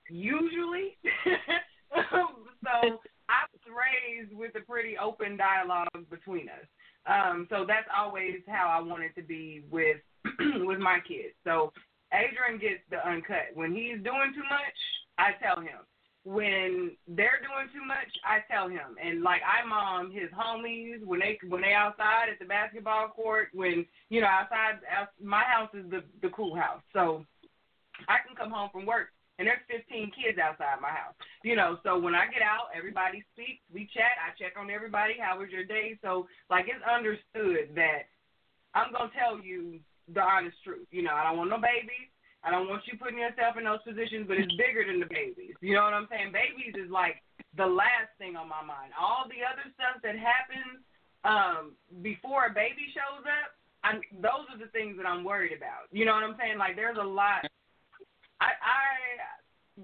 usually. 0.08 0.96
so 2.10 2.98
I 3.28 3.44
was 3.50 3.62
raised 3.66 4.36
with 4.36 4.54
a 4.56 4.60
pretty 4.60 4.96
open 4.98 5.36
dialogue 5.36 5.88
between 6.10 6.48
us. 6.48 6.66
Um, 7.06 7.48
so 7.50 7.64
that's 7.66 7.88
always 7.96 8.40
how 8.46 8.68
I 8.68 8.80
wanted 8.80 9.14
to 9.16 9.22
be 9.22 9.62
with 9.70 9.98
with 10.38 10.78
my 10.78 10.98
kids. 11.06 11.34
So 11.44 11.72
Adrian 12.12 12.60
gets 12.60 12.82
the 12.90 13.04
uncut. 13.06 13.50
When 13.54 13.72
he's 13.72 14.02
doing 14.04 14.32
too 14.34 14.46
much, 14.46 14.78
I 15.18 15.30
tell 15.42 15.60
him. 15.60 15.82
When 16.24 16.96
they're 17.08 17.42
doing 17.42 17.66
too 17.74 17.84
much, 17.84 18.06
I 18.24 18.40
tell 18.50 18.68
him. 18.68 18.94
And 19.02 19.22
like 19.22 19.42
I 19.42 19.66
mom 19.66 20.12
his 20.12 20.30
homies 20.30 21.04
when 21.04 21.20
they 21.20 21.38
when 21.48 21.62
they 21.62 21.74
outside 21.74 22.28
at 22.30 22.38
the 22.38 22.44
basketball 22.44 23.08
court. 23.08 23.48
When 23.52 23.84
you 24.08 24.20
know 24.20 24.28
outside, 24.28 24.78
out, 24.86 25.08
my 25.20 25.42
house 25.42 25.70
is 25.74 25.90
the 25.90 26.04
the 26.22 26.28
cool 26.28 26.54
house. 26.54 26.80
So 26.92 27.26
I 28.08 28.18
can 28.26 28.36
come 28.36 28.50
home 28.50 28.70
from 28.72 28.86
work 28.86 29.08
and 29.38 29.48
there's 29.48 29.66
15 29.66 30.12
kids 30.14 30.38
outside 30.38 30.78
my 30.80 30.94
house. 30.94 31.18
You 31.42 31.56
know, 31.56 31.78
so 31.82 31.98
when 31.98 32.14
I 32.14 32.30
get 32.30 32.46
out, 32.46 32.70
everybody 32.70 33.24
speaks, 33.34 33.58
we 33.72 33.90
chat, 33.90 34.14
I 34.22 34.30
check 34.38 34.54
on 34.54 34.70
everybody. 34.70 35.14
How 35.18 35.38
was 35.38 35.50
your 35.50 35.64
day? 35.64 35.98
So 36.02 36.28
like 36.50 36.66
it's 36.68 36.84
understood 36.86 37.74
that 37.74 38.06
I'm 38.74 38.92
gonna 38.92 39.10
tell 39.10 39.42
you 39.42 39.80
the 40.12 40.20
honest 40.20 40.56
truth. 40.62 40.86
You 40.90 41.02
know, 41.02 41.14
I 41.14 41.24
don't 41.24 41.38
want 41.38 41.50
no 41.50 41.58
babies. 41.58 42.11
I 42.42 42.50
don't 42.50 42.66
want 42.68 42.82
you 42.90 42.98
putting 42.98 43.22
yourself 43.22 43.54
in 43.56 43.64
those 43.64 43.82
positions, 43.86 44.26
but 44.26 44.36
it's 44.36 44.50
bigger 44.58 44.82
than 44.82 44.98
the 44.98 45.06
babies. 45.06 45.54
You 45.62 45.78
know 45.78 45.86
what 45.86 45.94
I'm 45.94 46.10
saying? 46.10 46.34
Babies 46.34 46.74
is 46.74 46.90
like 46.90 47.22
the 47.56 47.66
last 47.66 48.10
thing 48.18 48.34
on 48.34 48.50
my 48.50 48.62
mind. 48.62 48.90
All 48.98 49.30
the 49.30 49.46
other 49.46 49.62
stuff 49.78 50.02
that 50.02 50.18
happens 50.18 50.82
um, 51.22 51.78
before 52.02 52.50
a 52.50 52.52
baby 52.54 52.90
shows 52.90 53.22
up, 53.22 53.54
I'm, 53.86 54.02
those 54.18 54.46
are 54.50 54.58
the 54.58 54.70
things 54.74 54.98
that 54.98 55.06
I'm 55.06 55.22
worried 55.22 55.54
about. 55.54 55.86
You 55.94 56.04
know 56.04 56.14
what 56.14 56.26
I'm 56.26 56.36
saying? 56.38 56.58
Like 56.58 56.74
there's 56.74 56.98
a 56.98 57.06
lot. 57.06 57.46
I, 58.42 58.58
I, 58.58 58.90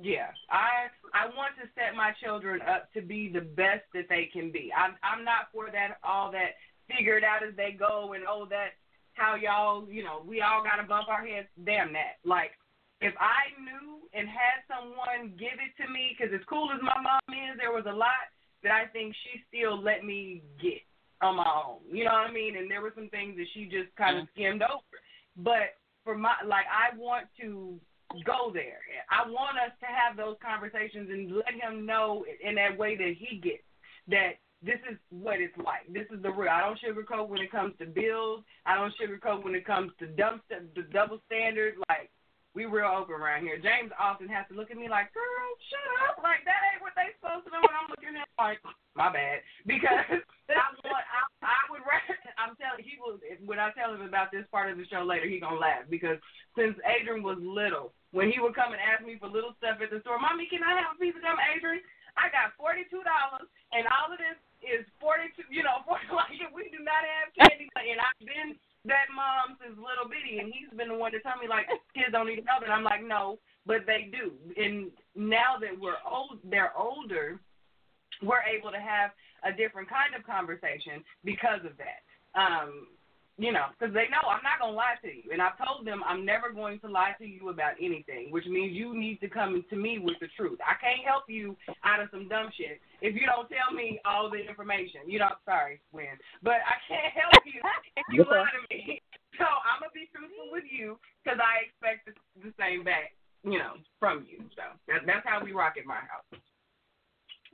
yeah, 0.02 0.34
I, 0.50 0.90
I 1.14 1.30
want 1.38 1.54
to 1.62 1.70
set 1.78 1.94
my 1.94 2.10
children 2.22 2.58
up 2.66 2.92
to 2.94 3.02
be 3.02 3.30
the 3.30 3.40
best 3.40 3.86
that 3.94 4.10
they 4.10 4.28
can 4.32 4.50
be. 4.50 4.74
I'm, 4.74 4.98
I'm 5.06 5.24
not 5.24 5.54
for 5.54 5.70
that 5.70 5.98
all 6.02 6.30
that 6.32 6.58
figure 6.90 7.16
it 7.16 7.24
out 7.24 7.46
as 7.46 7.54
they 7.56 7.70
go 7.70 8.14
and 8.14 8.24
oh 8.28 8.46
that 8.50 8.80
how 9.18 9.34
y'all, 9.34 9.90
you 9.90 10.02
know, 10.02 10.22
we 10.26 10.40
all 10.40 10.62
got 10.62 10.86
bump 10.88 11.08
our 11.08 11.26
heads. 11.26 11.48
Damn 11.66 11.92
that. 11.92 12.22
Like, 12.24 12.52
if 13.00 13.14
I 13.18 13.52
knew 13.60 14.08
and 14.14 14.26
had 14.28 14.64
someone 14.66 15.36
give 15.38 15.58
it 15.58 15.74
to 15.82 15.90
me, 15.90 16.16
because 16.16 16.32
as 16.32 16.44
cool 16.48 16.70
as 16.72 16.80
my 16.82 16.96
mom 17.02 17.20
is, 17.28 17.58
there 17.58 17.72
was 17.72 17.84
a 17.86 17.94
lot 17.94 18.32
that 18.62 18.72
I 18.72 18.86
think 18.86 19.14
she 19.22 19.42
still 19.46 19.80
let 19.80 20.04
me 20.04 20.42
get 20.62 20.82
on 21.20 21.36
my 21.36 21.46
own. 21.46 21.82
You 21.90 22.04
know 22.04 22.12
what 22.12 22.30
I 22.30 22.32
mean? 22.32 22.56
And 22.56 22.70
there 22.70 22.82
were 22.82 22.92
some 22.94 23.08
things 23.10 23.36
that 23.36 23.46
she 23.54 23.64
just 23.66 23.94
kind 23.96 24.18
of 24.18 24.26
skimmed 24.34 24.62
over. 24.62 24.82
But 25.36 25.78
for 26.04 26.16
my, 26.16 26.34
like, 26.46 26.66
I 26.66 26.96
want 26.96 27.26
to 27.40 27.78
go 28.24 28.50
there. 28.52 28.80
I 29.10 29.28
want 29.28 29.58
us 29.58 29.72
to 29.80 29.86
have 29.86 30.16
those 30.16 30.36
conversations 30.42 31.10
and 31.10 31.36
let 31.36 31.52
him 31.52 31.84
know 31.84 32.24
in 32.42 32.54
that 32.54 32.78
way 32.78 32.96
that 32.96 33.14
he 33.18 33.38
gets 33.38 33.62
that 34.08 34.40
this 34.58 34.82
is 34.90 34.98
what 35.14 35.38
it's 35.38 35.54
like. 35.54 35.86
This 35.86 36.10
is 36.10 36.18
the 36.22 36.34
real. 36.34 36.50
I 36.50 36.66
don't 36.66 36.78
sugarcoat 36.82 37.30
when 37.30 37.38
it 37.38 37.50
comes 37.54 37.78
to 37.78 37.86
bills. 37.86 38.42
I 38.66 38.74
don't 38.74 38.94
sugarcoat 38.98 39.46
when 39.46 39.54
it 39.54 39.62
comes 39.62 39.94
to 40.02 40.10
dumb 40.18 40.42
st- 40.50 40.74
the 40.74 40.82
double 40.90 41.22
standard. 41.30 41.78
Like 41.86 42.10
we 42.58 42.66
real 42.66 42.90
open 42.90 43.14
around 43.14 43.46
here. 43.46 43.62
James 43.62 43.94
often 43.94 44.26
has 44.26 44.50
to 44.50 44.58
look 44.58 44.74
at 44.74 44.80
me 44.80 44.90
like, 44.90 45.14
"Girl, 45.14 45.46
shut 45.70 46.10
up!" 46.10 46.18
Like 46.26 46.42
that 46.42 46.58
ain't 46.74 46.82
what 46.82 46.90
they 46.98 47.14
supposed 47.22 47.46
to 47.46 47.54
do. 47.54 47.62
And 47.62 47.70
I'm 47.70 47.86
looking 47.86 48.18
at 48.18 48.26
him 48.26 48.34
like, 48.34 48.58
"My 48.98 49.14
bad," 49.14 49.46
because 49.62 50.26
I 50.50 50.66
want. 50.82 51.06
I, 51.06 51.22
I 51.46 51.60
would 51.70 51.86
rather. 51.86 52.18
I'm 52.34 52.58
telling 52.58 52.82
he 52.82 52.98
will. 52.98 53.22
When 53.46 53.62
I 53.62 53.70
tell 53.78 53.94
him 53.94 54.02
about 54.02 54.34
this 54.34 54.42
part 54.50 54.74
of 54.74 54.78
the 54.78 54.90
show 54.90 55.06
later, 55.06 55.30
he 55.30 55.38
gonna 55.38 55.54
laugh 55.54 55.86
because 55.86 56.18
since 56.58 56.74
Adrian 56.82 57.22
was 57.22 57.38
little, 57.38 57.94
when 58.10 58.26
he 58.34 58.42
would 58.42 58.58
come 58.58 58.74
and 58.74 58.82
ask 58.82 59.06
me 59.06 59.22
for 59.22 59.30
little 59.30 59.54
stuff 59.62 59.78
at 59.78 59.94
the 59.94 60.02
store, 60.02 60.18
"Mommy, 60.18 60.50
can 60.50 60.66
I 60.66 60.82
have 60.82 60.94
a 60.94 60.98
piece 60.98 61.14
of 61.14 61.22
gum, 61.22 61.38
Adrian?" 61.38 61.78
I 62.18 62.26
got 62.34 62.58
forty 62.58 62.90
two 62.90 63.06
dollars, 63.06 63.46
and 63.70 63.86
all 63.86 64.10
of 64.10 64.18
this 64.18 64.34
is 64.62 64.84
42, 65.00 65.46
you 65.50 65.62
know, 65.62 65.82
40, 65.86 66.08
like 66.14 66.34
we 66.54 66.70
do 66.70 66.82
not 66.82 67.02
have 67.02 67.30
candy. 67.34 67.70
And 67.74 68.00
I've 68.00 68.22
been 68.22 68.58
that 68.86 69.10
mom 69.14 69.58
since 69.60 69.76
little 69.76 70.08
bitty, 70.08 70.38
and 70.38 70.52
he's 70.52 70.70
been 70.76 70.88
the 70.88 70.98
one 70.98 71.12
to 71.12 71.20
tell 71.20 71.38
me, 71.38 71.48
like, 71.48 71.66
kids 71.94 72.12
don't 72.12 72.26
need 72.26 72.44
know 72.46 72.58
that. 72.60 72.70
I'm 72.70 72.86
like, 72.86 73.02
no, 73.04 73.38
but 73.66 73.84
they 73.86 74.10
do. 74.10 74.32
And 74.56 74.90
now 75.14 75.58
that 75.60 75.74
we're 75.74 76.00
old, 76.06 76.38
they're 76.44 76.76
older, 76.76 77.40
we're 78.22 78.42
able 78.42 78.70
to 78.70 78.80
have 78.80 79.10
a 79.44 79.54
different 79.54 79.88
kind 79.88 80.14
of 80.14 80.26
conversation 80.26 81.04
because 81.22 81.62
of 81.62 81.74
that. 81.78 82.02
Um, 82.34 82.88
you 83.38 83.54
know, 83.54 83.70
because 83.70 83.94
they 83.94 84.10
know 84.10 84.18
I'm 84.26 84.42
not 84.42 84.58
going 84.58 84.74
to 84.74 84.76
lie 84.76 84.98
to 85.06 85.08
you. 85.08 85.30
And 85.30 85.38
I've 85.38 85.54
told 85.54 85.86
them 85.86 86.02
I'm 86.02 86.26
never 86.26 86.50
going 86.50 86.82
to 86.82 86.90
lie 86.90 87.14
to 87.22 87.24
you 87.24 87.54
about 87.54 87.78
anything, 87.78 88.34
which 88.34 88.50
means 88.50 88.74
you 88.74 88.98
need 88.98 89.22
to 89.22 89.30
come 89.30 89.62
to 89.70 89.76
me 89.78 90.02
with 90.02 90.18
the 90.18 90.26
truth. 90.34 90.58
I 90.58 90.74
can't 90.82 91.06
help 91.06 91.30
you 91.30 91.54
out 91.86 92.02
of 92.02 92.10
some 92.10 92.26
dumb 92.26 92.50
shit 92.58 92.82
if 92.98 93.14
you 93.14 93.30
don't 93.30 93.46
tell 93.46 93.70
me 93.70 94.02
all 94.02 94.26
the 94.26 94.42
information. 94.42 95.06
You 95.06 95.22
know, 95.22 95.38
sorry, 95.46 95.78
Win. 95.94 96.18
But 96.42 96.66
I 96.66 96.82
can't 96.90 97.14
help 97.14 97.38
you 97.46 97.62
if 97.96 98.06
you 98.10 98.26
lie 98.26 98.50
to 98.50 98.62
me. 98.74 98.98
So 99.38 99.46
I'm 99.46 99.78
going 99.78 99.94
to 99.94 99.94
be 99.94 100.10
truthful 100.10 100.50
with 100.50 100.66
you 100.66 100.98
because 101.22 101.38
I 101.38 101.70
expect 101.70 102.10
the, 102.10 102.14
the 102.42 102.50
same 102.58 102.82
back, 102.82 103.14
you 103.46 103.62
know, 103.62 103.78
from 104.02 104.26
you. 104.26 104.42
So 104.58 104.66
that, 104.90 105.06
that's 105.06 105.22
how 105.22 105.38
we 105.38 105.54
rock 105.54 105.78
at 105.78 105.86
my 105.86 106.02
house. 106.10 106.42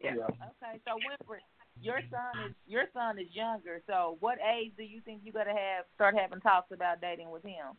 Yeah. 0.01 0.17
Okay, 0.33 0.81
so 0.85 0.97
Winfred, 0.97 1.45
your 1.85 2.01
son 2.11 2.49
is 2.49 2.55
your 2.67 2.85
son 2.93 3.19
is 3.19 3.27
is 3.29 3.35
younger. 3.35 3.83
So, 3.87 4.17
what 4.21 4.39
age 4.41 4.73
do 4.77 4.83
you 4.83 5.01
think 5.05 5.21
you 5.25 5.33
gotta 5.33 5.51
have 5.51 5.85
start 5.95 6.15
having 6.19 6.41
talks 6.41 6.73
about 6.73 7.01
dating 7.01 7.31
with 7.31 7.45
him? 7.45 7.77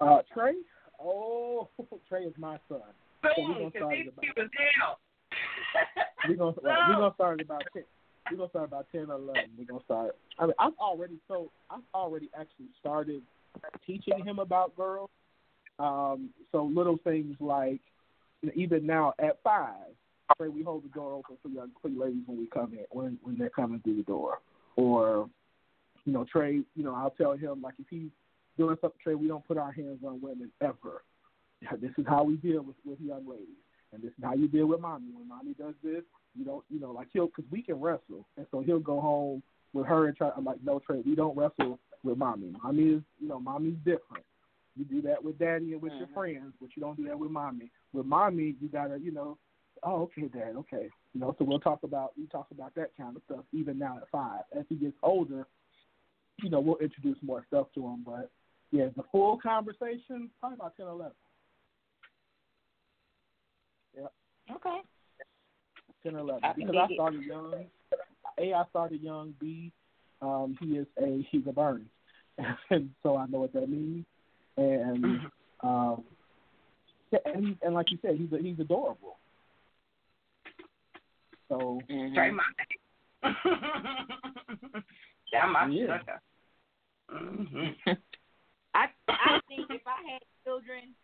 Uh, 0.00 0.18
Trey. 0.32 0.54
Oh, 1.00 1.68
Trey 2.08 2.22
is 2.22 2.34
my 2.38 2.58
son. 2.68 2.80
So 3.22 3.28
we're 3.38 3.54
gonna 3.54 3.66
because 3.66 3.80
start 3.80 3.94
he, 3.96 4.08
about 4.08 4.24
he 4.24 4.40
was 4.40 4.50
down. 4.54 4.96
we 6.28 6.34
gonna 6.36 6.54
right, 6.62 6.88
we 6.88 6.94
gonna 7.00 7.14
start 7.14 7.40
about 7.40 7.62
ten. 7.72 7.82
We're 8.30 8.36
gonna 8.38 8.50
start 8.50 8.68
about 8.68 8.86
ten 8.92 9.10
or 9.10 9.14
eleven. 9.14 9.50
We're 9.58 9.64
gonna 9.64 9.84
start. 9.84 10.16
I 10.38 10.46
mean, 10.46 10.54
I've 10.58 10.78
already 10.80 11.18
so 11.26 11.50
I've 11.70 11.80
already 11.94 12.30
actually 12.38 12.68
started 12.78 13.22
teaching 13.86 14.24
him 14.24 14.38
about 14.38 14.76
girls. 14.76 15.10
Um, 15.78 16.30
so 16.52 16.64
little 16.64 16.98
things 17.02 17.34
like 17.40 17.80
even 18.54 18.86
now 18.86 19.14
at 19.18 19.42
five, 19.42 19.94
say 20.40 20.48
we 20.48 20.62
hold 20.62 20.84
the 20.84 20.88
door 20.88 21.12
open 21.12 21.36
for 21.42 21.48
young 21.48 21.70
for 21.80 21.88
ladies 21.88 22.22
when 22.26 22.38
we 22.38 22.46
come 22.46 22.72
in 22.72 22.84
when 22.90 23.18
when 23.22 23.36
they're 23.38 23.50
coming 23.50 23.80
through 23.80 23.96
the 23.96 24.02
door, 24.02 24.38
or 24.76 25.28
you 26.04 26.12
know 26.12 26.24
Trey. 26.30 26.60
You 26.74 26.84
know 26.84 26.94
I'll 26.94 27.10
tell 27.10 27.32
him 27.32 27.62
like 27.62 27.74
if 27.78 27.86
he's 27.88 28.10
doing 28.58 28.76
something 28.80 29.00
Trey, 29.02 29.14
we 29.14 29.28
don't 29.28 29.46
put 29.46 29.58
our 29.58 29.72
hands 29.72 30.00
on 30.06 30.20
women 30.20 30.50
ever. 30.60 31.02
This 31.80 31.92
is 31.96 32.04
how 32.06 32.24
we 32.24 32.36
deal 32.36 32.62
with 32.62 32.76
with 32.84 33.00
young 33.00 33.28
ladies. 33.28 33.48
And 33.92 34.02
this 34.02 34.10
is 34.10 34.24
how 34.24 34.34
you 34.34 34.48
deal 34.48 34.66
with 34.66 34.80
mommy. 34.80 35.06
When 35.14 35.28
mommy 35.28 35.54
does 35.54 35.74
this, 35.82 36.02
you 36.36 36.44
don't, 36.44 36.64
you 36.68 36.80
know, 36.80 36.90
like 36.90 37.08
he'll, 37.12 37.26
because 37.26 37.44
we 37.50 37.62
can 37.62 37.80
wrestle, 37.80 38.26
and 38.36 38.44
so 38.50 38.60
he'll 38.60 38.80
go 38.80 39.00
home 39.00 39.40
with 39.72 39.86
her 39.86 40.08
and 40.08 40.16
try. 40.16 40.30
I'm 40.36 40.44
like, 40.44 40.58
no, 40.64 40.80
Trey, 40.80 41.00
we 41.06 41.14
don't 41.14 41.36
wrestle 41.36 41.78
with 42.02 42.18
mommy. 42.18 42.52
Mommy 42.62 42.82
is, 42.82 43.02
you 43.20 43.28
know, 43.28 43.38
mommy's 43.38 43.76
different. 43.84 44.24
You 44.76 44.84
do 44.84 45.00
that 45.02 45.22
with 45.22 45.38
daddy 45.38 45.72
and 45.72 45.80
with 45.80 45.92
your 45.92 46.06
mm-hmm. 46.06 46.14
friends, 46.14 46.52
but 46.60 46.70
you 46.74 46.82
don't 46.82 46.96
do 46.96 47.04
that 47.06 47.18
with 47.18 47.30
mommy. 47.30 47.70
With 47.92 48.06
mommy, 48.06 48.56
you 48.60 48.68
gotta, 48.68 48.98
you 48.98 49.12
know, 49.12 49.38
oh, 49.84 50.02
okay, 50.02 50.28
dad, 50.28 50.54
okay, 50.56 50.88
you 51.12 51.20
know. 51.20 51.34
So 51.38 51.44
we'll 51.44 51.60
talk 51.60 51.82
about 51.82 52.12
we 52.18 52.26
talk 52.26 52.46
about 52.50 52.74
that 52.74 52.90
kind 52.96 53.16
of 53.16 53.22
stuff 53.26 53.44
even 53.52 53.78
now 53.78 53.98
at 53.98 54.08
five. 54.10 54.40
As 54.58 54.64
he 54.68 54.76
gets 54.76 54.96
older, 55.02 55.46
you 56.42 56.50
know, 56.50 56.60
we'll 56.60 56.78
introduce 56.78 57.18
more 57.22 57.44
stuff 57.48 57.66
to 57.74 57.86
him. 57.86 58.02
But 58.04 58.30
yeah, 58.70 58.86
the 58.96 59.04
full 59.12 59.38
conversation 59.38 60.30
probably 60.40 60.56
about 60.56 60.76
ten 60.76 60.86
or 60.86 60.92
eleven. 60.92 61.12
Okay. 64.50 64.78
ten 66.02 66.16
or 66.16 66.20
eleven. 66.20 66.44
I 66.44 66.52
Because 66.54 66.74
I 66.76 66.84
it. 66.84 66.90
started 66.94 67.22
young. 67.22 67.54
A, 68.38 68.52
I 68.52 68.64
started 68.70 69.00
young. 69.00 69.34
B, 69.40 69.72
um, 70.20 70.56
he 70.60 70.76
is 70.76 70.86
a 71.00 71.26
he's 71.30 71.46
a 71.48 71.52
burn, 71.52 71.86
and 72.70 72.90
so 73.02 73.16
I 73.16 73.26
know 73.26 73.40
what 73.40 73.52
that 73.52 73.68
means. 73.68 74.04
And 74.56 75.20
um, 75.62 76.04
and 77.24 77.56
and 77.62 77.74
like 77.74 77.90
you 77.90 77.98
said, 78.02 78.16
he's 78.16 78.32
a, 78.32 78.42
he's 78.42 78.58
adorable. 78.58 79.16
So 81.48 81.80
Straight 81.86 82.32
my 82.32 82.42
That 85.32 85.48
my 85.48 85.66
Yeah. 85.66 85.98
sugar. 85.98 86.20
Mm-hmm. 87.12 87.90
I 88.74 88.88
I 89.08 89.40
think 89.48 89.70
if 89.70 89.82
I 89.86 90.12
had 90.12 90.22
children, 90.44 90.94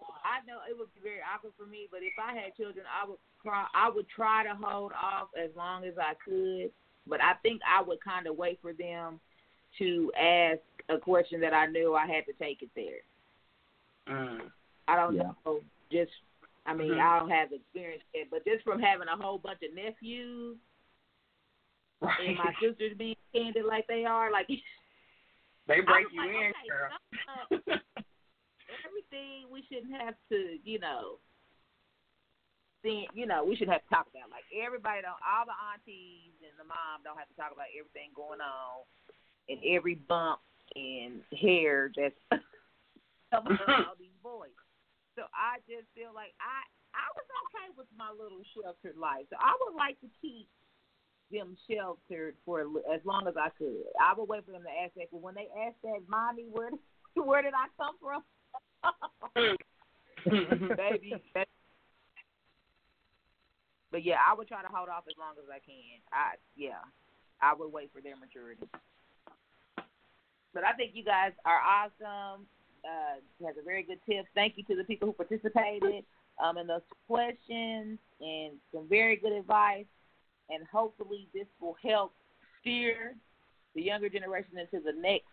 I 0.00 0.44
know 0.46 0.58
it 0.68 0.76
would 0.78 0.92
be 0.94 1.00
very 1.02 1.20
awkward 1.22 1.52
for 1.56 1.66
me. 1.66 1.88
But 1.90 2.00
if 2.02 2.12
I 2.22 2.34
had 2.34 2.56
children, 2.56 2.84
I 2.86 3.08
would 3.08 3.18
try. 3.42 3.66
I 3.74 3.88
would 3.88 4.08
try 4.08 4.44
to 4.44 4.54
hold 4.54 4.92
off 4.92 5.28
as 5.42 5.50
long 5.56 5.84
as 5.84 5.94
I 5.98 6.14
could. 6.24 6.70
But 7.06 7.20
I 7.22 7.34
think 7.42 7.60
I 7.66 7.82
would 7.82 8.00
kind 8.02 8.26
of 8.26 8.36
wait 8.36 8.60
for 8.62 8.72
them 8.72 9.20
to 9.78 10.12
ask 10.18 10.60
a 10.88 10.98
question 10.98 11.40
that 11.40 11.54
I 11.54 11.66
knew 11.66 11.94
I 11.94 12.06
had 12.06 12.26
to 12.26 12.32
take 12.34 12.62
it 12.62 12.70
there. 12.76 13.02
Mm. 14.08 14.50
I 14.88 14.96
don't 14.96 15.14
Yeah. 15.16 15.32
know. 15.44 15.60
Just, 15.90 16.12
I 16.64 16.74
mean, 16.74 16.92
Mhm. 16.92 17.00
I 17.00 17.18
don't 17.18 17.30
have 17.30 17.52
experience 17.52 18.04
yet, 18.14 18.30
but 18.30 18.44
just 18.44 18.62
from 18.64 18.80
having 18.80 19.08
a 19.08 19.16
whole 19.16 19.38
bunch 19.38 19.62
of 19.62 19.74
nephews 19.74 20.58
and 22.00 22.36
my 22.38 22.54
sisters 22.60 22.96
being 22.96 23.16
candid 23.32 23.64
like 23.64 23.86
they 23.86 24.04
are, 24.04 24.30
like 24.30 24.48
They 25.66 25.80
break 25.80 26.10
you 26.12 26.20
like, 26.20 26.30
in, 26.30 26.50
okay, 26.50 26.68
girl. 26.68 26.90
uh, 27.28 27.78
everything 28.84 29.46
we 29.50 29.62
shouldn't 29.70 29.94
have 29.94 30.14
to, 30.28 30.58
you 30.64 30.78
know, 30.80 31.18
see, 32.82 33.08
you 33.14 33.26
know, 33.26 33.44
we 33.44 33.54
should 33.54 33.68
have 33.68 33.82
to 33.84 33.88
talk 33.90 34.08
about. 34.10 34.30
Like 34.30 34.44
everybody 34.50 35.02
don't, 35.02 35.22
all 35.22 35.46
the 35.46 35.54
aunties 35.72 36.34
and 36.42 36.58
the 36.58 36.64
mom 36.64 37.02
don't 37.04 37.16
have 37.16 37.28
to 37.28 37.34
talk 37.34 37.52
about 37.52 37.70
everything 37.78 38.10
going 38.14 38.40
on 38.40 38.82
and 39.48 39.58
every 39.64 39.94
bump 39.94 40.40
and 40.74 41.22
hair 41.30 41.92
that's 41.94 42.18
coming 43.30 43.58
on 43.68 43.86
all 43.86 43.94
these 43.98 44.18
boys. 44.22 44.50
So 45.16 45.28
I 45.36 45.60
just 45.68 45.88
feel 45.92 46.12
like 46.16 46.32
I 46.40 46.64
I 46.96 47.08
was 47.16 47.28
okay 47.48 47.68
with 47.76 47.88
my 47.96 48.12
little 48.12 48.44
sheltered 48.52 48.96
life. 48.96 49.28
So 49.28 49.36
I 49.40 49.52
would 49.64 49.76
like 49.76 50.00
to 50.00 50.08
keep 50.20 50.48
them 51.32 51.56
sheltered 51.68 52.36
for 52.44 52.60
as 52.92 53.00
long 53.04 53.26
as 53.28 53.36
I 53.36 53.48
could. 53.56 53.88
I 54.00 54.12
would 54.16 54.28
wait 54.28 54.44
for 54.44 54.52
them 54.52 54.64
to 54.64 54.74
ask 54.84 54.92
that. 54.96 55.08
But 55.12 55.24
when 55.24 55.34
they 55.34 55.48
ask 55.52 55.76
that, 55.84 56.04
mommy, 56.08 56.48
where 56.48 56.70
where 57.16 57.42
did 57.42 57.54
I 57.56 57.68
come 57.76 57.96
from? 58.00 58.22
Baby, 60.76 61.14
that, 61.34 61.48
but 63.90 64.04
yeah, 64.04 64.16
I 64.22 64.34
would 64.34 64.48
try 64.48 64.62
to 64.62 64.68
hold 64.72 64.88
off 64.88 65.04
as 65.08 65.16
long 65.18 65.34
as 65.36 65.48
I 65.50 65.58
can. 65.60 66.00
I 66.12 66.36
yeah, 66.56 66.80
I 67.40 67.54
would 67.54 67.72
wait 67.72 67.90
for 67.92 68.00
their 68.00 68.16
maturity. 68.16 68.68
But 70.54 70.64
I 70.64 70.72
think 70.72 70.92
you 70.94 71.04
guys 71.04 71.32
are 71.44 71.60
awesome. 71.60 72.46
Uh, 72.84 73.46
has 73.46 73.54
a 73.60 73.64
very 73.64 73.84
good 73.84 74.00
tip. 74.08 74.26
Thank 74.34 74.54
you 74.56 74.64
to 74.64 74.76
the 74.76 74.84
people 74.84 75.06
who 75.06 75.12
participated 75.12 76.04
um, 76.42 76.58
in 76.58 76.66
those 76.66 76.80
questions 77.06 77.98
and 78.20 78.52
some 78.74 78.88
very 78.88 79.16
good 79.16 79.32
advice. 79.32 79.86
And 80.50 80.64
hopefully, 80.70 81.28
this 81.32 81.46
will 81.60 81.76
help 81.82 82.12
steer 82.60 83.14
the 83.74 83.82
younger 83.82 84.08
generation 84.08 84.58
into 84.58 84.84
the 84.84 84.92
next, 85.00 85.26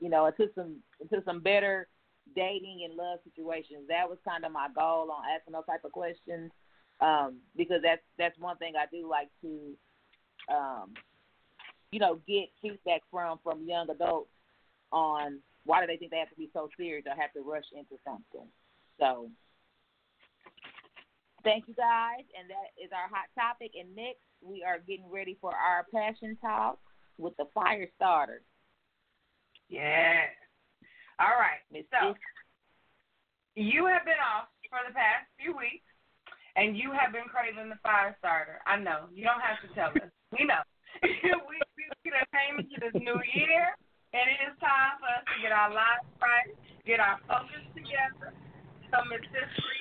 you 0.00 0.08
know, 0.08 0.26
into 0.26 0.50
some 0.54 0.76
into 1.00 1.22
some 1.24 1.40
better 1.40 1.88
dating 2.34 2.86
and 2.88 2.96
love 2.96 3.18
situations. 3.24 3.82
That 3.88 4.08
was 4.08 4.18
kind 4.26 4.44
of 4.44 4.52
my 4.52 4.68
goal 4.74 5.10
on 5.10 5.24
asking 5.34 5.52
those 5.52 5.66
type 5.66 5.84
of 5.84 5.92
questions 5.92 6.50
um, 7.00 7.36
because 7.56 7.80
that's 7.82 8.02
that's 8.18 8.38
one 8.38 8.56
thing 8.56 8.74
I 8.76 8.86
do 8.90 9.08
like 9.08 9.28
to, 9.42 10.54
um, 10.54 10.94
you 11.92 12.00
know, 12.00 12.18
get 12.26 12.48
feedback 12.62 13.02
from 13.10 13.38
from 13.42 13.66
young 13.66 13.90
adults 13.90 14.30
on 14.90 15.40
why 15.64 15.80
do 15.80 15.86
they 15.86 15.96
think 15.96 16.10
they 16.10 16.18
have 16.18 16.30
to 16.30 16.36
be 16.36 16.50
so 16.52 16.68
serious 16.76 17.04
or 17.06 17.16
have 17.16 17.32
to 17.32 17.40
rush 17.40 17.64
into 17.72 17.96
something. 18.04 18.48
So, 19.00 19.30
thank 21.42 21.66
you 21.66 21.74
guys, 21.74 22.24
and 22.38 22.48
that 22.48 22.76
is 22.76 22.90
our 22.92 23.08
hot 23.08 23.28
topic. 23.34 23.72
And 23.78 23.94
next, 23.96 24.22
we 24.40 24.62
are 24.62 24.78
getting 24.78 25.10
ready 25.10 25.36
for 25.40 25.52
our 25.52 25.86
passion 25.92 26.36
talk 26.40 26.78
with 27.18 27.36
the 27.36 27.46
fire 27.54 27.88
starter. 27.96 28.42
Yeah. 29.68 30.28
All 31.18 31.38
right. 31.38 31.62
Miss 31.72 31.84
So 31.90 32.14
you 33.54 33.86
have 33.86 34.04
been 34.04 34.20
off 34.20 34.50
for 34.68 34.82
the 34.86 34.94
past 34.94 35.30
few 35.38 35.56
weeks, 35.56 35.86
and 36.56 36.76
you 36.76 36.92
have 36.92 37.12
been 37.14 37.30
craving 37.30 37.70
the 37.70 37.80
fire 37.82 38.14
starter. 38.18 38.60
I 38.66 38.76
know. 38.78 39.06
You 39.14 39.24
don't 39.24 39.40
have 39.40 39.62
to 39.62 39.70
tell 39.74 39.90
us. 39.94 40.10
We 40.36 40.44
know. 40.44 40.62
we 41.02 41.56
we 42.04 42.10
done 42.10 42.28
came 42.30 42.58
into 42.60 42.76
this 42.78 42.94
new 42.94 43.18
year, 43.34 43.74
and 44.14 44.30
it 44.30 44.38
is 44.46 44.54
time 44.62 44.94
for 45.02 45.10
us 45.10 45.26
to 45.26 45.36
get 45.42 45.50
our 45.50 45.74
lives 45.74 46.06
right, 46.22 46.54
get 46.86 47.02
our 47.02 47.18
focus 47.26 47.66
together. 47.74 48.30
So 48.94 49.02
Miss 49.10 49.26
Cicely 49.34 49.78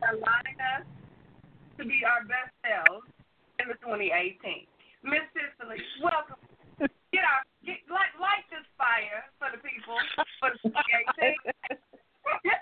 allowing 0.00 0.58
us 0.80 0.88
to 1.76 1.84
be 1.84 2.00
our 2.08 2.24
best 2.24 2.56
selves 2.64 3.04
in 3.60 3.68
the 3.68 3.76
2018. 3.84 4.64
Miss 5.04 5.28
Cicely, 5.36 5.84
welcome. 6.00 6.40
Get 7.12 7.20
our 7.20 7.44
get 7.68 7.84
light 7.92 8.16
light 8.16 8.48
this 8.48 8.64
fire 8.80 9.28
for 9.36 9.52
the 9.52 9.60
people 9.60 10.00
for 10.40 10.56
the 10.56 10.72
2018. 10.72 11.36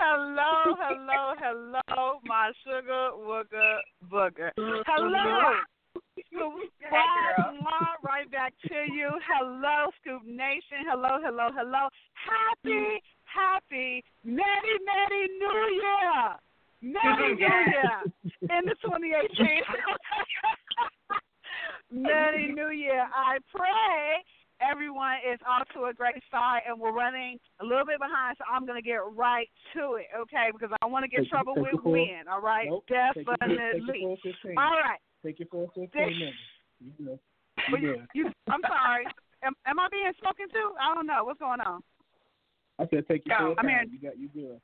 Hello, 0.00 0.76
hello, 0.80 1.34
hello, 1.36 2.20
my 2.24 2.52
sugar 2.64 3.12
wooger 3.20 3.84
booger. 4.08 4.50
Hello. 4.56 5.60
Swag 6.28 7.54
Law, 7.64 7.86
right 8.02 8.30
back 8.30 8.52
to 8.68 8.74
you. 8.92 9.10
Hello, 9.28 9.86
Scoop 10.00 10.24
Nation. 10.26 10.84
Hello, 10.88 11.18
hello, 11.22 11.48
hello. 11.54 11.88
Happy, 12.14 13.02
happy, 13.24 14.04
merry, 14.24 14.74
merry 14.84 15.28
New 15.38 15.80
Year. 15.80 16.36
Merry 16.82 17.34
New 17.34 17.44
Year 17.44 18.02
in 18.42 18.64
the 18.66 18.74
2018. 18.82 19.62
merry 21.90 22.52
New 22.52 22.70
Year. 22.70 23.06
I 23.14 23.38
pray 23.54 24.24
everyone 24.60 25.16
is 25.24 25.40
off 25.48 25.66
to 25.74 25.86
a 25.86 25.94
great 25.94 26.22
start 26.28 26.62
and 26.68 26.78
we're 26.78 26.92
running 26.92 27.38
a 27.60 27.64
little 27.64 27.84
bit 27.86 27.98
behind, 27.98 28.36
so 28.38 28.44
I'm 28.50 28.66
going 28.66 28.76
to 28.80 28.86
get 28.86 29.00
right 29.14 29.48
to 29.74 29.94
it, 29.94 30.06
okay? 30.16 30.48
Because 30.52 30.70
I 30.82 30.86
want 30.86 31.04
to 31.04 31.08
get 31.08 31.20
Take- 31.20 31.30
trouble 31.30 31.54
take 31.54 31.72
with 31.72 31.84
win, 31.84 32.28
all 32.30 32.40
right? 32.42 32.68
Nope. 32.68 32.84
Take 32.88 32.96
your 32.96 33.24
full- 33.24 33.34
take 33.40 33.50
your 33.50 33.80
Definitely. 33.80 34.56
All 34.56 34.76
right. 34.80 35.00
Take 35.24 35.38
your 35.38 35.48
full 35.48 35.66
15 35.74 35.88
This- 35.92 36.18
minutes. 36.18 36.38
You. 36.98 37.18
Well, 37.70 37.80
You 37.82 38.06
you, 38.14 38.32
I'm 38.48 38.60
sorry. 38.62 39.04
Am, 39.42 39.52
am 39.66 39.78
I 39.78 39.88
being 39.90 40.12
spoken 40.16 40.48
to? 40.48 40.72
I 40.80 40.94
don't 40.94 41.06
know. 41.06 41.24
What's 41.24 41.40
going 41.40 41.60
on? 41.60 41.82
I 42.78 42.86
said 42.88 43.06
take 43.06 43.26
your 43.26 43.38
No, 43.38 43.46
full 43.48 43.54
I'm 43.58 43.66
time. 43.66 43.68
here. 43.68 43.84
You 43.84 43.98
got 43.98 44.18
you 44.18 44.28
good. 44.28 44.60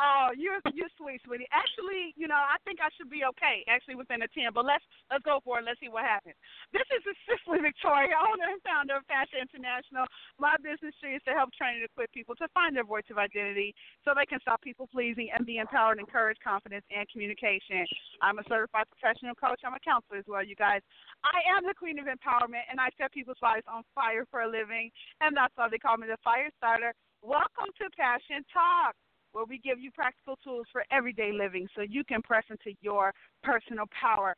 Oh, 0.00 0.32
you're 0.32 0.64
you're 0.72 0.88
sweet, 0.96 1.20
sweetie. 1.28 1.44
Actually, 1.52 2.16
you 2.16 2.24
know, 2.24 2.40
I 2.40 2.56
think 2.64 2.80
I 2.80 2.88
should 2.96 3.12
be 3.12 3.28
okay. 3.36 3.60
Actually, 3.68 4.00
within 4.00 4.24
a 4.24 4.30
ten, 4.32 4.48
but 4.56 4.64
let's 4.64 4.80
let's 5.12 5.20
go 5.28 5.44
for 5.44 5.60
it. 5.60 5.68
Let's 5.68 5.76
see 5.76 5.92
what 5.92 6.08
happens. 6.08 6.40
This 6.72 6.88
is 6.88 7.04
Cicely 7.28 7.60
Victoria, 7.60 8.16
owner 8.16 8.48
and 8.48 8.64
founder 8.64 8.96
of 8.96 9.04
Passion 9.12 9.44
International. 9.44 10.08
My 10.40 10.56
business 10.64 10.96
is 11.04 11.20
to 11.28 11.36
help 11.36 11.52
train 11.52 11.84
and 11.84 11.84
equip 11.84 12.08
people 12.16 12.32
to 12.40 12.48
find 12.56 12.72
their 12.72 12.88
voice 12.88 13.04
of 13.12 13.20
identity, 13.20 13.76
so 14.00 14.16
they 14.16 14.24
can 14.24 14.40
stop 14.40 14.64
people 14.64 14.88
pleasing 14.88 15.28
and 15.36 15.44
be 15.44 15.60
empowered, 15.60 16.00
encourage 16.00 16.40
confidence 16.40 16.88
and 16.88 17.04
communication. 17.12 17.84
I'm 18.24 18.40
a 18.40 18.46
certified 18.48 18.88
professional 18.88 19.36
coach. 19.36 19.60
I'm 19.68 19.76
a 19.76 19.84
counselor 19.84 20.16
as 20.16 20.24
well, 20.24 20.40
you 20.40 20.56
guys. 20.56 20.80
I 21.28 21.44
am 21.52 21.68
the 21.68 21.76
queen 21.76 22.00
of 22.00 22.08
empowerment, 22.08 22.64
and 22.72 22.80
I 22.80 22.88
set 22.96 23.12
people's 23.12 23.44
lives 23.44 23.68
on 23.68 23.84
fire 23.92 24.24
for 24.32 24.48
a 24.48 24.48
living, 24.48 24.88
and 25.20 25.36
that's 25.36 25.52
why 25.60 25.68
they 25.68 25.76
call 25.76 26.00
me 26.00 26.08
the 26.08 26.16
fire 26.24 26.48
starter. 26.56 26.96
Welcome 27.20 27.68
to 27.76 27.84
Passion 28.00 28.40
Talk 28.48 28.96
where 29.32 29.44
we 29.44 29.58
give 29.58 29.78
you 29.78 29.90
practical 29.90 30.36
tools 30.42 30.66
for 30.72 30.84
everyday 30.90 31.32
living 31.32 31.66
so 31.74 31.82
you 31.82 32.04
can 32.04 32.22
press 32.22 32.44
into 32.50 32.76
your 32.80 33.12
personal 33.42 33.86
power. 33.94 34.34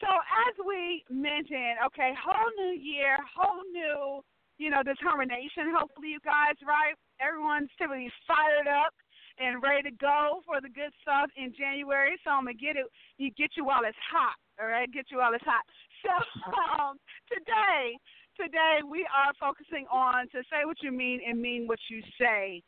So 0.00 0.10
as 0.10 0.54
we 0.66 1.04
mentioned, 1.08 1.78
okay, 1.86 2.12
whole 2.18 2.50
new 2.58 2.74
year, 2.74 3.16
whole 3.30 3.62
new, 3.70 4.20
you 4.58 4.70
know, 4.70 4.82
determination. 4.82 5.70
Hopefully, 5.70 6.10
you 6.10 6.20
guys, 6.24 6.58
right? 6.66 6.94
Everyone's 7.22 7.70
typically 7.78 8.10
fired 8.26 8.66
up 8.66 8.92
and 9.38 9.62
ready 9.62 9.90
to 9.90 9.94
go 9.98 10.42
for 10.46 10.60
the 10.60 10.70
good 10.70 10.90
stuff 11.02 11.30
in 11.36 11.54
January. 11.54 12.18
So 12.22 12.30
I'm 12.30 12.46
gonna 12.46 12.58
get 12.58 12.76
it, 12.76 12.86
you 13.18 13.30
get 13.34 13.54
you 13.56 13.64
while 13.64 13.86
it's 13.86 13.98
hot. 14.10 14.38
All 14.60 14.66
right, 14.66 14.90
get 14.90 15.10
you 15.10 15.18
while 15.18 15.34
it's 15.34 15.46
hot. 15.46 15.64
So 16.02 16.12
um, 16.78 16.98
today, 17.30 17.98
today 18.38 18.82
we 18.86 19.06
are 19.10 19.34
focusing 19.38 19.86
on 19.90 20.26
to 20.30 20.42
say 20.50 20.66
what 20.66 20.78
you 20.82 20.92
mean 20.92 21.20
and 21.26 21.40
mean 21.40 21.66
what 21.66 21.78
you 21.90 22.02
say 22.18 22.62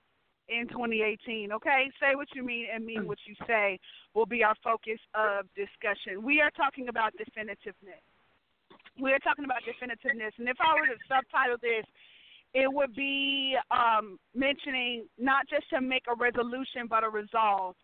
in 0.49 0.69
2018. 0.69 1.53
Okay, 1.53 1.91
say 2.01 2.15
what 2.15 2.29
you 2.35 2.45
mean 2.45 2.67
and 2.73 2.85
mean 2.85 3.07
what 3.07 3.19
you 3.27 3.35
say 3.47 3.79
will 4.15 4.27
be 4.27 4.43
our 4.43 4.55
focus 4.63 4.99
of 5.15 5.47
discussion. 5.55 6.23
We 6.23 6.41
are 6.41 6.51
talking 6.51 6.89
about 6.89 7.13
definitiveness. 7.15 8.03
We 9.01 9.13
are 9.13 9.19
talking 9.21 9.45
about 9.45 9.61
definitiveness, 9.69 10.33
and 10.39 10.49
if 10.49 10.57
I 10.61 10.75
were 10.75 10.87
to 10.87 10.99
subtitle 11.07 11.57
this, 11.61 11.85
it 12.55 12.73
would 12.73 12.95
be 12.95 13.55
um, 13.71 14.19
mentioning 14.35 15.07
not 15.19 15.47
just 15.49 15.69
to 15.71 15.81
make 15.81 16.05
a 16.09 16.15
resolution, 16.15 16.87
but 16.89 17.05
a 17.05 17.11
resolve. 17.11 17.75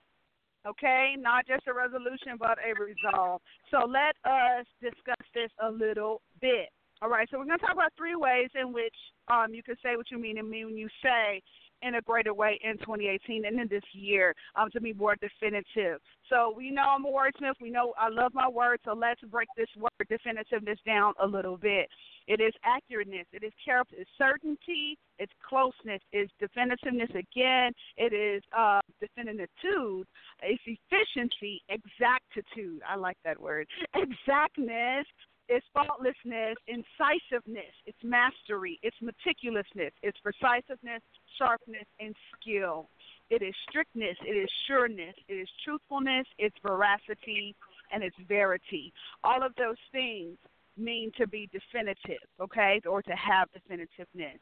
Okay, 0.67 1.17
not 1.19 1.47
just 1.47 1.67
a 1.67 1.75
resolution, 1.75 2.39
but 2.39 2.57
a 2.63 2.73
resolve. 2.79 3.43
So 3.71 3.85
let 3.85 4.15
us 4.25 4.65
discuss 4.81 5.27
this 5.35 5.51
a 5.61 5.69
little 5.69 6.23
bit. 6.41 6.71
All 7.03 7.11
right, 7.11 7.29
so 7.31 7.39
we're 7.39 7.47
going 7.47 7.59
to 7.59 7.67
talk 7.67 7.75
about 7.75 7.93
three 7.99 8.15
ways 8.15 8.49
in 8.55 8.73
which 8.73 8.95
um, 9.27 9.53
you 9.53 9.63
can 9.63 9.75
say 9.83 9.97
what 9.97 10.09
you 10.11 10.19
mean 10.19 10.39
and 10.39 10.49
mean 10.49 10.67
when 10.67 10.77
you 10.77 10.89
say 11.03 11.43
in 11.83 11.97
a 11.97 12.01
greater 12.03 12.35
way 12.35 12.59
in 12.63 12.79
2018 12.79 13.45
and 13.45 13.61
in 13.61 13.69
this 13.69 13.83
year 13.93 14.35
um, 14.57 14.71
to 14.73 14.81
be 14.81 14.93
more 14.93 15.17
definitive. 15.17 16.01
So 16.29 16.55
we 16.57 16.71
know 16.71 16.83
I'm 16.83 17.05
a 17.05 17.11
wordsmith. 17.11 17.55
We 17.61 17.71
know 17.71 17.93
I 17.99 18.09
love 18.09 18.33
my 18.35 18.49
words. 18.49 18.83
So 18.85 18.95
let's 18.95 19.21
break 19.31 19.49
this 19.57 19.69
word 19.77 19.91
definitiveness 20.11 20.79
down 20.87 21.15
a 21.23 21.27
little 21.27 21.57
bit. 21.57 21.89
It 22.27 22.41
is 22.41 22.53
accurateness. 22.65 23.25
It 23.33 23.43
is 23.43 23.53
character. 23.65 23.97
It's 23.99 24.11
certainty. 24.17 24.97
It's 25.19 25.33
closeness. 25.47 26.01
It's 26.13 26.33
definitiveness 26.41 27.11
again. 27.11 27.73
It 27.97 28.13
is 28.13 28.43
uh, 28.57 28.81
definitude. 29.01 30.07
It's 30.43 30.63
efficiency. 30.67 31.63
Exactitude. 31.69 32.81
I 32.89 32.97
like 32.97 33.17
that 33.25 33.41
word. 33.41 33.67
Exactness 33.95 35.07
it's 35.53 35.67
faultlessness, 35.75 36.55
incisiveness, 36.67 37.75
it's 37.85 37.99
mastery, 38.03 38.81
it's 38.83 38.97
meticulousness, 39.03 39.93
it's 40.03 40.19
precisiveness, 40.25 41.03
sharpness, 41.37 41.85
and 42.01 42.15
skill. 42.33 42.89
It 43.29 43.43
is 43.43 43.55
strictness, 43.69 44.17
it 44.27 44.33
is 44.33 44.49
sureness, 44.67 45.15
it 45.29 45.35
is 45.35 45.49
truthfulness, 45.63 46.27
it's 46.39 46.57
veracity, 46.65 47.55
and 47.93 48.03
it's 48.03 48.17
verity. 48.27 48.95
All 49.25 49.43
of 49.43 49.53
those 49.57 49.77
things 49.93 50.39
mean 50.79 51.13
to 51.19 51.27
be 51.27 51.51
definitive, 51.53 52.25
okay, 52.41 52.81
or 52.89 53.03
to 53.03 53.13
have 53.13 53.49
definitiveness. 53.53 54.41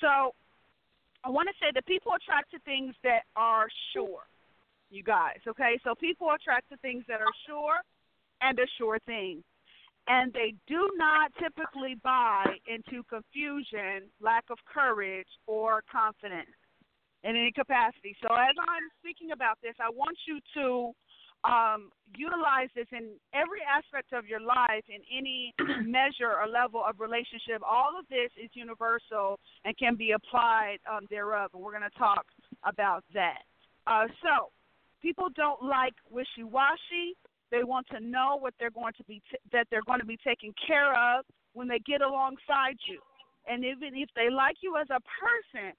So 0.00 0.32
I 1.22 1.28
want 1.28 1.48
to 1.48 1.54
say 1.60 1.70
that 1.74 1.84
people 1.84 2.12
attract 2.16 2.50
to 2.52 2.58
things 2.60 2.94
that 3.04 3.24
are 3.36 3.66
sure, 3.92 4.24
you 4.90 5.02
guys, 5.02 5.40
okay? 5.46 5.78
So 5.84 5.94
people 5.94 6.30
attract 6.34 6.70
to 6.70 6.78
things 6.78 7.04
that 7.08 7.20
are 7.20 7.34
sure 7.46 7.76
and 8.40 8.58
a 8.58 8.66
sure 8.78 8.98
thing 9.04 9.42
and 10.08 10.32
they 10.32 10.54
do 10.66 10.88
not 10.96 11.32
typically 11.38 11.96
buy 12.02 12.44
into 12.66 13.02
confusion, 13.04 14.08
lack 14.20 14.44
of 14.50 14.58
courage, 14.72 15.28
or 15.46 15.82
confidence 15.90 16.54
in 17.24 17.36
any 17.36 17.52
capacity. 17.52 18.14
So, 18.22 18.32
as 18.32 18.54
I'm 18.58 18.86
speaking 19.00 19.32
about 19.32 19.58
this, 19.62 19.74
I 19.80 19.90
want 19.90 20.16
you 20.28 20.38
to 20.54 20.94
um, 21.42 21.90
utilize 22.16 22.70
this 22.74 22.86
in 22.92 23.18
every 23.34 23.60
aspect 23.66 24.12
of 24.12 24.26
your 24.26 24.40
life, 24.40 24.84
in 24.88 25.02
any 25.10 25.54
measure 25.82 26.30
or 26.30 26.46
level 26.46 26.82
of 26.86 27.00
relationship. 27.00 27.62
All 27.66 27.98
of 27.98 28.06
this 28.08 28.30
is 28.38 28.50
universal 28.54 29.38
and 29.64 29.76
can 29.76 29.96
be 29.96 30.12
applied 30.12 30.78
um, 30.90 31.06
thereof, 31.10 31.50
and 31.54 31.62
we're 31.62 31.76
going 31.76 31.90
to 31.90 31.98
talk 31.98 32.24
about 32.64 33.02
that. 33.14 33.42
Uh, 33.86 34.06
so, 34.22 34.50
people 35.02 35.28
don't 35.34 35.62
like 35.62 35.94
wishy 36.10 36.42
washy. 36.42 37.18
They 37.50 37.64
want 37.64 37.86
to 37.88 38.00
know 38.00 38.36
what 38.38 38.54
they're 38.58 38.70
going 38.70 38.92
to 38.96 39.04
be 39.04 39.22
t- 39.30 39.38
that 39.52 39.66
they're 39.70 39.86
going 39.86 40.00
to 40.00 40.06
be 40.06 40.18
taken 40.18 40.52
care 40.66 40.92
of 40.92 41.24
when 41.52 41.68
they 41.68 41.78
get 41.86 42.02
alongside 42.02 42.76
you. 42.88 43.00
And 43.46 43.64
even 43.64 43.94
if 43.94 44.08
they 44.16 44.28
like 44.30 44.56
you 44.60 44.76
as 44.76 44.88
a 44.90 45.00
person, 45.22 45.72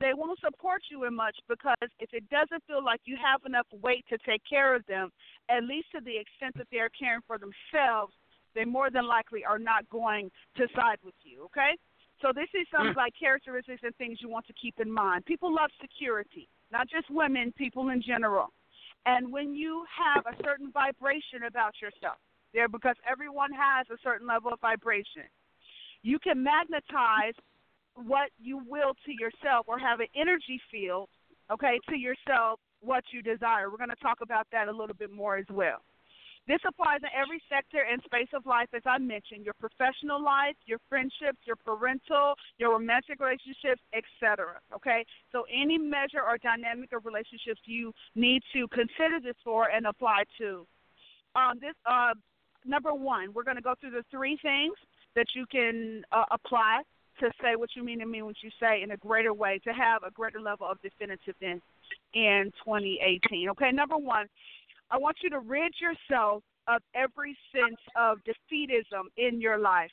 they 0.00 0.12
won't 0.14 0.38
support 0.40 0.82
you 0.90 1.04
in 1.04 1.14
much 1.14 1.36
because 1.48 1.88
if 1.98 2.12
it 2.12 2.28
doesn't 2.28 2.62
feel 2.66 2.84
like 2.84 3.00
you 3.04 3.16
have 3.16 3.40
enough 3.46 3.66
weight 3.82 4.04
to 4.10 4.18
take 4.26 4.42
care 4.48 4.74
of 4.74 4.84
them, 4.86 5.10
at 5.48 5.64
least 5.64 5.88
to 5.94 6.00
the 6.00 6.16
extent 6.16 6.56
that 6.56 6.66
they're 6.70 6.90
caring 6.90 7.20
for 7.26 7.38
themselves, 7.38 8.12
they 8.54 8.64
more 8.64 8.90
than 8.90 9.06
likely 9.06 9.44
are 9.44 9.58
not 9.58 9.88
going 9.90 10.30
to 10.56 10.66
side 10.74 10.98
with 11.04 11.14
you, 11.22 11.44
okay? 11.44 11.76
So 12.22 12.32
this 12.34 12.48
is 12.54 12.66
some 12.70 12.88
mm. 12.88 12.96
like 12.96 13.12
characteristics 13.18 13.82
and 13.82 13.94
things 13.96 14.18
you 14.20 14.28
want 14.28 14.46
to 14.46 14.52
keep 14.54 14.74
in 14.80 14.90
mind. 14.90 15.24
People 15.26 15.52
love 15.52 15.70
security, 15.80 16.48
not 16.70 16.88
just 16.88 17.10
women, 17.10 17.52
people 17.56 17.88
in 17.88 18.02
general. 18.02 18.52
And 19.06 19.30
when 19.30 19.54
you 19.54 19.84
have 19.90 20.24
a 20.26 20.42
certain 20.42 20.70
vibration 20.72 21.44
about 21.46 21.74
yourself, 21.80 22.16
there 22.52 22.68
because 22.68 22.96
everyone 23.10 23.50
has 23.52 23.86
a 23.90 23.98
certain 24.02 24.26
level 24.26 24.52
of 24.52 24.60
vibration, 24.60 25.28
you 26.02 26.18
can 26.18 26.42
magnetize 26.42 27.34
what 27.94 28.30
you 28.40 28.58
will 28.68 28.94
to 29.06 29.12
yourself 29.12 29.66
or 29.68 29.78
have 29.78 30.00
an 30.00 30.06
energy 30.16 30.60
field, 30.70 31.08
okay, 31.50 31.78
to 31.88 31.96
yourself 31.96 32.60
what 32.80 33.04
you 33.12 33.22
desire. 33.22 33.70
We're 33.70 33.78
going 33.78 33.90
to 33.90 33.96
talk 33.96 34.18
about 34.22 34.46
that 34.52 34.68
a 34.68 34.72
little 34.72 34.96
bit 34.96 35.10
more 35.10 35.36
as 35.36 35.46
well. 35.50 35.82
This 36.46 36.60
applies 36.68 37.00
in 37.00 37.08
every 37.16 37.40
sector 37.48 37.84
and 37.90 38.02
space 38.04 38.28
of 38.34 38.44
life, 38.44 38.68
as 38.74 38.82
I 38.84 38.98
mentioned 38.98 39.44
your 39.44 39.54
professional 39.58 40.22
life, 40.22 40.56
your 40.66 40.78
friendships, 40.88 41.40
your 41.46 41.56
parental, 41.56 42.34
your 42.58 42.72
romantic 42.72 43.20
relationships, 43.20 43.80
etc. 43.96 44.60
Okay? 44.74 45.04
So, 45.32 45.44
any 45.52 45.78
measure 45.78 46.20
or 46.20 46.36
dynamic 46.38 46.92
of 46.92 47.06
relationships 47.06 47.60
you 47.64 47.92
need 48.14 48.42
to 48.52 48.68
consider 48.68 49.20
this 49.22 49.36
for 49.42 49.70
and 49.70 49.86
apply 49.86 50.24
to. 50.38 50.66
Um, 51.34 51.58
this 51.60 51.74
uh, 51.86 52.14
Number 52.64 52.94
one, 52.94 53.32
we're 53.34 53.44
going 53.44 53.56
to 53.56 53.62
go 53.62 53.74
through 53.80 53.90
the 53.90 54.04
three 54.10 54.38
things 54.40 54.74
that 55.14 55.26
you 55.34 55.44
can 55.50 56.02
uh, 56.12 56.24
apply 56.30 56.82
to 57.20 57.30
say 57.40 57.56
what 57.56 57.70
you 57.76 57.84
mean 57.84 58.00
and 58.00 58.10
mean 58.10 58.24
what 58.24 58.36
you 58.42 58.50
say 58.58 58.82
in 58.82 58.90
a 58.90 58.96
greater 58.96 59.32
way, 59.32 59.60
to 59.64 59.72
have 59.72 60.02
a 60.02 60.10
greater 60.10 60.40
level 60.40 60.66
of 60.66 60.78
definitiveness 60.82 61.60
in 62.14 62.50
2018. 62.64 63.50
Okay, 63.50 63.70
number 63.70 63.96
one, 63.96 64.26
I 64.94 64.96
want 64.96 65.16
you 65.24 65.30
to 65.30 65.40
rid 65.40 65.74
yourself 65.82 66.44
of 66.68 66.80
every 66.94 67.36
sense 67.50 67.80
of 67.98 68.18
defeatism 68.22 69.10
in 69.16 69.40
your 69.40 69.58
life. 69.58 69.90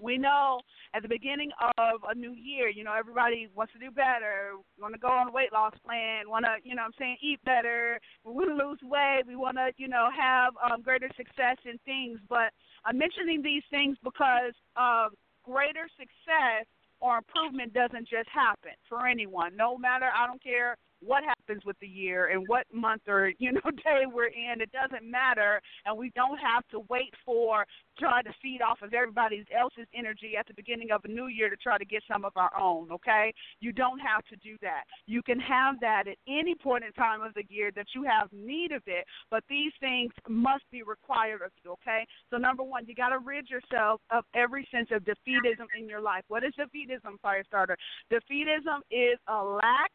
We 0.00 0.18
know 0.18 0.58
at 0.92 1.02
the 1.02 1.08
beginning 1.08 1.52
of 1.78 2.00
a 2.10 2.12
new 2.12 2.32
year, 2.32 2.68
you 2.68 2.82
know, 2.82 2.94
everybody 2.98 3.46
wants 3.54 3.72
to 3.74 3.78
do 3.78 3.92
better, 3.92 4.54
want 4.80 4.94
to 4.94 4.98
go 4.98 5.06
on 5.06 5.28
a 5.28 5.30
weight 5.30 5.52
loss 5.52 5.74
plan, 5.86 6.28
want 6.28 6.44
to, 6.46 6.56
you 6.68 6.74
know 6.74 6.82
I'm 6.82 6.90
saying, 6.98 7.18
eat 7.22 7.38
better, 7.44 8.00
we 8.24 8.32
want 8.32 8.48
to 8.50 8.66
lose 8.66 8.80
weight, 8.82 9.22
we 9.24 9.36
want 9.36 9.56
to, 9.58 9.70
you 9.76 9.86
know, 9.86 10.08
have 10.10 10.54
um, 10.58 10.82
greater 10.82 11.08
success 11.16 11.56
in 11.64 11.78
things. 11.84 12.18
But 12.28 12.50
I'm 12.84 12.98
mentioning 12.98 13.40
these 13.40 13.62
things 13.70 13.96
because 14.02 14.50
um, 14.74 15.10
greater 15.44 15.86
success 15.94 16.66
or 16.98 17.18
improvement 17.18 17.72
doesn't 17.72 18.08
just 18.08 18.28
happen 18.34 18.72
for 18.88 19.06
anyone. 19.06 19.54
No 19.54 19.78
matter, 19.78 20.10
I 20.10 20.26
don't 20.26 20.42
care 20.42 20.76
what 21.04 21.22
happens 21.24 21.64
with 21.64 21.76
the 21.80 21.86
year 21.86 22.28
and 22.28 22.46
what 22.46 22.66
month 22.72 23.02
or 23.08 23.32
you 23.38 23.52
know 23.52 23.60
day 23.84 24.04
we're 24.12 24.26
in. 24.26 24.60
It 24.60 24.70
doesn't 24.72 25.08
matter, 25.08 25.60
and 25.84 25.96
we 25.96 26.10
don't 26.14 26.38
have 26.38 26.66
to 26.70 26.80
wait 26.88 27.12
for 27.24 27.66
try 27.98 28.22
to 28.22 28.30
feed 28.40 28.60
off 28.62 28.78
of 28.82 28.94
everybody 28.94 29.44
else's 29.58 29.86
energy 29.94 30.34
at 30.38 30.46
the 30.46 30.54
beginning 30.54 30.90
of 30.92 31.04
a 31.04 31.08
new 31.08 31.26
year 31.26 31.50
to 31.50 31.56
try 31.56 31.78
to 31.78 31.84
get 31.84 32.02
some 32.10 32.24
of 32.24 32.32
our 32.36 32.50
own. 32.58 32.90
Okay, 32.92 33.32
you 33.60 33.72
don't 33.72 33.98
have 33.98 34.24
to 34.26 34.36
do 34.36 34.56
that. 34.62 34.84
You 35.06 35.22
can 35.22 35.38
have 35.40 35.80
that 35.80 36.04
at 36.08 36.16
any 36.28 36.54
point 36.54 36.84
in 36.84 36.92
time 36.92 37.22
of 37.22 37.34
the 37.34 37.44
year 37.48 37.70
that 37.76 37.86
you 37.94 38.04
have 38.04 38.28
need 38.32 38.72
of 38.72 38.82
it, 38.86 39.04
but 39.30 39.44
these 39.48 39.72
things 39.80 40.12
must 40.28 40.64
be 40.70 40.82
required 40.82 41.42
of 41.42 41.50
you. 41.64 41.72
Okay, 41.72 42.06
so 42.30 42.36
number 42.36 42.62
one, 42.62 42.86
you 42.86 42.94
got 42.94 43.10
to 43.10 43.18
rid 43.18 43.48
yourself 43.48 44.00
of 44.10 44.24
every 44.34 44.66
sense 44.70 44.88
of 44.92 45.02
defeatism 45.02 45.66
in 45.78 45.88
your 45.88 46.00
life. 46.00 46.24
What 46.28 46.44
is 46.44 46.52
defeatism, 46.58 47.18
Firestarter? 47.24 47.74
Defeatism 48.12 48.80
is 48.90 49.18
a 49.28 49.42
lack 49.42 49.92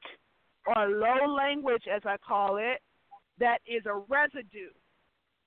or 0.76 0.90
low 0.90 1.34
language, 1.34 1.84
as 1.94 2.02
I 2.06 2.18
call 2.18 2.58
it, 2.58 2.80
that 3.40 3.60
is 3.68 3.84
a 3.86 3.96
residue 4.10 4.74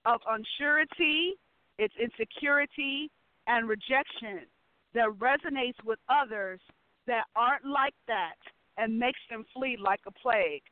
of 0.06 0.20
unsurety, 0.22 1.30
it's 1.78 1.94
insecurity, 2.00 3.10
and 3.46 3.68
rejection 3.68 4.46
that 4.94 5.08
resonates 5.18 5.82
with 5.84 5.98
others 6.08 6.60
that 7.06 7.24
aren't 7.36 7.64
like 7.64 7.94
that 8.06 8.36
and 8.76 8.98
makes 8.98 9.18
them 9.28 9.44
flee 9.54 9.76
like 9.80 10.00
a 10.06 10.12
plague 10.12 10.62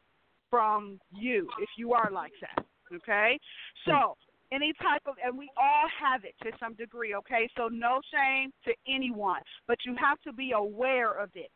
from 0.50 0.98
you 1.10 1.48
if 1.60 1.68
you 1.76 1.92
are 1.92 2.10
like 2.12 2.32
that. 2.40 2.64
Okay? 2.94 3.38
So, 3.84 4.16
any 4.50 4.72
type 4.80 5.02
of, 5.06 5.16
and 5.22 5.36
we 5.36 5.50
all 5.58 5.88
have 6.00 6.24
it 6.24 6.34
to 6.42 6.56
some 6.58 6.74
degree, 6.74 7.14
okay? 7.14 7.50
So, 7.56 7.68
no 7.68 8.00
shame 8.10 8.50
to 8.64 8.72
anyone, 8.92 9.42
but 9.66 9.76
you 9.84 9.94
have 10.00 10.18
to 10.22 10.32
be 10.32 10.52
aware 10.52 11.12
of 11.20 11.28
it 11.34 11.50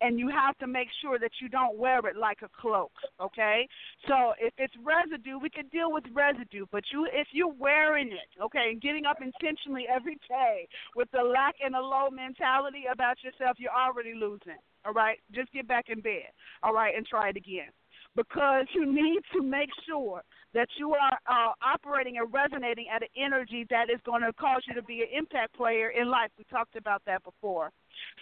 and 0.00 0.18
you 0.18 0.28
have 0.28 0.56
to 0.58 0.66
make 0.66 0.88
sure 1.02 1.18
that 1.18 1.30
you 1.40 1.48
don't 1.48 1.76
wear 1.76 1.98
it 2.06 2.16
like 2.16 2.38
a 2.42 2.48
cloak, 2.60 2.92
okay? 3.20 3.68
So 4.06 4.34
if 4.40 4.52
it's 4.58 4.74
residue, 4.84 5.38
we 5.38 5.50
can 5.50 5.68
deal 5.68 5.92
with 5.92 6.04
residue, 6.12 6.66
but 6.70 6.84
you 6.92 7.06
if 7.12 7.28
you're 7.32 7.54
wearing 7.58 8.08
it, 8.08 8.42
okay, 8.42 8.70
and 8.70 8.80
getting 8.80 9.06
up 9.06 9.18
intentionally 9.22 9.86
every 9.88 10.18
day 10.28 10.68
with 10.94 11.08
the 11.12 11.22
lack 11.22 11.56
and 11.64 11.74
a 11.74 11.80
low 11.80 12.10
mentality 12.10 12.84
about 12.92 13.16
yourself, 13.22 13.56
you're 13.58 13.72
already 13.72 14.14
losing. 14.14 14.58
All 14.84 14.92
right? 14.92 15.18
Just 15.34 15.52
get 15.52 15.66
back 15.66 15.86
in 15.88 16.00
bed. 16.00 16.30
All 16.62 16.72
right, 16.72 16.94
and 16.96 17.04
try 17.04 17.30
it 17.30 17.36
again. 17.36 17.68
Because 18.16 18.66
you 18.74 18.84
need 18.92 19.20
to 19.32 19.42
make 19.42 19.70
sure 19.86 20.22
that 20.54 20.68
you 20.78 20.92
are 20.94 21.18
uh, 21.28 21.52
operating 21.62 22.18
and 22.18 22.32
resonating 22.32 22.86
at 22.92 23.02
an 23.02 23.08
energy 23.16 23.66
that 23.70 23.90
is 23.90 24.00
going 24.04 24.22
to 24.22 24.32
cause 24.32 24.62
you 24.66 24.74
to 24.74 24.82
be 24.82 25.02
an 25.02 25.08
impact 25.16 25.54
player 25.54 25.90
in 25.90 26.10
life. 26.10 26.30
We 26.36 26.44
talked 26.50 26.74
about 26.74 27.02
that 27.06 27.22
before. 27.22 27.70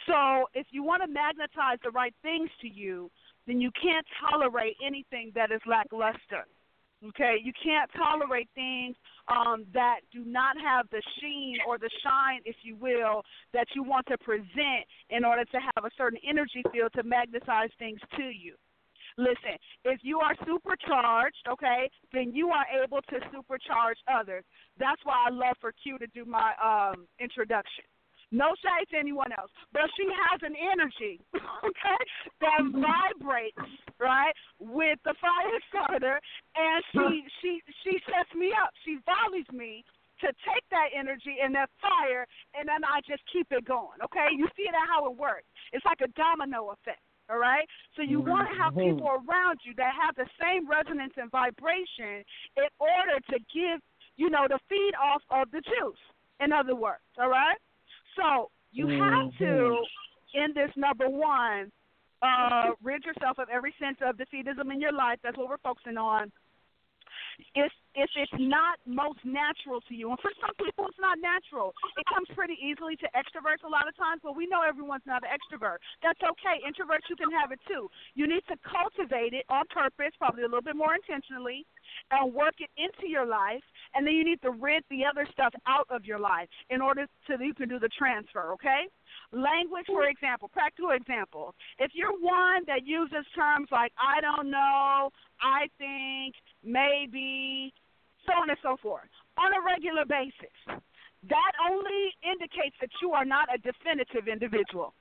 So 0.06 0.46
if 0.54 0.66
you 0.70 0.82
want 0.82 1.02
to 1.02 1.08
magnetize 1.08 1.78
the 1.82 1.90
right 1.90 2.14
things 2.22 2.50
to 2.60 2.68
you, 2.68 3.10
then 3.46 3.60
you 3.60 3.70
can't 3.80 4.06
tolerate 4.28 4.76
anything 4.84 5.32
that 5.34 5.50
is 5.50 5.60
lackluster. 5.66 6.44
Okay, 7.08 7.36
you 7.44 7.52
can't 7.62 7.90
tolerate 7.94 8.48
things 8.54 8.96
um, 9.28 9.66
that 9.74 10.00
do 10.12 10.24
not 10.24 10.56
have 10.58 10.86
the 10.90 11.02
sheen 11.20 11.58
or 11.68 11.78
the 11.78 11.90
shine, 12.02 12.40
if 12.46 12.56
you 12.62 12.74
will, 12.74 13.22
that 13.52 13.66
you 13.74 13.82
want 13.82 14.06
to 14.06 14.16
present 14.18 14.84
in 15.10 15.22
order 15.24 15.44
to 15.44 15.58
have 15.58 15.84
a 15.84 15.90
certain 15.96 16.18
energy 16.26 16.62
field 16.72 16.90
to 16.94 17.02
magnetize 17.02 17.68
things 17.78 18.00
to 18.16 18.24
you. 18.24 18.54
Listen, 19.18 19.56
if 19.84 20.00
you 20.02 20.20
are 20.20 20.34
supercharged, 20.46 21.48
okay, 21.48 21.88
then 22.12 22.32
you 22.32 22.50
are 22.50 22.66
able 22.84 23.00
to 23.08 23.16
supercharge 23.32 23.96
others. 24.12 24.44
That's 24.78 25.00
why 25.04 25.26
I 25.28 25.30
love 25.30 25.56
for 25.60 25.72
Q 25.72 25.98
to 25.98 26.06
do 26.08 26.24
my 26.24 26.52
um, 26.62 27.06
introduction. 27.18 27.84
No 28.32 28.52
shade 28.58 28.90
to 28.90 28.98
anyone 28.98 29.30
else, 29.38 29.50
but 29.72 29.86
she 29.96 30.04
has 30.10 30.40
an 30.42 30.56
energy, 30.58 31.22
okay, 31.64 32.00
that 32.42 32.60
vibrates 32.74 33.56
right 34.00 34.34
with 34.58 34.98
the 35.04 35.14
fire 35.22 35.60
starter, 35.70 36.20
and 36.58 36.82
she 36.92 37.22
she 37.40 37.62
she 37.84 37.94
sets 38.10 38.28
me 38.34 38.50
up. 38.50 38.74
She 38.84 38.98
volleys 39.06 39.46
me 39.52 39.84
to 40.20 40.26
take 40.42 40.66
that 40.74 40.90
energy 40.90 41.38
and 41.38 41.54
that 41.54 41.70
fire, 41.80 42.26
and 42.58 42.66
then 42.68 42.82
I 42.82 42.98
just 43.06 43.22
keep 43.30 43.46
it 43.52 43.64
going. 43.64 44.02
Okay, 44.02 44.34
you 44.34 44.48
see 44.56 44.66
that 44.74 44.86
how 44.90 45.06
it 45.06 45.16
works? 45.16 45.46
It's 45.72 45.84
like 45.86 46.02
a 46.02 46.10
domino 46.18 46.74
effect. 46.74 47.05
All 47.28 47.38
right, 47.38 47.66
so 47.96 48.02
you 48.02 48.20
want 48.20 48.48
to 48.48 48.54
have 48.62 48.72
Mm-hmm. 48.74 48.96
people 48.96 49.08
around 49.10 49.58
you 49.64 49.74
that 49.76 49.92
have 50.00 50.14
the 50.14 50.26
same 50.40 50.68
resonance 50.68 51.12
and 51.16 51.30
vibration 51.30 52.22
in 52.56 52.70
order 52.78 53.18
to 53.30 53.38
give 53.52 53.80
you 54.16 54.30
know 54.30 54.46
to 54.46 54.58
feed 54.68 54.92
off 54.94 55.22
of 55.30 55.50
the 55.50 55.60
juice. 55.60 55.98
In 56.38 56.52
other 56.52 56.76
words, 56.76 57.02
all 57.18 57.28
right. 57.28 57.56
So 58.14 58.50
you 58.72 58.86
have 58.88 59.32
to, 59.38 59.44
Mm-hmm. 59.44 60.38
in 60.42 60.54
this 60.54 60.70
number 60.76 61.08
one, 61.08 61.72
uh, 62.22 62.70
rid 62.82 63.04
yourself 63.04 63.38
of 63.38 63.48
every 63.52 63.74
sense 63.80 63.98
of 64.06 64.16
defeatism 64.16 64.72
in 64.72 64.80
your 64.80 64.92
life. 64.92 65.18
That's 65.22 65.36
what 65.36 65.48
we're 65.48 65.58
focusing 65.58 65.96
on. 65.98 66.30
If 67.54 67.72
if 67.96 68.10
it's 68.12 68.36
not 68.36 68.76
most 68.84 69.24
natural 69.24 69.80
to 69.88 69.94
you, 69.96 70.12
and 70.12 70.20
for 70.20 70.30
some 70.36 70.52
people 70.60 70.84
it's 70.88 71.00
not 71.00 71.16
natural, 71.16 71.72
it 71.96 72.04
comes 72.12 72.28
pretty 72.36 72.56
easily 72.60 72.96
to 73.00 73.08
extroverts 73.16 73.64
a 73.64 73.72
lot 73.72 73.88
of 73.88 73.96
times. 73.96 74.20
But 74.22 74.36
we 74.36 74.46
know 74.46 74.60
everyone's 74.60 75.06
not 75.08 75.24
an 75.24 75.32
extrovert. 75.32 75.80
That's 76.04 76.20
okay. 76.20 76.60
Introverts, 76.60 77.08
you 77.08 77.16
can 77.16 77.32
have 77.32 77.52
it 77.52 77.60
too. 77.64 77.88
You 78.14 78.28
need 78.28 78.44
to 78.52 78.56
cultivate 78.60 79.32
it 79.32 79.48
on 79.48 79.64
purpose, 79.72 80.12
probably 80.20 80.44
a 80.44 80.50
little 80.50 80.64
bit 80.64 80.76
more 80.76 80.92
intentionally, 80.92 81.64
and 82.12 82.32
work 82.32 82.60
it 82.60 82.70
into 82.76 83.08
your 83.08 83.24
life. 83.24 83.64
And 83.94 84.06
then 84.06 84.14
you 84.14 84.24
need 84.24 84.42
to 84.42 84.52
rid 84.52 84.84
the 84.90 85.04
other 85.08 85.26
stuff 85.32 85.54
out 85.66 85.86
of 85.88 86.04
your 86.04 86.20
life 86.20 86.48
in 86.68 86.82
order 86.82 87.06
so 87.26 87.36
that 87.36 87.44
you 87.44 87.54
can 87.54 87.68
do 87.68 87.78
the 87.78 87.90
transfer. 87.96 88.52
Okay. 88.60 88.84
Language, 89.32 89.86
for 89.86 90.04
example, 90.06 90.48
practical 90.52 90.90
example. 90.90 91.54
If 91.78 91.92
you're 91.94 92.12
one 92.12 92.64
that 92.66 92.84
uses 92.84 93.24
terms 93.34 93.68
like 93.72 93.92
I 93.96 94.20
don't 94.20 94.50
know, 94.50 95.10
I 95.40 95.68
think, 95.78 96.34
maybe, 96.66 97.72
so 98.26 98.34
on 98.34 98.50
and 98.50 98.58
so 98.62 98.76
forth, 98.82 99.08
on 99.38 99.54
a 99.54 99.62
regular 99.62 100.04
basis, 100.04 100.52
that 101.30 101.52
only 101.70 102.12
indicates 102.26 102.76
that 102.80 102.90
you 103.00 103.12
are 103.12 103.24
not 103.24 103.48
a 103.54 103.58
definitive 103.58 104.28
individual. 104.28 104.92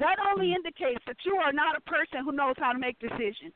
That 0.00 0.16
only 0.32 0.48
mm. 0.48 0.56
indicates 0.56 1.04
that 1.06 1.20
you 1.24 1.36
are 1.36 1.52
not 1.52 1.76
a 1.76 1.84
person 1.84 2.24
who 2.24 2.32
knows 2.32 2.56
how 2.58 2.72
to 2.72 2.78
make 2.78 2.98
decisions. 2.98 3.52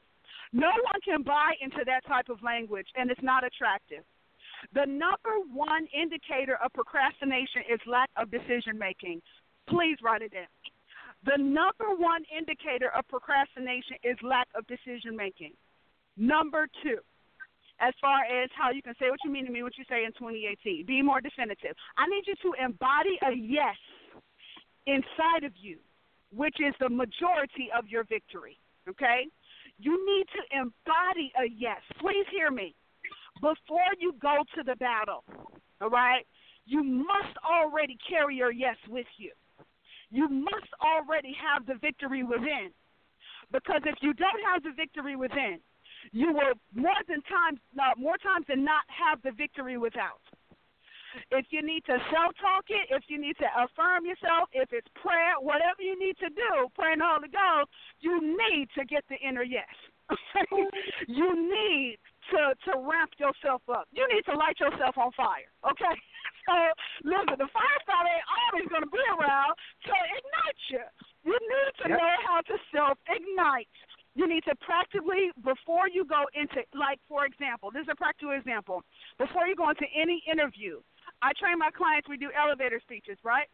No 0.53 0.69
one 0.69 1.01
can 1.05 1.23
buy 1.23 1.57
into 1.61 1.83
that 1.87 2.07
type 2.07 2.29
of 2.29 2.43
language, 2.43 2.87
and 2.95 3.11
it's 3.11 3.23
not 3.23 3.43
attractive. 3.45 4.05
The 4.73 4.87
number 4.87 5.43
one 5.53 5.89
indicator 5.93 6.57
of 6.63 6.73
procrastination 6.73 7.63
is 7.69 7.81
lack 7.87 8.09
of 8.17 8.31
decision 8.31 8.79
making. 8.79 9.21
Please 9.69 9.97
write 10.03 10.23
it 10.23 10.33
down. 10.33 10.53
The 11.25 11.41
number 11.41 11.97
one 11.97 12.23
indicator 12.31 12.93
of 12.97 13.09
procrastination 13.09 13.97
is 14.05 14.17
lack 14.23 14.49
of 14.55 14.67
decision 14.67 15.17
making. 15.17 15.53
Number 16.17 16.69
two, 16.83 16.99
as 17.81 17.93
far 18.01 18.25
as 18.25 18.51
how 18.57 18.71
you 18.71 18.83
can 18.83 18.95
say 19.01 19.11
what 19.11 19.19
you 19.25 19.31
mean 19.31 19.47
to 19.47 19.53
me, 19.53 19.63
what 19.63 19.77
you 19.77 19.85
say 19.89 20.05
in 20.05 20.13
2018, 20.13 20.87
be 20.87 21.03
more 21.03 21.21
definitive. 21.21 21.75
I 21.97 22.07
need 22.07 22.25
you 22.27 22.35
to 22.43 22.65
embody 22.65 23.19
a 23.27 23.35
yes 23.35 23.77
inside 24.87 25.45
of 25.45 25.53
you, 25.61 25.79
which 26.33 26.57
is 26.61 26.75
the 26.81 26.89
majority 26.89 27.71
of 27.77 27.89
your 27.89 28.05
victory. 28.05 28.59
Okay? 28.89 29.27
You 29.79 29.99
need 30.07 30.27
to 30.35 30.59
embody 30.59 31.33
a 31.41 31.49
yes. 31.51 31.81
Please 32.01 32.27
hear 32.31 32.51
me. 32.51 32.75
Before 33.41 33.91
you 33.99 34.15
go 34.23 34.45
to 34.55 34.63
the 34.63 34.77
battle, 34.77 35.25
all 35.81 35.91
right, 35.91 36.25
you 36.67 36.83
must 36.83 37.37
already 37.45 37.99
carry 38.09 38.37
your 38.37 38.53
yes 38.53 38.77
with 38.89 39.07
you. 39.19 39.33
You 40.11 40.29
must 40.29 40.71
already 40.81 41.35
have 41.35 41.67
the 41.67 41.75
victory 41.75 42.23
within. 42.23 42.71
Because 43.53 43.83
if 43.85 43.97
you 44.01 44.15
don't 44.15 44.41
have 44.53 44.63
the 44.63 44.71
victory 44.77 45.17
within, 45.17 45.59
you 46.13 46.33
will 46.33 46.55
more 46.75 47.01
than 47.09 47.23
times 47.23 47.59
uh, 47.79 47.95
more 47.99 48.17
times 48.19 48.47
than 48.49 48.65
not 48.65 48.85
have 48.89 49.23
the 49.23 49.33
victory 49.33 49.79
without. 49.79 50.21
If 51.31 51.47
you 51.51 51.63
need 51.63 51.85
to 51.87 51.97
self 52.11 52.35
talk 52.43 52.67
it, 52.69 52.91
if 52.91 53.05
you 53.09 53.21
need 53.21 53.37
to 53.39 53.47
affirm 53.63 54.05
yourself, 54.05 54.49
if 54.53 54.73
it's 54.73 54.89
prayer, 54.99 55.39
whatever 55.39 55.79
you 55.79 55.95
need 55.99 56.19
to 56.19 56.29
do, 56.29 56.67
praying 56.75 56.99
the 56.99 57.07
Holy 57.07 57.31
Ghost, 57.31 57.71
you 58.01 58.19
need 58.19 58.67
to 58.77 58.85
get 58.85 59.05
the 59.09 59.17
inner 59.23 59.43
yes. 59.47 59.71
you 61.09 61.31
need 61.33 61.97
to 62.31 62.53
to 62.67 62.73
ramp 62.83 63.15
yourself 63.19 63.63
up. 63.71 63.87
You 63.93 64.07
need 64.13 64.25
to 64.27 64.35
light 64.37 64.59
yourself 64.61 64.99
on 64.99 65.13
fire. 65.17 65.51
Okay. 65.71 65.95
So 66.45 66.53
listen, 67.09 67.41
the 67.41 67.49
fire 67.57 67.81
starter 67.89 68.05
ain't 68.05 68.29
always 68.29 68.69
going 68.69 68.85
to 68.85 68.93
be 68.93 69.01
around 69.17 69.57
to 69.89 69.93
ignite 69.97 70.61
you. 70.69 70.85
You 71.25 71.33
need 71.41 71.73
to 71.81 71.89
Yep. 71.89 71.97
know 71.97 72.15
how 72.29 72.45
to 72.45 72.55
self 72.69 72.99
ignite. 73.09 73.73
You 74.15 74.29
need 74.29 74.45
to 74.45 74.55
practically 74.63 75.35
before 75.43 75.89
you 75.91 76.05
go 76.05 76.23
into 76.35 76.63
like 76.73 77.01
for 77.09 77.27
example, 77.27 77.71
this 77.75 77.83
is 77.83 77.93
a 77.93 77.97
practical 77.97 78.33
example. 78.33 78.83
Before 79.19 79.47
you 79.47 79.57
go 79.57 79.71
into 79.71 79.87
any 79.91 80.23
interview, 80.31 80.81
I 81.23 81.33
train 81.35 81.59
my 81.59 81.71
clients. 81.71 82.09
We 82.09 82.17
do 82.17 82.31
elevator 82.31 82.81
speeches, 82.81 83.19
right? 83.25 83.49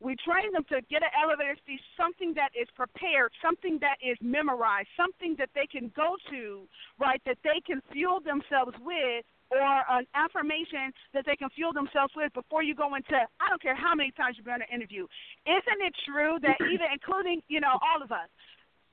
We 0.00 0.16
train 0.20 0.52
them 0.52 0.64
to 0.68 0.84
get 0.92 1.00
an 1.00 1.08
elevator 1.16 1.56
speech, 1.56 1.80
something 1.96 2.34
that 2.36 2.52
is 2.52 2.68
prepared, 2.76 3.32
something 3.40 3.78
that 3.80 3.96
is 4.04 4.16
memorized, 4.20 4.88
something 4.92 5.36
that 5.38 5.48
they 5.54 5.64
can 5.64 5.90
go 5.96 6.16
to, 6.28 6.68
right? 7.00 7.20
That 7.24 7.38
they 7.44 7.64
can 7.64 7.80
fuel 7.92 8.20
themselves 8.20 8.76
with, 8.84 9.24
or 9.50 9.62
an 9.62 10.06
affirmation 10.14 10.92
that 11.14 11.24
they 11.24 11.36
can 11.36 11.48
fuel 11.50 11.72
themselves 11.72 12.12
with 12.16 12.32
before 12.34 12.62
you 12.62 12.74
go 12.74 12.94
into. 12.94 13.14
I 13.14 13.48
don't 13.48 13.62
care 13.62 13.76
how 13.76 13.94
many 13.94 14.10
times 14.12 14.36
you've 14.36 14.44
been 14.44 14.60
in 14.60 14.68
an 14.68 14.74
interview. 14.74 15.06
Isn't 15.46 15.80
it 15.80 15.94
true 16.04 16.38
that 16.42 16.60
even 16.72 16.88
including 16.92 17.40
you 17.48 17.60
know 17.60 17.78
all 17.80 18.02
of 18.02 18.10
us, 18.12 18.28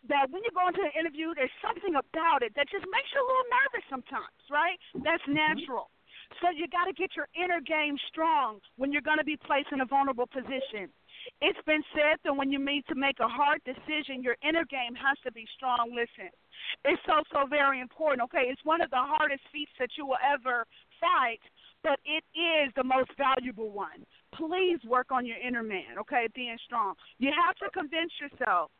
that 0.10 0.28
when 0.32 0.44
you 0.44 0.52
go 0.52 0.68
into 0.68 0.84
an 0.84 0.94
interview, 0.98 1.32
there's 1.36 1.54
something 1.64 1.96
about 1.96 2.44
it 2.44 2.52
that 2.56 2.68
just 2.68 2.84
makes 2.92 3.10
you 3.16 3.20
a 3.24 3.28
little 3.28 3.48
nervous 3.48 3.86
sometimes, 3.88 4.40
right? 4.52 4.78
That's 5.04 5.24
mm-hmm. 5.24 5.40
natural. 5.40 5.90
So 6.42 6.50
you 6.50 6.68
got 6.68 6.86
to 6.86 6.94
get 6.94 7.16
your 7.16 7.28
inner 7.38 7.62
game 7.62 7.96
strong 8.10 8.60
when 8.76 8.92
you're 8.92 9.06
going 9.06 9.22
to 9.22 9.28
be 9.28 9.38
placed 9.38 9.70
in 9.72 9.82
a 9.82 9.86
vulnerable 9.86 10.28
position. 10.28 10.90
It's 11.42 11.60
been 11.66 11.84
said 11.94 12.20
that 12.24 12.36
when 12.36 12.52
you 12.52 12.60
need 12.60 12.84
to 12.90 12.96
make 12.96 13.20
a 13.20 13.28
hard 13.28 13.62
decision, 13.64 14.24
your 14.24 14.36
inner 14.42 14.66
game 14.66 14.96
has 14.96 15.16
to 15.24 15.32
be 15.32 15.46
strong. 15.56 15.94
Listen, 15.94 16.32
it's 16.84 17.02
so, 17.06 17.22
so 17.32 17.46
very 17.48 17.80
important. 17.80 18.24
Okay, 18.28 18.50
it's 18.50 18.64
one 18.66 18.82
of 18.82 18.90
the 18.90 19.00
hardest 19.00 19.44
feats 19.52 19.72
that 19.80 19.90
you 19.98 20.06
will 20.06 20.20
ever 20.20 20.66
fight, 21.00 21.40
but 21.84 22.00
it 22.04 22.24
is 22.36 22.74
the 22.76 22.84
most 22.84 23.12
valuable 23.16 23.70
one. 23.70 24.04
Please 24.36 24.80
work 24.88 25.12
on 25.12 25.26
your 25.26 25.38
inner 25.38 25.64
man, 25.64 26.00
okay, 26.00 26.28
being 26.34 26.58
strong. 26.66 26.96
You 27.20 27.32
have 27.32 27.56
to 27.62 27.70
convince 27.78 28.12
yourself 28.20 28.72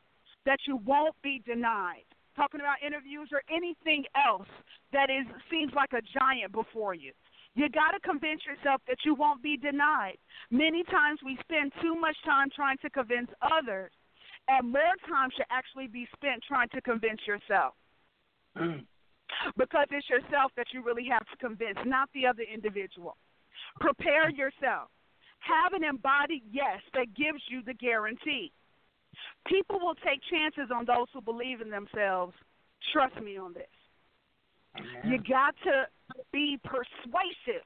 that 0.46 0.60
you 0.68 0.78
won't 0.86 1.16
be 1.22 1.42
denied. 1.46 2.06
talking 2.36 2.62
about 2.62 2.82
interviews, 2.82 3.30
or 3.32 3.44
anything 3.54 4.04
else 4.18 4.48
that 4.92 5.10
is 5.12 5.26
seems 5.52 5.72
like 5.76 5.94
a 5.94 6.02
giant 6.18 6.52
before 6.52 6.96
you. 6.96 7.12
You 7.54 7.70
got 7.70 7.92
to 7.92 8.00
convince 8.00 8.42
yourself 8.44 8.82
that 8.88 8.98
you 9.06 9.14
won't 9.14 9.44
be 9.44 9.56
denied. 9.56 10.18
Many 10.50 10.84
times 10.86 11.20
we 11.24 11.38
spend 11.42 11.72
too 11.80 11.94
much 11.94 12.18
time 12.26 12.50
trying 12.56 12.78
to 12.82 12.90
convince 12.90 13.30
others, 13.42 13.92
and 14.48 14.72
more 14.72 14.98
time 15.08 15.30
should 15.36 15.46
actually 15.52 15.86
be 15.86 16.08
spent 16.16 16.42
trying 16.48 16.70
to 16.70 16.82
convince 16.82 17.22
yourself. 17.28 17.76
because 19.58 19.88
it's 19.92 20.10
yourself 20.10 20.52
that 20.58 20.68
you 20.74 20.84
really 20.84 21.08
have 21.10 21.26
to 21.30 21.38
convince, 21.38 21.78
not 21.86 22.10
the 22.14 22.26
other 22.26 22.44
individual. 22.44 23.18
Prepare 23.80 24.30
yourself. 24.30 24.90
Have 25.40 25.74
an 25.74 25.84
embodied 25.84 26.44
yes 26.52 26.80
that 26.94 27.14
gives 27.16 27.42
you 27.50 27.62
the 27.66 27.74
guarantee. 27.74 28.52
People 29.48 29.80
will 29.80 29.96
take 29.96 30.22
chances 30.30 30.72
on 30.74 30.86
those 30.86 31.08
who 31.14 31.22
believe 31.22 31.62
in 31.62 31.70
themselves. 31.70 32.34
Trust 32.92 33.16
me 33.22 33.38
on 33.38 33.54
this. 33.54 33.68
You 35.06 35.18
got 35.20 35.56
to 35.64 35.86
be 36.32 36.60
persuasive 36.64 37.66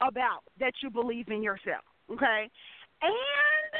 about 0.00 0.42
that 0.58 0.72
you 0.82 0.90
believe 0.90 1.28
in 1.28 1.42
yourself, 1.42 1.84
okay? 2.10 2.50
And 3.02 3.78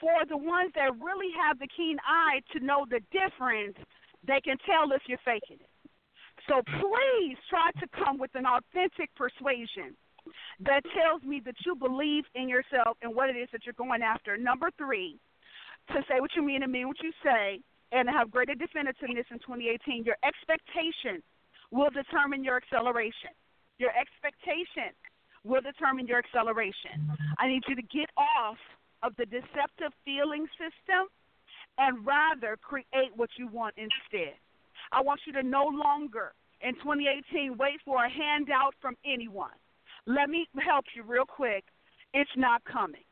for 0.00 0.26
the 0.28 0.36
ones 0.36 0.72
that 0.74 0.90
really 0.98 1.32
have 1.46 1.58
the 1.58 1.68
keen 1.76 1.96
eye 2.06 2.40
to 2.52 2.64
know 2.64 2.86
the 2.90 3.00
difference, 3.10 3.76
they 4.26 4.40
can 4.40 4.56
tell 4.66 4.90
if 4.92 5.02
you're 5.06 5.18
faking 5.24 5.58
it. 5.60 5.70
So 6.48 6.62
please 6.62 7.36
try 7.50 7.70
to 7.80 7.86
come 8.04 8.18
with 8.18 8.30
an 8.34 8.46
authentic 8.46 9.14
persuasion 9.14 9.94
that 10.60 10.82
tells 10.94 11.22
me 11.22 11.40
that 11.44 11.54
you 11.64 11.74
believe 11.74 12.24
in 12.34 12.48
yourself 12.48 12.96
and 13.02 13.14
what 13.14 13.30
it 13.30 13.36
is 13.36 13.48
that 13.52 13.64
you're 13.64 13.74
going 13.74 14.02
after. 14.02 14.36
Number 14.36 14.70
three, 14.76 15.18
to 15.88 16.02
say 16.08 16.20
what 16.20 16.30
you 16.36 16.42
mean 16.42 16.62
and 16.62 16.72
mean 16.72 16.88
what 16.88 17.02
you 17.02 17.12
say, 17.22 17.60
and 17.92 18.08
have 18.08 18.30
greater 18.30 18.54
definitiveness 18.54 19.28
in 19.30 19.38
2018. 19.40 20.04
Your 20.04 20.16
expectation 20.24 21.22
will 21.70 21.90
determine 21.90 22.44
your 22.44 22.56
acceleration. 22.56 23.32
Your 23.78 23.90
expectation 23.96 24.92
will 25.44 25.60
determine 25.60 26.06
your 26.06 26.18
acceleration. 26.18 27.08
I 27.38 27.48
need 27.48 27.62
you 27.68 27.76
to 27.76 27.82
get 27.82 28.10
off 28.16 28.58
of 29.02 29.14
the 29.16 29.26
deceptive 29.26 29.92
feeling 30.04 30.46
system 30.58 31.08
and 31.78 32.04
rather 32.04 32.58
create 32.60 33.14
what 33.14 33.30
you 33.38 33.48
want 33.48 33.74
instead. 33.76 34.34
I 34.92 35.00
want 35.00 35.20
you 35.26 35.32
to 35.34 35.42
no 35.42 35.64
longer 35.64 36.32
in 36.60 36.74
2018 36.74 37.56
wait 37.56 37.80
for 37.84 38.04
a 38.04 38.10
handout 38.10 38.74
from 38.80 38.96
anyone. 39.06 39.54
Let 40.06 40.28
me 40.28 40.46
help 40.58 40.86
you 40.96 41.02
real 41.04 41.24
quick. 41.24 41.64
It's 42.14 42.30
not 42.36 42.64
coming. 42.64 43.04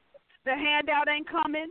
The 0.44 0.53
handout 0.53 1.09
ain't 1.09 1.28
coming, 1.28 1.69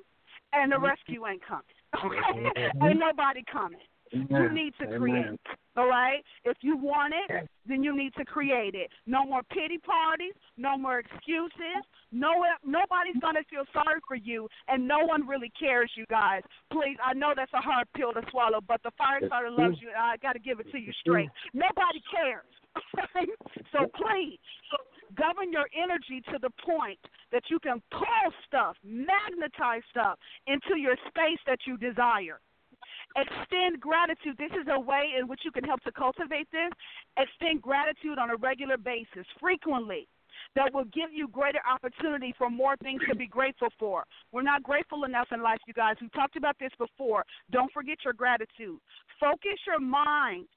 and 0.55 0.71
the 0.71 0.79
rescue 0.79 1.25
ain't 1.27 1.45
coming. 1.45 1.63
Okay? 1.95 2.69
ain't 2.83 2.99
nobody 2.99 3.41
coming. 3.49 3.79
You 4.11 4.51
need 4.51 4.73
to 4.79 4.97
create. 4.97 5.39
All 5.77 5.87
right? 5.87 6.23
If 6.43 6.57
you 6.61 6.77
want 6.77 7.13
it, 7.29 7.49
then 7.67 7.83
you 7.83 7.95
need 7.95 8.13
to 8.17 8.25
create 8.25 8.75
it. 8.75 8.89
No 9.05 9.25
more 9.25 9.41
pity 9.43 9.77
parties, 9.77 10.33
no 10.57 10.77
more 10.77 10.99
excuses. 10.99 11.83
No 12.11 12.31
nobody's 12.65 13.19
gonna 13.21 13.43
feel 13.49 13.63
sorry 13.73 13.99
for 14.07 14.15
you 14.15 14.47
and 14.67 14.87
no 14.87 14.99
one 15.05 15.27
really 15.27 15.51
cares, 15.59 15.91
you 15.95 16.05
guys. 16.09 16.43
Please, 16.71 16.97
I 17.03 17.13
know 17.13 17.33
that's 17.35 17.51
a 17.53 17.61
hard 17.61 17.87
pill 17.95 18.13
to 18.13 18.21
swallow, 18.31 18.59
but 18.65 18.81
the 18.83 18.91
firefighter 18.99 19.51
loves 19.57 19.77
you 19.81 19.89
and 19.89 19.97
I 19.97 20.17
gotta 20.17 20.39
give 20.39 20.59
it 20.59 20.71
to 20.71 20.77
you 20.77 20.91
straight. 21.01 21.29
Nobody 21.53 22.01
cares. 22.11 22.45
so 23.71 23.87
please 23.95 24.39
govern 25.15 25.51
your 25.51 25.67
energy 25.75 26.21
to 26.31 26.39
the 26.41 26.49
point 26.65 26.99
that 27.31 27.43
you 27.49 27.59
can 27.59 27.81
pull 27.91 28.31
stuff, 28.47 28.75
magnetize 28.83 29.81
stuff 29.89 30.17
into 30.47 30.79
your 30.79 30.95
space 31.07 31.39
that 31.47 31.59
you 31.65 31.77
desire. 31.77 32.39
Extend 33.15 33.79
gratitude. 33.79 34.35
This 34.37 34.51
is 34.51 34.67
a 34.69 34.79
way 34.79 35.15
in 35.17 35.27
which 35.27 35.41
you 35.45 35.51
can 35.51 35.63
help 35.63 35.81
to 35.81 35.91
cultivate 35.91 36.47
this. 36.51 36.71
Extend 37.17 37.61
gratitude 37.61 38.19
on 38.19 38.29
a 38.29 38.35
regular 38.35 38.77
basis, 38.77 39.25
frequently. 39.39 40.07
That 40.55 40.73
will 40.73 40.85
give 40.85 41.11
you 41.13 41.27
greater 41.29 41.59
opportunity 41.69 42.33
for 42.37 42.49
more 42.49 42.75
things 42.77 43.01
to 43.09 43.15
be 43.15 43.25
grateful 43.25 43.69
for. 43.79 44.03
We're 44.31 44.43
not 44.43 44.63
grateful 44.63 45.05
enough 45.05 45.27
in 45.31 45.41
life, 45.41 45.59
you 45.65 45.73
guys. 45.73 45.95
We 46.01 46.09
talked 46.09 46.35
about 46.35 46.57
this 46.59 46.71
before. 46.77 47.25
Don't 47.51 47.71
forget 47.71 47.97
your 48.03 48.13
gratitude. 48.13 48.79
Focus 49.19 49.59
your 49.65 49.79
mind 49.79 50.47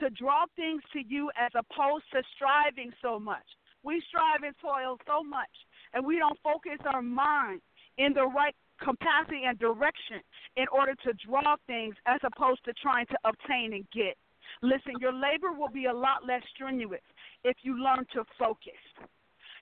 to 0.00 0.10
draw 0.10 0.44
things 0.56 0.82
to 0.92 1.00
you 1.06 1.30
as 1.38 1.50
opposed 1.54 2.04
to 2.12 2.22
striving 2.34 2.92
so 3.00 3.18
much. 3.18 3.44
We 3.82 4.02
strive 4.08 4.42
and 4.42 4.54
toil 4.60 4.98
so 5.06 5.22
much, 5.22 5.52
and 5.94 6.04
we 6.04 6.18
don't 6.18 6.38
focus 6.42 6.78
our 6.92 7.02
mind 7.02 7.60
in 7.96 8.12
the 8.12 8.26
right 8.26 8.54
capacity 8.82 9.42
and 9.46 9.58
direction 9.58 10.22
in 10.56 10.66
order 10.72 10.94
to 11.04 11.12
draw 11.26 11.56
things 11.66 11.94
as 12.06 12.20
opposed 12.22 12.64
to 12.64 12.72
trying 12.74 13.06
to 13.06 13.18
obtain 13.24 13.72
and 13.72 13.86
get. 13.90 14.16
Listen, 14.62 14.94
your 15.00 15.12
labor 15.12 15.52
will 15.52 15.68
be 15.68 15.86
a 15.86 15.92
lot 15.92 16.26
less 16.26 16.42
strenuous 16.54 17.02
if 17.44 17.56
you 17.62 17.78
learn 17.82 18.06
to 18.14 18.24
focus. 18.38 18.80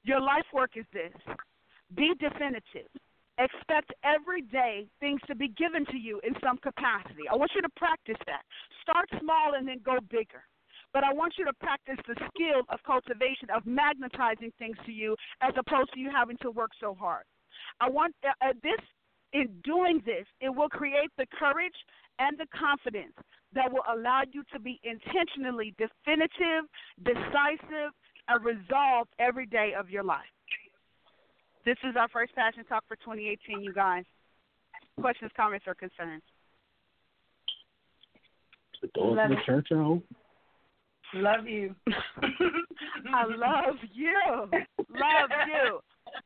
Your 0.04 0.20
life 0.20 0.46
work 0.52 0.76
is 0.76 0.86
this 0.92 1.12
be 1.94 2.12
definitive. 2.18 2.88
Expect 3.38 3.92
every 4.02 4.42
day 4.42 4.86
things 4.98 5.20
to 5.26 5.34
be 5.34 5.48
given 5.48 5.84
to 5.86 5.96
you 5.96 6.20
in 6.24 6.34
some 6.42 6.56
capacity. 6.58 7.28
I 7.30 7.36
want 7.36 7.52
you 7.54 7.62
to 7.62 7.68
practice 7.76 8.16
that. 8.26 8.42
Start 8.82 9.08
small 9.20 9.54
and 9.56 9.68
then 9.68 9.80
go 9.84 9.98
bigger. 10.10 10.42
But 10.96 11.04
I 11.04 11.12
want 11.12 11.34
you 11.36 11.44
to 11.44 11.52
practice 11.52 11.98
the 12.08 12.14
skill 12.32 12.64
of 12.70 12.80
cultivation, 12.86 13.50
of 13.54 13.66
magnetizing 13.66 14.50
things 14.58 14.78
to 14.86 14.92
you, 14.92 15.14
as 15.42 15.52
opposed 15.58 15.92
to 15.92 16.00
you 16.00 16.08
having 16.10 16.38
to 16.40 16.50
work 16.50 16.70
so 16.80 16.96
hard. 16.98 17.24
I 17.82 17.90
want 17.90 18.14
uh, 18.24 18.32
uh, 18.40 18.54
this 18.62 18.80
in 19.34 19.48
doing 19.62 20.00
this, 20.06 20.24
it 20.40 20.48
will 20.48 20.70
create 20.70 21.10
the 21.18 21.26
courage 21.38 21.76
and 22.18 22.38
the 22.38 22.46
confidence 22.58 23.12
that 23.52 23.70
will 23.70 23.84
allow 23.92 24.22
you 24.32 24.42
to 24.54 24.58
be 24.58 24.80
intentionally 24.84 25.74
definitive, 25.76 26.64
decisive, 27.04 27.92
and 28.28 28.42
resolved 28.42 29.10
every 29.18 29.44
day 29.44 29.74
of 29.78 29.90
your 29.90 30.02
life. 30.02 30.32
This 31.66 31.76
is 31.84 31.94
our 32.00 32.08
first 32.08 32.34
passion 32.34 32.64
talk 32.64 32.84
for 32.88 32.96
2018, 32.96 33.62
you 33.62 33.74
guys. 33.74 34.04
Questions, 34.98 35.30
comments, 35.36 35.66
or 35.68 35.74
concerns? 35.74 36.22
The 38.80 38.88
doors 38.94 39.18
of 39.22 39.28
the 39.28 39.36
church 39.44 39.68
are 39.72 39.82
open. 39.82 40.16
Love 41.14 41.46
you. 41.46 41.74
I 41.86 43.24
love 43.24 43.76
you. 43.92 44.14
Love 44.30 45.30
you. 45.46 45.80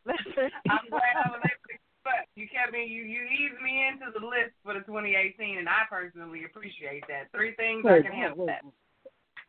Listen. 0.06 0.50
I'm 0.70 0.88
glad 0.88 1.16
I 1.24 1.30
was 1.30 1.40
able 1.44 1.68
to 1.68 1.80
but 2.04 2.26
you 2.34 2.48
kept 2.48 2.72
me 2.72 2.84
you 2.84 3.02
you 3.04 3.22
eased 3.24 3.60
me 3.62 3.86
into 3.86 4.08
the 4.18 4.24
list 4.24 4.56
for 4.64 4.74
the 4.74 4.80
2018, 4.80 5.58
and 5.58 5.68
I 5.68 5.84
personally 5.88 6.44
appreciate 6.44 7.04
that. 7.08 7.28
Three 7.32 7.54
things 7.54 7.84
Wait, 7.84 8.00
I 8.00 8.08
can 8.08 8.12
help 8.12 8.36
wait, 8.38 8.46
that. 8.46 8.62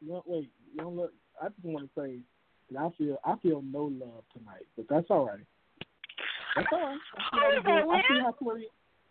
No, 0.01 0.23
wait, 0.25 0.49
you 0.71 0.81
don't 0.81 0.95
look. 0.95 1.13
I 1.41 1.47
just 1.47 1.63
want 1.63 1.87
to 1.87 2.01
say 2.01 2.19
that 2.71 2.79
I 2.79 2.89
feel 2.97 3.17
I 3.23 3.35
feel 3.41 3.63
no 3.63 3.83
love 3.85 4.23
tonight, 4.35 4.67
but 4.75 4.85
that's 4.89 5.07
all 5.09 5.27
right. 5.27 5.45
That's 6.55 6.67
all 6.71 6.79
right. 6.79 6.99
I 7.31 7.55
see 7.55 7.61
how, 7.63 7.83
oh, 7.83 7.87
we, 7.87 7.93
I 7.93 8.01
see 8.01 8.19
how 8.21 8.31
20, 8.31 8.67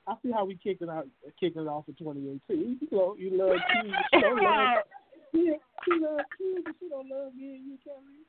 I 0.06 0.14
see 0.22 0.30
how 0.30 0.44
we 0.44 0.58
kicked 0.62 0.82
it 0.82 0.88
out, 0.90 1.06
kicking 1.40 1.62
it 1.62 1.68
off 1.68 1.88
in 1.88 1.94
2018. 1.94 2.78
You 2.80 2.88
know, 2.92 3.16
you 3.18 3.36
love 3.36 3.56
Q, 3.72 3.92
you 4.12 4.20
don't 4.20 4.42
love. 4.42 4.84
Yeah, 5.32 5.52
she 5.84 5.92
loves 6.00 6.24
Q, 6.36 6.62
but 6.64 6.74
she 6.78 6.88
don't 6.88 7.08
love 7.08 7.34
me 7.34 7.56
and 7.58 7.64
you, 7.66 7.76
Kelly. 7.84 8.20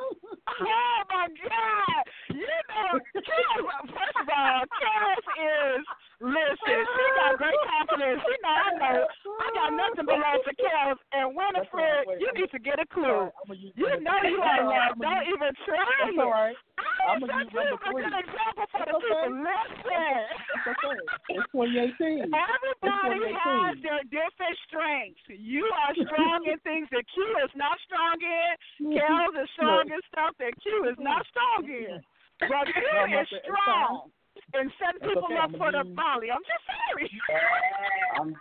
Oh 0.00 1.02
my 1.10 1.26
God! 1.26 2.02
You 2.30 2.46
know, 2.46 2.98
Kellz, 3.14 3.88
first 3.90 4.16
of 4.20 4.28
all, 4.30 4.62
Kellz 4.78 5.24
is 5.38 5.82
listen. 6.20 6.78
She 6.86 7.04
got 7.18 7.38
great 7.38 7.60
confidence. 7.66 8.20
She 8.22 8.34
know 8.42 8.54
I 8.54 8.70
know. 8.78 9.06
I 9.06 9.46
got 9.54 9.70
nothing 9.74 10.06
but 10.06 10.18
love 10.20 10.40
for 10.44 10.54
Kellz 10.54 10.98
and 11.12 11.34
Winifred. 11.34 12.20
You 12.20 12.30
need 12.34 12.50
to 12.50 12.58
get 12.60 12.78
a 12.78 12.86
clue. 12.86 13.30
You 13.74 13.90
know 14.00 14.18
you 14.22 14.38
are 14.42 14.62
love. 14.64 14.98
Don't 15.00 15.26
even 15.26 15.50
try 15.66 15.82
That's 15.82 16.14
it. 16.14 16.20
all 16.20 16.30
right. 16.30 16.56
I'm 17.08 17.20
gonna 17.20 17.44
use 17.44 17.52
number 17.52 17.76
three. 17.90 18.04
That's 18.04 18.70
okay. 18.70 19.26
It's 19.30 20.66
okay. 20.66 20.96
It's 21.28 21.46
2018. 21.52 22.30
Everybody 22.30 23.20
It's 23.20 23.36
has 23.40 23.74
their 23.82 24.02
different 24.08 24.56
strengths. 24.68 25.20
You 25.28 25.64
are 25.68 25.92
strong 25.96 26.44
in 26.48 26.58
things 26.64 26.79
that 26.90 27.04
Q 27.12 27.20
is 27.44 27.52
not 27.56 27.76
strong 27.84 28.16
in. 28.20 28.52
Mm-hmm. 28.80 28.96
Kellz 28.96 29.34
is 29.42 29.50
strong 29.56 29.84
in 29.88 30.00
stuff 30.08 30.32
that 30.40 30.52
Q 30.62 30.88
is 30.88 30.98
not 30.98 31.26
mm-hmm. 31.26 31.32
strong 31.32 31.60
in. 31.68 32.00
Mm-hmm. 32.00 32.48
But 32.48 32.64
Q 32.72 32.80
is 33.20 33.28
strong 33.44 34.10
and 34.54 34.70
setting 34.78 35.00
people 35.06 35.24
okay. 35.24 35.36
up 35.36 35.50
I'm 35.52 35.58
for 35.58 35.70
the 35.72 35.84
volley. 35.94 36.30
I'm 36.30 36.42
just 36.46 36.64
serious. 36.90 37.12
I'm 38.18 38.34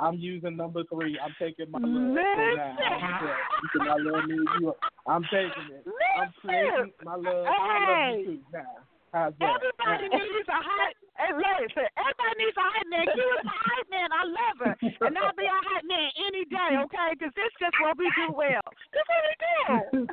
I'm 0.00 0.16
using 0.18 0.56
number 0.56 0.82
three. 0.92 1.18
I'm 1.18 1.34
taking 1.38 1.70
my 1.70 1.78
love 1.78 1.88
for 1.88 2.56
now. 2.56 2.76
Listen. 2.76 3.36
You 3.62 3.68
can 3.72 3.88
I 3.88 3.96
love 3.96 4.24
me. 4.28 4.36
You, 4.60 4.74
I'm 5.06 5.22
taking 5.24 5.68
it. 5.72 5.84
I'm 6.20 6.32
creating 6.40 6.92
my 7.04 7.16
love. 7.16 7.46
I 7.46 8.10
love 8.10 8.18
you 8.18 8.24
too 8.24 8.38
now. 8.52 8.89
Everybody 9.12 10.06
needs 10.06 10.48
a 10.48 10.60
hot. 10.70 10.94
Hey, 11.18 11.34
listen, 11.34 11.84
everybody 11.98 12.34
needs 12.38 12.56
a 12.56 12.64
hot 12.64 12.86
man. 12.88 13.04
Q 13.10 13.18
is 13.18 13.44
a 13.44 13.58
hot 13.58 13.86
man. 13.90 14.08
I 14.08 14.22
love 14.24 14.56
her, 14.64 14.74
and 15.04 15.18
I'll 15.18 15.36
be 15.36 15.44
a 15.44 15.60
hot 15.68 15.84
man 15.84 16.08
any 16.30 16.48
day, 16.48 16.80
okay? 16.86 17.12
Because 17.12 17.34
this 17.36 17.50
is 17.50 17.58
just 17.60 17.76
what 17.82 17.98
we 17.98 18.08
do 18.16 18.32
well. 18.32 18.64
This 18.94 19.04
is 19.04 19.10
what 19.10 19.22
we 19.26 19.34
do. 19.36 20.08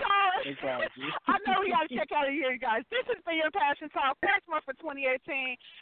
So 0.00 0.08
I 1.30 1.36
know 1.46 1.62
we 1.62 1.70
got 1.70 1.86
to 1.86 1.92
check 1.94 2.10
out 2.10 2.26
of 2.26 2.34
here, 2.34 2.50
you 2.50 2.58
guys. 2.58 2.82
This 2.90 3.06
has 3.06 3.20
been 3.22 3.38
your 3.38 3.52
passion 3.52 3.92
talk. 3.92 4.16
Thanks 4.24 4.46
more 4.48 4.64
for 4.64 4.74
2018. 4.80 5.20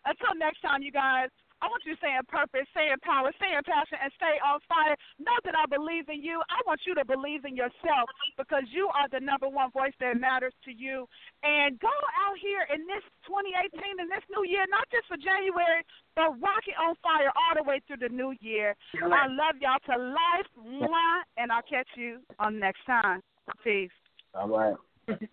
Until 0.04 0.34
next 0.36 0.60
time, 0.60 0.82
you 0.82 0.92
guys. 0.92 1.30
I 1.64 1.72
want 1.72 1.82
you 1.88 1.96
to 1.96 2.00
stay 2.00 2.12
in 2.12 2.24
purpose, 2.28 2.68
stay 2.76 2.92
in 2.92 3.00
power, 3.00 3.32
stay 3.40 3.48
in 3.56 3.64
passion, 3.64 3.96
and 3.96 4.12
stay 4.20 4.36
on 4.44 4.60
fire. 4.68 4.92
Know 5.16 5.36
that 5.48 5.56
I 5.56 5.64
believe 5.64 6.08
in 6.12 6.20
you. 6.20 6.44
I 6.52 6.60
want 6.68 6.84
you 6.84 6.92
to 7.00 7.04
believe 7.04 7.48
in 7.48 7.56
yourself 7.56 8.12
because 8.36 8.68
you 8.68 8.92
are 8.92 9.08
the 9.08 9.24
number 9.24 9.48
one 9.48 9.72
voice 9.72 9.96
that 10.00 10.20
matters 10.20 10.52
to 10.68 10.72
you. 10.72 11.08
And 11.40 11.80
go 11.80 11.92
out 12.20 12.36
here 12.36 12.68
in 12.68 12.84
this 12.84 13.00
2018 13.24 13.72
in 14.00 14.08
this 14.12 14.24
new 14.28 14.44
year, 14.44 14.68
not 14.68 14.84
just 14.92 15.08
for 15.08 15.16
January, 15.16 15.80
but 16.12 16.36
rock 16.44 16.68
it 16.68 16.76
on 16.76 16.92
fire 17.00 17.32
all 17.32 17.56
the 17.56 17.64
way 17.64 17.80
through 17.88 18.04
the 18.04 18.12
new 18.12 18.36
year. 18.44 18.76
I 19.00 19.26
love 19.32 19.56
y'all 19.60 19.80
to 19.88 19.96
life, 19.96 20.50
mwah, 20.60 21.24
and 21.40 21.48
I'll 21.48 21.64
catch 21.64 21.88
you 21.96 22.20
on 22.38 22.60
next 22.60 22.84
time. 22.84 23.24
Peace. 23.64 23.90
All 24.34 24.48
right. 24.48 24.76
that 25.08 25.28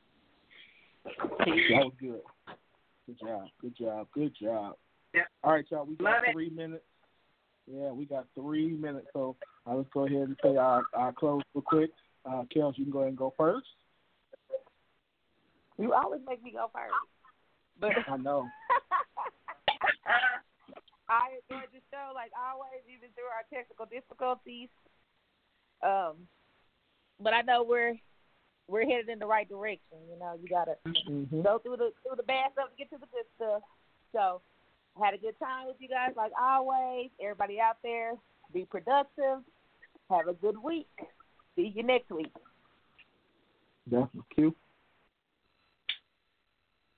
was 1.83 1.93
good. 1.99 2.21
Good 3.05 3.19
job. 3.19 3.47
Good 3.59 3.75
job. 3.77 4.07
Good 4.13 4.33
job. 4.39 4.75
Yeah. 5.13 5.21
All 5.43 5.51
right, 5.53 5.65
y'all. 5.69 5.85
We 5.85 5.95
got 5.95 6.05
Love 6.05 6.23
it. 6.27 6.33
three 6.33 6.49
minutes. 6.49 6.83
Yeah, 7.71 7.91
we 7.91 8.05
got 8.05 8.25
three 8.35 8.71
minutes. 8.71 9.07
So 9.13 9.35
uh, 9.65 9.75
let's 9.75 9.89
go 9.93 10.05
ahead 10.05 10.17
and 10.17 10.37
say 10.43 10.57
our, 10.57 10.83
our 10.93 11.13
close 11.13 11.41
real 11.53 11.61
quick. 11.61 11.91
Uh, 12.25 12.43
Kellz, 12.55 12.77
you 12.77 12.85
can 12.85 12.91
go 12.91 12.99
ahead 12.99 13.09
and 13.09 13.17
go 13.17 13.33
first. 13.37 13.67
You 15.77 15.93
always 15.93 16.21
make 16.27 16.43
me 16.43 16.51
go 16.51 16.69
first. 16.73 16.93
But 17.79 17.91
I 18.07 18.17
know. 18.17 18.47
I 21.09 21.39
enjoyed 21.49 21.69
the 21.73 21.79
show 21.91 22.11
like 22.13 22.31
always, 22.37 22.81
even 22.87 23.09
through 23.15 23.25
our 23.25 23.43
technical 23.51 23.85
difficulties. 23.85 24.69
Um, 25.81 26.27
but 27.19 27.33
I 27.33 27.41
know 27.41 27.63
we're 27.63 27.95
we're 28.67 28.85
headed 28.85 29.09
in 29.09 29.19
the 29.19 29.25
right 29.25 29.47
direction. 29.47 29.97
You 30.09 30.17
know, 30.19 30.37
you 30.41 30.47
gotta 30.47 30.75
Mm-hmm. 30.85 31.41
go 31.41 31.59
through 31.59 31.77
the 31.77 31.91
through 32.03 32.15
the 32.17 32.23
bad 32.23 32.51
stuff 32.53 32.69
to 32.69 32.75
get 32.77 32.89
to 32.91 32.97
the 32.97 33.07
good 33.07 33.25
stuff. 33.35 33.61
So, 34.13 34.41
I 34.95 35.05
had 35.05 35.13
a 35.13 35.17
good 35.17 35.37
time 35.39 35.67
with 35.67 35.77
you 35.79 35.87
guys 35.87 36.13
like 36.15 36.31
always. 36.39 37.09
Everybody 37.21 37.59
out 37.59 37.77
there, 37.83 38.13
be 38.53 38.65
productive. 38.65 39.41
Have 40.09 40.27
a 40.27 40.33
good 40.33 40.57
week. 40.61 40.87
See 41.55 41.71
you 41.75 41.83
next 41.83 42.11
week. 42.11 42.31
Definitely. 43.89 44.53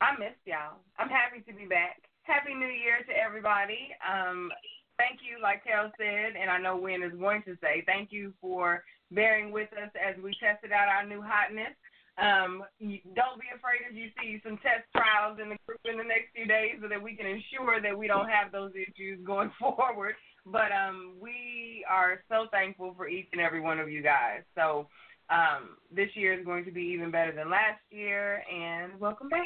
I 0.02 0.12
missed 0.20 0.44
y'all. 0.46 0.78
I'm 1.00 1.10
happy 1.10 1.40
to 1.48 1.54
be 1.58 1.66
back. 1.66 2.02
Happy 2.24 2.54
New 2.54 2.68
Year 2.68 3.00
to 3.08 3.14
everybody. 3.16 3.90
Um, 4.04 4.52
thank 4.98 5.20
you, 5.24 5.42
like 5.42 5.64
Kel 5.64 5.92
said, 5.98 6.36
and 6.40 6.50
I 6.50 6.58
know 6.60 6.76
Win 6.76 7.04
is 7.04 7.18
going 7.18 7.44
to 7.44 7.56
say, 7.62 7.84
thank 7.86 8.12
you 8.12 8.34
for 8.42 8.84
bearing 9.12 9.52
with 9.52 9.70
us 9.74 9.90
as 9.96 10.22
we 10.22 10.36
tested 10.40 10.72
out 10.72 10.90
our 10.90 11.06
new 11.06 11.22
hotness. 11.22 11.74
Um, 12.18 12.64
don't 12.80 13.40
be 13.40 13.52
afraid 13.52 13.84
if 13.90 13.96
you 13.96 14.08
see 14.22 14.40
some 14.44 14.58
test 14.64 14.88
trials 14.96 15.38
in 15.42 15.50
the 15.50 15.58
group 15.68 15.82
in 15.84 15.98
the 15.98 16.04
next 16.04 16.32
few 16.34 16.48
days 16.48 16.80
so 16.82 16.88
that 16.88 17.02
we 17.02 17.16
can 17.16 17.26
ensure 17.26 17.82
that 17.82 17.98
we 17.98 18.08
don't 18.08 18.30
have 18.30 18.52
those 18.52 18.72
issues 18.72 19.20
going 19.26 19.52
forward. 19.60 20.16
But 20.46 20.72
um, 20.72 21.16
we 21.20 21.86
are 21.90 22.24
so 22.30 22.48
thankful 22.52 22.94
for 22.96 23.08
each 23.08 23.28
and 23.34 23.42
every 23.42 23.60
one 23.60 23.80
of 23.80 23.90
you 23.90 24.02
guys. 24.02 24.42
So 24.56 24.88
um, 25.30 25.78
this 25.94 26.10
year 26.14 26.40
is 26.40 26.46
going 26.46 26.66
to 26.66 26.72
be 26.72 26.84
even 26.84 27.12
better 27.12 27.32
than 27.32 27.50
last 27.50 27.82
year, 27.90 28.44
and 28.54 29.00
welcome 29.00 29.28
back. 29.28 29.42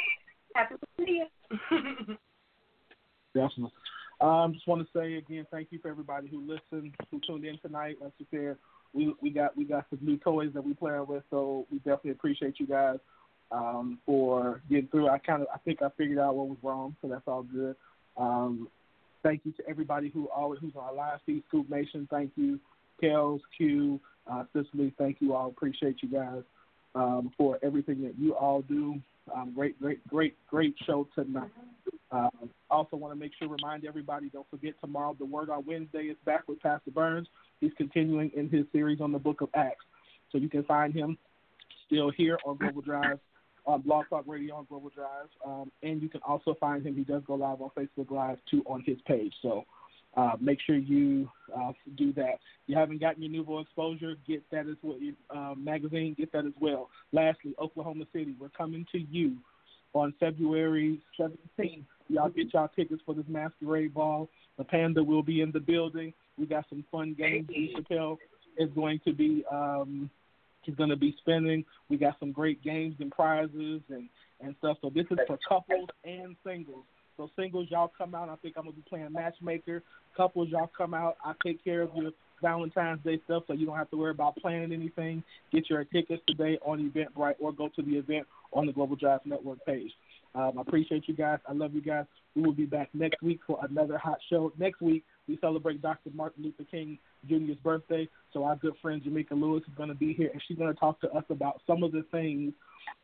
Happy 0.55 0.75
New 0.97 1.05
Year. 1.05 1.27
Definitely. 3.33 3.71
Um, 4.21 4.53
just 4.53 4.67
want 4.67 4.81
to 4.81 4.87
say 4.93 5.15
again, 5.15 5.47
thank 5.49 5.69
you 5.71 5.79
for 5.79 5.89
everybody 5.89 6.27
who 6.27 6.41
listened, 6.41 6.93
who 7.09 7.21
tuned 7.25 7.45
in 7.45 7.57
tonight. 7.59 7.95
You 8.17 8.25
said, 8.29 8.57
we 8.93 9.13
we 9.21 9.29
got 9.29 9.55
we 9.55 9.65
got 9.65 9.85
some 9.89 9.99
new 10.01 10.17
toys 10.17 10.51
that 10.53 10.63
we 10.63 10.73
playing 10.73 11.05
with, 11.07 11.23
so 11.29 11.65
we 11.71 11.77
definitely 11.79 12.11
appreciate 12.11 12.59
you 12.59 12.67
guys 12.67 12.97
um, 13.51 13.99
for 14.05 14.61
getting 14.69 14.87
through. 14.87 15.09
I 15.09 15.17
kind 15.19 15.41
of 15.41 15.47
I 15.53 15.57
think 15.59 15.81
I 15.81 15.89
figured 15.97 16.19
out 16.19 16.35
what 16.35 16.47
was 16.47 16.57
wrong, 16.63 16.95
so 17.01 17.07
that's 17.07 17.27
all 17.27 17.43
good. 17.43 17.75
Um, 18.17 18.67
thank 19.23 19.41
you 19.45 19.51
to 19.53 19.69
everybody 19.69 20.09
who 20.09 20.27
always 20.29 20.59
who's 20.59 20.75
on 20.75 20.83
our 20.83 20.93
live 20.93 21.19
feed, 21.25 21.43
Scoop 21.47 21.69
Nation. 21.69 22.07
Thank 22.09 22.31
you, 22.35 22.59
Kellz, 23.01 23.39
Q, 23.57 23.99
uh, 24.29 24.43
Cicely. 24.53 24.93
Thank 24.97 25.17
you 25.19 25.35
all. 25.35 25.47
Appreciate 25.47 25.97
you 26.01 26.09
guys 26.09 26.43
um, 26.95 27.31
for 27.37 27.59
everything 27.63 28.01
that 28.03 28.17
you 28.17 28.33
all 28.35 28.61
do. 28.61 28.95
Um, 29.35 29.53
great, 29.53 29.79
great, 29.79 30.05
great, 30.07 30.35
great 30.49 30.75
show 30.85 31.07
tonight. 31.13 31.51
Uh, 32.11 32.29
also, 32.71 32.97
want 32.97 33.13
to 33.13 33.19
make 33.19 33.31
sure 33.37 33.47
remind 33.47 33.85
everybody. 33.85 34.29
Don't 34.29 34.49
forget 34.49 34.73
tomorrow. 34.81 35.15
The 35.17 35.25
Word 35.25 35.49
on 35.49 35.63
Wednesday 35.65 36.03
is 36.03 36.17
back 36.25 36.47
with 36.47 36.59
Pastor 36.61 36.91
Burns. 36.91 37.27
He's 37.59 37.71
continuing 37.77 38.31
in 38.35 38.49
his 38.49 38.65
series 38.71 39.01
on 39.01 39.11
the 39.11 39.19
Book 39.19 39.41
of 39.41 39.49
Acts, 39.53 39.85
so 40.31 40.37
you 40.37 40.49
can 40.49 40.63
find 40.63 40.93
him 40.93 41.17
still 41.85 42.11
here 42.11 42.37
on 42.45 42.57
Global 42.57 42.81
Drive, 42.81 43.19
on 43.65 43.81
Blog 43.81 44.05
Talk 44.09 44.23
Radio 44.27 44.55
on 44.55 44.65
Global 44.69 44.89
Drive, 44.89 45.27
um, 45.45 45.71
and 45.83 46.01
you 46.01 46.09
can 46.09 46.21
also 46.27 46.55
find 46.59 46.85
him. 46.85 46.95
He 46.95 47.03
does 47.03 47.23
go 47.25 47.35
live 47.35 47.61
on 47.61 47.69
Facebook 47.77 48.11
Live 48.11 48.37
too 48.49 48.63
on 48.65 48.83
his 48.85 48.97
page. 49.07 49.33
So 49.41 49.65
uh, 50.15 50.33
make 50.39 50.59
sure 50.65 50.75
you 50.75 51.29
uh, 51.55 51.71
do 51.97 52.11
that. 52.13 52.33
If 52.33 52.67
you 52.67 52.77
haven't 52.77 52.99
gotten 52.99 53.21
your 53.21 53.31
Nouveau 53.31 53.59
exposure, 53.59 54.15
get 54.27 54.43
that 54.51 54.67
as 54.67 54.75
well. 54.81 54.97
Um, 55.29 55.63
magazine, 55.63 56.15
get 56.17 56.31
that 56.31 56.45
as 56.45 56.53
well. 56.59 56.89
Lastly, 57.11 57.53
Oklahoma 57.59 58.05
City, 58.11 58.35
we're 58.39 58.49
coming 58.49 58.85
to 58.91 58.99
you 58.99 59.37
on 59.93 60.13
February 60.19 60.99
17th. 61.19 61.83
Y'all 62.07 62.29
get 62.29 62.53
y'all 62.53 62.69
tickets 62.75 63.01
for 63.05 63.13
this 63.13 63.25
masquerade 63.27 63.93
ball. 63.93 64.29
The 64.57 64.63
Panda 64.63 65.03
will 65.03 65.23
be 65.23 65.41
in 65.41 65.51
the 65.51 65.59
building. 65.59 66.13
We 66.39 66.45
got 66.45 66.65
some 66.69 66.83
fun 66.91 67.15
games. 67.17 67.49
Lee 67.49 67.75
Chappelle 67.77 68.17
is 68.57 68.69
going 68.75 68.99
to 69.05 69.13
be 69.13 69.43
um, 69.51 70.09
he's 70.61 70.75
going 70.75 70.89
to 70.89 70.95
be 70.95 71.15
spinning. 71.19 71.65
We 71.89 71.97
got 71.97 72.19
some 72.19 72.31
great 72.31 72.63
games 72.63 72.95
and 72.99 73.11
prizes 73.11 73.81
and 73.89 74.09
and 74.41 74.55
stuff. 74.59 74.77
So 74.81 74.89
this 74.93 75.05
is 75.11 75.17
for 75.27 75.37
couples 75.47 75.89
and 76.03 76.35
singles. 76.45 76.85
So 77.17 77.29
singles, 77.37 77.67
y'all 77.69 77.91
come 77.97 78.15
out. 78.15 78.29
I 78.29 78.37
think 78.37 78.55
I'm 78.57 78.63
gonna 78.63 78.75
be 78.77 78.83
playing 78.87 79.11
matchmaker. 79.11 79.83
Couples, 80.15 80.47
y'all 80.49 80.71
come 80.75 80.93
out. 80.93 81.17
I 81.23 81.33
take 81.45 81.61
care 81.61 81.81
of 81.81 81.89
your 81.93 82.11
Valentine's 82.41 83.03
Day 83.03 83.19
stuff, 83.25 83.43
so 83.47 83.53
you 83.53 83.65
don't 83.65 83.75
have 83.75 83.89
to 83.91 83.97
worry 83.97 84.11
about 84.11 84.37
planning 84.37 84.71
anything. 84.71 85.21
Get 85.51 85.69
your 85.69 85.83
tickets 85.83 86.23
today 86.27 86.57
on 86.61 86.89
Eventbrite 86.89 87.35
or 87.39 87.51
go 87.51 87.67
to 87.75 87.81
the 87.81 87.97
event 87.97 88.25
on 88.53 88.67
the 88.67 88.71
Global 88.71 88.95
Drive 88.95 89.19
Network 89.25 89.65
page. 89.65 89.91
Um, 90.33 90.53
I 90.57 90.61
appreciate 90.61 91.09
you 91.09 91.13
guys. 91.13 91.39
I 91.45 91.51
love 91.51 91.73
you 91.73 91.81
guys. 91.81 92.05
We 92.35 92.43
will 92.43 92.53
be 92.53 92.65
back 92.65 92.89
next 92.93 93.21
week 93.21 93.41
for 93.45 93.59
another 93.69 93.97
hot 93.97 94.19
show. 94.29 94.53
Next 94.57 94.79
week, 94.79 95.03
we 95.29 95.37
celebrate 95.39 95.81
Dr. 95.81 96.09
Martin 96.13 96.43
Luther 96.43 96.63
King 96.69 96.97
Jr.'s 97.27 97.57
birthday. 97.63 98.09
So 98.33 98.43
our 98.43 98.55
good 98.55 98.73
friend 98.81 99.01
Jamaica 99.03 99.35
Lewis 99.35 99.63
is 99.67 99.73
going 99.77 99.89
to 99.89 99.95
be 99.95 100.13
here, 100.13 100.29
and 100.33 100.41
she's 100.47 100.57
going 100.57 100.73
to 100.73 100.79
talk 100.79 100.99
to 101.01 101.09
us 101.11 101.23
about 101.29 101.61
some 101.67 101.83
of 101.83 101.91
the 101.91 102.03
things 102.11 102.51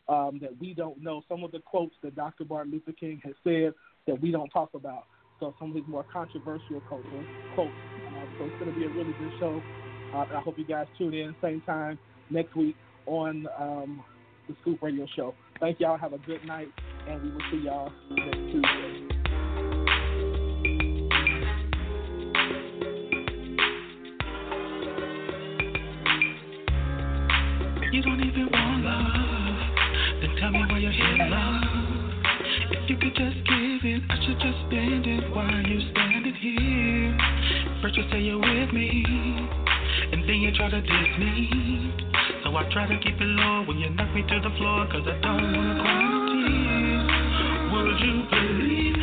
um, 0.09 0.39
that 0.41 0.59
we 0.59 0.73
don't 0.73 1.01
know, 1.01 1.21
some 1.29 1.43
of 1.43 1.51
the 1.51 1.59
quotes 1.59 1.93
that 2.03 2.15
Dr. 2.15 2.45
Martin 2.49 2.71
Luther 2.71 2.91
King 2.91 3.21
has 3.23 3.33
said 3.43 3.73
that 4.07 4.19
we 4.21 4.31
don't 4.31 4.49
talk 4.49 4.71
about. 4.73 5.03
So 5.39 5.53
some 5.59 5.69
of 5.69 5.75
his 5.75 5.85
more 5.87 6.05
controversial 6.11 6.81
quotes. 6.87 7.05
quotes. 7.53 7.71
Uh, 8.07 8.25
so 8.37 8.45
it's 8.45 8.59
going 8.59 8.73
to 8.73 8.79
be 8.79 8.85
a 8.85 8.89
really 8.89 9.13
good 9.19 9.31
show. 9.39 9.61
Uh, 10.13 10.25
I 10.33 10.41
hope 10.41 10.57
you 10.57 10.65
guys 10.65 10.87
tune 10.97 11.13
in 11.13 11.35
same 11.41 11.61
time 11.61 11.99
next 12.29 12.55
week 12.55 12.75
on 13.05 13.47
um, 13.59 14.03
the 14.47 14.55
Scoop 14.61 14.81
Radio 14.81 15.05
Show. 15.15 15.35
Thank 15.59 15.79
y'all. 15.79 15.97
Have 15.97 16.13
a 16.13 16.17
good 16.19 16.43
night, 16.45 16.69
and 17.07 17.21
we 17.21 17.31
will 17.31 17.41
see 17.51 17.57
y'all 17.65 17.91
next 18.11 18.37
Tuesday. 18.51 18.94
Just 33.15 33.37
give 33.47 33.79
it, 33.87 34.03
I 34.09 34.15
should 34.27 34.39
just 34.43 34.59
spend 34.67 35.07
it 35.07 35.23
while 35.33 35.63
you 35.63 35.79
standing 35.91 36.35
here. 36.35 37.17
First 37.81 37.95
you 37.95 38.03
say 38.11 38.19
you're 38.19 38.37
with 38.37 38.73
me, 38.73 38.91
and 40.11 40.27
then 40.27 40.41
you 40.43 40.51
try 40.51 40.69
to 40.69 40.81
diss 40.81 41.11
me. 41.17 41.93
So 42.43 42.55
I 42.55 42.67
try 42.73 42.87
to 42.87 42.97
keep 42.99 43.15
it 43.15 43.23
low 43.23 43.63
when 43.63 43.77
you 43.79 43.89
knock 43.91 44.13
me 44.13 44.21
to 44.21 44.39
the 44.43 44.51
floor, 44.57 44.87
cause 44.91 45.07
I 45.07 45.15
don't 45.21 45.53
wanna 45.55 45.79
cry 45.79 46.03
tears. 46.27 47.07
Would 47.71 47.99
you 48.03 48.15
believe 48.29 48.94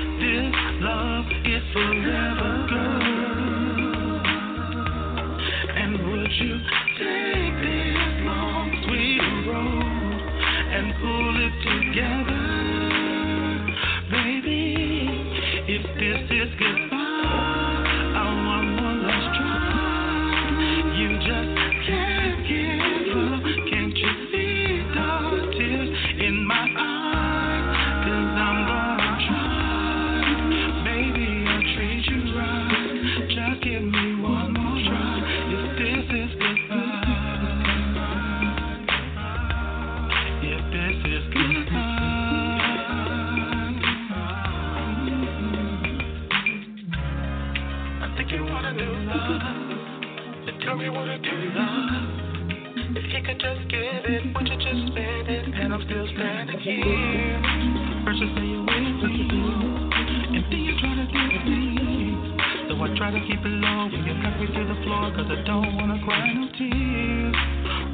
below 63.43 63.89
when 63.90 64.05
you 64.06 64.14
cut 64.23 64.39
me 64.39 64.47
to 64.47 64.62
the 64.70 64.78
floor, 64.85 65.10
cause 65.16 65.27
I 65.28 65.43
don't 65.44 65.74
wanna 65.74 65.98
cry 66.05 66.32
no 66.32 66.47
tears. 66.56 67.36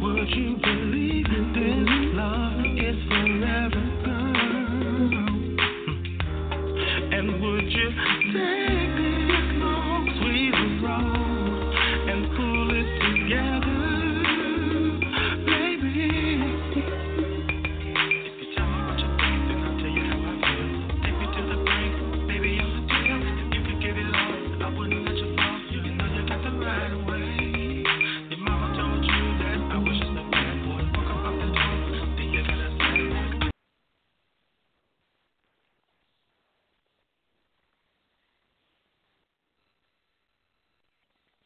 Would 0.03 0.29
you 0.37 0.57
believe 0.63 1.27
in 1.27 1.53
this 1.57 2.17
love? 2.17 2.78